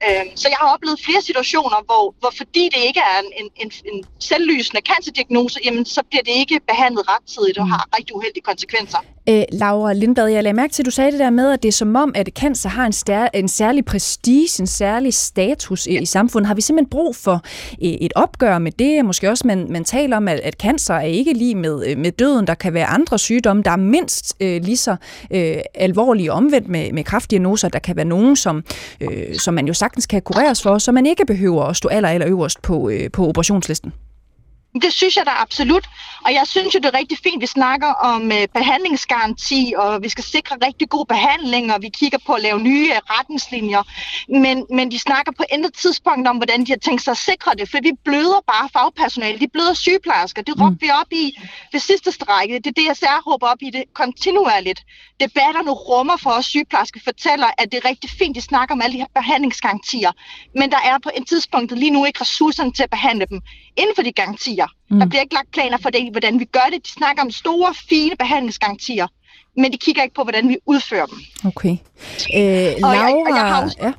Øhm, 0.06 0.36
så 0.36 0.46
jeg 0.48 0.58
har 0.60 0.68
oplevet 0.74 1.00
flere 1.06 1.22
situationer, 1.22 1.78
hvor, 1.88 2.14
hvor 2.20 2.32
fordi 2.36 2.64
det 2.74 2.82
ikke 2.88 3.00
er 3.00 3.18
en, 3.40 3.50
en, 3.62 3.70
en 3.92 4.04
selvlysende 4.18 4.82
cancerdiagnose, 4.90 5.60
jamen 5.64 5.84
så 5.84 6.02
bliver 6.10 6.22
det 6.22 6.34
ikke 6.42 6.60
behandlet 6.70 7.04
rettidigt 7.08 7.58
og 7.58 7.66
mm. 7.66 7.70
har 7.72 7.82
rigtig 7.96 8.16
uheldige 8.16 8.42
konsekvenser. 8.50 8.98
Æ, 9.28 9.44
Laura 9.52 9.92
Lindblad, 9.92 10.26
jeg 10.26 10.42
lagde 10.42 10.56
mærke 10.56 10.72
til, 10.72 10.82
at 10.82 10.86
du 10.86 10.90
sagde 10.90 11.12
det 11.12 11.20
der 11.20 11.30
med, 11.30 11.52
at 11.52 11.62
det 11.62 11.68
er 11.68 11.72
som 11.72 11.96
om, 11.96 12.12
at 12.14 12.28
cancer 12.38 12.68
har 12.68 12.86
en, 12.86 12.92
stær- 12.92 13.30
en 13.34 13.48
særlig 13.48 13.84
prestige, 13.84 14.48
en 14.60 14.66
særlig 14.66 15.14
status 15.14 15.86
i, 15.86 15.98
i 15.98 16.06
samfundet. 16.06 16.46
Har 16.46 16.54
vi 16.54 16.60
simpelthen 16.60 16.90
brug 16.90 17.16
for 17.16 17.42
øh, 17.82 17.88
et 17.88 18.12
opgør 18.16 18.58
med 18.58 18.72
det? 18.72 19.04
Måske 19.04 19.30
også, 19.30 19.46
man, 19.46 19.66
man 19.70 19.84
taler 19.84 20.16
om, 20.16 20.28
at, 20.28 20.40
at 20.40 20.54
cancer 20.54 20.94
er 20.94 21.00
ikke 21.00 21.32
lige 21.32 21.54
med, 21.54 21.86
øh, 21.86 21.98
med 21.98 22.12
døden. 22.12 22.46
Der 22.46 22.54
kan 22.54 22.74
være 22.74 22.86
andre 22.86 23.18
sygdomme, 23.18 23.62
der 23.62 23.70
er 23.70 23.76
mindst 23.76 24.36
øh, 24.40 24.62
lige 24.62 24.76
så 24.76 24.96
øh, 25.30 25.56
alvorlige 25.74 26.32
omvendt 26.32 26.68
med, 26.68 26.92
med 26.92 27.04
kraftdiagnoser. 27.04 27.68
Der 27.68 27.78
kan 27.78 27.96
være 27.96 28.04
nogen, 28.04 28.36
som, 28.36 28.64
øh, 29.00 29.34
som 29.34 29.54
man 29.54 29.66
jo 29.66 29.74
sagtens 29.74 30.06
kan 30.06 30.22
kureres 30.22 30.62
for, 30.62 30.78
så 30.78 30.92
man 30.92 31.06
ikke 31.06 31.26
behøver 31.26 31.64
at 31.64 31.76
stå 31.76 31.88
aller, 31.88 32.08
aller 32.08 32.28
øverst 32.28 32.62
på, 32.62 32.88
øh, 32.90 33.10
på 33.10 33.28
operationslisten. 33.28 33.92
Det 34.74 34.92
synes 34.92 35.16
jeg 35.16 35.26
da 35.26 35.30
absolut. 35.30 35.88
Og 36.24 36.32
jeg 36.32 36.46
synes 36.46 36.74
jo, 36.74 36.78
det 36.78 36.86
er 36.94 36.98
rigtig 36.98 37.18
fint, 37.18 37.34
at 37.34 37.40
vi 37.40 37.46
snakker 37.46 37.86
om 37.86 38.32
øh, 38.32 38.48
behandlingsgaranti, 38.54 39.74
og 39.76 40.02
vi 40.02 40.08
skal 40.08 40.24
sikre 40.24 40.56
rigtig 40.66 40.88
god 40.88 41.06
behandling, 41.06 41.72
og 41.72 41.82
vi 41.82 41.88
kigger 41.88 42.18
på 42.26 42.32
at 42.32 42.42
lave 42.42 42.60
nye 42.60 42.90
øh, 42.94 43.00
retningslinjer. 43.10 43.82
Men, 44.28 44.66
men 44.70 44.90
de 44.90 44.98
snakker 44.98 45.32
på 45.32 45.44
intet 45.52 45.74
tidspunkt 45.74 46.28
om, 46.28 46.36
hvordan 46.36 46.64
de 46.64 46.72
har 46.72 46.78
tænkt 46.78 47.02
sig 47.02 47.10
at 47.10 47.16
sikre 47.16 47.54
det, 47.54 47.70
for 47.70 47.78
vi 47.82 47.92
bløder 48.04 48.40
bare 48.46 48.68
fagpersonale. 48.72 49.38
De 49.38 49.48
bløder 49.48 49.74
sygeplejersker. 49.74 50.42
Det 50.42 50.54
råbte 50.60 50.70
mm. 50.70 50.78
vi 50.80 50.90
op 50.90 51.12
i 51.12 51.38
det 51.72 51.82
sidste 51.82 52.12
strække. 52.12 52.54
Det 52.54 52.66
er 52.66 52.76
det, 52.80 53.02
jeg 53.02 53.20
råber 53.26 53.46
op 53.46 53.58
i 53.60 53.70
det 53.70 53.84
kontinuerligt. 53.94 54.80
Debatterne 55.20 55.70
rummer 55.70 56.16
for 56.16 56.30
os 56.30 56.46
sygeplejersker 56.46 57.00
fortæller, 57.04 57.46
at 57.58 57.72
det 57.72 57.84
er 57.84 57.88
rigtig 57.88 58.10
fint, 58.10 58.36
de 58.36 58.40
snakker 58.40 58.74
om 58.74 58.82
alle 58.82 58.94
de 58.94 58.98
her 58.98 59.12
behandlingsgarantier. 59.14 60.12
Men 60.54 60.70
der 60.70 60.80
er 60.84 60.98
på 61.02 61.10
et 61.16 61.26
tidspunkt 61.28 61.78
lige 61.78 61.90
nu 61.90 62.04
ikke 62.04 62.20
ressourcerne 62.20 62.72
til 62.72 62.82
at 62.82 62.90
behandle 62.90 63.26
dem 63.30 63.40
inden 63.78 63.94
for 63.94 64.02
de 64.02 64.12
garantier. 64.12 64.66
Mm. 64.90 64.98
Der 64.98 65.06
bliver 65.06 65.22
ikke 65.22 65.34
lagt 65.34 65.50
planer 65.50 65.78
for 65.78 65.90
det, 65.90 66.10
hvordan 66.10 66.40
vi 66.40 66.44
gør 66.44 66.68
det. 66.72 66.86
De 66.86 66.90
snakker 66.90 67.22
om 67.22 67.30
store, 67.30 67.74
fine 67.74 68.16
behandlingsgarantier, 68.16 69.06
men 69.56 69.72
de 69.72 69.78
kigger 69.78 70.02
ikke 70.02 70.14
på, 70.14 70.22
hvordan 70.22 70.48
vi 70.48 70.56
udfører 70.66 71.06
dem. 71.06 71.18
Okay. 71.44 71.76
Øh, 72.36 72.80
Laura, 72.80 72.88
og 72.88 72.94
jeg, 72.94 73.24
og 73.28 73.36
jeg 73.36 73.46
har 73.46 73.62
også, 73.62 73.76
ja. 73.80 73.92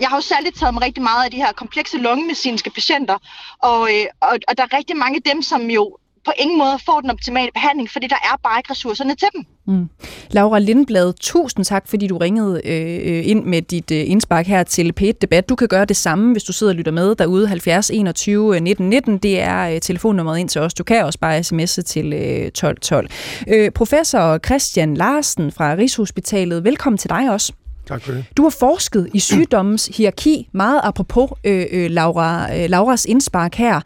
Jeg 0.00 0.08
har 0.08 0.16
jo 0.16 0.20
særligt 0.20 0.58
taget 0.58 0.74
mig 0.74 0.82
rigtig 0.82 1.02
meget 1.02 1.24
af 1.24 1.30
de 1.30 1.36
her 1.36 1.52
komplekse 1.52 1.98
lungemedicinske 1.98 2.70
patienter, 2.70 3.18
og, 3.62 3.88
øh, 3.92 4.06
og, 4.20 4.38
og 4.48 4.56
der 4.56 4.62
er 4.62 4.76
rigtig 4.76 4.96
mange 4.96 5.16
af 5.16 5.22
dem, 5.22 5.42
som 5.42 5.70
jo 5.70 5.96
på 6.26 6.32
ingen 6.38 6.58
måde 6.58 6.76
får 6.86 7.00
den 7.00 7.10
optimale 7.10 7.50
behandling, 7.54 7.90
fordi 7.90 8.06
der 8.06 8.16
er 8.22 8.36
bare 8.42 8.58
ikke 8.58 8.70
ressourcerne 8.70 9.14
til 9.14 9.28
dem. 9.34 9.44
Mm. 9.66 9.88
Laura 10.30 10.58
Lindblad, 10.58 11.12
tusind 11.20 11.64
tak, 11.64 11.88
fordi 11.88 12.06
du 12.06 12.16
ringede 12.16 12.60
øh, 12.64 13.16
øh 13.16 13.28
ind 13.28 13.44
med 13.44 13.62
dit 13.62 13.90
øh, 13.90 14.10
indspark 14.10 14.46
her 14.46 14.62
til 14.62 14.92
p 14.92 15.02
Debat. 15.20 15.48
Du 15.48 15.54
kan 15.54 15.68
gøre 15.68 15.84
det 15.84 15.96
samme, 15.96 16.32
hvis 16.32 16.44
du 16.44 16.52
sidder 16.52 16.72
og 16.72 16.76
lytter 16.76 16.92
med 16.92 17.14
derude 17.14 17.48
70 17.48 17.90
21 17.90 18.60
19 18.60 18.88
19. 18.88 19.18
Det 19.18 19.40
er 19.40 19.68
øh, 19.68 19.80
telefonnummeret 19.80 20.38
ind 20.38 20.48
til 20.48 20.60
os. 20.60 20.74
Du 20.74 20.84
kan 20.84 21.04
også 21.04 21.18
bare 21.18 21.38
sms'e 21.38 21.82
til 21.82 22.12
øh, 22.12 22.50
12 22.50 22.78
12. 22.80 23.08
Øh, 23.48 23.70
professor 23.70 24.38
Christian 24.38 24.94
Larsen 24.94 25.52
fra 25.52 25.74
Rigshospitalet, 25.74 26.64
velkommen 26.64 26.98
til 26.98 27.10
dig 27.10 27.30
også. 27.30 27.52
Tak 27.86 28.02
for 28.02 28.12
det. 28.12 28.24
Du 28.36 28.42
har 28.42 28.50
forsket 28.50 29.08
i 29.14 29.18
sygdommens 29.18 29.86
hierarki, 29.86 30.48
meget 30.52 30.80
apropos 30.84 31.30
øh, 31.44 31.66
øh, 31.72 31.90
Laura, 31.90 32.56
øh, 32.56 32.70
Lauras 32.70 33.04
indspark 33.04 33.54
her. 33.54 33.80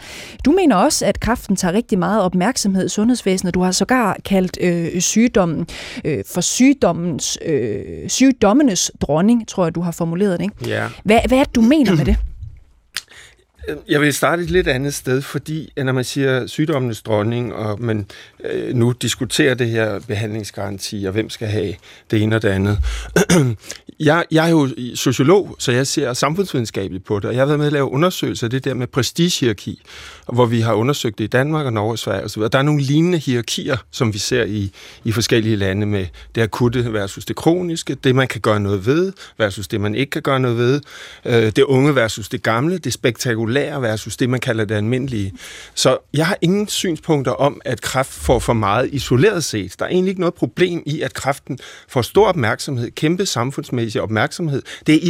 Du 0.45 0.53
mener 0.53 0.77
også, 0.77 1.07
at 1.07 1.21
kræften 1.21 1.57
tager 1.57 1.75
rigtig 1.75 1.99
meget 1.99 2.23
opmærksomhed 2.23 2.87
i 2.87 2.89
sundhedsvæsenet. 2.89 3.55
Du 3.55 3.63
har 3.63 3.73
sågar 3.73 4.17
kaldt 4.25 4.59
øh, 4.61 5.01
sygdommen 5.01 5.67
øh, 6.05 6.25
for 6.35 6.41
sygdommens, 6.41 7.39
øh, 7.47 8.09
sygdommenes 8.09 8.91
dronning, 9.01 9.49
tror 9.49 9.65
jeg, 9.65 9.75
du 9.75 9.81
har 9.81 9.93
formuleret 9.93 10.39
det. 10.39 10.45
Ikke? 10.45 10.55
Ja. 10.67 10.89
Hvad, 11.05 11.19
hvad 11.29 11.39
er 11.39 11.45
det, 11.45 11.55
du 11.55 11.61
mener 11.61 11.97
med 11.97 12.05
det? 12.05 12.17
Jeg 13.89 14.01
vil 14.01 14.15
starte 14.15 14.43
et 14.43 14.51
lidt 14.51 14.69
andet 14.69 14.95
sted, 14.95 15.23
fordi 15.23 15.73
når 15.77 15.93
man 15.93 16.05
siger 16.05 16.47
sygdommenes 16.47 17.03
dronning, 17.03 17.55
og 17.55 17.83
man 17.83 18.07
øh, 18.45 18.75
nu 18.75 18.93
diskuterer 19.03 19.55
det 19.55 19.69
her 19.69 20.01
behandlingsgaranti, 20.01 21.05
og 21.05 21.13
hvem 21.13 21.31
skal 21.31 21.49
have 21.49 21.75
det 22.11 22.23
ene 22.23 22.37
og 22.37 22.43
det 22.43 22.49
andet. 22.49 22.79
jeg, 24.01 24.25
jeg 24.31 24.47
er 24.47 24.51
jo 24.51 24.69
sociolog, 24.95 25.57
så 25.59 25.73
jeg 25.73 25.87
ser 25.87 26.13
samfundsvidenskabeligt 26.13 27.05
på 27.05 27.17
det, 27.17 27.25
og 27.25 27.33
jeg 27.33 27.41
har 27.41 27.47
været 27.47 27.59
med 27.59 27.67
at 27.67 27.73
lave 27.73 27.91
undersøgelser 27.91 28.47
af 28.47 28.51
det 28.51 28.65
der 28.65 28.75
med 28.75 28.87
prestigehierarki, 28.87 29.83
hvor 30.33 30.47
vi 30.47 30.61
har 30.61 30.75
undersøgt 30.75 31.19
det 31.19 31.25
i 31.25 31.27
Danmark 31.27 31.67
og 31.67 31.73
Norge 31.73 31.93
og 31.93 31.99
Sverige 31.99 32.25
osv. 32.25 32.43
Der 32.43 32.59
er 32.59 32.63
nogle 32.63 32.83
lignende 32.83 33.19
hierarkier, 33.19 33.77
som 33.91 34.13
vi 34.13 34.19
ser 34.19 34.45
i, 34.45 34.73
i 35.05 35.13
forskellige 35.13 35.57
lande 35.57 35.87
med 35.87 36.07
det 36.35 36.43
akutte 36.43 36.93
versus 36.93 37.25
det 37.25 37.37
kroniske, 37.37 37.95
det 37.95 38.15
man 38.15 38.29
kan 38.29 38.41
gøre 38.41 38.61
noget 38.61 38.87
ved 38.87 39.13
versus 39.39 39.69
det 39.69 39.81
man 39.81 39.95
ikke 39.95 40.11
kan 40.11 40.23
gøre 40.23 40.41
noget 40.41 40.57
ved, 40.57 40.81
øh, 41.25 41.43
det 41.43 41.63
unge 41.63 41.95
versus 41.95 42.29
det 42.29 42.43
gamle, 42.43 42.79
det 42.79 42.93
spektakulære 42.93 43.83
versus 43.83 44.17
det 44.17 44.31
man 44.31 44.41
kalder 44.41 44.65
det 44.65 44.75
almindelige. 44.75 45.33
Så 45.75 45.99
jeg 46.15 46.27
har 46.27 46.39
ingen 46.41 46.69
synspunkter 46.69 47.33
om, 47.33 47.61
at 47.65 47.81
kræft 47.81 48.13
får 48.31 48.39
for 48.39 48.53
meget 48.53 48.89
isoleret 48.93 49.45
set. 49.45 49.75
Der 49.79 49.85
er 49.85 49.89
egentlig 49.89 50.11
ikke 50.11 50.21
noget 50.21 50.35
problem 50.35 50.83
i, 50.87 51.01
at 51.01 51.15
kræften 51.15 51.59
får 51.89 52.03
stor 52.03 52.27
opmærksomhed, 52.27 52.91
kæmpe 52.91 53.27
samfundsmæssig 53.27 54.01
opmærksomhed. 54.01 54.63
Det 54.87 54.95
er 54.95 54.99
i, 54.99 55.09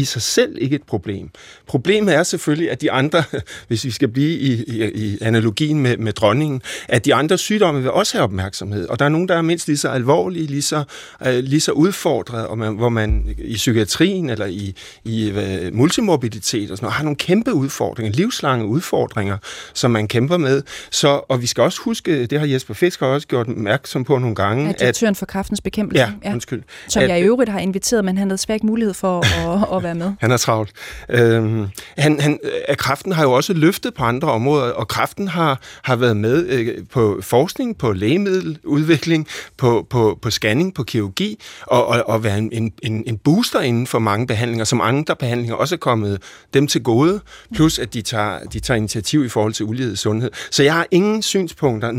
i 0.00 0.04
sig 0.04 0.22
selv 0.22 0.56
ikke 0.60 0.76
et 0.76 0.82
problem. 0.82 1.30
Problemet 1.66 2.14
er 2.14 2.22
selvfølgelig, 2.22 2.70
at 2.70 2.80
de 2.80 2.92
andre, 2.92 3.22
hvis 3.68 3.84
vi 3.84 3.90
skal 3.90 4.08
blive 4.08 4.38
i, 4.38 4.64
i, 4.64 4.90
i 4.94 5.18
analogien 5.20 5.80
med, 5.80 5.96
med 5.96 6.12
dronningen, 6.12 6.62
at 6.88 7.04
de 7.04 7.14
andre 7.14 7.38
sygdomme 7.38 7.80
vil 7.80 7.90
også 7.90 8.12
have 8.12 8.24
opmærksomhed. 8.24 8.88
Og 8.88 8.98
der 8.98 9.04
er 9.04 9.08
nogen, 9.08 9.28
der 9.28 9.36
er 9.36 9.42
mindst 9.42 9.66
lige 9.66 9.78
så 9.78 9.88
alvorlige, 9.88 10.46
lige 10.46 10.62
så, 10.62 10.84
øh, 11.26 11.38
lige 11.38 11.60
så 11.60 11.72
udfordret, 11.72 12.46
og 12.46 12.58
man, 12.58 12.74
hvor 12.74 12.88
man 12.88 13.34
i 13.38 13.54
psykiatrien 13.54 14.30
eller 14.30 14.46
i, 14.46 14.74
i 15.04 15.30
uh, 15.30 15.74
multimorbiditet 15.76 16.70
og 16.70 16.76
sådan 16.76 16.84
noget, 16.84 16.94
har 16.94 17.04
nogle 17.04 17.16
kæmpe 17.16 17.52
udfordringer, 17.52 18.12
livslange 18.12 18.66
udfordringer, 18.66 19.38
som 19.74 19.90
man 19.90 20.08
kæmper 20.08 20.36
med. 20.36 20.62
Så, 20.90 21.08
og 21.28 21.42
vi 21.42 21.46
skal 21.46 21.62
også 21.62 21.80
huske, 21.80 22.26
det 22.26 22.38
har 22.38 22.46
Jesper 22.60 22.74
Fisk 22.74 23.02
også 23.02 23.26
gjort 23.26 23.48
opmærksom 23.48 24.04
på 24.04 24.18
nogle 24.18 24.34
gange. 24.34 24.66
Ja, 24.66 24.72
direktøren 24.72 25.14
for 25.14 25.26
kraftens 25.26 25.60
bekæmpelse. 25.60 26.02
Ja, 26.02 26.12
ja. 26.24 26.32
undskyld. 26.32 26.62
Som 26.88 27.02
at, 27.02 27.08
jeg 27.08 27.20
i 27.20 27.22
øvrigt 27.22 27.50
har 27.50 27.58
inviteret, 27.58 28.04
men 28.04 28.18
han 28.18 28.30
havde 28.30 28.38
svært 28.38 28.64
mulighed 28.64 28.94
for 28.94 29.18
at, 29.18 29.68
at 29.76 29.82
være 29.82 29.94
med. 29.94 30.12
Han 30.20 30.30
er 30.30 30.36
travlt. 30.36 30.72
Øhm, 31.08 31.66
han, 31.98 32.20
han, 32.20 32.38
at 32.68 32.78
kraften 32.78 33.12
har 33.12 33.22
jo 33.22 33.32
også 33.32 33.52
løftet 33.52 33.94
på 33.94 34.04
andre 34.04 34.28
områder, 34.28 34.70
og 34.70 34.88
kraften 34.88 35.28
har, 35.28 35.60
har 35.82 35.96
været 35.96 36.16
med 36.16 36.46
øh, 36.48 36.74
på 36.92 37.18
forskning, 37.22 37.78
på 37.78 37.92
lægemiddeludvikling, 37.92 39.26
på, 39.56 39.86
på, 39.90 40.18
på 40.22 40.30
scanning, 40.30 40.74
på 40.74 40.82
kirurgi, 40.82 41.40
og, 41.62 41.86
og, 41.86 42.02
og 42.06 42.24
være 42.24 42.38
en, 42.38 42.72
en, 42.82 43.02
en 43.06 43.18
booster 43.18 43.60
inden 43.60 43.86
for 43.86 43.98
mange 43.98 44.26
behandlinger, 44.26 44.64
som 44.64 44.80
andre 44.80 45.16
behandlinger 45.16 45.54
også 45.54 45.74
er 45.74 45.78
kommet 45.78 46.22
dem 46.54 46.66
til 46.66 46.82
gode, 46.82 47.20
plus 47.54 47.78
at 47.78 47.94
de 47.94 48.02
tager, 48.02 48.38
de 48.52 48.60
tager 48.60 48.78
initiativ 48.78 49.24
i 49.24 49.28
forhold 49.28 49.52
til 49.52 49.66
ulighed 49.66 49.92
i 49.92 49.96
sundhed. 49.96 50.30
Så 50.50 50.62
jeg 50.62 50.74
har 50.74 50.86
ingen 50.90 51.22
synspunkter, 51.22 51.92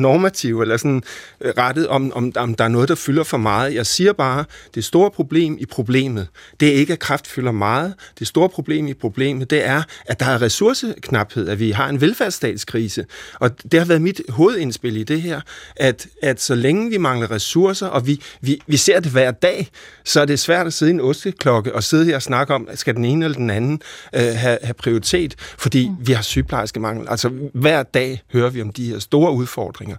normative 0.52 0.62
eller 0.62 0.78
sådan 0.78 1.04
øh, 1.41 1.54
rettet, 1.58 1.88
om, 1.88 2.12
om, 2.16 2.32
om 2.36 2.56
der 2.56 2.64
er 2.64 2.68
noget, 2.68 2.89
der 2.89 2.95
fylder 2.95 3.24
for 3.24 3.38
meget. 3.38 3.76
Jeg 3.76 3.86
siger 3.86 4.14
bare, 4.14 4.45
det 4.76 4.84
store 4.84 5.12
problem 5.12 5.58
i 5.60 5.66
problemet, 5.66 6.28
det 6.60 6.68
er 6.68 6.74
ikke, 6.74 6.93
at 6.93 6.99
kraft 6.99 7.28
fylder 7.28 7.52
meget. 7.52 7.93
Det 8.20 8.28
store 8.28 8.49
problem 8.49 8.88
i 8.88 8.93
problemet, 8.93 9.49
det 9.49 9.66
er, 9.66 9.84
at 10.06 10.20
der 10.20 10.26
er 10.26 10.41
ressourceknaphed, 10.41 11.49
at 11.49 11.60
vi 11.60 11.72
har 11.72 11.89
en 11.89 12.02
velfærdsstatskrise. 12.02 13.06
Og 13.39 13.64
det 13.72 13.80
har 13.80 13.88
været 13.88 14.02
mit 14.02 14.22
hovedindspil 14.30 14.97
i 14.97 15.04
det 15.04 15.22
her, 15.22 15.41
at, 15.76 16.08
at 16.22 16.41
så 16.41 16.56
længe 16.56 16.89
vi 16.89 16.97
mangler 16.97 17.32
ressourcer, 17.32 17.88
og 17.88 18.08
vi, 18.08 18.22
vi, 18.41 18.62
vi 18.68 18.78
ser 18.78 18.99
det 18.99 19.12
hver 19.12 19.32
dag, 19.32 19.70
så 20.04 20.22
er 20.22 20.26
det 20.26 20.39
svært 20.39 20.68
at 20.68 20.74
sidde 20.74 20.91
i 20.91 20.93
en 20.93 21.02
osteklokke 21.02 21.76
og 21.76 21.84
sidde 21.84 22.06
her 22.06 22.16
og 22.16 22.22
snakke 22.22 22.54
om, 22.54 22.68
skal 22.74 22.95
den 22.95 23.06
ene 23.06 23.26
eller 23.26 23.38
den 23.38 23.49
anden 23.49 23.82
øh, 24.16 24.22
have, 24.22 24.58
have 24.64 24.74
prioritet, 24.74 25.36
fordi 25.58 25.89
mm. 25.89 25.95
vi 26.08 26.14
har 26.14 26.22
sygeplejerskemangel. 26.22 27.08
Altså 27.10 27.32
hver 27.54 27.84
dag 27.84 28.22
hører 28.34 28.49
vi 28.49 28.62
om 28.62 28.70
de 28.70 28.86
her 28.86 28.99
store 28.99 29.32
udfordringer. 29.32 29.95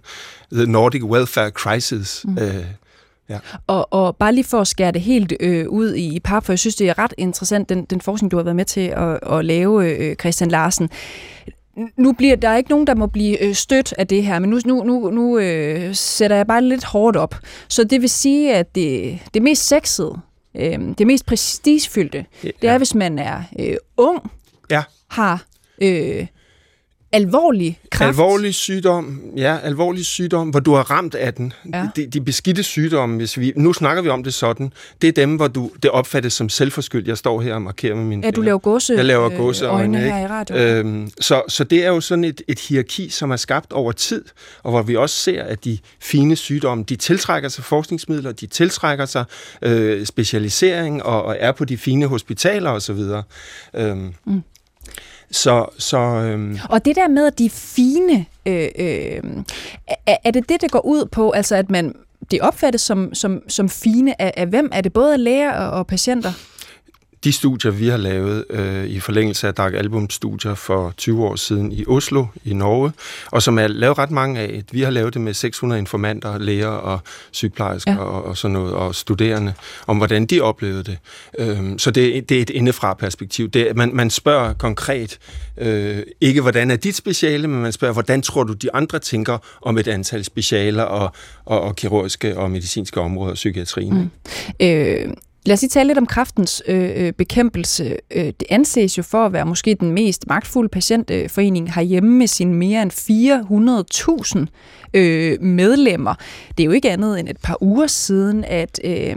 The 0.53 0.65
Nordic 0.65 1.03
Welfare 1.03 1.49
Crisis. 1.49 2.25
Mm. 2.27 2.37
Øh, 2.37 2.65
Ja. 3.29 3.39
Og, 3.67 3.93
og 3.93 4.15
bare 4.15 4.33
lige 4.33 4.43
for 4.43 4.61
at 4.61 4.67
skære 4.67 4.91
det 4.91 5.01
helt 5.01 5.33
øh, 5.39 5.69
ud 5.69 5.93
i, 5.93 6.15
i 6.15 6.19
par, 6.19 6.39
for 6.39 6.53
jeg 6.53 6.59
synes, 6.59 6.75
det 6.75 6.89
er 6.89 6.99
ret 6.99 7.13
interessant, 7.17 7.69
den, 7.69 7.85
den 7.85 8.01
forskning, 8.01 8.31
du 8.31 8.37
har 8.37 8.43
været 8.43 8.55
med 8.55 8.65
til 8.65 8.81
at, 8.87 9.19
at 9.31 9.45
lave, 9.45 9.97
øh, 9.97 10.15
Christian 10.15 10.51
Larsen. 10.51 10.89
Nu 11.97 12.11
bliver 12.13 12.35
der 12.35 12.49
er 12.49 12.57
ikke 12.57 12.69
nogen, 12.69 12.87
der 12.87 12.95
må 12.95 13.07
blive 13.07 13.43
øh, 13.43 13.55
stødt 13.55 13.93
af 13.97 14.07
det 14.07 14.23
her, 14.23 14.39
men 14.39 14.49
nu, 14.49 14.59
nu, 14.65 14.83
nu, 14.83 15.09
nu 15.09 15.37
øh, 15.37 15.95
sætter 15.95 16.35
jeg 16.35 16.47
bare 16.47 16.61
lidt 16.61 16.83
hårdt 16.83 17.17
op. 17.17 17.35
Så 17.67 17.83
det 17.83 18.01
vil 18.01 18.09
sige, 18.09 18.55
at 18.55 18.75
det, 18.75 19.19
det 19.33 19.41
mest 19.41 19.67
sexede, 19.67 20.19
øh, 20.55 20.79
det 20.97 21.07
mest 21.07 21.25
prestigefyldte, 21.25 22.25
ja. 22.43 22.49
det 22.61 22.69
er, 22.69 22.77
hvis 22.77 22.95
man 22.95 23.19
er 23.19 23.43
øh, 23.59 23.75
ung, 23.97 24.31
ja. 24.71 24.83
har 25.09 25.45
øh, 25.81 26.27
alvorlig 27.13 27.79
kræft. 27.89 28.09
Alvorlig 28.09 28.55
sygdom, 28.55 29.21
ja, 29.37 29.57
alvorlig 29.63 30.05
sygdom, 30.05 30.49
hvor 30.49 30.59
du 30.59 30.73
har 30.73 30.91
ramt 30.91 31.15
af 31.15 31.33
den. 31.33 31.53
Ja. 31.73 31.87
De, 31.95 32.07
de 32.07 32.21
beskidte 32.21 32.63
sygdomme, 32.63 33.17
hvis 33.17 33.39
vi, 33.39 33.53
nu 33.55 33.73
snakker 33.73 34.03
vi 34.03 34.09
om 34.09 34.23
det 34.23 34.33
sådan, 34.33 34.73
det 35.01 35.07
er 35.07 35.11
dem, 35.11 35.35
hvor 35.35 35.47
du, 35.47 35.71
det 35.83 35.91
opfattes 35.91 36.33
som 36.33 36.49
selvforskyldt. 36.49 37.07
Jeg 37.07 37.17
står 37.17 37.41
her 37.41 37.53
og 37.55 37.61
markerer 37.61 37.95
med 37.95 38.03
mine 38.03 38.25
Ja, 38.25 38.31
du 38.31 38.41
laver 38.41 38.57
gåse, 38.57 38.93
Jeg 38.93 39.05
laver 39.05 39.37
gåse 39.37 39.65
øh, 39.65 39.73
øjne, 39.73 39.97
her 39.97 40.19
i 40.19 40.27
radio. 40.27 40.55
Øhm, 40.55 41.09
så, 41.19 41.41
så 41.47 41.63
det 41.63 41.85
er 41.85 41.89
jo 41.89 42.01
sådan 42.01 42.23
et, 42.23 42.41
et 42.47 42.59
hierarki, 42.59 43.09
som 43.09 43.31
er 43.31 43.35
skabt 43.35 43.73
over 43.73 43.91
tid, 43.91 44.25
og 44.63 44.71
hvor 44.71 44.81
vi 44.81 44.95
også 44.95 45.15
ser, 45.15 45.43
at 45.43 45.65
de 45.65 45.77
fine 45.99 46.35
sygdomme, 46.35 46.83
de 46.83 46.95
tiltrækker 46.95 47.49
sig 47.49 47.63
forskningsmidler, 47.63 48.31
de 48.31 48.47
tiltrækker 48.47 49.05
sig 49.05 49.25
øh, 49.61 50.05
specialisering 50.05 51.03
og, 51.03 51.23
og 51.23 51.37
er 51.39 51.51
på 51.51 51.65
de 51.65 51.77
fine 51.77 52.05
hospitaler 52.05 52.69
osv. 52.69 52.99
Øhm, 53.73 54.13
mm. 54.25 54.43
Så, 55.33 55.65
så, 55.77 55.97
øhm. 55.97 56.57
Og 56.69 56.85
det 56.85 56.95
der 56.95 57.07
med, 57.07 57.27
at 57.27 57.39
de 57.39 57.49
fine, 57.49 58.25
øh, 58.45 58.69
øh, 58.79 59.21
er, 60.07 60.15
er 60.23 60.31
det 60.31 60.49
det, 60.49 60.61
der 60.61 60.67
går 60.67 60.85
ud 60.85 61.05
på, 61.05 61.31
altså 61.31 61.55
at 61.55 61.69
man 61.69 61.95
det 62.31 62.41
opfattes 62.41 62.81
som, 62.81 63.13
som, 63.13 63.41
som 63.47 63.69
fine 63.69 64.21
af, 64.21 64.33
af 64.37 64.47
hvem? 64.47 64.69
Er 64.73 64.81
det 64.81 64.93
både 64.93 65.17
læger 65.17 65.51
og, 65.51 65.71
og 65.71 65.87
patienter? 65.87 66.31
De 67.23 67.31
studier, 67.31 67.71
vi 67.71 67.87
har 67.87 67.97
lavet 67.97 68.45
øh, 68.49 68.85
i 68.85 68.99
forlængelse 68.99 69.47
af 69.47 69.53
Dark 69.53 69.73
Album 69.73 70.09
studier 70.09 70.55
for 70.55 70.93
20 70.97 71.25
år 71.25 71.35
siden 71.35 71.71
i 71.71 71.85
Oslo 71.87 72.25
i 72.43 72.53
Norge, 72.53 72.91
og 73.31 73.43
som 73.43 73.59
er 73.59 73.67
lavet 73.67 73.97
ret 73.97 74.11
mange 74.11 74.39
af. 74.39 74.63
Vi 74.71 74.81
har 74.81 74.89
lavet 74.89 75.13
det 75.13 75.21
med 75.21 75.33
600 75.33 75.79
informanter, 75.79 76.37
læger 76.37 76.67
og 76.67 76.99
sygeplejersker 77.31 77.91
ja. 77.91 77.97
og, 77.97 78.25
og 78.25 78.37
sådan 78.37 78.53
noget, 78.53 78.73
og 78.73 78.95
studerende, 78.95 79.53
om 79.87 79.97
hvordan 79.97 80.25
de 80.25 80.41
oplevede 80.41 80.83
det. 80.83 80.97
Øhm, 81.39 81.79
så 81.79 81.91
det, 81.91 82.29
det 82.29 82.37
er 82.37 82.41
et 82.41 82.49
indefra 82.49 82.93
perspektiv. 82.93 83.49
Det, 83.49 83.75
man, 83.75 83.95
man 83.95 84.09
spørger 84.09 84.53
konkret, 84.53 85.19
øh, 85.57 86.03
ikke 86.21 86.41
hvordan 86.41 86.71
er 86.71 86.75
dit 86.75 86.95
speciale, 86.95 87.47
men 87.47 87.61
man 87.61 87.71
spørger, 87.71 87.93
hvordan 87.93 88.21
tror 88.21 88.43
du 88.43 88.53
de 88.53 88.73
andre 88.73 88.99
tænker 88.99 89.37
om 89.61 89.77
et 89.77 89.87
antal 89.87 90.23
specialer 90.23 90.83
og, 90.83 91.11
og, 91.45 91.61
og 91.61 91.75
kirurgiske 91.75 92.37
og 92.37 92.51
medicinske 92.51 93.01
områder, 93.01 93.35
psykiatrien. 93.35 93.93
Mm. 93.93 94.65
Øh, 94.65 95.13
Lad 95.45 95.53
os 95.53 95.61
lige 95.61 95.69
tale 95.69 95.87
lidt 95.87 95.97
om 95.97 96.05
kraftens 96.05 96.63
øh, 96.67 96.91
øh, 96.95 97.13
bekæmpelse. 97.13 97.97
Øh, 98.11 98.25
det 98.25 98.43
anses 98.49 98.97
jo 98.97 99.03
for 99.03 99.25
at 99.25 99.33
være 99.33 99.45
måske 99.45 99.75
den 99.79 99.91
mest 99.91 100.27
magtfulde 100.27 100.69
patientforening 100.69 101.73
herhjemme 101.73 102.17
med 102.17 102.27
sine 102.27 102.53
mere 102.53 102.81
end 102.81 102.91
400.000 104.41 104.99
øh, 104.99 105.41
medlemmer. 105.41 106.15
Det 106.57 106.63
er 106.63 106.65
jo 106.65 106.71
ikke 106.71 106.91
andet 106.91 107.19
end 107.19 107.29
et 107.29 107.37
par 107.43 107.57
uger 107.61 107.87
siden, 107.87 108.43
at 108.43 108.79
øh, 108.83 109.15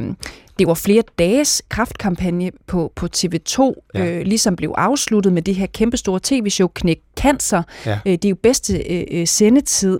det 0.58 0.66
var 0.66 0.74
flere 0.74 1.02
dages 1.18 1.62
kraftkampagne 1.68 2.50
på, 2.66 2.92
på 2.94 3.08
TV2, 3.16 3.72
ja. 3.94 4.06
øh, 4.06 4.22
ligesom 4.22 4.56
blev 4.56 4.74
afsluttet 4.76 5.32
med 5.32 5.42
det 5.42 5.54
her 5.54 5.66
kæmpestore 5.66 6.20
tv-show 6.22 6.68
Knæk 6.74 7.00
Cancer. 7.16 7.62
Ja. 7.86 7.98
Øh, 8.06 8.12
det 8.12 8.24
er 8.24 8.28
jo 8.28 8.36
bedste 8.42 8.92
øh, 8.92 9.04
øh 9.10 9.26
sendetid. 9.26 9.98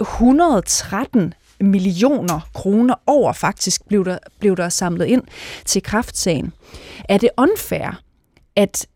113 0.00 1.34
millioner 1.64 2.48
kroner 2.54 2.94
over 3.06 3.32
faktisk 3.32 3.88
blev 3.88 4.04
der, 4.04 4.18
blev 4.38 4.56
der 4.56 4.68
samlet 4.68 5.06
ind 5.06 5.22
til 5.64 5.82
kraftsagen. 5.82 6.52
Er 7.08 7.18
det 7.18 7.30
unfair, 7.38 8.00
at 8.56 8.86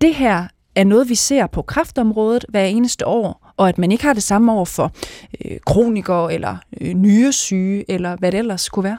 det 0.00 0.14
her 0.14 0.46
er 0.74 0.84
noget, 0.84 1.08
vi 1.08 1.14
ser 1.14 1.46
på 1.46 1.62
kraftområdet 1.62 2.44
hver 2.48 2.64
eneste 2.64 3.06
år, 3.06 3.52
og 3.56 3.68
at 3.68 3.78
man 3.78 3.92
ikke 3.92 4.04
har 4.04 4.12
det 4.12 4.22
samme 4.22 4.52
over 4.52 4.64
for 4.64 4.92
øh, 5.44 5.58
kronikere 5.66 6.34
eller 6.34 6.56
øh, 6.80 6.94
nyresyge, 6.94 7.90
eller 7.90 8.16
hvad 8.16 8.32
det 8.32 8.38
ellers 8.38 8.68
kunne 8.68 8.84
være? 8.84 8.98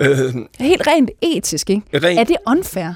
Øh, 0.00 0.34
Helt 0.60 0.86
rent 0.86 1.10
etisk, 1.22 1.70
ikke? 1.70 1.82
Rent, 1.94 2.20
er 2.20 2.24
det 2.24 2.36
unfair? 2.46 2.92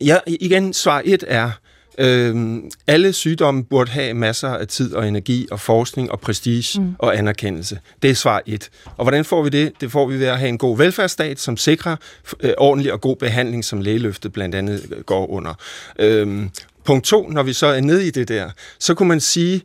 Ja, 0.00 0.16
igen, 0.26 0.72
svar 0.72 1.02
et 1.04 1.24
er, 1.28 1.50
Øh, 1.98 2.56
alle 2.86 3.12
sygdomme 3.12 3.64
burde 3.64 3.90
have 3.90 4.14
masser 4.14 4.48
af 4.48 4.68
tid 4.68 4.94
og 4.94 5.08
energi 5.08 5.48
og 5.50 5.60
forskning 5.60 6.10
og 6.10 6.20
prestige 6.20 6.80
mm. 6.80 6.94
og 6.98 7.18
anerkendelse. 7.18 7.78
Det 8.02 8.10
er 8.10 8.14
svar 8.14 8.42
et. 8.46 8.70
Og 8.96 9.04
hvordan 9.04 9.24
får 9.24 9.42
vi 9.42 9.48
det? 9.48 9.72
Det 9.80 9.92
får 9.92 10.06
vi 10.06 10.20
ved 10.20 10.26
at 10.26 10.38
have 10.38 10.48
en 10.48 10.58
god 10.58 10.78
velfærdsstat, 10.78 11.40
som 11.40 11.56
sikrer 11.56 11.96
øh, 12.40 12.52
ordentlig 12.58 12.92
og 12.92 13.00
god 13.00 13.16
behandling, 13.16 13.64
som 13.64 13.80
lægeløftet 13.80 14.32
blandt 14.32 14.54
andet 14.54 15.02
går 15.06 15.30
under. 15.30 15.54
Øh, 15.98 16.46
punkt 16.84 17.04
to, 17.04 17.28
når 17.28 17.42
vi 17.42 17.52
så 17.52 17.66
er 17.66 17.80
nede 17.80 18.06
i 18.06 18.10
det 18.10 18.28
der, 18.28 18.50
så 18.78 18.94
kunne 18.94 19.08
man 19.08 19.20
sige, 19.20 19.62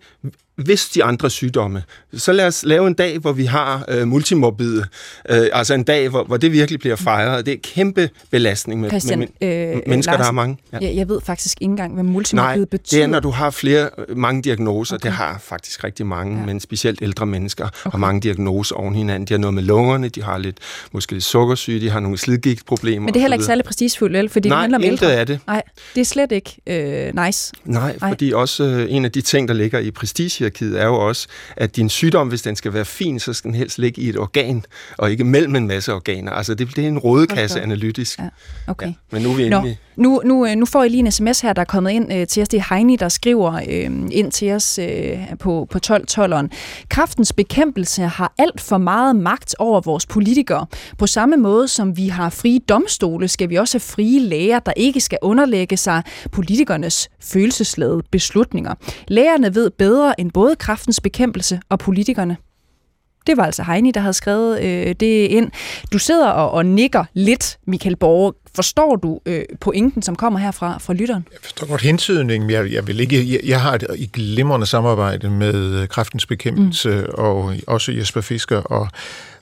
hvis 0.64 0.90
de 0.90 1.04
andre 1.04 1.30
sygdomme. 1.30 1.84
Så 2.14 2.32
lad 2.34 2.48
os 2.48 2.64
lave 2.64 2.88
en 2.88 2.94
dag, 2.94 3.18
hvor 3.18 3.32
vi 3.32 3.46
har 3.46 3.86
øh, 3.88 4.08
multimorbide. 4.08 4.86
Øh, 5.30 5.48
altså 5.54 5.74
en 5.74 5.84
dag, 5.84 6.10
hvor, 6.10 6.24
hvor 6.24 6.38
det 6.38 6.52
virkelig 6.52 6.80
bliver 6.80 6.96
fejret. 6.96 7.46
Det 7.46 7.54
er 7.54 7.58
kæmpe 7.64 8.10
belastning 8.32 8.82
med, 8.82 8.90
Christian, 8.90 9.20
med 9.20 9.28
øh, 9.42 9.82
mennesker, 9.88 10.12
Larsen, 10.12 10.20
der 10.20 10.24
har 10.24 10.32
mange. 10.32 10.58
Ja. 10.74 10.78
Jeg, 10.82 10.96
jeg 10.96 11.10
ved 11.10 11.22
faktisk 11.22 11.62
ikke 11.62 11.72
engang, 11.72 11.94
hvad 11.94 12.04
multimorbide 12.04 12.58
Nej, 12.58 12.66
betyder. 12.66 13.00
det 13.00 13.04
er, 13.04 13.08
når 13.08 13.20
du 13.20 13.30
har 13.30 13.50
flere, 13.50 13.90
øh, 13.98 14.18
mange 14.18 14.42
diagnoser. 14.42 14.96
Okay. 14.96 15.06
Det 15.06 15.12
har 15.12 15.40
faktisk 15.44 15.84
rigtig 15.84 16.06
mange, 16.06 16.40
ja. 16.40 16.46
men 16.46 16.60
specielt 16.60 17.02
ældre 17.02 17.26
mennesker 17.26 17.66
okay. 17.66 17.92
har 17.92 17.98
mange 17.98 18.22
diagnoser 18.22 18.76
oven 18.76 18.96
hinanden. 18.96 19.28
De 19.28 19.34
har 19.34 19.40
noget 19.40 19.54
med 19.54 19.64
lungerne, 19.64 20.10
de 20.10 20.24
har 20.24 20.38
lidt, 20.38 20.58
måske 20.92 21.12
lidt 21.12 21.24
sukkersyge, 21.24 21.82
de 21.82 21.90
har 21.90 22.00
nogle 22.00 22.18
slidgigtproblemer. 22.18 23.06
Men 23.06 23.14
det 23.14 23.20
er 23.20 23.22
heller 23.22 23.36
ikke 23.36 23.46
særlig 23.46 23.66
prestigefuldt, 23.66 24.14
vel? 24.14 24.30
Fordi 24.30 24.50
Nej, 24.50 24.56
det 24.56 24.62
handler 24.62 24.78
om 24.78 24.84
ældre. 24.84 25.14
er 25.14 25.24
det. 25.24 25.40
Nej, 25.48 25.62
det 25.96 26.02
er 26.02 26.06
slet 26.06 26.32
ikke 26.32 26.58
øh, 26.68 27.26
nice. 27.26 27.54
Nej, 27.66 27.98
Nej, 28.02 28.10
fordi 28.10 28.32
også 28.32 28.64
øh, 28.64 28.88
en 28.90 29.06
af 29.06 29.12
de 29.12 29.22
ting, 29.22 29.48
der 29.48 29.54
ligger 29.54 29.80
i 29.80 29.92
prestige 29.92 30.46
hierarkiet 30.58 30.82
er 30.82 30.86
jo 30.86 30.96
også, 30.96 31.28
at 31.58 31.76
din 31.76 31.90
sygdom, 31.90 32.28
hvis 32.28 32.42
den 32.42 32.56
skal 32.56 32.74
være 32.74 32.86
fin, 32.86 33.20
så 33.20 33.34
skal 33.34 33.52
den 33.52 33.58
helst 33.58 33.78
ligge 33.78 34.02
i 34.02 34.10
et 34.10 34.18
organ, 34.18 34.64
og 34.98 35.12
ikke 35.12 35.24
mellem 35.24 35.56
en 35.56 35.68
masse 35.68 35.94
organer. 35.94 36.32
Altså, 36.32 36.56
det, 36.56 36.76
det 36.76 36.84
er 36.84 36.88
en 36.88 37.00
rådekasse 37.00 37.56
okay. 37.56 37.64
analytisk. 37.64 38.20
Ja. 38.20 38.30
Okay. 38.68 38.88
Ja, 38.88 38.94
men 39.12 39.22
nu 39.22 39.32
er 39.32 39.36
vi 39.36 39.44
inde 39.44 39.78
nu, 40.00 40.22
nu, 40.26 40.46
øh, 40.46 40.56
nu 40.56 40.66
får 40.66 40.84
I 40.84 40.90
lige 40.90 41.00
en 41.00 41.12
sms 41.12 41.42
her, 41.42 41.54
der 41.54 41.62
er 41.62 41.66
kommet 41.66 41.92
ind 41.92 42.14
øh, 42.14 42.28
til 42.28 42.42
os. 42.42 42.50
Det 42.50 42.58
er 42.58 42.76
Heini, 42.76 42.96
der 42.96 43.10
skriver 43.10 43.54
øh, 43.54 43.92
ind 44.12 44.32
til 44.32 44.52
os 44.52 44.80
øh, 44.80 45.18
på, 45.40 45.68
på 45.70 45.80
12-12'eren. 45.88 46.48
Kraftens 46.90 47.34
bekæmpelse 47.34 48.02
har 48.02 48.34
alt 48.38 48.62
for 48.62 48.78
meget 48.78 49.16
magt 49.16 49.56
over 49.60 49.82
vores 49.82 50.06
politikere. 50.06 50.66
På 50.98 51.08
samme 51.08 51.38
måde 51.38 51.68
som 51.68 51.98
vi 51.98 52.08
har 52.08 52.30
frie 52.30 52.60
domstole, 52.60 53.28
skal 53.28 53.50
vi 53.50 53.56
også 53.56 53.76
have 53.76 53.82
frie 53.96 54.20
læger, 54.20 54.60
der 54.60 54.74
ikke 54.76 55.02
skal 55.02 55.18
underlægge 55.22 55.78
sig 55.78 56.04
politikernes 56.32 57.10
følelsesladede 57.20 58.04
beslutninger. 58.12 58.74
Lægerne 59.08 59.56
ved 59.56 59.70
bedre 59.70 60.20
end 60.20 60.32
både 60.32 60.56
kraftens 60.56 61.02
bekæmpelse 61.02 61.60
og 61.70 61.80
politikerne. 61.80 62.38
Det 63.28 63.38
var 63.38 63.44
altså 63.46 63.64
Heini, 63.64 63.92
der 63.92 64.00
havde 64.00 64.14
skrevet 64.14 64.62
øh, 64.62 64.96
det 65.00 65.28
ind. 65.28 65.52
Du 65.94 66.00
sidder 66.00 66.28
og, 66.28 66.52
og 66.52 66.66
nikker 66.66 67.04
lidt, 67.14 67.60
Michael 67.68 67.96
Borg. 67.96 68.36
Forstår 68.56 68.96
du 68.96 69.20
øh, 69.26 69.44
pointen, 69.60 70.02
som 70.02 70.16
kommer 70.16 70.40
her 70.40 70.52
fra, 70.52 70.94
lytteren? 70.94 71.28
Jeg 71.32 71.40
forstår 71.42 71.68
godt 71.68 71.82
hentydningen, 71.82 72.50
jeg, 72.50 72.72
jeg, 72.72 72.88
vil 72.88 73.00
ikke, 73.00 73.32
jeg, 73.34 73.40
jeg 73.46 73.62
har 73.62 73.74
et, 73.74 73.86
et 73.98 74.12
glimrende 74.12 74.66
samarbejde 74.66 75.30
med 75.30 75.82
øh, 75.82 75.88
kraftens 75.88 76.26
bekæmpelse 76.26 76.90
mm. 76.90 77.14
og 77.14 77.54
også 77.68 77.92
Jesper 77.92 78.22
Fisker, 78.22 78.58
og 78.58 78.88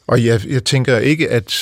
og 0.07 0.25
jeg, 0.25 0.41
jeg 0.49 0.63
tænker 0.63 0.97
ikke, 0.97 1.29
at 1.29 1.55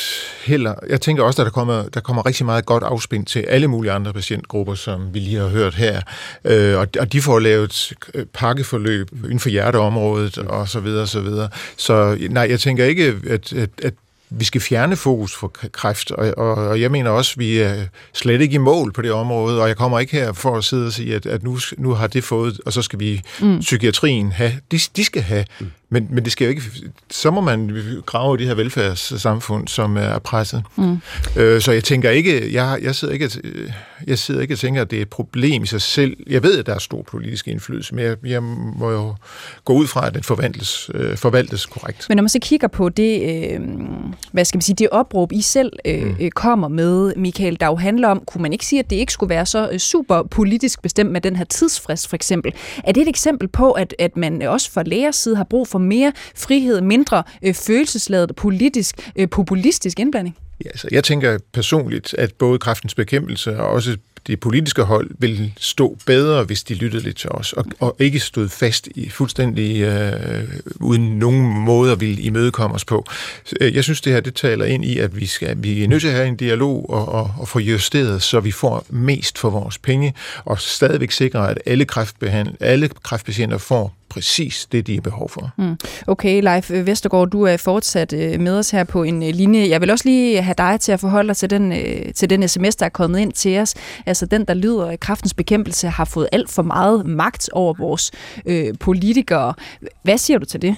heller... 0.43 0.74
Jeg 0.89 1.02
tænker 1.02 1.24
også, 1.24 1.41
at 1.41 1.46
der 1.46 1.52
kommer, 1.52 1.84
der 1.84 2.00
kommer 2.00 2.26
rigtig 2.26 2.46
meget 2.46 2.66
godt 2.66 2.84
afspind 2.84 3.26
til 3.26 3.39
alle 3.39 3.68
mulige 3.68 3.91
andre 3.91 4.14
patientgrupper, 4.14 4.76
som 4.76 5.14
vi 5.14 5.20
lige 5.20 5.38
har 5.38 5.48
hørt 5.48 5.76
her. 5.76 6.02
Øh, 6.46 6.80
og, 6.80 6.88
og 7.00 7.14
de 7.14 7.22
får 7.22 7.39
lavet 7.39 7.93
pakkeforløb 8.34 9.12
inden 9.24 9.39
for 9.39 9.50
hjerteområdet 9.50 10.38
og 10.38 10.70
så 10.70 10.80
videre, 10.80 11.02
og 11.02 11.08
så 11.08 11.20
videre. 11.20 11.50
Så 11.78 12.18
nej, 12.30 12.48
jeg 12.50 12.60
tænker 12.60 12.86
ikke, 12.86 13.16
at, 13.30 13.54
at, 13.54 13.70
at 13.84 13.93
vi 14.30 14.45
skal 14.45 14.61
fjerne 14.61 14.95
fokus 14.95 15.36
for 15.36 15.47
kræft, 15.47 16.11
og, 16.11 16.34
og, 16.38 16.53
og 16.55 16.82
jeg 16.82 16.91
mener 16.91 17.09
også, 17.09 17.34
at 17.36 17.39
vi 17.39 17.57
er 17.57 17.88
slet 18.13 18.41
ikke 18.41 18.55
i 18.55 18.57
mål 18.57 18.93
på 18.93 19.01
det 19.01 19.11
område, 19.11 19.61
og 19.61 19.67
jeg 19.67 19.78
kommer 19.78 19.99
ikke 19.99 20.11
her 20.11 20.34
for 20.34 20.57
at 20.57 20.63
sidde 20.63 20.88
og 20.88 20.93
sige, 20.93 21.15
at, 21.15 21.26
at 21.26 21.43
nu, 21.43 21.57
nu 21.78 21.93
har 21.93 22.07
det 22.07 22.23
fået, 22.23 22.59
og 22.65 22.73
så 22.73 22.82
skal 22.82 22.99
vi 22.99 23.21
mm. 23.41 23.59
psykiatrien 23.59 24.32
have, 24.32 24.53
de, 24.71 24.80
de 24.95 25.05
skal 25.05 25.21
have 25.21 25.45
mm. 25.59 25.71
Men, 25.89 26.07
men 26.09 26.23
det 26.23 26.31
skal 26.31 26.45
jo 26.45 26.49
ikke... 26.49 26.61
Så 27.11 27.31
må 27.31 27.41
man 27.41 27.71
grave 28.05 28.36
i 28.36 28.38
det 28.38 28.47
her 28.47 28.55
velfærdssamfund, 28.55 29.67
som 29.67 29.97
er 29.97 30.19
presset. 30.19 30.63
Mm. 30.75 30.97
Øh, 31.36 31.61
så 31.61 31.71
jeg 31.71 31.83
tænker 31.83 32.09
ikke... 32.09 32.53
Jeg, 32.53 32.79
jeg, 32.81 32.95
sidder 32.95 33.13
ikke 33.13 33.29
jeg 34.07 34.19
sidder 34.19 34.41
ikke 34.41 34.53
og 34.53 34.59
tænker, 34.59 34.81
at 34.81 34.91
det 34.91 34.97
er 34.97 35.01
et 35.01 35.09
problem 35.09 35.63
i 35.63 35.65
sig 35.65 35.81
selv. 35.81 36.17
Jeg 36.29 36.43
ved, 36.43 36.59
at 36.59 36.65
der 36.65 36.75
er 36.75 36.79
stor 36.79 37.01
politisk 37.01 37.47
indflydelse, 37.47 37.95
men 37.95 38.05
jeg, 38.05 38.17
jeg 38.25 38.43
må 38.43 38.91
jo 38.91 39.15
gå 39.65 39.73
ud 39.73 39.88
fra, 39.88 40.07
at 40.07 40.13
den 40.13 40.23
forvaltes, 40.23 40.89
øh, 40.93 41.17
forvaltes 41.17 41.65
korrekt. 41.65 42.05
Men 42.09 42.15
når 42.15 42.21
man 42.21 42.29
så 42.29 42.39
kigger 42.41 42.67
på 42.67 42.89
det, 42.89 43.21
øh, 43.21 43.59
hvad 44.31 44.45
skal 44.45 44.57
man 44.57 44.61
sige, 44.61 44.75
det 44.75 44.89
opråb, 44.89 45.31
I 45.31 45.41
selv 45.41 45.73
øh, 45.86 46.03
mm. 46.03 46.15
Øh, 46.19 46.31
kommer 46.31 46.67
med, 46.67 47.13
Michael, 47.15 47.57
der 47.59 47.65
jo 47.65 47.75
handler 47.75 48.07
om, 48.07 48.23
kunne 48.27 48.41
man 48.41 48.53
ikke 48.53 48.65
sige, 48.65 48.79
at 48.79 48.89
det 48.89 48.95
ikke 48.95 49.13
skulle 49.13 49.29
være 49.29 49.45
så 49.45 49.69
øh, 49.71 49.79
super 49.79 50.23
politisk 50.23 50.81
bestemt 50.81 51.11
med 51.11 51.21
den 51.21 51.36
her 51.36 51.45
tidsfrist, 51.45 52.07
for 52.07 52.15
eksempel? 52.15 52.53
Er 52.83 52.91
det 52.91 53.01
et 53.01 53.09
eksempel 53.09 53.47
på, 53.47 53.71
at, 53.71 53.95
at 53.99 54.17
man 54.17 54.41
også 54.41 54.71
fra 54.71 54.83
lægers 54.83 55.15
side 55.15 55.36
har 55.36 55.43
brug 55.43 55.67
for 55.67 55.79
mere 55.86 56.13
frihed, 56.36 56.81
mindre 56.81 57.23
øh, 57.41 57.53
følelsesladet, 57.53 58.36
politisk, 58.36 58.95
øh, 59.15 59.29
populistisk 59.29 59.99
indblanding? 59.99 60.36
Ja, 60.65 60.69
så 60.75 60.88
jeg 60.91 61.03
tænker 61.03 61.38
personligt, 61.53 62.15
at 62.17 62.33
både 62.33 62.59
kraftens 62.59 62.95
bekæmpelse 62.95 63.59
og 63.59 63.67
også 63.67 63.97
det 64.27 64.39
politiske 64.39 64.81
hold 64.83 65.09
vil 65.19 65.53
stå 65.59 65.97
bedre, 66.05 66.43
hvis 66.43 66.63
de 66.63 66.73
lyttede 66.73 67.03
lidt 67.03 67.17
til 67.17 67.29
os, 67.29 67.53
og, 67.53 67.65
og 67.79 67.95
ikke 67.99 68.19
stod 68.19 68.49
fast 68.49 68.88
i 68.95 69.09
fuldstændig 69.09 69.81
øh, 69.81 70.43
uden 70.79 71.19
nogen 71.19 71.59
måde 71.59 71.91
at 71.91 71.99
ville 72.01 72.21
imødekomme 72.21 72.75
os 72.75 72.86
på. 72.86 73.05
Øh, 73.61 73.75
jeg 73.75 73.83
synes, 73.83 74.01
det 74.01 74.13
her 74.13 74.19
det 74.19 74.36
taler 74.36 74.65
ind 74.65 74.86
i, 74.86 74.99
at 74.99 75.19
vi, 75.19 75.25
skal, 75.25 75.63
vi 75.63 75.83
er 75.83 75.88
nødt 75.88 76.01
til 76.01 76.07
at 76.07 76.13
have 76.13 76.27
en 76.27 76.36
dialog 76.36 76.89
og, 76.89 77.07
og, 77.07 77.33
og 77.39 77.47
få 77.47 77.59
justeret, 77.59 78.21
så 78.21 78.39
vi 78.39 78.51
får 78.51 78.86
mest 78.89 79.38
for 79.38 79.49
vores 79.49 79.77
penge, 79.77 80.13
og 80.45 80.59
stadigvæk 80.59 81.11
sikre, 81.11 81.49
at 81.51 81.59
alle, 81.65 81.86
kræftbehandl- 81.91 82.55
alle 82.59 82.89
kræftpatienter 83.03 83.57
får 83.57 83.95
præcis 84.16 84.68
det, 84.72 84.88
de 84.88 84.93
har 84.93 85.01
behov 85.01 85.30
for. 85.30 85.51
Mm. 85.57 85.78
Okay, 86.07 86.41
Leif 86.41 86.72
Vestergaard, 86.72 87.30
du 87.30 87.43
er 87.43 87.57
fortsat 87.57 88.13
øh, 88.13 88.39
med 88.39 88.57
os 88.59 88.72
her 88.72 88.84
på 88.84 89.03
en 89.03 89.24
øh, 89.24 89.30
linje. 89.30 89.70
Jeg 89.70 89.82
vil 89.82 89.91
også 89.91 90.09
lige 90.09 90.41
have 90.41 90.55
dig 90.57 90.80
til 90.80 90.91
at 90.91 90.99
forholde 90.99 91.28
dig 91.28 91.38
til 91.38 91.49
den, 91.49 91.72
øh, 91.72 92.13
til 92.13 92.30
den 92.30 92.47
sms, 92.47 92.76
der 92.76 92.86
er 92.86 92.89
kommet 92.89 93.20
ind 93.20 93.34
til 93.34 93.59
os. 93.59 93.74
Altså 94.05 94.26
den, 94.26 94.45
der 94.45 94.53
lyder, 94.53 94.86
at 94.86 94.99
kraftens 94.99 95.34
bekæmpelse 95.34 95.88
har 95.88 96.05
fået 96.05 96.28
alt 96.32 96.49
for 96.49 96.63
meget 96.63 97.05
magt 97.05 97.49
over 97.53 97.74
vores 97.74 98.11
øh, 98.45 98.74
politikere. 98.80 99.53
Hvad 100.03 100.18
siger 100.18 100.39
du 100.39 100.45
til 100.45 100.61
det? 100.61 100.76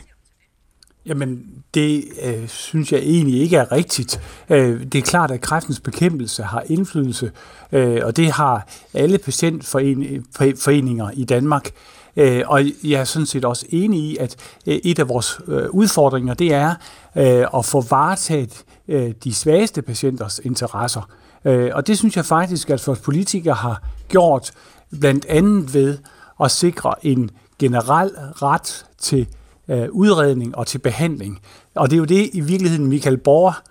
Jamen, 1.06 1.44
det 1.74 2.04
øh, 2.24 2.48
synes 2.48 2.92
jeg 2.92 3.00
egentlig 3.00 3.42
ikke 3.42 3.58
er 3.58 3.72
rigtigt. 3.72 4.22
Øh, 4.50 4.84
det 4.84 4.96
er 4.96 5.02
klart, 5.02 5.32
at 5.32 5.42
kræftens 5.42 5.80
bekæmpelse 5.80 6.44
har 6.44 6.64
indflydelse, 6.66 7.32
øh, 7.72 8.02
og 8.04 8.18
det 8.18 8.32
har 8.32 8.68
alle 8.94 9.18
patientforeninger 9.18 11.12
i 11.14 11.24
Danmark. 11.24 11.70
Øh, 12.18 12.44
og 12.46 12.62
jeg 12.84 13.00
er 13.00 13.04
sådan 13.04 13.26
set 13.26 13.46
også 13.46 13.66
enig 13.70 14.00
i, 14.00 14.18
at 14.18 14.36
øh, 14.68 14.76
et 14.76 15.00
af 15.00 15.10
vores 15.10 15.40
øh, 15.48 15.70
udfordringer, 15.70 16.34
det 16.34 16.54
er 16.54 16.76
øh, 17.16 17.46
at 17.56 17.66
få 17.66 17.82
varetaget 17.90 18.64
øh, 18.88 19.14
de 19.24 19.34
svageste 19.34 19.82
patienters 19.82 20.40
interesser. 20.44 21.10
Øh, 21.46 21.72
og 21.74 21.88
det 21.88 21.98
synes 21.98 22.18
jeg 22.18 22.26
faktisk, 22.26 22.70
at 22.70 22.88
vores 22.88 23.00
politikere 23.00 23.54
har 23.54 23.84
gjort 24.08 24.52
blandt 25.00 25.26
andet 25.26 25.74
ved 25.74 25.98
at 26.44 26.52
sikre 26.52 27.06
en 27.06 27.30
generel 27.60 28.12
ret 28.42 28.86
til 28.98 29.28
øh, 29.68 29.88
udredning 29.92 30.58
og 30.58 30.68
til 30.68 30.78
behandling. 30.78 31.40
Og 31.76 31.90
det 31.90 31.96
er 31.96 32.00
jo 32.00 32.06
det 32.06 32.30
i 32.34 32.40
virkeligheden 32.40 32.88
Michael 32.88 33.18
Borger 33.18 33.62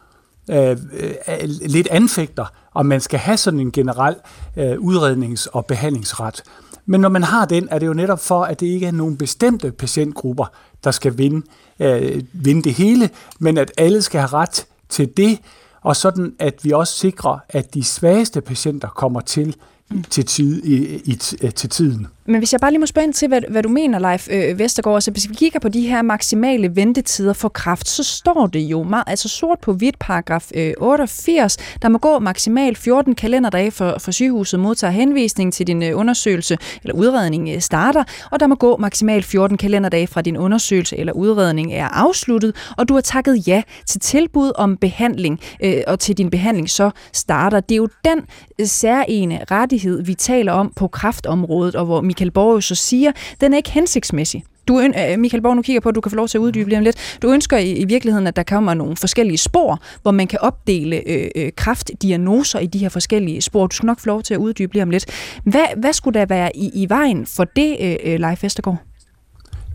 øh, 0.51 0.71
øh, 0.71 1.49
lidt 1.67 1.89
anfægter, 1.91 2.47
om 2.75 2.87
man 2.87 3.01
skal 3.01 3.19
have 3.19 3.37
sådan 3.37 3.61
en 3.61 3.73
generel 3.73 4.17
øh, 4.57 4.73
udrednings- 4.73 5.47
og 5.53 5.67
behandlingsret. 5.67 6.43
Men 6.87 7.01
når 7.01 7.09
man 7.09 7.23
har 7.23 7.45
den, 7.45 7.69
er 7.71 7.79
det 7.79 7.87
jo 7.87 7.93
netop 7.93 8.21
for, 8.21 8.45
at 8.45 8.61
det 8.61 8.67
ikke 8.67 8.87
er 8.87 8.91
nogen 8.91 9.17
bestemte 9.17 9.73
patientgrupper, 9.73 10.47
der 10.85 10.91
skal 10.91 11.19
vinde, 11.19 11.47
øh, 11.81 12.23
vinde 12.33 12.63
det 12.63 12.75
hele, 12.75 13.11
men 13.39 13.59
at 13.59 13.73
alle 13.79 14.03
skal 14.03 14.21
have 14.21 14.33
ret 14.33 14.67
til 14.89 15.17
det, 15.17 15.39
og 15.81 15.97
sådan 15.97 16.35
at 16.39 16.55
vi 16.63 16.71
også 16.71 16.95
sikrer, 16.95 17.39
at 17.49 17.75
de 17.75 17.85
svageste 17.85 18.41
patienter 18.41 18.89
kommer 18.89 19.21
til 19.21 19.57
til, 20.11 20.27
tid, 20.27 20.65
i, 20.65 20.97
i, 21.05 21.15
til 21.51 21.71
tiden. 21.71 22.07
Men 22.29 22.39
hvis 22.39 22.53
jeg 22.53 22.61
bare 22.61 22.71
lige 22.71 22.81
må 22.81 22.87
spørge 22.87 23.05
ind 23.05 23.15
til, 23.15 23.29
hvad, 23.29 23.41
hvad 23.51 23.63
du 23.63 23.69
mener, 23.69 23.99
Leif 23.99 24.29
øh, 24.31 24.59
Vestergaard, 24.59 25.01
så 25.01 25.11
hvis 25.11 25.29
vi 25.29 25.35
kigger 25.35 25.61
på 25.61 25.69
de 25.69 25.81
her 25.81 26.03
maksimale 26.03 26.77
ventetider 26.77 27.33
for 27.33 27.49
kraft, 27.49 27.89
så 27.89 28.05
står 28.05 28.47
det 28.47 28.61
jo 28.61 28.83
meget, 28.83 29.05
altså 29.07 29.29
sort 29.29 29.59
på 29.61 29.73
hvidt 29.73 29.99
paragraf 29.99 30.51
øh, 30.55 30.73
88, 30.79 31.57
der 31.83 31.89
må 31.89 31.99
gå 31.99 32.19
maksimalt 32.19 32.79
14 32.79 33.15
kalenderdage 33.15 33.71
for, 33.71 33.97
for 33.99 34.11
sygehuset 34.11 34.61
modtager 34.61 34.91
henvisning 34.91 35.53
til 35.53 35.67
din 35.67 35.83
øh, 35.83 35.99
undersøgelse 35.99 36.59
eller 36.83 36.95
udredning 36.95 37.49
øh, 37.55 37.61
starter, 37.61 38.05
og 38.31 38.41
der 38.41 38.47
må 38.47 38.55
gå 38.55 38.77
maksimalt 38.77 39.25
14 39.25 39.57
kalenderdage 39.59 40.07
fra 40.07 40.23
din 40.23 40.37
undersøgelse 40.37 40.99
eller 40.99 41.13
udredning 41.13 41.73
er 41.73 41.89
afsluttet, 41.89 42.57
og 42.77 42.89
du 42.89 42.95
har 42.95 43.01
takket 43.01 43.49
ja 43.49 43.63
til 43.87 44.01
tilbud 44.01 44.53
om 44.55 44.77
behandling, 44.77 45.41
øh, 45.63 45.83
og 45.87 46.01
til 46.01 46.19
din 46.19 46.31
behandling 46.31 46.71
så 46.71 46.91
starter. 47.13 47.61
Det 47.61 47.75
er 47.75 47.77
jo 47.77 47.89
den 48.05 48.19
øh, 48.61 48.67
særlige 48.67 49.41
rettighed, 49.51 50.03
vi 50.03 50.15
taler 50.15 50.53
om 50.53 50.73
på 50.77 50.89
kraftområdet, 50.89 51.75
og 51.75 51.85
hvor 51.85 52.01
Michael 52.17 52.31
Borg 52.31 52.63
så 52.63 52.75
siger, 52.75 53.13
den 53.41 53.53
er 53.53 53.57
ikke 53.57 53.71
hensigtsmæssig. 53.71 54.45
Du, 54.69 54.81
øh, 54.81 55.19
Michael 55.19 55.43
Borg, 55.43 55.57
nu 55.57 55.63
kigger 55.63 55.81
på, 55.81 55.89
at 55.89 55.95
du 55.95 56.01
kan 56.01 56.11
få 56.11 56.17
lov 56.17 56.29
til 56.29 56.39
at 56.39 56.43
uddybe 56.43 56.69
lige 56.69 56.79
om 56.79 56.85
lidt. 56.85 57.19
Du 57.23 57.31
ønsker 57.31 57.59
i, 57.59 57.73
i 57.73 57.85
virkeligheden, 57.85 58.27
at 58.27 58.37
der 58.37 58.43
kommer 58.43 58.75
nogle 58.75 58.97
forskellige 58.97 59.39
spor, 59.39 59.81
hvor 60.03 60.11
man 60.11 60.27
kan 60.27 60.39
opdele 60.43 61.09
øh, 61.09 61.29
øh, 61.37 61.53
kraftdiagnoser 61.57 62.59
i 62.59 62.67
de 62.67 62.79
her 62.79 62.89
forskellige 62.89 63.41
spor. 63.41 63.67
Du 63.67 63.77
skal 63.77 63.87
nok 63.87 64.01
få 64.01 64.07
lov 64.07 64.23
til 64.23 64.35
at 64.35 64.39
uddybe 64.39 64.73
lige 64.73 64.83
om 64.83 64.91
lidt. 64.91 65.07
Hvad, 65.45 65.65
hvad 65.77 65.93
skulle 65.93 66.21
der 66.21 66.27
være 66.27 66.57
i, 66.57 66.71
i 66.75 66.89
vejen 66.89 67.27
for 67.27 67.45
det, 67.45 67.77
øh, 67.81 67.97
øh 68.05 68.21
Leif 68.21 68.43
Vestergaard? 68.43 68.79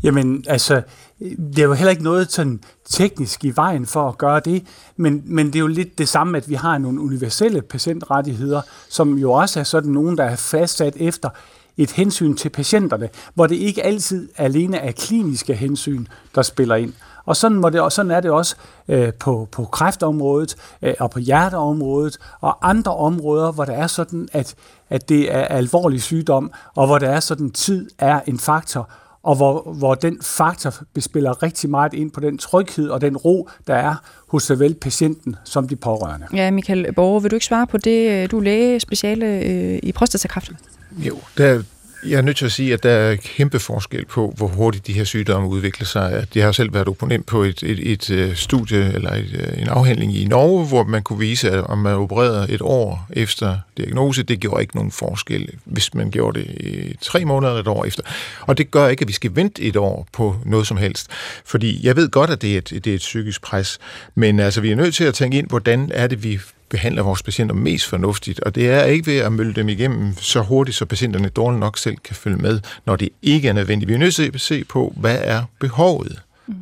Jamen, 0.03 0.43
altså, 0.47 0.81
det 1.19 1.59
er 1.59 1.63
jo 1.63 1.73
heller 1.73 1.91
ikke 1.91 2.03
noget 2.03 2.31
sådan 2.31 2.59
teknisk 2.89 3.45
i 3.45 3.53
vejen 3.55 3.85
for 3.85 4.09
at 4.09 4.17
gøre 4.17 4.41
det, 4.45 4.63
men, 4.97 5.21
men 5.25 5.47
det 5.47 5.55
er 5.55 5.59
jo 5.59 5.67
lidt 5.67 5.97
det 5.97 6.09
samme, 6.09 6.37
at 6.37 6.49
vi 6.49 6.53
har 6.53 6.77
nogle 6.77 7.01
universelle 7.01 7.61
patientrettigheder, 7.61 8.61
som 8.89 9.17
jo 9.17 9.31
også 9.31 9.59
er 9.59 9.63
sådan 9.63 9.91
nogen, 9.91 10.17
der 10.17 10.23
er 10.23 10.35
fastsat 10.35 10.93
efter 10.95 11.29
et 11.77 11.91
hensyn 11.91 12.35
til 12.35 12.49
patienterne, 12.49 13.09
hvor 13.33 13.47
det 13.47 13.55
ikke 13.55 13.83
altid 13.83 14.29
alene 14.37 14.77
er 14.77 14.91
kliniske 14.91 15.53
hensyn, 15.53 16.05
der 16.35 16.41
spiller 16.41 16.75
ind. 16.75 16.93
Og 17.25 17.35
sådan, 17.35 17.57
må 17.57 17.69
det, 17.69 17.81
og 17.81 17.91
sådan 17.91 18.11
er 18.11 18.19
det 18.19 18.31
også 18.31 18.55
øh, 18.87 19.13
på, 19.13 19.47
på 19.51 19.65
kræftområdet 19.65 20.55
øh, 20.81 20.93
og 20.99 21.11
på 21.11 21.19
hjerteområdet 21.19 22.17
og 22.41 22.69
andre 22.69 22.95
områder, 22.95 23.51
hvor 23.51 23.65
det 23.65 23.75
er 23.75 23.87
sådan, 23.87 24.29
at, 24.33 24.55
at 24.89 25.09
det 25.09 25.35
er 25.35 25.41
alvorlig 25.41 26.01
sygdom, 26.01 26.51
og 26.75 26.87
hvor 26.87 26.97
det 26.97 27.09
er 27.09 27.19
sådan, 27.19 27.51
tid 27.51 27.89
er 27.99 28.19
en 28.27 28.39
faktor, 28.39 28.89
og 29.23 29.35
hvor, 29.35 29.73
hvor 29.73 29.95
den 29.95 30.17
faktor 30.21 30.73
spiller 30.99 31.43
rigtig 31.43 31.69
meget 31.69 31.93
ind 31.93 32.11
på 32.11 32.19
den 32.19 32.37
tryghed 32.37 32.89
og 32.89 33.01
den 33.01 33.17
ro, 33.17 33.49
der 33.67 33.75
er 33.75 33.95
hos 34.27 34.43
såvel 34.43 34.73
patienten 34.73 35.35
som 35.43 35.67
de 35.67 35.75
pårørende. 35.75 36.27
Ja, 36.33 36.51
Michael 36.51 36.93
Borger, 36.93 37.19
vil 37.19 37.31
du 37.31 37.35
ikke 37.35 37.45
svare 37.45 37.67
på 37.67 37.77
det? 37.77 38.31
Du 38.31 38.37
er 38.37 38.41
læge 38.41 38.79
speciale 38.79 39.25
øh, 39.25 39.79
i 39.83 39.91
prostatakræft. 39.91 40.51
Jo, 40.97 41.19
der, 41.37 41.63
jeg 42.05 42.17
er 42.17 42.21
nødt 42.21 42.37
til 42.37 42.45
at 42.45 42.51
sige, 42.51 42.73
at 42.73 42.83
der 42.83 42.89
er 42.89 43.15
kæmpe 43.15 43.59
forskel 43.59 44.05
på, 44.05 44.33
hvor 44.37 44.47
hurtigt 44.47 44.87
de 44.87 44.93
her 44.93 45.03
sygdomme 45.03 45.47
udvikler 45.47 45.85
sig. 45.85 46.27
Jeg 46.35 46.45
har 46.45 46.51
selv 46.51 46.73
været 46.73 46.87
opponent 46.87 47.25
på 47.25 47.43
et, 47.43 47.63
et, 47.63 47.91
et 47.91 48.09
øh, 48.09 48.35
studie 48.35 48.93
eller 48.93 49.13
et, 49.13 49.29
øh, 49.33 49.61
en 49.61 49.67
afhandling 49.67 50.15
i 50.15 50.25
Norge, 50.25 50.65
hvor 50.65 50.83
man 50.83 51.03
kunne 51.03 51.19
vise, 51.19 51.51
at 51.51 51.63
om 51.63 51.77
man 51.77 51.93
opererede 51.93 52.51
et 52.51 52.61
år 52.61 53.07
efter 53.09 53.57
diagnose, 53.77 54.23
det 54.23 54.39
gjorde 54.39 54.61
ikke 54.61 54.75
nogen 54.75 54.91
forskel, 54.91 55.49
hvis 55.65 55.93
man 55.93 56.11
gjorde 56.11 56.39
det 56.39 56.47
i 56.47 56.97
tre 57.01 57.25
måneder 57.25 57.51
eller 57.51 57.61
et 57.61 57.77
år 57.77 57.85
efter. 57.85 58.03
Og 58.41 58.57
det 58.57 58.71
gør 58.71 58.87
ikke, 58.87 59.01
at 59.01 59.07
vi 59.07 59.13
skal 59.13 59.35
vente 59.35 59.61
et 59.61 59.75
år 59.75 60.07
på 60.13 60.35
noget 60.45 60.67
som 60.67 60.77
helst. 60.77 61.07
Fordi 61.45 61.79
jeg 61.83 61.95
ved 61.95 62.09
godt, 62.09 62.29
at 62.29 62.41
det 62.41 62.53
er 62.53 62.57
et, 62.57 62.69
det 62.69 62.87
er 62.87 62.95
et 62.95 62.99
psykisk 62.99 63.41
pres, 63.41 63.79
men 64.15 64.39
altså, 64.39 64.61
vi 64.61 64.71
er 64.71 64.75
nødt 64.75 64.95
til 64.95 65.03
at 65.03 65.13
tænke 65.13 65.37
ind, 65.37 65.47
hvordan 65.47 65.91
er 65.93 66.07
det, 66.07 66.23
vi 66.23 66.39
behandler 66.71 67.03
vores 67.03 67.23
patienter 67.23 67.55
mest 67.55 67.87
fornuftigt, 67.87 68.39
og 68.39 68.55
det 68.55 68.69
er 68.69 68.83
ikke 68.83 69.11
ved 69.11 69.17
at 69.17 69.31
mølle 69.31 69.53
dem 69.53 69.69
igennem 69.69 70.13
så 70.17 70.41
hurtigt, 70.41 70.77
så 70.77 70.85
patienterne 70.85 71.29
dårligt 71.29 71.59
nok 71.59 71.77
selv 71.77 71.95
kan 71.97 72.15
følge 72.15 72.37
med, 72.37 72.59
når 72.85 72.95
det 72.95 73.09
ikke 73.21 73.47
er 73.47 73.53
nødvendigt. 73.53 73.89
Vi 73.89 73.93
er 73.93 73.97
nødt 73.97 74.15
til 74.15 74.31
at 74.33 74.41
se 74.41 74.63
på, 74.63 74.93
hvad 74.97 75.17
er 75.21 75.43
behovet. 75.59 76.21
Mm. 76.47 76.55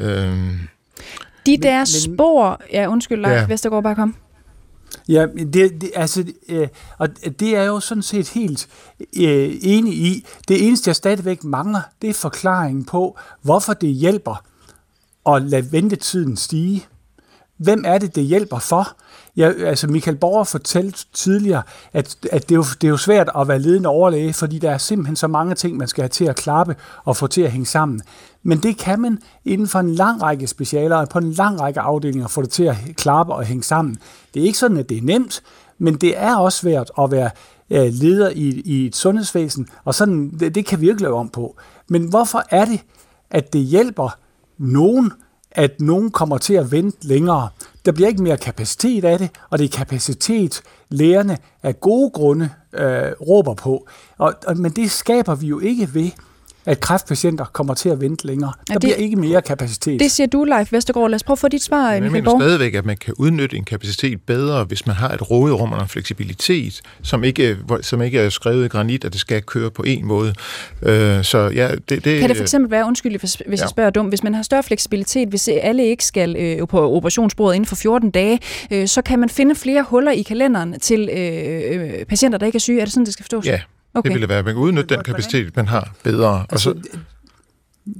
Øhm, 0.00 0.58
De 1.46 1.56
der 1.56 1.78
men, 1.78 1.86
spor... 1.86 2.60
Ja, 2.72 2.86
undskyld, 2.86 3.20
Leif 3.20 3.32
ja. 3.32 3.46
Vestergaard, 3.46 3.82
bare 3.82 3.94
kom. 3.94 4.14
Ja, 5.08 5.26
det, 5.26 5.80
det, 5.80 5.90
altså, 5.94 6.24
øh, 6.48 6.68
og 6.98 7.08
det 7.40 7.56
er 7.56 7.64
jo 7.64 7.80
sådan 7.80 8.02
set 8.02 8.28
helt 8.28 8.68
øh, 9.00 9.54
enig 9.62 9.94
i. 9.94 10.26
Det 10.48 10.66
eneste, 10.66 10.88
jeg 10.88 10.96
stadigvæk 10.96 11.44
mangler, 11.44 11.80
det 12.02 12.10
er 12.10 12.14
forklaringen 12.14 12.84
på, 12.84 13.18
hvorfor 13.42 13.72
det 13.72 13.88
hjælper 13.88 14.44
at 15.28 15.42
lade 15.42 15.72
ventetiden 15.72 16.36
stige. 16.36 16.86
Hvem 17.56 17.84
er 17.86 17.98
det, 17.98 18.14
det 18.14 18.24
hjælper 18.24 18.58
for? 18.58 18.96
Ja, 19.36 19.52
altså 19.64 19.86
Michael 19.86 20.16
Borger 20.16 20.44
fortalte 20.44 21.06
tidligere, 21.12 21.62
at, 21.92 22.16
at 22.32 22.48
det, 22.48 22.54
er 22.54 22.56
jo, 22.56 22.64
det 22.80 22.86
er 22.86 22.90
jo 22.90 22.96
svært 22.96 23.30
at 23.38 23.48
være 23.48 23.58
ledende 23.58 23.88
overlæge, 23.88 24.32
fordi 24.32 24.58
der 24.58 24.70
er 24.70 24.78
simpelthen 24.78 25.16
så 25.16 25.26
mange 25.26 25.54
ting, 25.54 25.76
man 25.76 25.88
skal 25.88 26.02
have 26.02 26.08
til 26.08 26.24
at 26.24 26.36
klappe 26.36 26.76
og 27.04 27.16
få 27.16 27.26
til 27.26 27.42
at 27.42 27.50
hænge 27.50 27.66
sammen. 27.66 28.02
Men 28.42 28.58
det 28.58 28.78
kan 28.78 29.00
man 29.00 29.18
inden 29.44 29.68
for 29.68 29.78
en 29.78 29.94
lang 29.94 30.22
række 30.22 30.46
specialer 30.46 30.96
og 30.96 31.08
på 31.08 31.18
en 31.18 31.32
lang 31.32 31.60
række 31.60 31.80
afdelinger 31.80 32.28
få 32.28 32.42
det 32.42 32.50
til 32.50 32.64
at 32.64 32.76
klappe 32.96 33.34
og 33.34 33.44
hænge 33.44 33.62
sammen. 33.62 33.98
Det 34.34 34.42
er 34.42 34.46
ikke 34.46 34.58
sådan, 34.58 34.76
at 34.76 34.88
det 34.88 34.98
er 34.98 35.02
nemt, 35.02 35.42
men 35.78 35.94
det 35.94 36.18
er 36.18 36.36
også 36.36 36.58
svært 36.58 36.90
at 36.98 37.10
være 37.10 37.30
øh, 37.70 37.92
leder 37.92 38.30
i, 38.30 38.62
i 38.64 38.86
et 38.86 38.96
sundhedsvæsen, 38.96 39.68
og 39.84 39.94
sådan, 39.94 40.30
det, 40.40 40.54
det 40.54 40.66
kan 40.66 40.80
vi 40.80 40.88
ikke 40.88 41.02
lave 41.02 41.16
om 41.16 41.28
på. 41.28 41.56
Men 41.88 42.08
hvorfor 42.08 42.44
er 42.50 42.64
det, 42.64 42.80
at 43.30 43.52
det 43.52 43.60
hjælper 43.60 44.18
nogen, 44.58 45.12
at 45.50 45.80
nogen 45.80 46.10
kommer 46.10 46.38
til 46.38 46.54
at 46.54 46.72
vente 46.72 47.06
længere? 47.06 47.48
Der 47.86 47.92
bliver 47.92 48.08
ikke 48.08 48.22
mere 48.22 48.36
kapacitet 48.36 49.04
af 49.04 49.18
det, 49.18 49.30
og 49.50 49.58
det 49.58 49.64
er 49.64 49.78
kapacitet, 49.78 50.62
lærerne 50.90 51.38
af 51.62 51.80
gode 51.80 52.10
grunde 52.10 52.50
øh, 52.72 53.12
råber 53.28 53.54
på. 53.54 53.86
Og, 54.18 54.34
og, 54.46 54.56
men 54.56 54.72
det 54.72 54.90
skaber 54.90 55.34
vi 55.34 55.46
jo 55.46 55.60
ikke 55.60 55.94
ved 55.94 56.10
at 56.66 56.80
kræftpatienter 56.80 57.44
kommer 57.44 57.74
til 57.74 57.88
at 57.88 58.00
vente 58.00 58.26
længere. 58.26 58.52
Ja, 58.68 58.74
der 58.74 58.78
det, 58.78 58.86
bliver 58.86 58.96
ikke 58.96 59.16
mere 59.16 59.42
kapacitet. 59.42 60.00
Det 60.00 60.10
siger 60.10 60.26
du, 60.26 60.44
Leif 60.44 60.72
Vestergaard. 60.72 61.10
Lad 61.10 61.14
os 61.14 61.22
prøve 61.22 61.34
at 61.34 61.38
få 61.38 61.48
dit 61.48 61.62
svar, 61.62 61.94
Men 61.94 62.02
Jeg 62.02 62.12
mener 62.12 62.40
stadigvæk, 62.40 62.74
at 62.74 62.84
man 62.84 62.96
kan 62.96 63.14
udnytte 63.18 63.56
en 63.56 63.64
kapacitet 63.64 64.20
bedre, 64.26 64.64
hvis 64.64 64.86
man 64.86 64.96
har 64.96 65.08
et 65.08 65.30
råderum 65.30 65.72
og 65.72 65.82
en 65.82 65.88
fleksibilitet, 65.88 66.80
som 67.02 67.24
ikke, 67.24 67.56
som 67.82 68.02
ikke 68.02 68.18
er 68.18 68.28
skrevet 68.28 68.64
i 68.64 68.68
granit, 68.68 69.04
at 69.04 69.12
det 69.12 69.20
skal 69.20 69.42
køre 69.42 69.70
på 69.70 69.82
en 69.82 70.04
måde. 70.04 70.34
Øh, 70.82 71.24
så 71.24 71.38
ja, 71.38 71.70
det, 71.88 72.04
det, 72.04 72.20
kan 72.20 72.28
det 72.28 72.36
for 72.36 72.44
eksempel 72.44 72.70
være, 72.70 72.86
undskyld, 72.86 73.20
hvis 73.20 73.40
ja. 73.40 73.44
jeg 73.50 73.68
spørger 73.68 73.90
dumt, 73.90 74.08
hvis 74.08 74.22
man 74.22 74.34
har 74.34 74.42
større 74.42 74.62
fleksibilitet, 74.62 75.28
hvis 75.28 75.48
alle 75.48 75.86
ikke 75.86 76.04
skal 76.04 76.36
øh, 76.36 76.68
på 76.68 76.92
operationsbordet 76.96 77.54
inden 77.54 77.66
for 77.66 77.76
14 77.76 78.10
dage, 78.10 78.40
øh, 78.70 78.88
så 78.88 79.02
kan 79.02 79.18
man 79.18 79.28
finde 79.28 79.54
flere 79.54 79.82
huller 79.82 80.12
i 80.12 80.22
kalenderen 80.22 80.80
til 80.80 81.10
øh, 81.12 81.62
øh, 81.70 82.04
patienter, 82.04 82.38
der 82.38 82.46
ikke 82.46 82.56
er 82.56 82.60
syge. 82.60 82.80
Er 82.80 82.84
det 82.84 82.92
sådan, 82.92 83.04
det 83.04 83.12
skal 83.12 83.22
forstås? 83.22 83.46
Ja, 83.46 83.60
Okay. 83.96 84.08
Det 84.08 84.14
ville 84.14 84.28
være, 84.28 84.38
at 84.38 84.44
man 84.44 84.54
kan 84.54 84.62
udnytte 84.62 84.94
den 84.94 85.04
kapacitet, 85.04 85.56
man 85.56 85.68
har 85.68 85.94
bedre. 86.02 86.46
Altså, 86.50 86.70
og 86.70 86.76
så... 86.76 86.98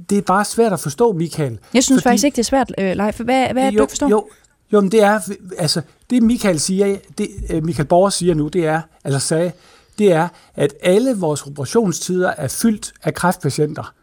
Det 0.09 0.17
er 0.17 0.21
bare 0.21 0.45
svært 0.45 0.73
at 0.73 0.79
forstå, 0.79 1.11
Michael. 1.11 1.59
Jeg 1.73 1.83
synes 1.83 1.99
fordi... 2.01 2.09
faktisk 2.09 2.25
ikke, 2.25 2.35
det 2.35 2.41
er 2.41 2.45
svært, 2.45 2.71
øh, 2.77 2.95
Leif. 2.95 3.17
Hvad, 3.17 3.53
hvad 3.53 3.63
er 3.63 3.69
det, 3.69 3.79
du 3.79 3.85
forstår? 3.89 4.09
Jo, 4.09 4.27
jo, 4.73 4.81
men 4.81 4.91
det 4.91 5.03
er, 5.03 5.19
altså, 5.57 5.81
det 6.09 6.23
Michael 6.23 6.59
siger, 6.59 6.97
det 7.17 7.27
øh, 7.49 7.65
Michael 7.65 7.87
Borger 7.87 8.09
siger 8.09 8.33
nu, 8.33 8.47
det 8.47 8.65
er, 8.65 8.81
eller 9.05 9.19
sagde, 9.19 9.51
det 9.99 10.11
er, 10.11 10.27
at 10.55 10.73
alle 10.83 11.17
vores 11.17 11.41
operationstider 11.41 12.33
er 12.37 12.47
fyldt 12.47 12.93
af 13.03 13.13
kræftpatienter. 13.13 13.93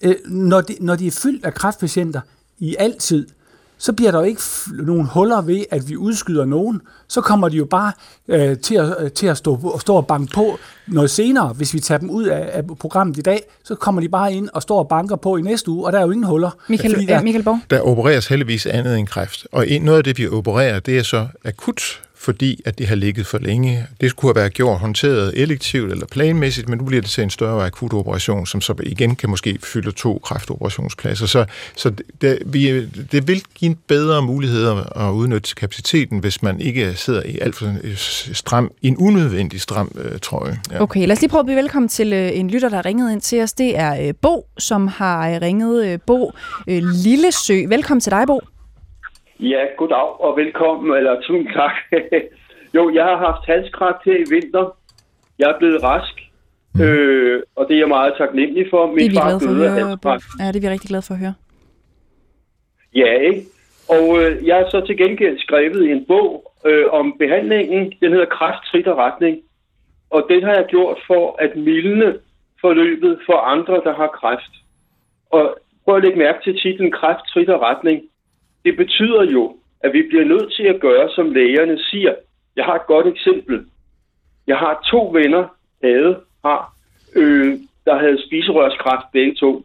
Øh, 0.00 0.14
når, 0.26 0.60
de, 0.60 0.76
når 0.80 0.96
de 0.96 1.06
er 1.06 1.10
fyldt 1.10 1.44
af 1.44 1.54
kræftpatienter 1.54 2.20
i 2.58 2.76
altid, 2.78 3.26
så 3.84 3.92
bliver 3.92 4.10
der 4.10 4.18
jo 4.18 4.24
ikke 4.24 4.42
nogen 4.72 5.06
huller 5.06 5.42
ved, 5.42 5.64
at 5.70 5.88
vi 5.88 5.96
udskyder 5.96 6.44
nogen. 6.44 6.80
Så 7.08 7.20
kommer 7.20 7.48
de 7.48 7.56
jo 7.56 7.64
bare 7.64 7.92
øh, 8.28 8.58
til, 8.58 8.74
at, 8.74 8.96
øh, 9.00 9.10
til 9.10 9.26
at 9.26 9.36
stå, 9.36 9.78
stå 9.80 9.94
og 9.94 10.06
banke 10.06 10.32
på 10.32 10.58
noget 10.86 11.10
senere. 11.10 11.48
Hvis 11.48 11.74
vi 11.74 11.80
tager 11.80 11.98
dem 11.98 12.10
ud 12.10 12.24
af, 12.24 12.50
af 12.52 12.62
programmet 12.78 13.18
i 13.18 13.20
dag, 13.20 13.42
så 13.64 13.74
kommer 13.74 14.00
de 14.00 14.08
bare 14.08 14.32
ind 14.32 14.48
og 14.52 14.62
står 14.62 14.78
og 14.78 14.88
banker 14.88 15.16
på 15.16 15.36
i 15.36 15.42
næste 15.42 15.70
uge, 15.70 15.86
og 15.86 15.92
der 15.92 15.98
er 15.98 16.02
jo 16.02 16.10
ingen 16.10 16.26
huller. 16.26 16.50
Michael, 16.68 17.08
der, 17.08 17.22
Michael 17.22 17.44
Borg? 17.44 17.58
Der 17.70 17.80
opereres 17.80 18.26
heldigvis 18.26 18.66
andet 18.66 18.98
end 18.98 19.06
kræft. 19.06 19.46
Og 19.52 19.68
en, 19.68 19.82
noget 19.82 19.98
af 19.98 20.04
det, 20.04 20.18
vi 20.18 20.28
opererer, 20.28 20.80
det 20.80 20.98
er 20.98 21.02
så 21.02 21.26
akut 21.44 22.02
fordi 22.24 22.60
at 22.64 22.78
det 22.78 22.86
har 22.86 22.94
ligget 22.94 23.26
for 23.26 23.38
længe. 23.38 23.86
Det 24.00 24.10
skulle 24.10 24.34
have 24.34 24.40
været 24.40 24.54
gjort 24.54 24.78
håndteret 24.78 25.32
elektivt 25.36 25.92
eller 25.92 26.06
planmæssigt, 26.06 26.68
men 26.68 26.78
nu 26.78 26.84
bliver 26.84 27.02
det 27.02 27.10
til 27.10 27.24
en 27.24 27.30
større 27.30 27.66
akut 27.66 27.92
operation, 27.92 28.46
som 28.46 28.60
så 28.60 28.74
igen 28.82 29.16
kan 29.16 29.30
måske 29.30 29.58
fylde 29.62 29.92
to 29.92 30.20
kræftoperationspladser. 30.24 31.26
Så, 31.26 31.44
så 31.76 31.92
det, 32.20 32.38
vi, 32.46 32.86
det 32.86 33.28
vil 33.28 33.42
give 33.54 33.76
bedre 33.86 34.22
muligheder 34.22 34.98
at 35.08 35.12
udnytte 35.12 35.54
kapaciteten, 35.54 36.18
hvis 36.18 36.42
man 36.42 36.60
ikke 36.60 36.94
sidder 36.96 37.22
i 37.22 37.38
alt 37.38 37.54
for 37.54 37.74
stram, 38.32 38.70
en 38.82 38.96
unødvendig 38.96 39.60
stram 39.60 39.92
øh, 40.04 40.18
trøje. 40.18 40.60
Ja. 40.72 40.82
Okay, 40.82 41.06
lad 41.06 41.12
os 41.12 41.20
lige 41.20 41.30
prøve 41.30 41.40
at 41.40 41.46
blive 41.46 41.56
velkommen 41.56 41.88
til 41.88 42.12
øh, 42.12 42.30
en 42.38 42.50
lytter, 42.50 42.68
der 42.68 42.76
har 42.76 42.86
ringet 42.86 43.12
ind 43.12 43.20
til 43.20 43.42
os. 43.42 43.52
Det 43.52 43.78
er 43.78 44.06
øh, 44.08 44.14
Bo, 44.22 44.46
som 44.58 44.88
har 44.88 45.28
øh, 45.28 45.40
ringet. 45.42 45.86
Øh, 45.86 45.98
Bo 46.06 46.32
øh, 46.68 46.82
Lillesø. 46.82 47.66
Velkommen 47.68 48.00
til 48.00 48.10
dig, 48.10 48.24
Bo. 48.26 48.40
Ja, 49.44 49.62
goddag 49.76 50.20
og 50.20 50.36
velkommen, 50.36 50.96
eller 50.96 51.20
tusind 51.20 51.52
tak. 51.52 51.76
jo, 52.76 52.94
jeg 52.94 53.04
har 53.04 53.16
haft 53.16 53.46
halskræft 53.46 54.04
her 54.04 54.16
i 54.16 54.26
vinter. 54.34 54.76
Jeg 55.38 55.50
er 55.50 55.58
blevet 55.58 55.82
rask, 55.82 56.14
mm. 56.74 56.80
øh, 56.80 57.42
og 57.56 57.68
det 57.68 57.74
er 57.74 57.78
jeg 57.78 57.88
meget 57.88 58.14
taknemmelig 58.18 58.66
for. 58.70 58.86
Min 58.86 58.96
det 58.96 59.04
er 59.04 59.10
vi 59.10 59.16
glade 59.16 59.40
for 59.40 59.50
at 59.50 59.86
høre, 59.86 59.98
Bo. 60.02 60.08
Ja, 60.40 60.46
det 60.52 60.56
er 60.56 60.60
vi 60.60 60.68
rigtig 60.68 60.88
glade 60.88 61.02
for 61.08 61.14
at 61.14 61.20
høre. 61.20 61.34
Ja, 62.94 63.12
ikke? 63.28 63.42
Og 63.88 64.06
øh, 64.22 64.46
jeg 64.46 64.56
har 64.56 64.68
så 64.70 64.80
til 64.86 64.96
gengæld 64.96 65.38
skrevet 65.38 65.90
en 65.90 66.04
bog 66.04 66.52
øh, 66.66 66.86
om 66.90 67.14
behandlingen. 67.18 67.92
Den 68.00 68.12
hedder 68.12 68.34
Kræft, 68.36 68.62
Trit 68.70 68.86
og 68.86 68.96
Retning. 68.96 69.36
Og 70.10 70.26
den 70.30 70.42
har 70.42 70.54
jeg 70.54 70.66
gjort 70.68 70.98
for 71.06 71.36
at 71.38 71.56
mildne 71.56 72.18
forløbet 72.60 73.18
for 73.26 73.36
andre, 73.54 73.74
der 73.86 73.94
har 73.94 74.10
kræft. 74.20 74.52
Og 75.30 75.56
prøv 75.84 75.96
at 75.96 76.02
lægge 76.02 76.18
mærke 76.18 76.38
til 76.44 76.60
titlen 76.62 76.92
Kræft, 76.92 77.24
Trit 77.32 77.48
og 77.48 77.62
Retning. 77.62 78.02
Det 78.64 78.76
betyder 78.76 79.22
jo, 79.22 79.56
at 79.80 79.92
vi 79.92 80.02
bliver 80.02 80.24
nødt 80.24 80.52
til 80.52 80.62
at 80.62 80.80
gøre, 80.80 81.10
som 81.10 81.30
lægerne 81.30 81.78
siger. 81.78 82.14
Jeg 82.56 82.64
har 82.64 82.74
et 82.74 82.86
godt 82.86 83.06
eksempel. 83.06 83.66
Jeg 84.46 84.56
har 84.56 84.88
to 84.90 85.10
venner, 85.12 85.44
havde, 85.82 86.20
har, 86.44 86.74
øh, 87.16 87.58
der 87.84 87.98
havde 87.98 88.26
spiserørskræft 88.26 89.12
begge 89.12 89.34
to. 89.34 89.64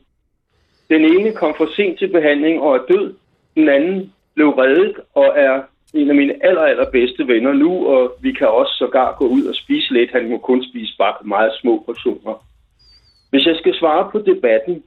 Den 0.90 1.02
ene 1.06 1.32
kom 1.34 1.54
for 1.58 1.70
sent 1.76 2.00
til 2.00 2.08
behandling 2.08 2.62
og 2.62 2.76
er 2.76 2.86
død. 2.90 3.14
Den 3.56 3.70
anden 3.70 4.14
blev 4.36 4.50
reddet 4.50 4.96
og 5.14 5.34
er 5.36 5.62
en 5.94 6.10
af 6.10 6.16
mine 6.16 6.46
aller, 6.46 6.62
aller 6.62 6.92
bedste 6.92 7.28
venner 7.28 7.54
nu, 7.54 7.88
og 7.88 8.16
vi 8.22 8.32
kan 8.32 8.48
også 8.48 8.74
sågar 8.78 9.16
gå 9.20 9.28
ud 9.28 9.44
og 9.44 9.56
spise 9.56 9.94
lidt. 9.94 10.12
Han 10.12 10.30
må 10.30 10.38
kun 10.38 10.64
spise 10.64 10.94
bare 10.98 11.16
meget 11.26 11.52
små 11.62 11.84
portioner. 11.86 12.46
Hvis 13.30 13.46
jeg 13.46 13.56
skal 13.56 13.76
svare 13.76 14.12
på 14.12 14.20
debatten, 14.20 14.84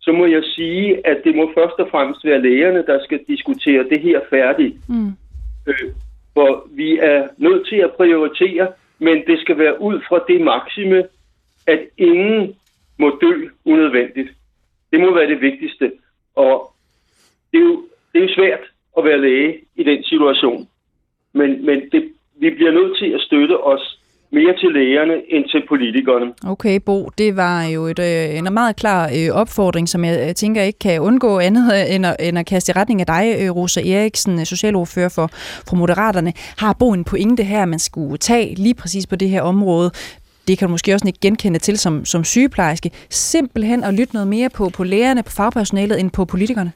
så 0.00 0.12
må 0.12 0.26
jeg 0.26 0.44
sige, 0.44 1.06
at 1.06 1.20
det 1.24 1.36
må 1.36 1.52
først 1.54 1.78
og 1.78 1.88
fremmest 1.90 2.24
være 2.24 2.42
lægerne, 2.42 2.86
der 2.86 3.04
skal 3.04 3.20
diskutere 3.28 3.88
det 3.88 4.00
her 4.00 4.20
færdigt. 4.30 4.88
Mm. 4.88 5.12
Øh, 5.66 5.92
for 6.34 6.68
vi 6.70 6.98
er 6.98 7.28
nødt 7.38 7.68
til 7.68 7.76
at 7.76 7.92
prioritere, 7.92 8.68
men 8.98 9.26
det 9.26 9.40
skal 9.40 9.58
være 9.58 9.80
ud 9.80 10.00
fra 10.08 10.24
det 10.28 10.40
maksime, 10.40 11.04
at 11.66 11.80
ingen 11.96 12.56
må 12.98 13.18
dø 13.20 13.48
unødvendigt. 13.64 14.30
Det 14.92 15.00
må 15.00 15.14
være 15.14 15.28
det 15.28 15.40
vigtigste. 15.40 15.92
Og 16.36 16.72
det 17.52 17.58
er 17.58 17.64
jo, 17.64 17.84
det 18.12 18.18
er 18.18 18.26
jo 18.26 18.34
svært 18.34 18.60
at 18.98 19.04
være 19.04 19.20
læge 19.20 19.60
i 19.76 19.82
den 19.84 20.04
situation. 20.04 20.68
Men, 21.32 21.66
men 21.66 21.90
det, 21.92 22.12
vi 22.36 22.50
bliver 22.50 22.72
nødt 22.72 22.98
til 22.98 23.10
at 23.12 23.20
støtte 23.20 23.64
os 23.64 23.99
mere 24.32 24.54
til 24.60 24.70
lægerne 24.72 25.14
end 25.28 25.44
til 25.48 25.62
politikerne. 25.68 26.26
Okay, 26.46 26.80
Bo, 26.86 27.10
det 27.18 27.36
var 27.36 27.64
jo 27.64 27.86
et, 27.86 27.98
øh, 27.98 28.38
en 28.38 28.54
meget 28.54 28.76
klar 28.76 29.10
øh, 29.16 29.28
opfordring, 29.32 29.88
som 29.88 30.04
jeg, 30.04 30.26
jeg 30.26 30.36
tænker 30.36 30.62
ikke 30.62 30.78
kan 30.78 31.00
undgå 31.00 31.38
andet 31.38 31.72
øh, 31.74 31.94
end 31.94 32.06
at, 32.06 32.16
end 32.20 32.38
at 32.38 32.46
kaste 32.46 32.70
i 32.70 32.78
retning 32.78 33.00
af 33.00 33.06
dig, 33.06 33.36
øh, 33.40 33.56
Rosa 33.56 33.80
Eriksen, 33.80 34.38
øh, 34.40 34.46
socialordfører 34.46 35.08
for, 35.08 35.28
for 35.68 35.76
Moderaterne. 35.76 36.32
Har 36.58 36.76
Bo 36.78 36.92
en 36.92 37.04
pointe 37.04 37.42
her, 37.42 37.64
man 37.64 37.78
skulle 37.78 38.18
tage 38.18 38.54
lige 38.54 38.74
præcis 38.74 39.06
på 39.06 39.16
det 39.16 39.28
her 39.28 39.42
område? 39.42 39.90
det 40.48 40.58
kan 40.58 40.68
du 40.68 40.70
måske 40.70 40.94
også 40.94 41.06
ikke 41.06 41.18
genkende 41.20 41.58
til 41.58 41.78
som, 41.78 42.04
som 42.04 42.24
sygeplejerske, 42.24 42.90
simpelthen 43.10 43.84
at 43.84 43.94
lytte 43.94 44.14
noget 44.14 44.28
mere 44.28 44.48
på, 44.48 44.68
på 44.68 44.84
lægerne, 44.84 45.22
på 45.22 45.30
fagpersonalet, 45.30 46.00
end 46.00 46.10
på 46.10 46.24
politikerne? 46.24 46.72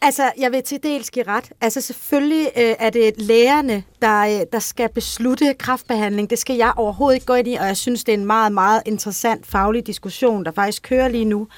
Altså, 0.00 0.32
jeg 0.38 0.52
vil 0.52 0.62
til 0.62 0.82
dels 0.82 1.10
give 1.10 1.26
ret. 1.26 1.52
Altså, 1.60 1.80
selvfølgelig 1.80 2.50
øh, 2.56 2.74
er 2.78 2.90
det 2.90 3.12
lægerne, 3.16 3.82
der, 4.02 4.20
øh, 4.20 4.46
der 4.52 4.58
skal 4.58 4.88
beslutte 4.88 5.54
kraftbehandling. 5.54 6.30
Det 6.30 6.38
skal 6.38 6.56
jeg 6.56 6.72
overhovedet 6.76 7.16
ikke 7.16 7.26
gå 7.26 7.34
ind 7.34 7.48
i, 7.48 7.54
og 7.54 7.66
jeg 7.66 7.76
synes, 7.76 8.04
det 8.04 8.14
er 8.14 8.18
en 8.18 8.26
meget, 8.26 8.52
meget 8.52 8.82
interessant 8.86 9.46
faglig 9.46 9.86
diskussion, 9.86 10.44
der 10.44 10.52
faktisk 10.52 10.82
kører 10.82 11.08
lige 11.08 11.24
nu. 11.24 11.48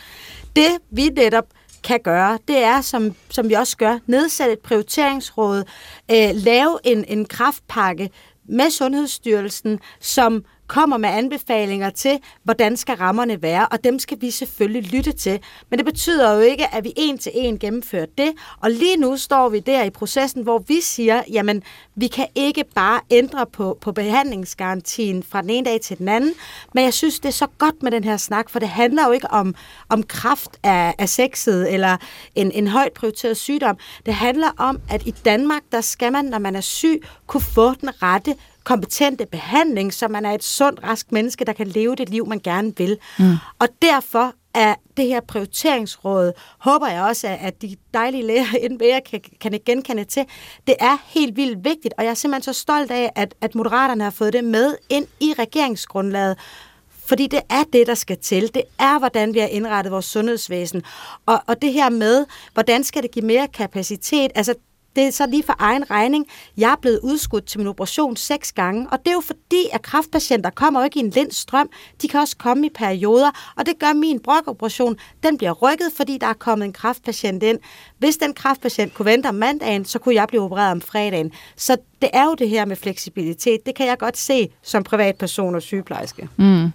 Det, 0.56 0.68
vi 0.90 1.08
netop 1.08 1.46
kan 1.82 2.00
gøre, 2.04 2.38
det 2.48 2.64
er, 2.64 2.80
som, 2.80 3.14
som 3.30 3.48
vi 3.48 3.54
også 3.54 3.76
gør, 3.76 3.98
nedsætte 4.06 4.52
et 4.52 4.58
prioriteringsråd, 4.58 5.64
øh, 6.10 6.30
lave 6.34 6.78
en, 6.84 7.04
en 7.08 7.26
kraftpakke 7.26 8.10
med 8.48 8.70
Sundhedsstyrelsen, 8.70 9.80
som 10.00 10.44
kommer 10.70 10.96
med 10.96 11.08
anbefalinger 11.08 11.90
til, 11.90 12.18
hvordan 12.42 12.76
skal 12.76 12.96
rammerne 12.96 13.42
være, 13.42 13.66
og 13.68 13.84
dem 13.84 13.98
skal 13.98 14.20
vi 14.20 14.30
selvfølgelig 14.30 14.92
lytte 14.92 15.12
til. 15.12 15.40
Men 15.70 15.78
det 15.78 15.86
betyder 15.86 16.34
jo 16.34 16.40
ikke, 16.40 16.74
at 16.74 16.84
vi 16.84 16.92
en 16.96 17.18
til 17.18 17.32
en 17.34 17.58
gennemfører 17.58 18.06
det, 18.18 18.32
og 18.60 18.70
lige 18.70 18.96
nu 18.96 19.16
står 19.16 19.48
vi 19.48 19.60
der 19.60 19.82
i 19.82 19.90
processen, 19.90 20.42
hvor 20.42 20.58
vi 20.58 20.80
siger, 20.80 21.22
jamen, 21.32 21.62
vi 21.94 22.06
kan 22.06 22.26
ikke 22.34 22.64
bare 22.74 23.00
ændre 23.10 23.46
på, 23.46 23.78
på 23.80 23.92
behandlingsgarantien 23.92 25.22
fra 25.22 25.42
den 25.42 25.50
ene 25.50 25.70
dag 25.70 25.80
til 25.80 25.98
den 25.98 26.08
anden, 26.08 26.32
men 26.74 26.84
jeg 26.84 26.94
synes, 26.94 27.20
det 27.20 27.28
er 27.28 27.32
så 27.32 27.46
godt 27.58 27.82
med 27.82 27.90
den 27.90 28.04
her 28.04 28.16
snak, 28.16 28.50
for 28.50 28.58
det 28.58 28.68
handler 28.68 29.06
jo 29.06 29.12
ikke 29.12 29.30
om, 29.30 29.54
om 29.88 30.02
kraft 30.02 30.50
af, 30.62 30.94
af 30.98 31.08
sexet 31.08 31.72
eller 31.74 31.96
en, 32.34 32.52
en 32.52 32.66
højt 32.66 32.92
prioriteret 32.92 33.36
sygdom. 33.36 33.78
Det 34.06 34.14
handler 34.14 34.50
om, 34.56 34.80
at 34.90 35.06
i 35.06 35.10
Danmark, 35.10 35.62
der 35.72 35.80
skal 35.80 36.12
man, 36.12 36.24
når 36.24 36.38
man 36.38 36.56
er 36.56 36.60
syg, 36.60 37.02
kunne 37.26 37.40
få 37.40 37.74
den 37.74 38.02
rette 38.02 38.34
kompetente 38.64 39.26
behandling, 39.26 39.94
så 39.94 40.08
man 40.08 40.24
er 40.24 40.32
et 40.32 40.44
sundt, 40.44 40.80
rask 40.82 41.12
menneske, 41.12 41.44
der 41.44 41.52
kan 41.52 41.66
leve 41.66 41.96
det 41.96 42.08
liv, 42.08 42.26
man 42.26 42.38
gerne 42.38 42.72
vil. 42.76 42.98
Mm. 43.18 43.34
Og 43.58 43.68
derfor 43.82 44.34
er 44.54 44.74
det 44.96 45.06
her 45.06 45.20
prioriteringsråd, 45.20 46.32
håber 46.58 46.88
jeg 46.88 47.02
også, 47.02 47.36
at 47.40 47.62
de 47.62 47.76
dejlige 47.94 48.26
læger 48.26 48.56
inden 48.64 48.78
mere 48.78 49.00
kan, 49.00 49.20
kan 49.40 49.60
genkende 49.66 50.04
til. 50.04 50.24
Det 50.66 50.74
er 50.80 50.96
helt 51.06 51.36
vildt 51.36 51.64
vigtigt, 51.64 51.94
og 51.98 52.04
jeg 52.04 52.10
er 52.10 52.14
simpelthen 52.14 52.54
så 52.54 52.60
stolt 52.60 52.90
af, 52.90 53.12
at, 53.16 53.34
at 53.40 53.54
Moderaterne 53.54 54.04
har 54.04 54.10
fået 54.10 54.32
det 54.32 54.44
med 54.44 54.74
ind 54.88 55.06
i 55.20 55.34
regeringsgrundlaget, 55.38 56.38
fordi 57.06 57.26
det 57.26 57.40
er 57.50 57.62
det, 57.72 57.86
der 57.86 57.94
skal 57.94 58.18
til. 58.18 58.54
Det 58.54 58.62
er, 58.78 58.98
hvordan 58.98 59.34
vi 59.34 59.38
har 59.38 59.46
indrettet 59.46 59.92
vores 59.92 60.04
sundhedsvæsen. 60.04 60.82
Og, 61.26 61.40
og 61.46 61.62
det 61.62 61.72
her 61.72 61.90
med, 61.90 62.26
hvordan 62.54 62.84
skal 62.84 63.02
det 63.02 63.10
give 63.10 63.24
mere 63.24 63.48
kapacitet? 63.48 64.30
Altså, 64.34 64.54
det 64.96 65.06
er 65.06 65.10
så 65.10 65.26
lige 65.26 65.42
for 65.42 65.54
egen 65.58 65.90
regning. 65.90 66.26
Jeg 66.56 66.72
er 66.72 66.76
blevet 66.76 67.00
udskudt 67.02 67.46
til 67.46 67.60
min 67.60 67.66
operation 67.66 68.16
seks 68.16 68.52
gange, 68.52 68.88
og 68.90 68.98
det 68.98 69.08
er 69.08 69.12
jo 69.12 69.20
fordi, 69.20 69.66
at 69.72 69.82
kraftpatienter 69.82 70.50
kommer 70.50 70.80
jo 70.80 70.84
ikke 70.84 71.00
i 71.00 71.02
en 71.02 71.10
lind 71.10 71.30
strøm. 71.30 71.70
De 72.02 72.08
kan 72.08 72.20
også 72.20 72.36
komme 72.36 72.66
i 72.66 72.70
perioder, 72.74 73.30
og 73.56 73.66
det 73.66 73.78
gør 73.78 73.92
min 73.92 74.20
brokoperation. 74.20 74.96
Den 75.22 75.38
bliver 75.38 75.52
rykket, 75.52 75.92
fordi 75.96 76.18
der 76.18 76.26
er 76.26 76.32
kommet 76.32 76.64
en 76.66 76.72
kraftpatient 76.72 77.42
ind. 77.42 77.58
Hvis 77.98 78.16
den 78.16 78.34
kraftpatient 78.34 78.94
kunne 78.94 79.06
vente 79.06 79.26
om 79.26 79.34
mandagen, 79.34 79.84
så 79.84 79.98
kunne 79.98 80.14
jeg 80.14 80.28
blive 80.28 80.42
opereret 80.42 80.72
om 80.72 80.80
fredagen. 80.80 81.32
Så 81.56 81.76
det 82.02 82.10
er 82.12 82.24
jo 82.24 82.34
det 82.34 82.48
her 82.48 82.64
med 82.64 82.76
fleksibilitet. 82.76 83.66
Det 83.66 83.74
kan 83.74 83.86
jeg 83.86 83.98
godt 83.98 84.16
se 84.16 84.48
som 84.62 84.82
privatperson 84.82 85.54
og 85.54 85.62
sygeplejerske. 85.62 86.28
Mm. 86.36 86.68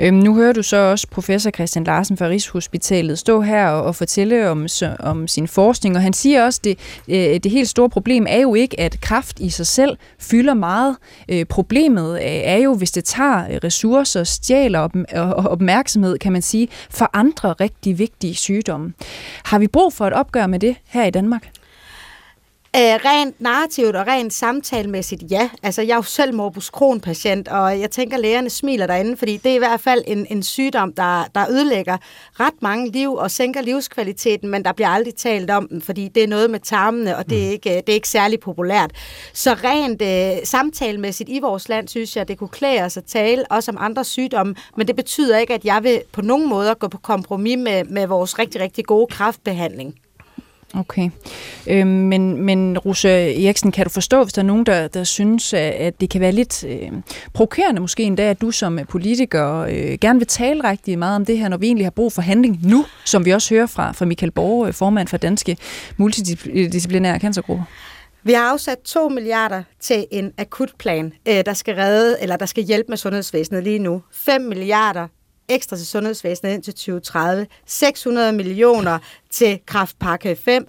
Øhm, 0.00 0.16
nu 0.16 0.34
hører 0.34 0.52
du 0.52 0.62
så 0.62 0.76
også 0.76 1.06
professor 1.10 1.50
Christian 1.50 1.84
Larsen 1.84 2.16
fra 2.16 2.26
Rigshospitalet 2.26 3.18
stå 3.18 3.40
her 3.40 3.68
og, 3.68 3.82
og 3.82 3.96
fortælle 3.96 4.50
om, 4.50 4.68
så, 4.68 4.96
om 4.98 5.28
sin 5.28 5.48
forskning, 5.48 5.96
og 5.96 6.02
han 6.02 6.12
siger 6.12 6.44
også, 6.44 6.60
at 6.60 6.64
det, 6.64 6.78
øh, 7.08 7.40
det 7.40 7.50
helt 7.50 7.68
store 7.68 7.90
problem 7.90 8.26
er 8.28 8.40
jo 8.40 8.54
ikke, 8.54 8.80
at 8.80 9.00
kraft 9.00 9.40
i 9.40 9.50
sig 9.50 9.66
selv 9.66 9.96
fylder 10.18 10.54
meget. 10.54 10.96
Øh, 11.28 11.44
problemet 11.46 12.12
øh, 12.14 12.22
er 12.24 12.56
jo, 12.56 12.74
hvis 12.74 12.90
det 12.90 13.04
tager 13.04 13.44
øh, 13.50 13.58
ressourcer, 13.64 14.24
stjæler 14.24 14.78
op, 14.78 14.92
opmærksomhed, 15.36 16.18
kan 16.18 16.32
man 16.32 16.42
sige, 16.42 16.68
for 16.90 17.10
andre 17.12 17.52
rigtig 17.52 17.98
vigtige 17.98 18.34
sygdomme. 18.34 18.92
Har 19.44 19.58
vi 19.58 19.66
brug 19.66 19.92
for 19.92 20.06
et 20.06 20.12
opgør 20.12 20.46
med 20.46 20.58
det 20.58 20.76
her 20.88 21.04
i 21.04 21.10
Danmark? 21.10 21.48
Æh, 22.74 22.98
rent 23.04 23.40
narrativt 23.40 23.96
og 23.96 24.06
rent 24.06 24.32
samtalemæssigt, 24.32 25.22
ja. 25.30 25.50
Altså, 25.62 25.82
jeg 25.82 25.92
er 25.92 25.96
jo 25.96 26.02
selv 26.02 26.34
morbus 26.34 26.66
Crohn-patient, 26.66 27.48
og 27.48 27.80
jeg 27.80 27.90
tænker, 27.90 28.16
lægerne 28.16 28.50
smiler 28.50 28.86
derinde, 28.86 29.16
fordi 29.16 29.36
det 29.36 29.50
er 29.50 29.54
i 29.54 29.58
hvert 29.58 29.80
fald 29.80 30.04
en, 30.06 30.26
en 30.30 30.42
sygdom, 30.42 30.92
der, 30.92 31.24
der 31.34 31.50
ødelægger 31.50 31.96
ret 32.40 32.62
mange 32.62 32.90
liv 32.90 33.14
og 33.14 33.30
sænker 33.30 33.60
livskvaliteten, 33.60 34.48
men 34.48 34.64
der 34.64 34.72
bliver 34.72 34.88
aldrig 34.88 35.14
talt 35.14 35.50
om 35.50 35.68
den, 35.68 35.82
fordi 35.82 36.08
det 36.08 36.22
er 36.22 36.26
noget 36.26 36.50
med 36.50 36.60
tarmene, 36.60 37.16
og 37.16 37.30
det 37.30 37.38
er 37.38 37.46
mm. 37.46 37.52
ikke, 37.52 37.70
det 37.70 37.88
er 37.88 37.94
ikke 37.94 38.08
særlig 38.08 38.40
populært. 38.40 38.90
Så 39.32 39.54
rent 39.64 40.02
øh, 40.02 40.46
samtalemæssigt 40.46 41.30
i 41.30 41.38
vores 41.38 41.68
land, 41.68 41.88
synes 41.88 42.16
jeg, 42.16 42.28
det 42.28 42.38
kunne 42.38 42.48
klæde 42.48 42.82
os 42.82 42.96
at 42.96 43.04
tale 43.04 43.44
også 43.50 43.70
om 43.70 43.76
andre 43.80 44.04
sygdomme, 44.04 44.54
men 44.76 44.86
det 44.86 44.96
betyder 44.96 45.38
ikke, 45.38 45.54
at 45.54 45.64
jeg 45.64 45.82
vil 45.82 46.02
på 46.12 46.22
nogen 46.22 46.48
måde 46.48 46.74
gå 46.74 46.88
på 46.88 46.98
kompromis 46.98 47.58
med, 47.58 47.84
med 47.84 48.06
vores 48.06 48.38
rigtig, 48.38 48.60
rigtig 48.60 48.84
gode 48.84 49.06
kraftbehandling. 49.06 49.94
Okay. 50.74 51.10
Øh, 51.66 51.86
men, 51.86 52.42
men 52.42 52.78
Rose 52.78 53.08
Eriksen, 53.44 53.72
kan 53.72 53.84
du 53.84 53.90
forstå, 53.90 54.22
hvis 54.22 54.32
der 54.32 54.42
er 54.42 54.46
nogen, 54.46 54.66
der, 54.66 54.88
der 54.88 55.04
synes, 55.04 55.54
at 55.54 56.00
det 56.00 56.10
kan 56.10 56.20
være 56.20 56.32
lidt 56.32 56.64
øh, 56.64 56.92
provokerende 57.32 57.80
måske 57.80 58.02
endda, 58.02 58.22
at 58.22 58.40
du 58.40 58.50
som 58.50 58.78
politiker 58.88 59.58
øh, 59.58 59.98
gerne 60.00 60.18
vil 60.18 60.28
tale 60.28 60.70
rigtig 60.70 60.98
meget 60.98 61.16
om 61.16 61.24
det 61.24 61.38
her, 61.38 61.48
når 61.48 61.56
vi 61.56 61.66
egentlig 61.66 61.86
har 61.86 61.90
brug 61.90 62.12
for 62.12 62.22
handling 62.22 62.60
nu, 62.62 62.84
som 63.04 63.24
vi 63.24 63.30
også 63.30 63.54
hører 63.54 63.66
fra, 63.66 63.92
fra 63.92 64.04
Michael 64.04 64.30
Borg, 64.32 64.66
øh, 64.66 64.74
formand 64.74 65.08
for 65.08 65.16
Danske 65.16 65.56
Multidisciplinære 65.96 67.18
Cancergrupper? 67.20 67.64
Vi 68.22 68.32
har 68.32 68.52
afsat 68.52 68.78
2 68.78 69.08
milliarder 69.08 69.62
til 69.80 70.06
en 70.10 70.32
akutplan, 70.38 71.12
øh, 71.28 71.44
der 71.46 71.52
skal 71.52 71.74
redde, 71.74 72.16
eller 72.20 72.36
der 72.36 72.46
skal 72.46 72.64
hjælpe 72.64 72.88
med 72.88 72.96
sundhedsvæsenet 72.96 73.64
lige 73.64 73.78
nu. 73.78 74.02
5 74.12 74.40
milliarder 74.40 75.08
ekstra 75.48 75.76
til 75.76 75.86
sundhedsvæsenet 75.86 76.54
indtil 76.54 76.74
2030. 76.74 77.46
600 77.66 78.32
millioner 78.32 78.98
til 79.30 79.60
kraftpakke 79.66 80.36
5. 80.36 80.66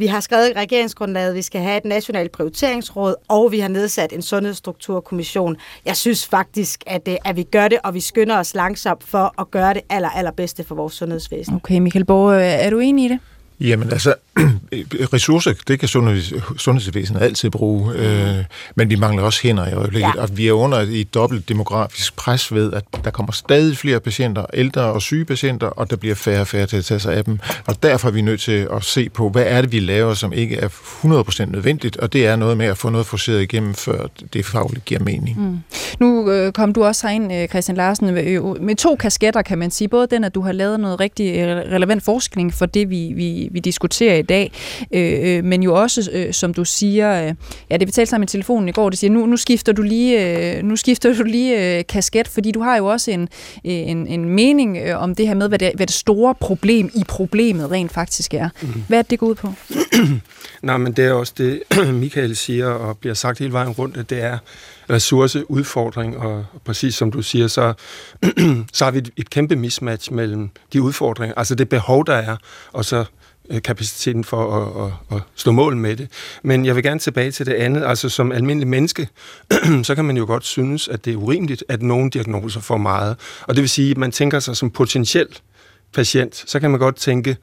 Vi 0.00 0.06
har 0.06 0.20
skrevet 0.20 0.48
i 0.48 0.52
regeringsgrundlaget, 0.52 1.28
at 1.28 1.34
vi 1.34 1.42
skal 1.42 1.60
have 1.60 1.76
et 1.76 1.84
nationalt 1.84 2.32
prioriteringsråd, 2.32 3.14
og 3.28 3.52
vi 3.52 3.58
har 3.58 3.68
nedsat 3.68 4.12
en 4.12 4.22
sundhedsstrukturkommission. 4.22 5.56
Jeg 5.84 5.96
synes 5.96 6.26
faktisk, 6.26 6.84
at, 6.86 7.06
det, 7.06 7.18
at 7.24 7.36
vi 7.36 7.42
gør 7.42 7.68
det, 7.68 7.78
og 7.84 7.94
vi 7.94 8.00
skynder 8.00 8.38
os 8.38 8.54
langsomt 8.54 9.04
for 9.04 9.40
at 9.40 9.50
gøre 9.50 9.74
det 9.74 9.82
aller, 9.88 10.08
allerbedste 10.08 10.64
for 10.64 10.74
vores 10.74 10.94
sundhedsvæsen. 10.94 11.54
Okay, 11.54 11.78
Michael 11.78 12.04
Borg, 12.04 12.32
øh, 12.32 12.42
er 12.42 12.70
du 12.70 12.78
enig 12.78 13.04
i 13.04 13.08
det? 13.08 13.18
Jamen 13.60 13.92
altså, 13.92 14.14
ressourcer, 15.14 15.52
det 15.68 15.78
kan 15.78 15.88
sundheds, 15.88 16.32
sundhedsvæsenet 16.56 17.22
altid 17.22 17.50
bruge, 17.50 17.94
øh, 17.94 18.44
men 18.74 18.90
vi 18.90 18.96
mangler 18.96 19.22
også 19.22 19.40
hænder 19.42 19.68
i 19.68 19.72
øjeblikket, 19.72 20.12
ja. 20.16 20.22
og 20.22 20.28
vi 20.36 20.48
er 20.48 20.52
under 20.52 20.78
et 20.78 21.14
dobbelt 21.14 21.48
demografisk 21.48 22.16
pres 22.16 22.54
ved, 22.54 22.72
at 22.72 22.84
der 23.04 23.10
kommer 23.10 23.32
stadig 23.32 23.76
flere 23.76 24.00
patienter, 24.00 24.44
ældre 24.54 24.82
og 24.82 25.02
syge 25.02 25.24
patienter, 25.24 25.66
og 25.66 25.90
der 25.90 25.96
bliver 25.96 26.14
færre 26.14 26.40
og 26.40 26.46
færre 26.46 26.66
til 26.66 26.76
at 26.76 26.84
tage 26.84 27.00
sig 27.00 27.14
af 27.14 27.24
dem, 27.24 27.38
og 27.66 27.82
derfor 27.82 28.08
er 28.08 28.12
vi 28.12 28.20
nødt 28.20 28.40
til 28.40 28.68
at 28.72 28.84
se 28.84 29.08
på, 29.08 29.28
hvad 29.28 29.44
er 29.46 29.60
det, 29.60 29.72
vi 29.72 29.80
laver, 29.80 30.14
som 30.14 30.32
ikke 30.32 30.56
er 30.56 30.68
100% 30.68 31.44
nødvendigt, 31.44 31.96
og 31.96 32.12
det 32.12 32.26
er 32.26 32.36
noget 32.36 32.56
med 32.56 32.66
at 32.66 32.78
få 32.78 32.90
noget 32.90 33.06
forceret 33.06 33.42
igennem, 33.42 33.74
før 33.74 34.06
det 34.32 34.46
fagligt 34.46 34.84
giver 34.84 35.00
mening. 35.00 35.40
Mm. 35.40 35.58
Nu 36.00 36.30
øh, 36.30 36.52
kom 36.52 36.72
du 36.72 36.84
også 36.84 37.06
herind, 37.06 37.32
øh, 37.32 37.48
Christian 37.48 37.76
Larsen, 37.76 38.14
med, 38.14 38.60
med 38.60 38.76
to 38.76 38.96
kasketter, 38.96 39.42
kan 39.42 39.58
man 39.58 39.70
sige. 39.70 39.88
Både 39.88 40.06
den, 40.06 40.24
at 40.24 40.34
du 40.34 40.40
har 40.40 40.52
lavet 40.52 40.80
noget 40.80 41.00
rigtig 41.00 41.38
øh, 41.38 41.48
relevant 41.48 42.02
forskning 42.02 42.54
for 42.54 42.66
det, 42.66 42.90
vi, 42.90 43.12
vi, 43.16 43.48
vi 43.50 43.60
diskuterer 43.60 44.16
i 44.16 44.22
dag, 44.22 44.52
øh, 44.94 45.36
øh, 45.36 45.44
men 45.44 45.62
jo 45.62 45.74
også, 45.74 46.10
øh, 46.12 46.32
som 46.34 46.54
du 46.54 46.64
siger, 46.64 47.28
øh, 47.28 47.34
ja, 47.70 47.76
det 47.76 47.86
vi 47.86 47.92
talte 47.92 48.10
sammen 48.10 48.24
i 48.24 48.26
telefonen 48.26 48.68
i 48.68 48.72
går, 48.72 48.90
det 48.90 48.98
siger, 48.98 49.10
nu, 49.10 49.26
nu 49.26 49.36
skifter 49.36 49.72
du 49.72 49.82
lige, 49.82 50.56
øh, 50.56 50.62
nu 50.62 50.76
skifter 50.76 51.14
du 51.14 51.22
lige 51.22 51.78
øh, 51.78 51.84
kasket, 51.88 52.28
fordi 52.28 52.50
du 52.50 52.60
har 52.60 52.76
jo 52.76 52.86
også 52.86 53.10
en, 53.10 53.28
en, 53.64 54.06
en 54.06 54.24
mening 54.24 54.78
øh, 54.78 55.02
om 55.02 55.14
det 55.14 55.26
her 55.26 55.34
med, 55.34 55.48
hvad 55.48 55.58
det, 55.58 55.72
hvad 55.74 55.86
det 55.86 55.94
store 55.94 56.34
problem 56.34 56.90
i 56.94 57.04
problemet 57.08 57.70
rent 57.70 57.92
faktisk 57.92 58.34
er. 58.34 58.48
Mm. 58.62 58.84
Hvad 58.88 58.98
er 58.98 59.02
det, 59.02 59.10
det 59.10 59.18
går 59.18 59.26
ud 59.26 59.34
på? 59.34 59.52
Nej, 60.62 60.76
men 60.76 60.92
det 60.92 61.04
er 61.04 61.12
også 61.12 61.32
det, 61.38 61.62
Michael 62.02 62.36
siger, 62.36 62.68
og 62.68 62.98
bliver 62.98 63.14
sagt 63.14 63.38
hele 63.38 63.52
vejen 63.52 63.70
rundt, 63.70 64.10
det 64.10 64.22
er 64.22 64.38
ressourceudfordring, 64.90 66.16
og 66.16 66.44
præcis 66.64 66.94
som 66.94 67.12
du 67.12 67.22
siger, 67.22 67.46
så, 67.46 67.72
så 68.72 68.84
har 68.84 68.90
vi 68.90 68.98
et, 68.98 69.10
et 69.16 69.30
kæmpe 69.30 69.56
mismatch 69.56 70.12
mellem 70.12 70.50
de 70.72 70.82
udfordringer, 70.82 71.34
altså 71.34 71.54
det 71.54 71.68
behov, 71.68 72.06
der 72.06 72.14
er, 72.14 72.36
og 72.72 72.84
så 72.84 72.98
Øh, 72.98 73.04
kapaciteten 73.64 74.24
for 74.24 74.56
at, 74.56 74.92
at, 75.10 75.16
at 75.16 75.22
stå 75.34 75.52
mål 75.52 75.76
med 75.76 75.96
det. 75.96 76.08
Men 76.42 76.66
jeg 76.66 76.76
vil 76.76 76.82
gerne 76.82 77.00
tilbage 77.00 77.30
til 77.30 77.46
det 77.46 77.52
andet. 77.52 77.84
Altså 77.84 78.08
som 78.08 78.32
almindelig 78.32 78.68
menneske, 78.68 79.08
så 79.82 79.94
kan 79.94 80.04
man 80.04 80.16
jo 80.16 80.26
godt 80.26 80.44
synes, 80.44 80.88
at 80.88 81.04
det 81.04 81.12
er 81.12 81.16
urimeligt, 81.16 81.64
at 81.68 81.82
nogle 81.82 82.10
diagnoser 82.10 82.60
får 82.60 82.76
meget. 82.76 83.16
Og 83.42 83.54
det 83.54 83.62
vil 83.62 83.68
sige, 83.68 83.90
at 83.90 83.98
man 83.98 84.12
tænker 84.12 84.40
sig 84.40 84.56
som 84.56 84.70
potentiel 84.70 85.28
patient, 85.92 86.44
så 86.46 86.60
kan 86.60 86.70
man 86.70 86.80
godt 86.80 86.96
tænke, 86.96 87.36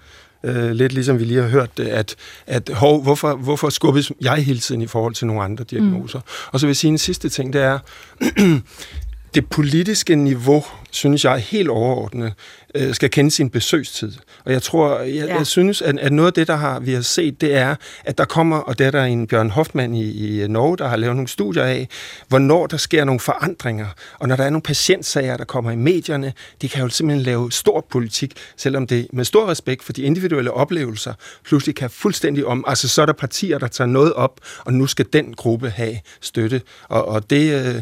øh, 0.43 0.71
lidt 0.71 0.93
ligesom 0.93 1.19
vi 1.19 1.23
lige 1.23 1.41
har 1.41 1.47
hørt 1.47 1.77
det, 1.77 1.87
at, 1.87 2.15
at 2.47 2.69
hov, 2.73 3.03
hvorfor, 3.03 3.35
hvorfor 3.35 3.69
skubbes 3.69 4.11
jeg 4.21 4.35
hele 4.35 4.59
tiden 4.59 4.81
i 4.81 4.87
forhold 4.87 5.13
til 5.13 5.27
nogle 5.27 5.43
andre 5.43 5.63
diagnoser? 5.63 6.19
Mm. 6.19 6.49
Og 6.51 6.59
så 6.59 6.65
vil 6.65 6.69
jeg 6.69 6.77
sige 6.77 6.91
en 6.91 6.97
sidste 6.97 7.29
ting, 7.29 7.53
det 7.53 7.61
er, 7.61 7.79
det 9.35 9.49
politiske 9.49 10.15
niveau, 10.15 10.65
synes 10.91 11.25
jeg, 11.25 11.37
helt 11.37 11.69
overordnet, 11.69 12.33
øh, 12.75 12.93
skal 12.93 13.09
kende 13.09 13.31
sin 13.31 13.49
besøgstid. 13.49 14.11
Og 14.45 14.51
jeg 14.51 14.61
tror, 14.61 14.99
jeg, 14.99 15.13
ja. 15.13 15.35
jeg 15.37 15.47
synes, 15.47 15.81
at, 15.81 15.99
at 15.99 16.13
noget 16.13 16.27
af 16.27 16.33
det, 16.33 16.47
der 16.47 16.55
har, 16.55 16.79
vi 16.79 16.93
har 16.93 17.01
set, 17.01 17.41
det 17.41 17.55
er, 17.55 17.75
at 18.05 18.17
der 18.17 18.25
kommer, 18.25 18.57
og 18.57 18.79
det 18.79 18.87
er 18.87 18.91
der 18.91 19.03
en 19.03 19.27
Bjørn 19.27 19.49
Hoffmann 19.49 19.93
i, 19.93 20.41
i 20.43 20.47
Norge, 20.47 20.77
der 20.77 20.87
har 20.87 20.95
lavet 20.95 21.15
nogle 21.15 21.27
studier 21.27 21.63
af, 21.63 21.87
hvornår 22.27 22.67
der 22.67 22.77
sker 22.77 23.03
nogle 23.03 23.19
forandringer. 23.19 23.87
Og 24.19 24.27
når 24.27 24.35
der 24.35 24.43
er 24.43 24.49
nogle 24.49 24.61
patientsager, 24.61 25.37
der 25.37 25.45
kommer 25.45 25.71
i 25.71 25.75
medierne, 25.75 26.33
de 26.61 26.69
kan 26.69 26.83
jo 26.83 26.89
simpelthen 26.89 27.23
lave 27.23 27.51
stor 27.51 27.85
politik, 27.89 28.33
selvom 28.57 28.87
det 28.87 29.07
med 29.13 29.25
stor 29.25 29.47
respekt 29.47 29.83
for 29.83 29.93
de 29.93 30.01
individuelle 30.01 30.51
oplevelser 30.51 31.13
pludselig 31.45 31.75
kan 31.75 31.89
fuldstændig 31.89 32.45
om. 32.45 32.63
Altså 32.67 32.87
så 32.87 33.01
er 33.01 33.05
der 33.05 33.13
partier, 33.13 33.57
der 33.57 33.67
tager 33.67 33.87
noget 33.87 34.13
op, 34.13 34.39
og 34.65 34.73
nu 34.73 34.87
skal 34.87 35.05
den 35.13 35.33
gruppe 35.33 35.69
have 35.69 35.97
støtte. 36.21 36.61
Og, 36.89 37.07
og 37.07 37.29
det, 37.29 37.65
øh, 37.65 37.81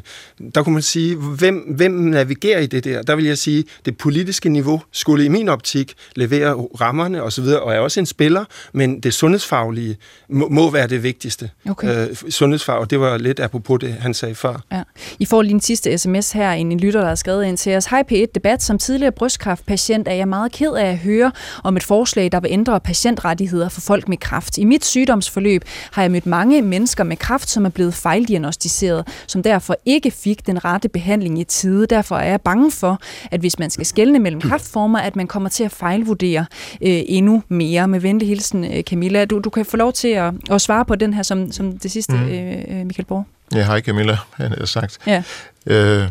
der 0.55 0.63
kunne 0.63 0.73
man 0.73 0.81
sige, 0.81 1.15
hvem, 1.35 1.57
hvem 1.75 1.91
navigerer 1.91 2.59
i 2.59 2.65
det 2.65 2.83
der? 2.83 3.01
Der 3.01 3.15
vil 3.15 3.25
jeg 3.25 3.37
sige, 3.37 3.63
det 3.85 3.97
politiske 3.97 4.49
niveau 4.49 4.81
skulle 4.91 5.25
i 5.25 5.27
min 5.27 5.49
optik 5.49 5.93
levere 6.15 6.53
rammerne 6.81 7.23
osv., 7.23 7.43
og, 7.43 7.61
og 7.61 7.73
er 7.73 7.79
også 7.79 7.99
en 7.99 8.05
spiller, 8.05 8.45
men 8.73 8.99
det 8.99 9.13
sundhedsfaglige 9.13 9.97
må, 10.29 10.49
må 10.49 10.71
være 10.71 10.87
det 10.87 11.03
vigtigste. 11.03 11.49
Okay. 11.69 12.09
Øh, 12.09 12.15
sundhedsfag, 12.29 12.75
og 12.75 12.89
det 12.89 12.99
var 12.99 13.17
lidt 13.17 13.39
apropos 13.39 13.79
det, 13.79 13.93
han 13.93 14.13
sagde 14.13 14.35
før. 14.35 14.61
Ja. 14.71 14.83
I 15.19 15.25
får 15.25 15.41
lige 15.41 15.53
en 15.53 15.61
sidste 15.61 15.97
sms 15.97 16.31
her, 16.31 16.51
en 16.51 16.79
lytter, 16.79 16.99
der 16.99 17.07
har 17.07 17.15
skrevet 17.15 17.45
ind 17.45 17.57
til 17.57 17.75
os. 17.75 17.85
Hej 17.85 18.03
P1 18.11 18.25
Debat. 18.35 18.63
Som 18.63 18.77
tidligere 18.77 19.11
brystkræftpatient 19.11 20.07
er 20.07 20.13
jeg 20.13 20.27
meget 20.27 20.51
ked 20.51 20.71
af 20.71 20.85
at 20.85 20.97
høre 20.97 21.31
om 21.63 21.77
et 21.77 21.83
forslag, 21.83 22.31
der 22.31 22.39
vil 22.39 22.51
ændre 22.51 22.79
patientrettigheder 22.79 23.69
for 23.69 23.81
folk 23.81 24.09
med 24.09 24.17
kræft. 24.17 24.57
I 24.57 24.63
mit 24.63 24.85
sygdomsforløb 24.85 25.61
har 25.91 26.01
jeg 26.01 26.11
mødt 26.11 26.25
mange 26.25 26.61
mennesker 26.61 27.03
med 27.03 27.17
kræft, 27.17 27.49
som 27.49 27.65
er 27.65 27.69
blevet 27.69 27.93
fejldiagnostiseret, 27.93 29.07
som 29.27 29.43
derfor 29.43 29.75
ikke 29.85 30.11
fik 30.11 30.47
den 30.47 30.65
rette 30.65 30.89
behandling 30.89 31.24
i 31.25 31.43
tide. 31.43 31.87
Derfor 31.87 32.17
er 32.17 32.29
jeg 32.29 32.41
bange 32.41 32.71
for, 32.71 33.01
at 33.31 33.39
hvis 33.39 33.59
man 33.59 33.69
skal 33.69 33.85
skelne 33.85 34.19
mellem 34.19 34.41
kræftformer, 34.41 34.99
at 34.99 35.15
man 35.15 35.27
kommer 35.27 35.49
til 35.49 35.63
at 35.63 35.71
fejlvurdere 35.71 36.45
øh, 36.81 37.01
endnu 37.05 37.43
mere. 37.47 37.87
Med 37.87 37.99
venlig 37.99 38.27
hilsen, 38.27 38.63
øh, 38.73 38.83
Camilla. 38.83 39.25
Du, 39.25 39.39
du 39.39 39.49
kan 39.49 39.65
få 39.65 39.77
lov 39.77 39.93
til 39.93 40.07
at, 40.07 40.33
at 40.51 40.61
svare 40.61 40.85
på 40.85 40.95
den 40.95 41.13
her 41.13 41.23
som, 41.23 41.51
som 41.51 41.77
det 41.77 41.91
sidste, 41.91 42.13
mm. 42.13 42.27
øh, 42.27 42.85
Michael 42.85 43.05
Borg. 43.05 43.25
Ja, 43.55 43.65
hej 43.65 43.81
Camilla, 43.81 44.17
han 44.33 44.51
har 44.57 44.65
sagt. 44.65 44.97
Ja. 45.07 45.23
Øh, 45.65 46.09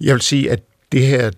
jeg 0.00 0.14
vil 0.14 0.22
sige, 0.22 0.50
at 0.50 0.60
det 0.92 1.06
her, 1.06 1.30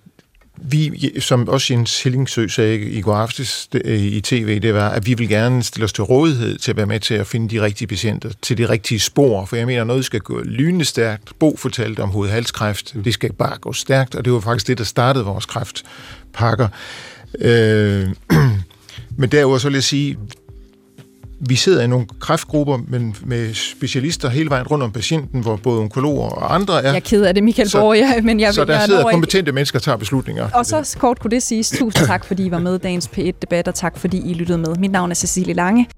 vi, 0.66 1.12
som 1.20 1.48
også 1.48 1.72
Jens 1.72 2.02
Hillingsø 2.02 2.48
sagde 2.48 2.80
i 2.80 3.00
går 3.00 3.14
aftes 3.14 3.68
øh, 3.84 4.00
i 4.00 4.20
tv, 4.20 4.60
det 4.60 4.74
var, 4.74 4.88
at 4.88 5.06
vi 5.06 5.14
vil 5.14 5.28
gerne 5.28 5.62
stille 5.62 5.84
os 5.84 5.92
til 5.92 6.04
rådighed 6.04 6.58
til 6.58 6.70
at 6.70 6.76
være 6.76 6.86
med 6.86 7.00
til 7.00 7.14
at 7.14 7.26
finde 7.26 7.48
de 7.48 7.62
rigtige 7.62 7.88
patienter, 7.88 8.30
til 8.42 8.58
de 8.58 8.68
rigtige 8.68 9.00
spor, 9.00 9.44
for 9.44 9.56
jeg 9.56 9.66
mener, 9.66 9.84
noget 9.84 10.04
skal 10.04 10.20
gå 10.20 10.40
lynende 10.44 10.84
stærkt. 10.84 11.32
Bo 11.38 11.56
fortalte 11.56 12.00
om 12.00 12.08
hovedhalskræft, 12.08 12.94
det 13.04 13.14
skal 13.14 13.32
bare 13.32 13.58
gå 13.58 13.72
stærkt, 13.72 14.14
og 14.14 14.24
det 14.24 14.32
var 14.32 14.40
faktisk 14.40 14.66
det, 14.66 14.78
der 14.78 14.84
startede 14.84 15.24
vores 15.24 15.46
kræftpakker. 15.46 16.68
Øh, 17.40 18.08
men 19.18 19.28
derudover 19.32 19.58
så 19.58 19.68
vil 19.68 19.74
jeg 19.74 19.84
sige, 19.84 20.16
vi 21.40 21.54
sidder 21.54 21.82
i 21.82 21.86
nogle 21.86 22.06
kræftgrupper 22.20 22.78
men 22.88 23.16
med 23.24 23.54
specialister 23.54 24.28
hele 24.28 24.50
vejen 24.50 24.66
rundt 24.66 24.84
om 24.84 24.92
patienten, 24.92 25.40
hvor 25.40 25.56
både 25.56 25.80
onkologer 25.80 26.28
og 26.28 26.54
andre 26.54 26.78
er. 26.78 26.86
Jeg 26.86 26.96
er 26.96 27.00
ked 27.00 27.22
af 27.24 27.34
det, 27.34 27.44
Michael 27.44 27.70
så, 27.70 27.80
Borg, 27.80 27.96
ja, 27.96 28.20
men 28.22 28.40
jeg 28.40 28.54
Så 28.54 28.64
der 28.64 28.74
jeg 28.74 28.82
sidder 28.86 29.10
kompetente 29.10 29.38
ikke. 29.48 29.52
mennesker 29.52 29.78
og 29.78 29.82
tager 29.82 29.96
beslutninger. 29.96 30.48
Og 30.54 30.66
så 30.66 30.96
kort 30.98 31.18
kunne 31.18 31.30
det 31.30 31.42
siges. 31.42 31.70
Tusind 31.70 32.06
tak, 32.06 32.24
fordi 32.24 32.46
I 32.46 32.50
var 32.50 32.58
med 32.58 32.74
i 32.74 32.78
dagens 32.78 33.10
P1-debat, 33.16 33.68
og 33.68 33.74
tak, 33.74 33.98
fordi 33.98 34.30
I 34.30 34.34
lyttede 34.34 34.58
med. 34.58 34.76
Mit 34.76 34.90
navn 34.90 35.10
er 35.10 35.14
Cecilie 35.14 35.54
Lange. 35.54 35.88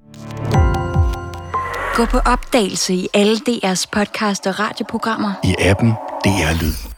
Gå 1.94 2.04
på 2.04 2.18
opdagelse 2.18 2.94
i 2.94 3.08
alle 3.14 3.36
DR's 3.48 3.84
podcast 3.92 4.46
og 4.46 4.58
radioprogrammer. 4.60 5.32
I 5.44 5.54
appen 5.58 5.90
DR 6.24 6.62
Lyd. 6.62 6.95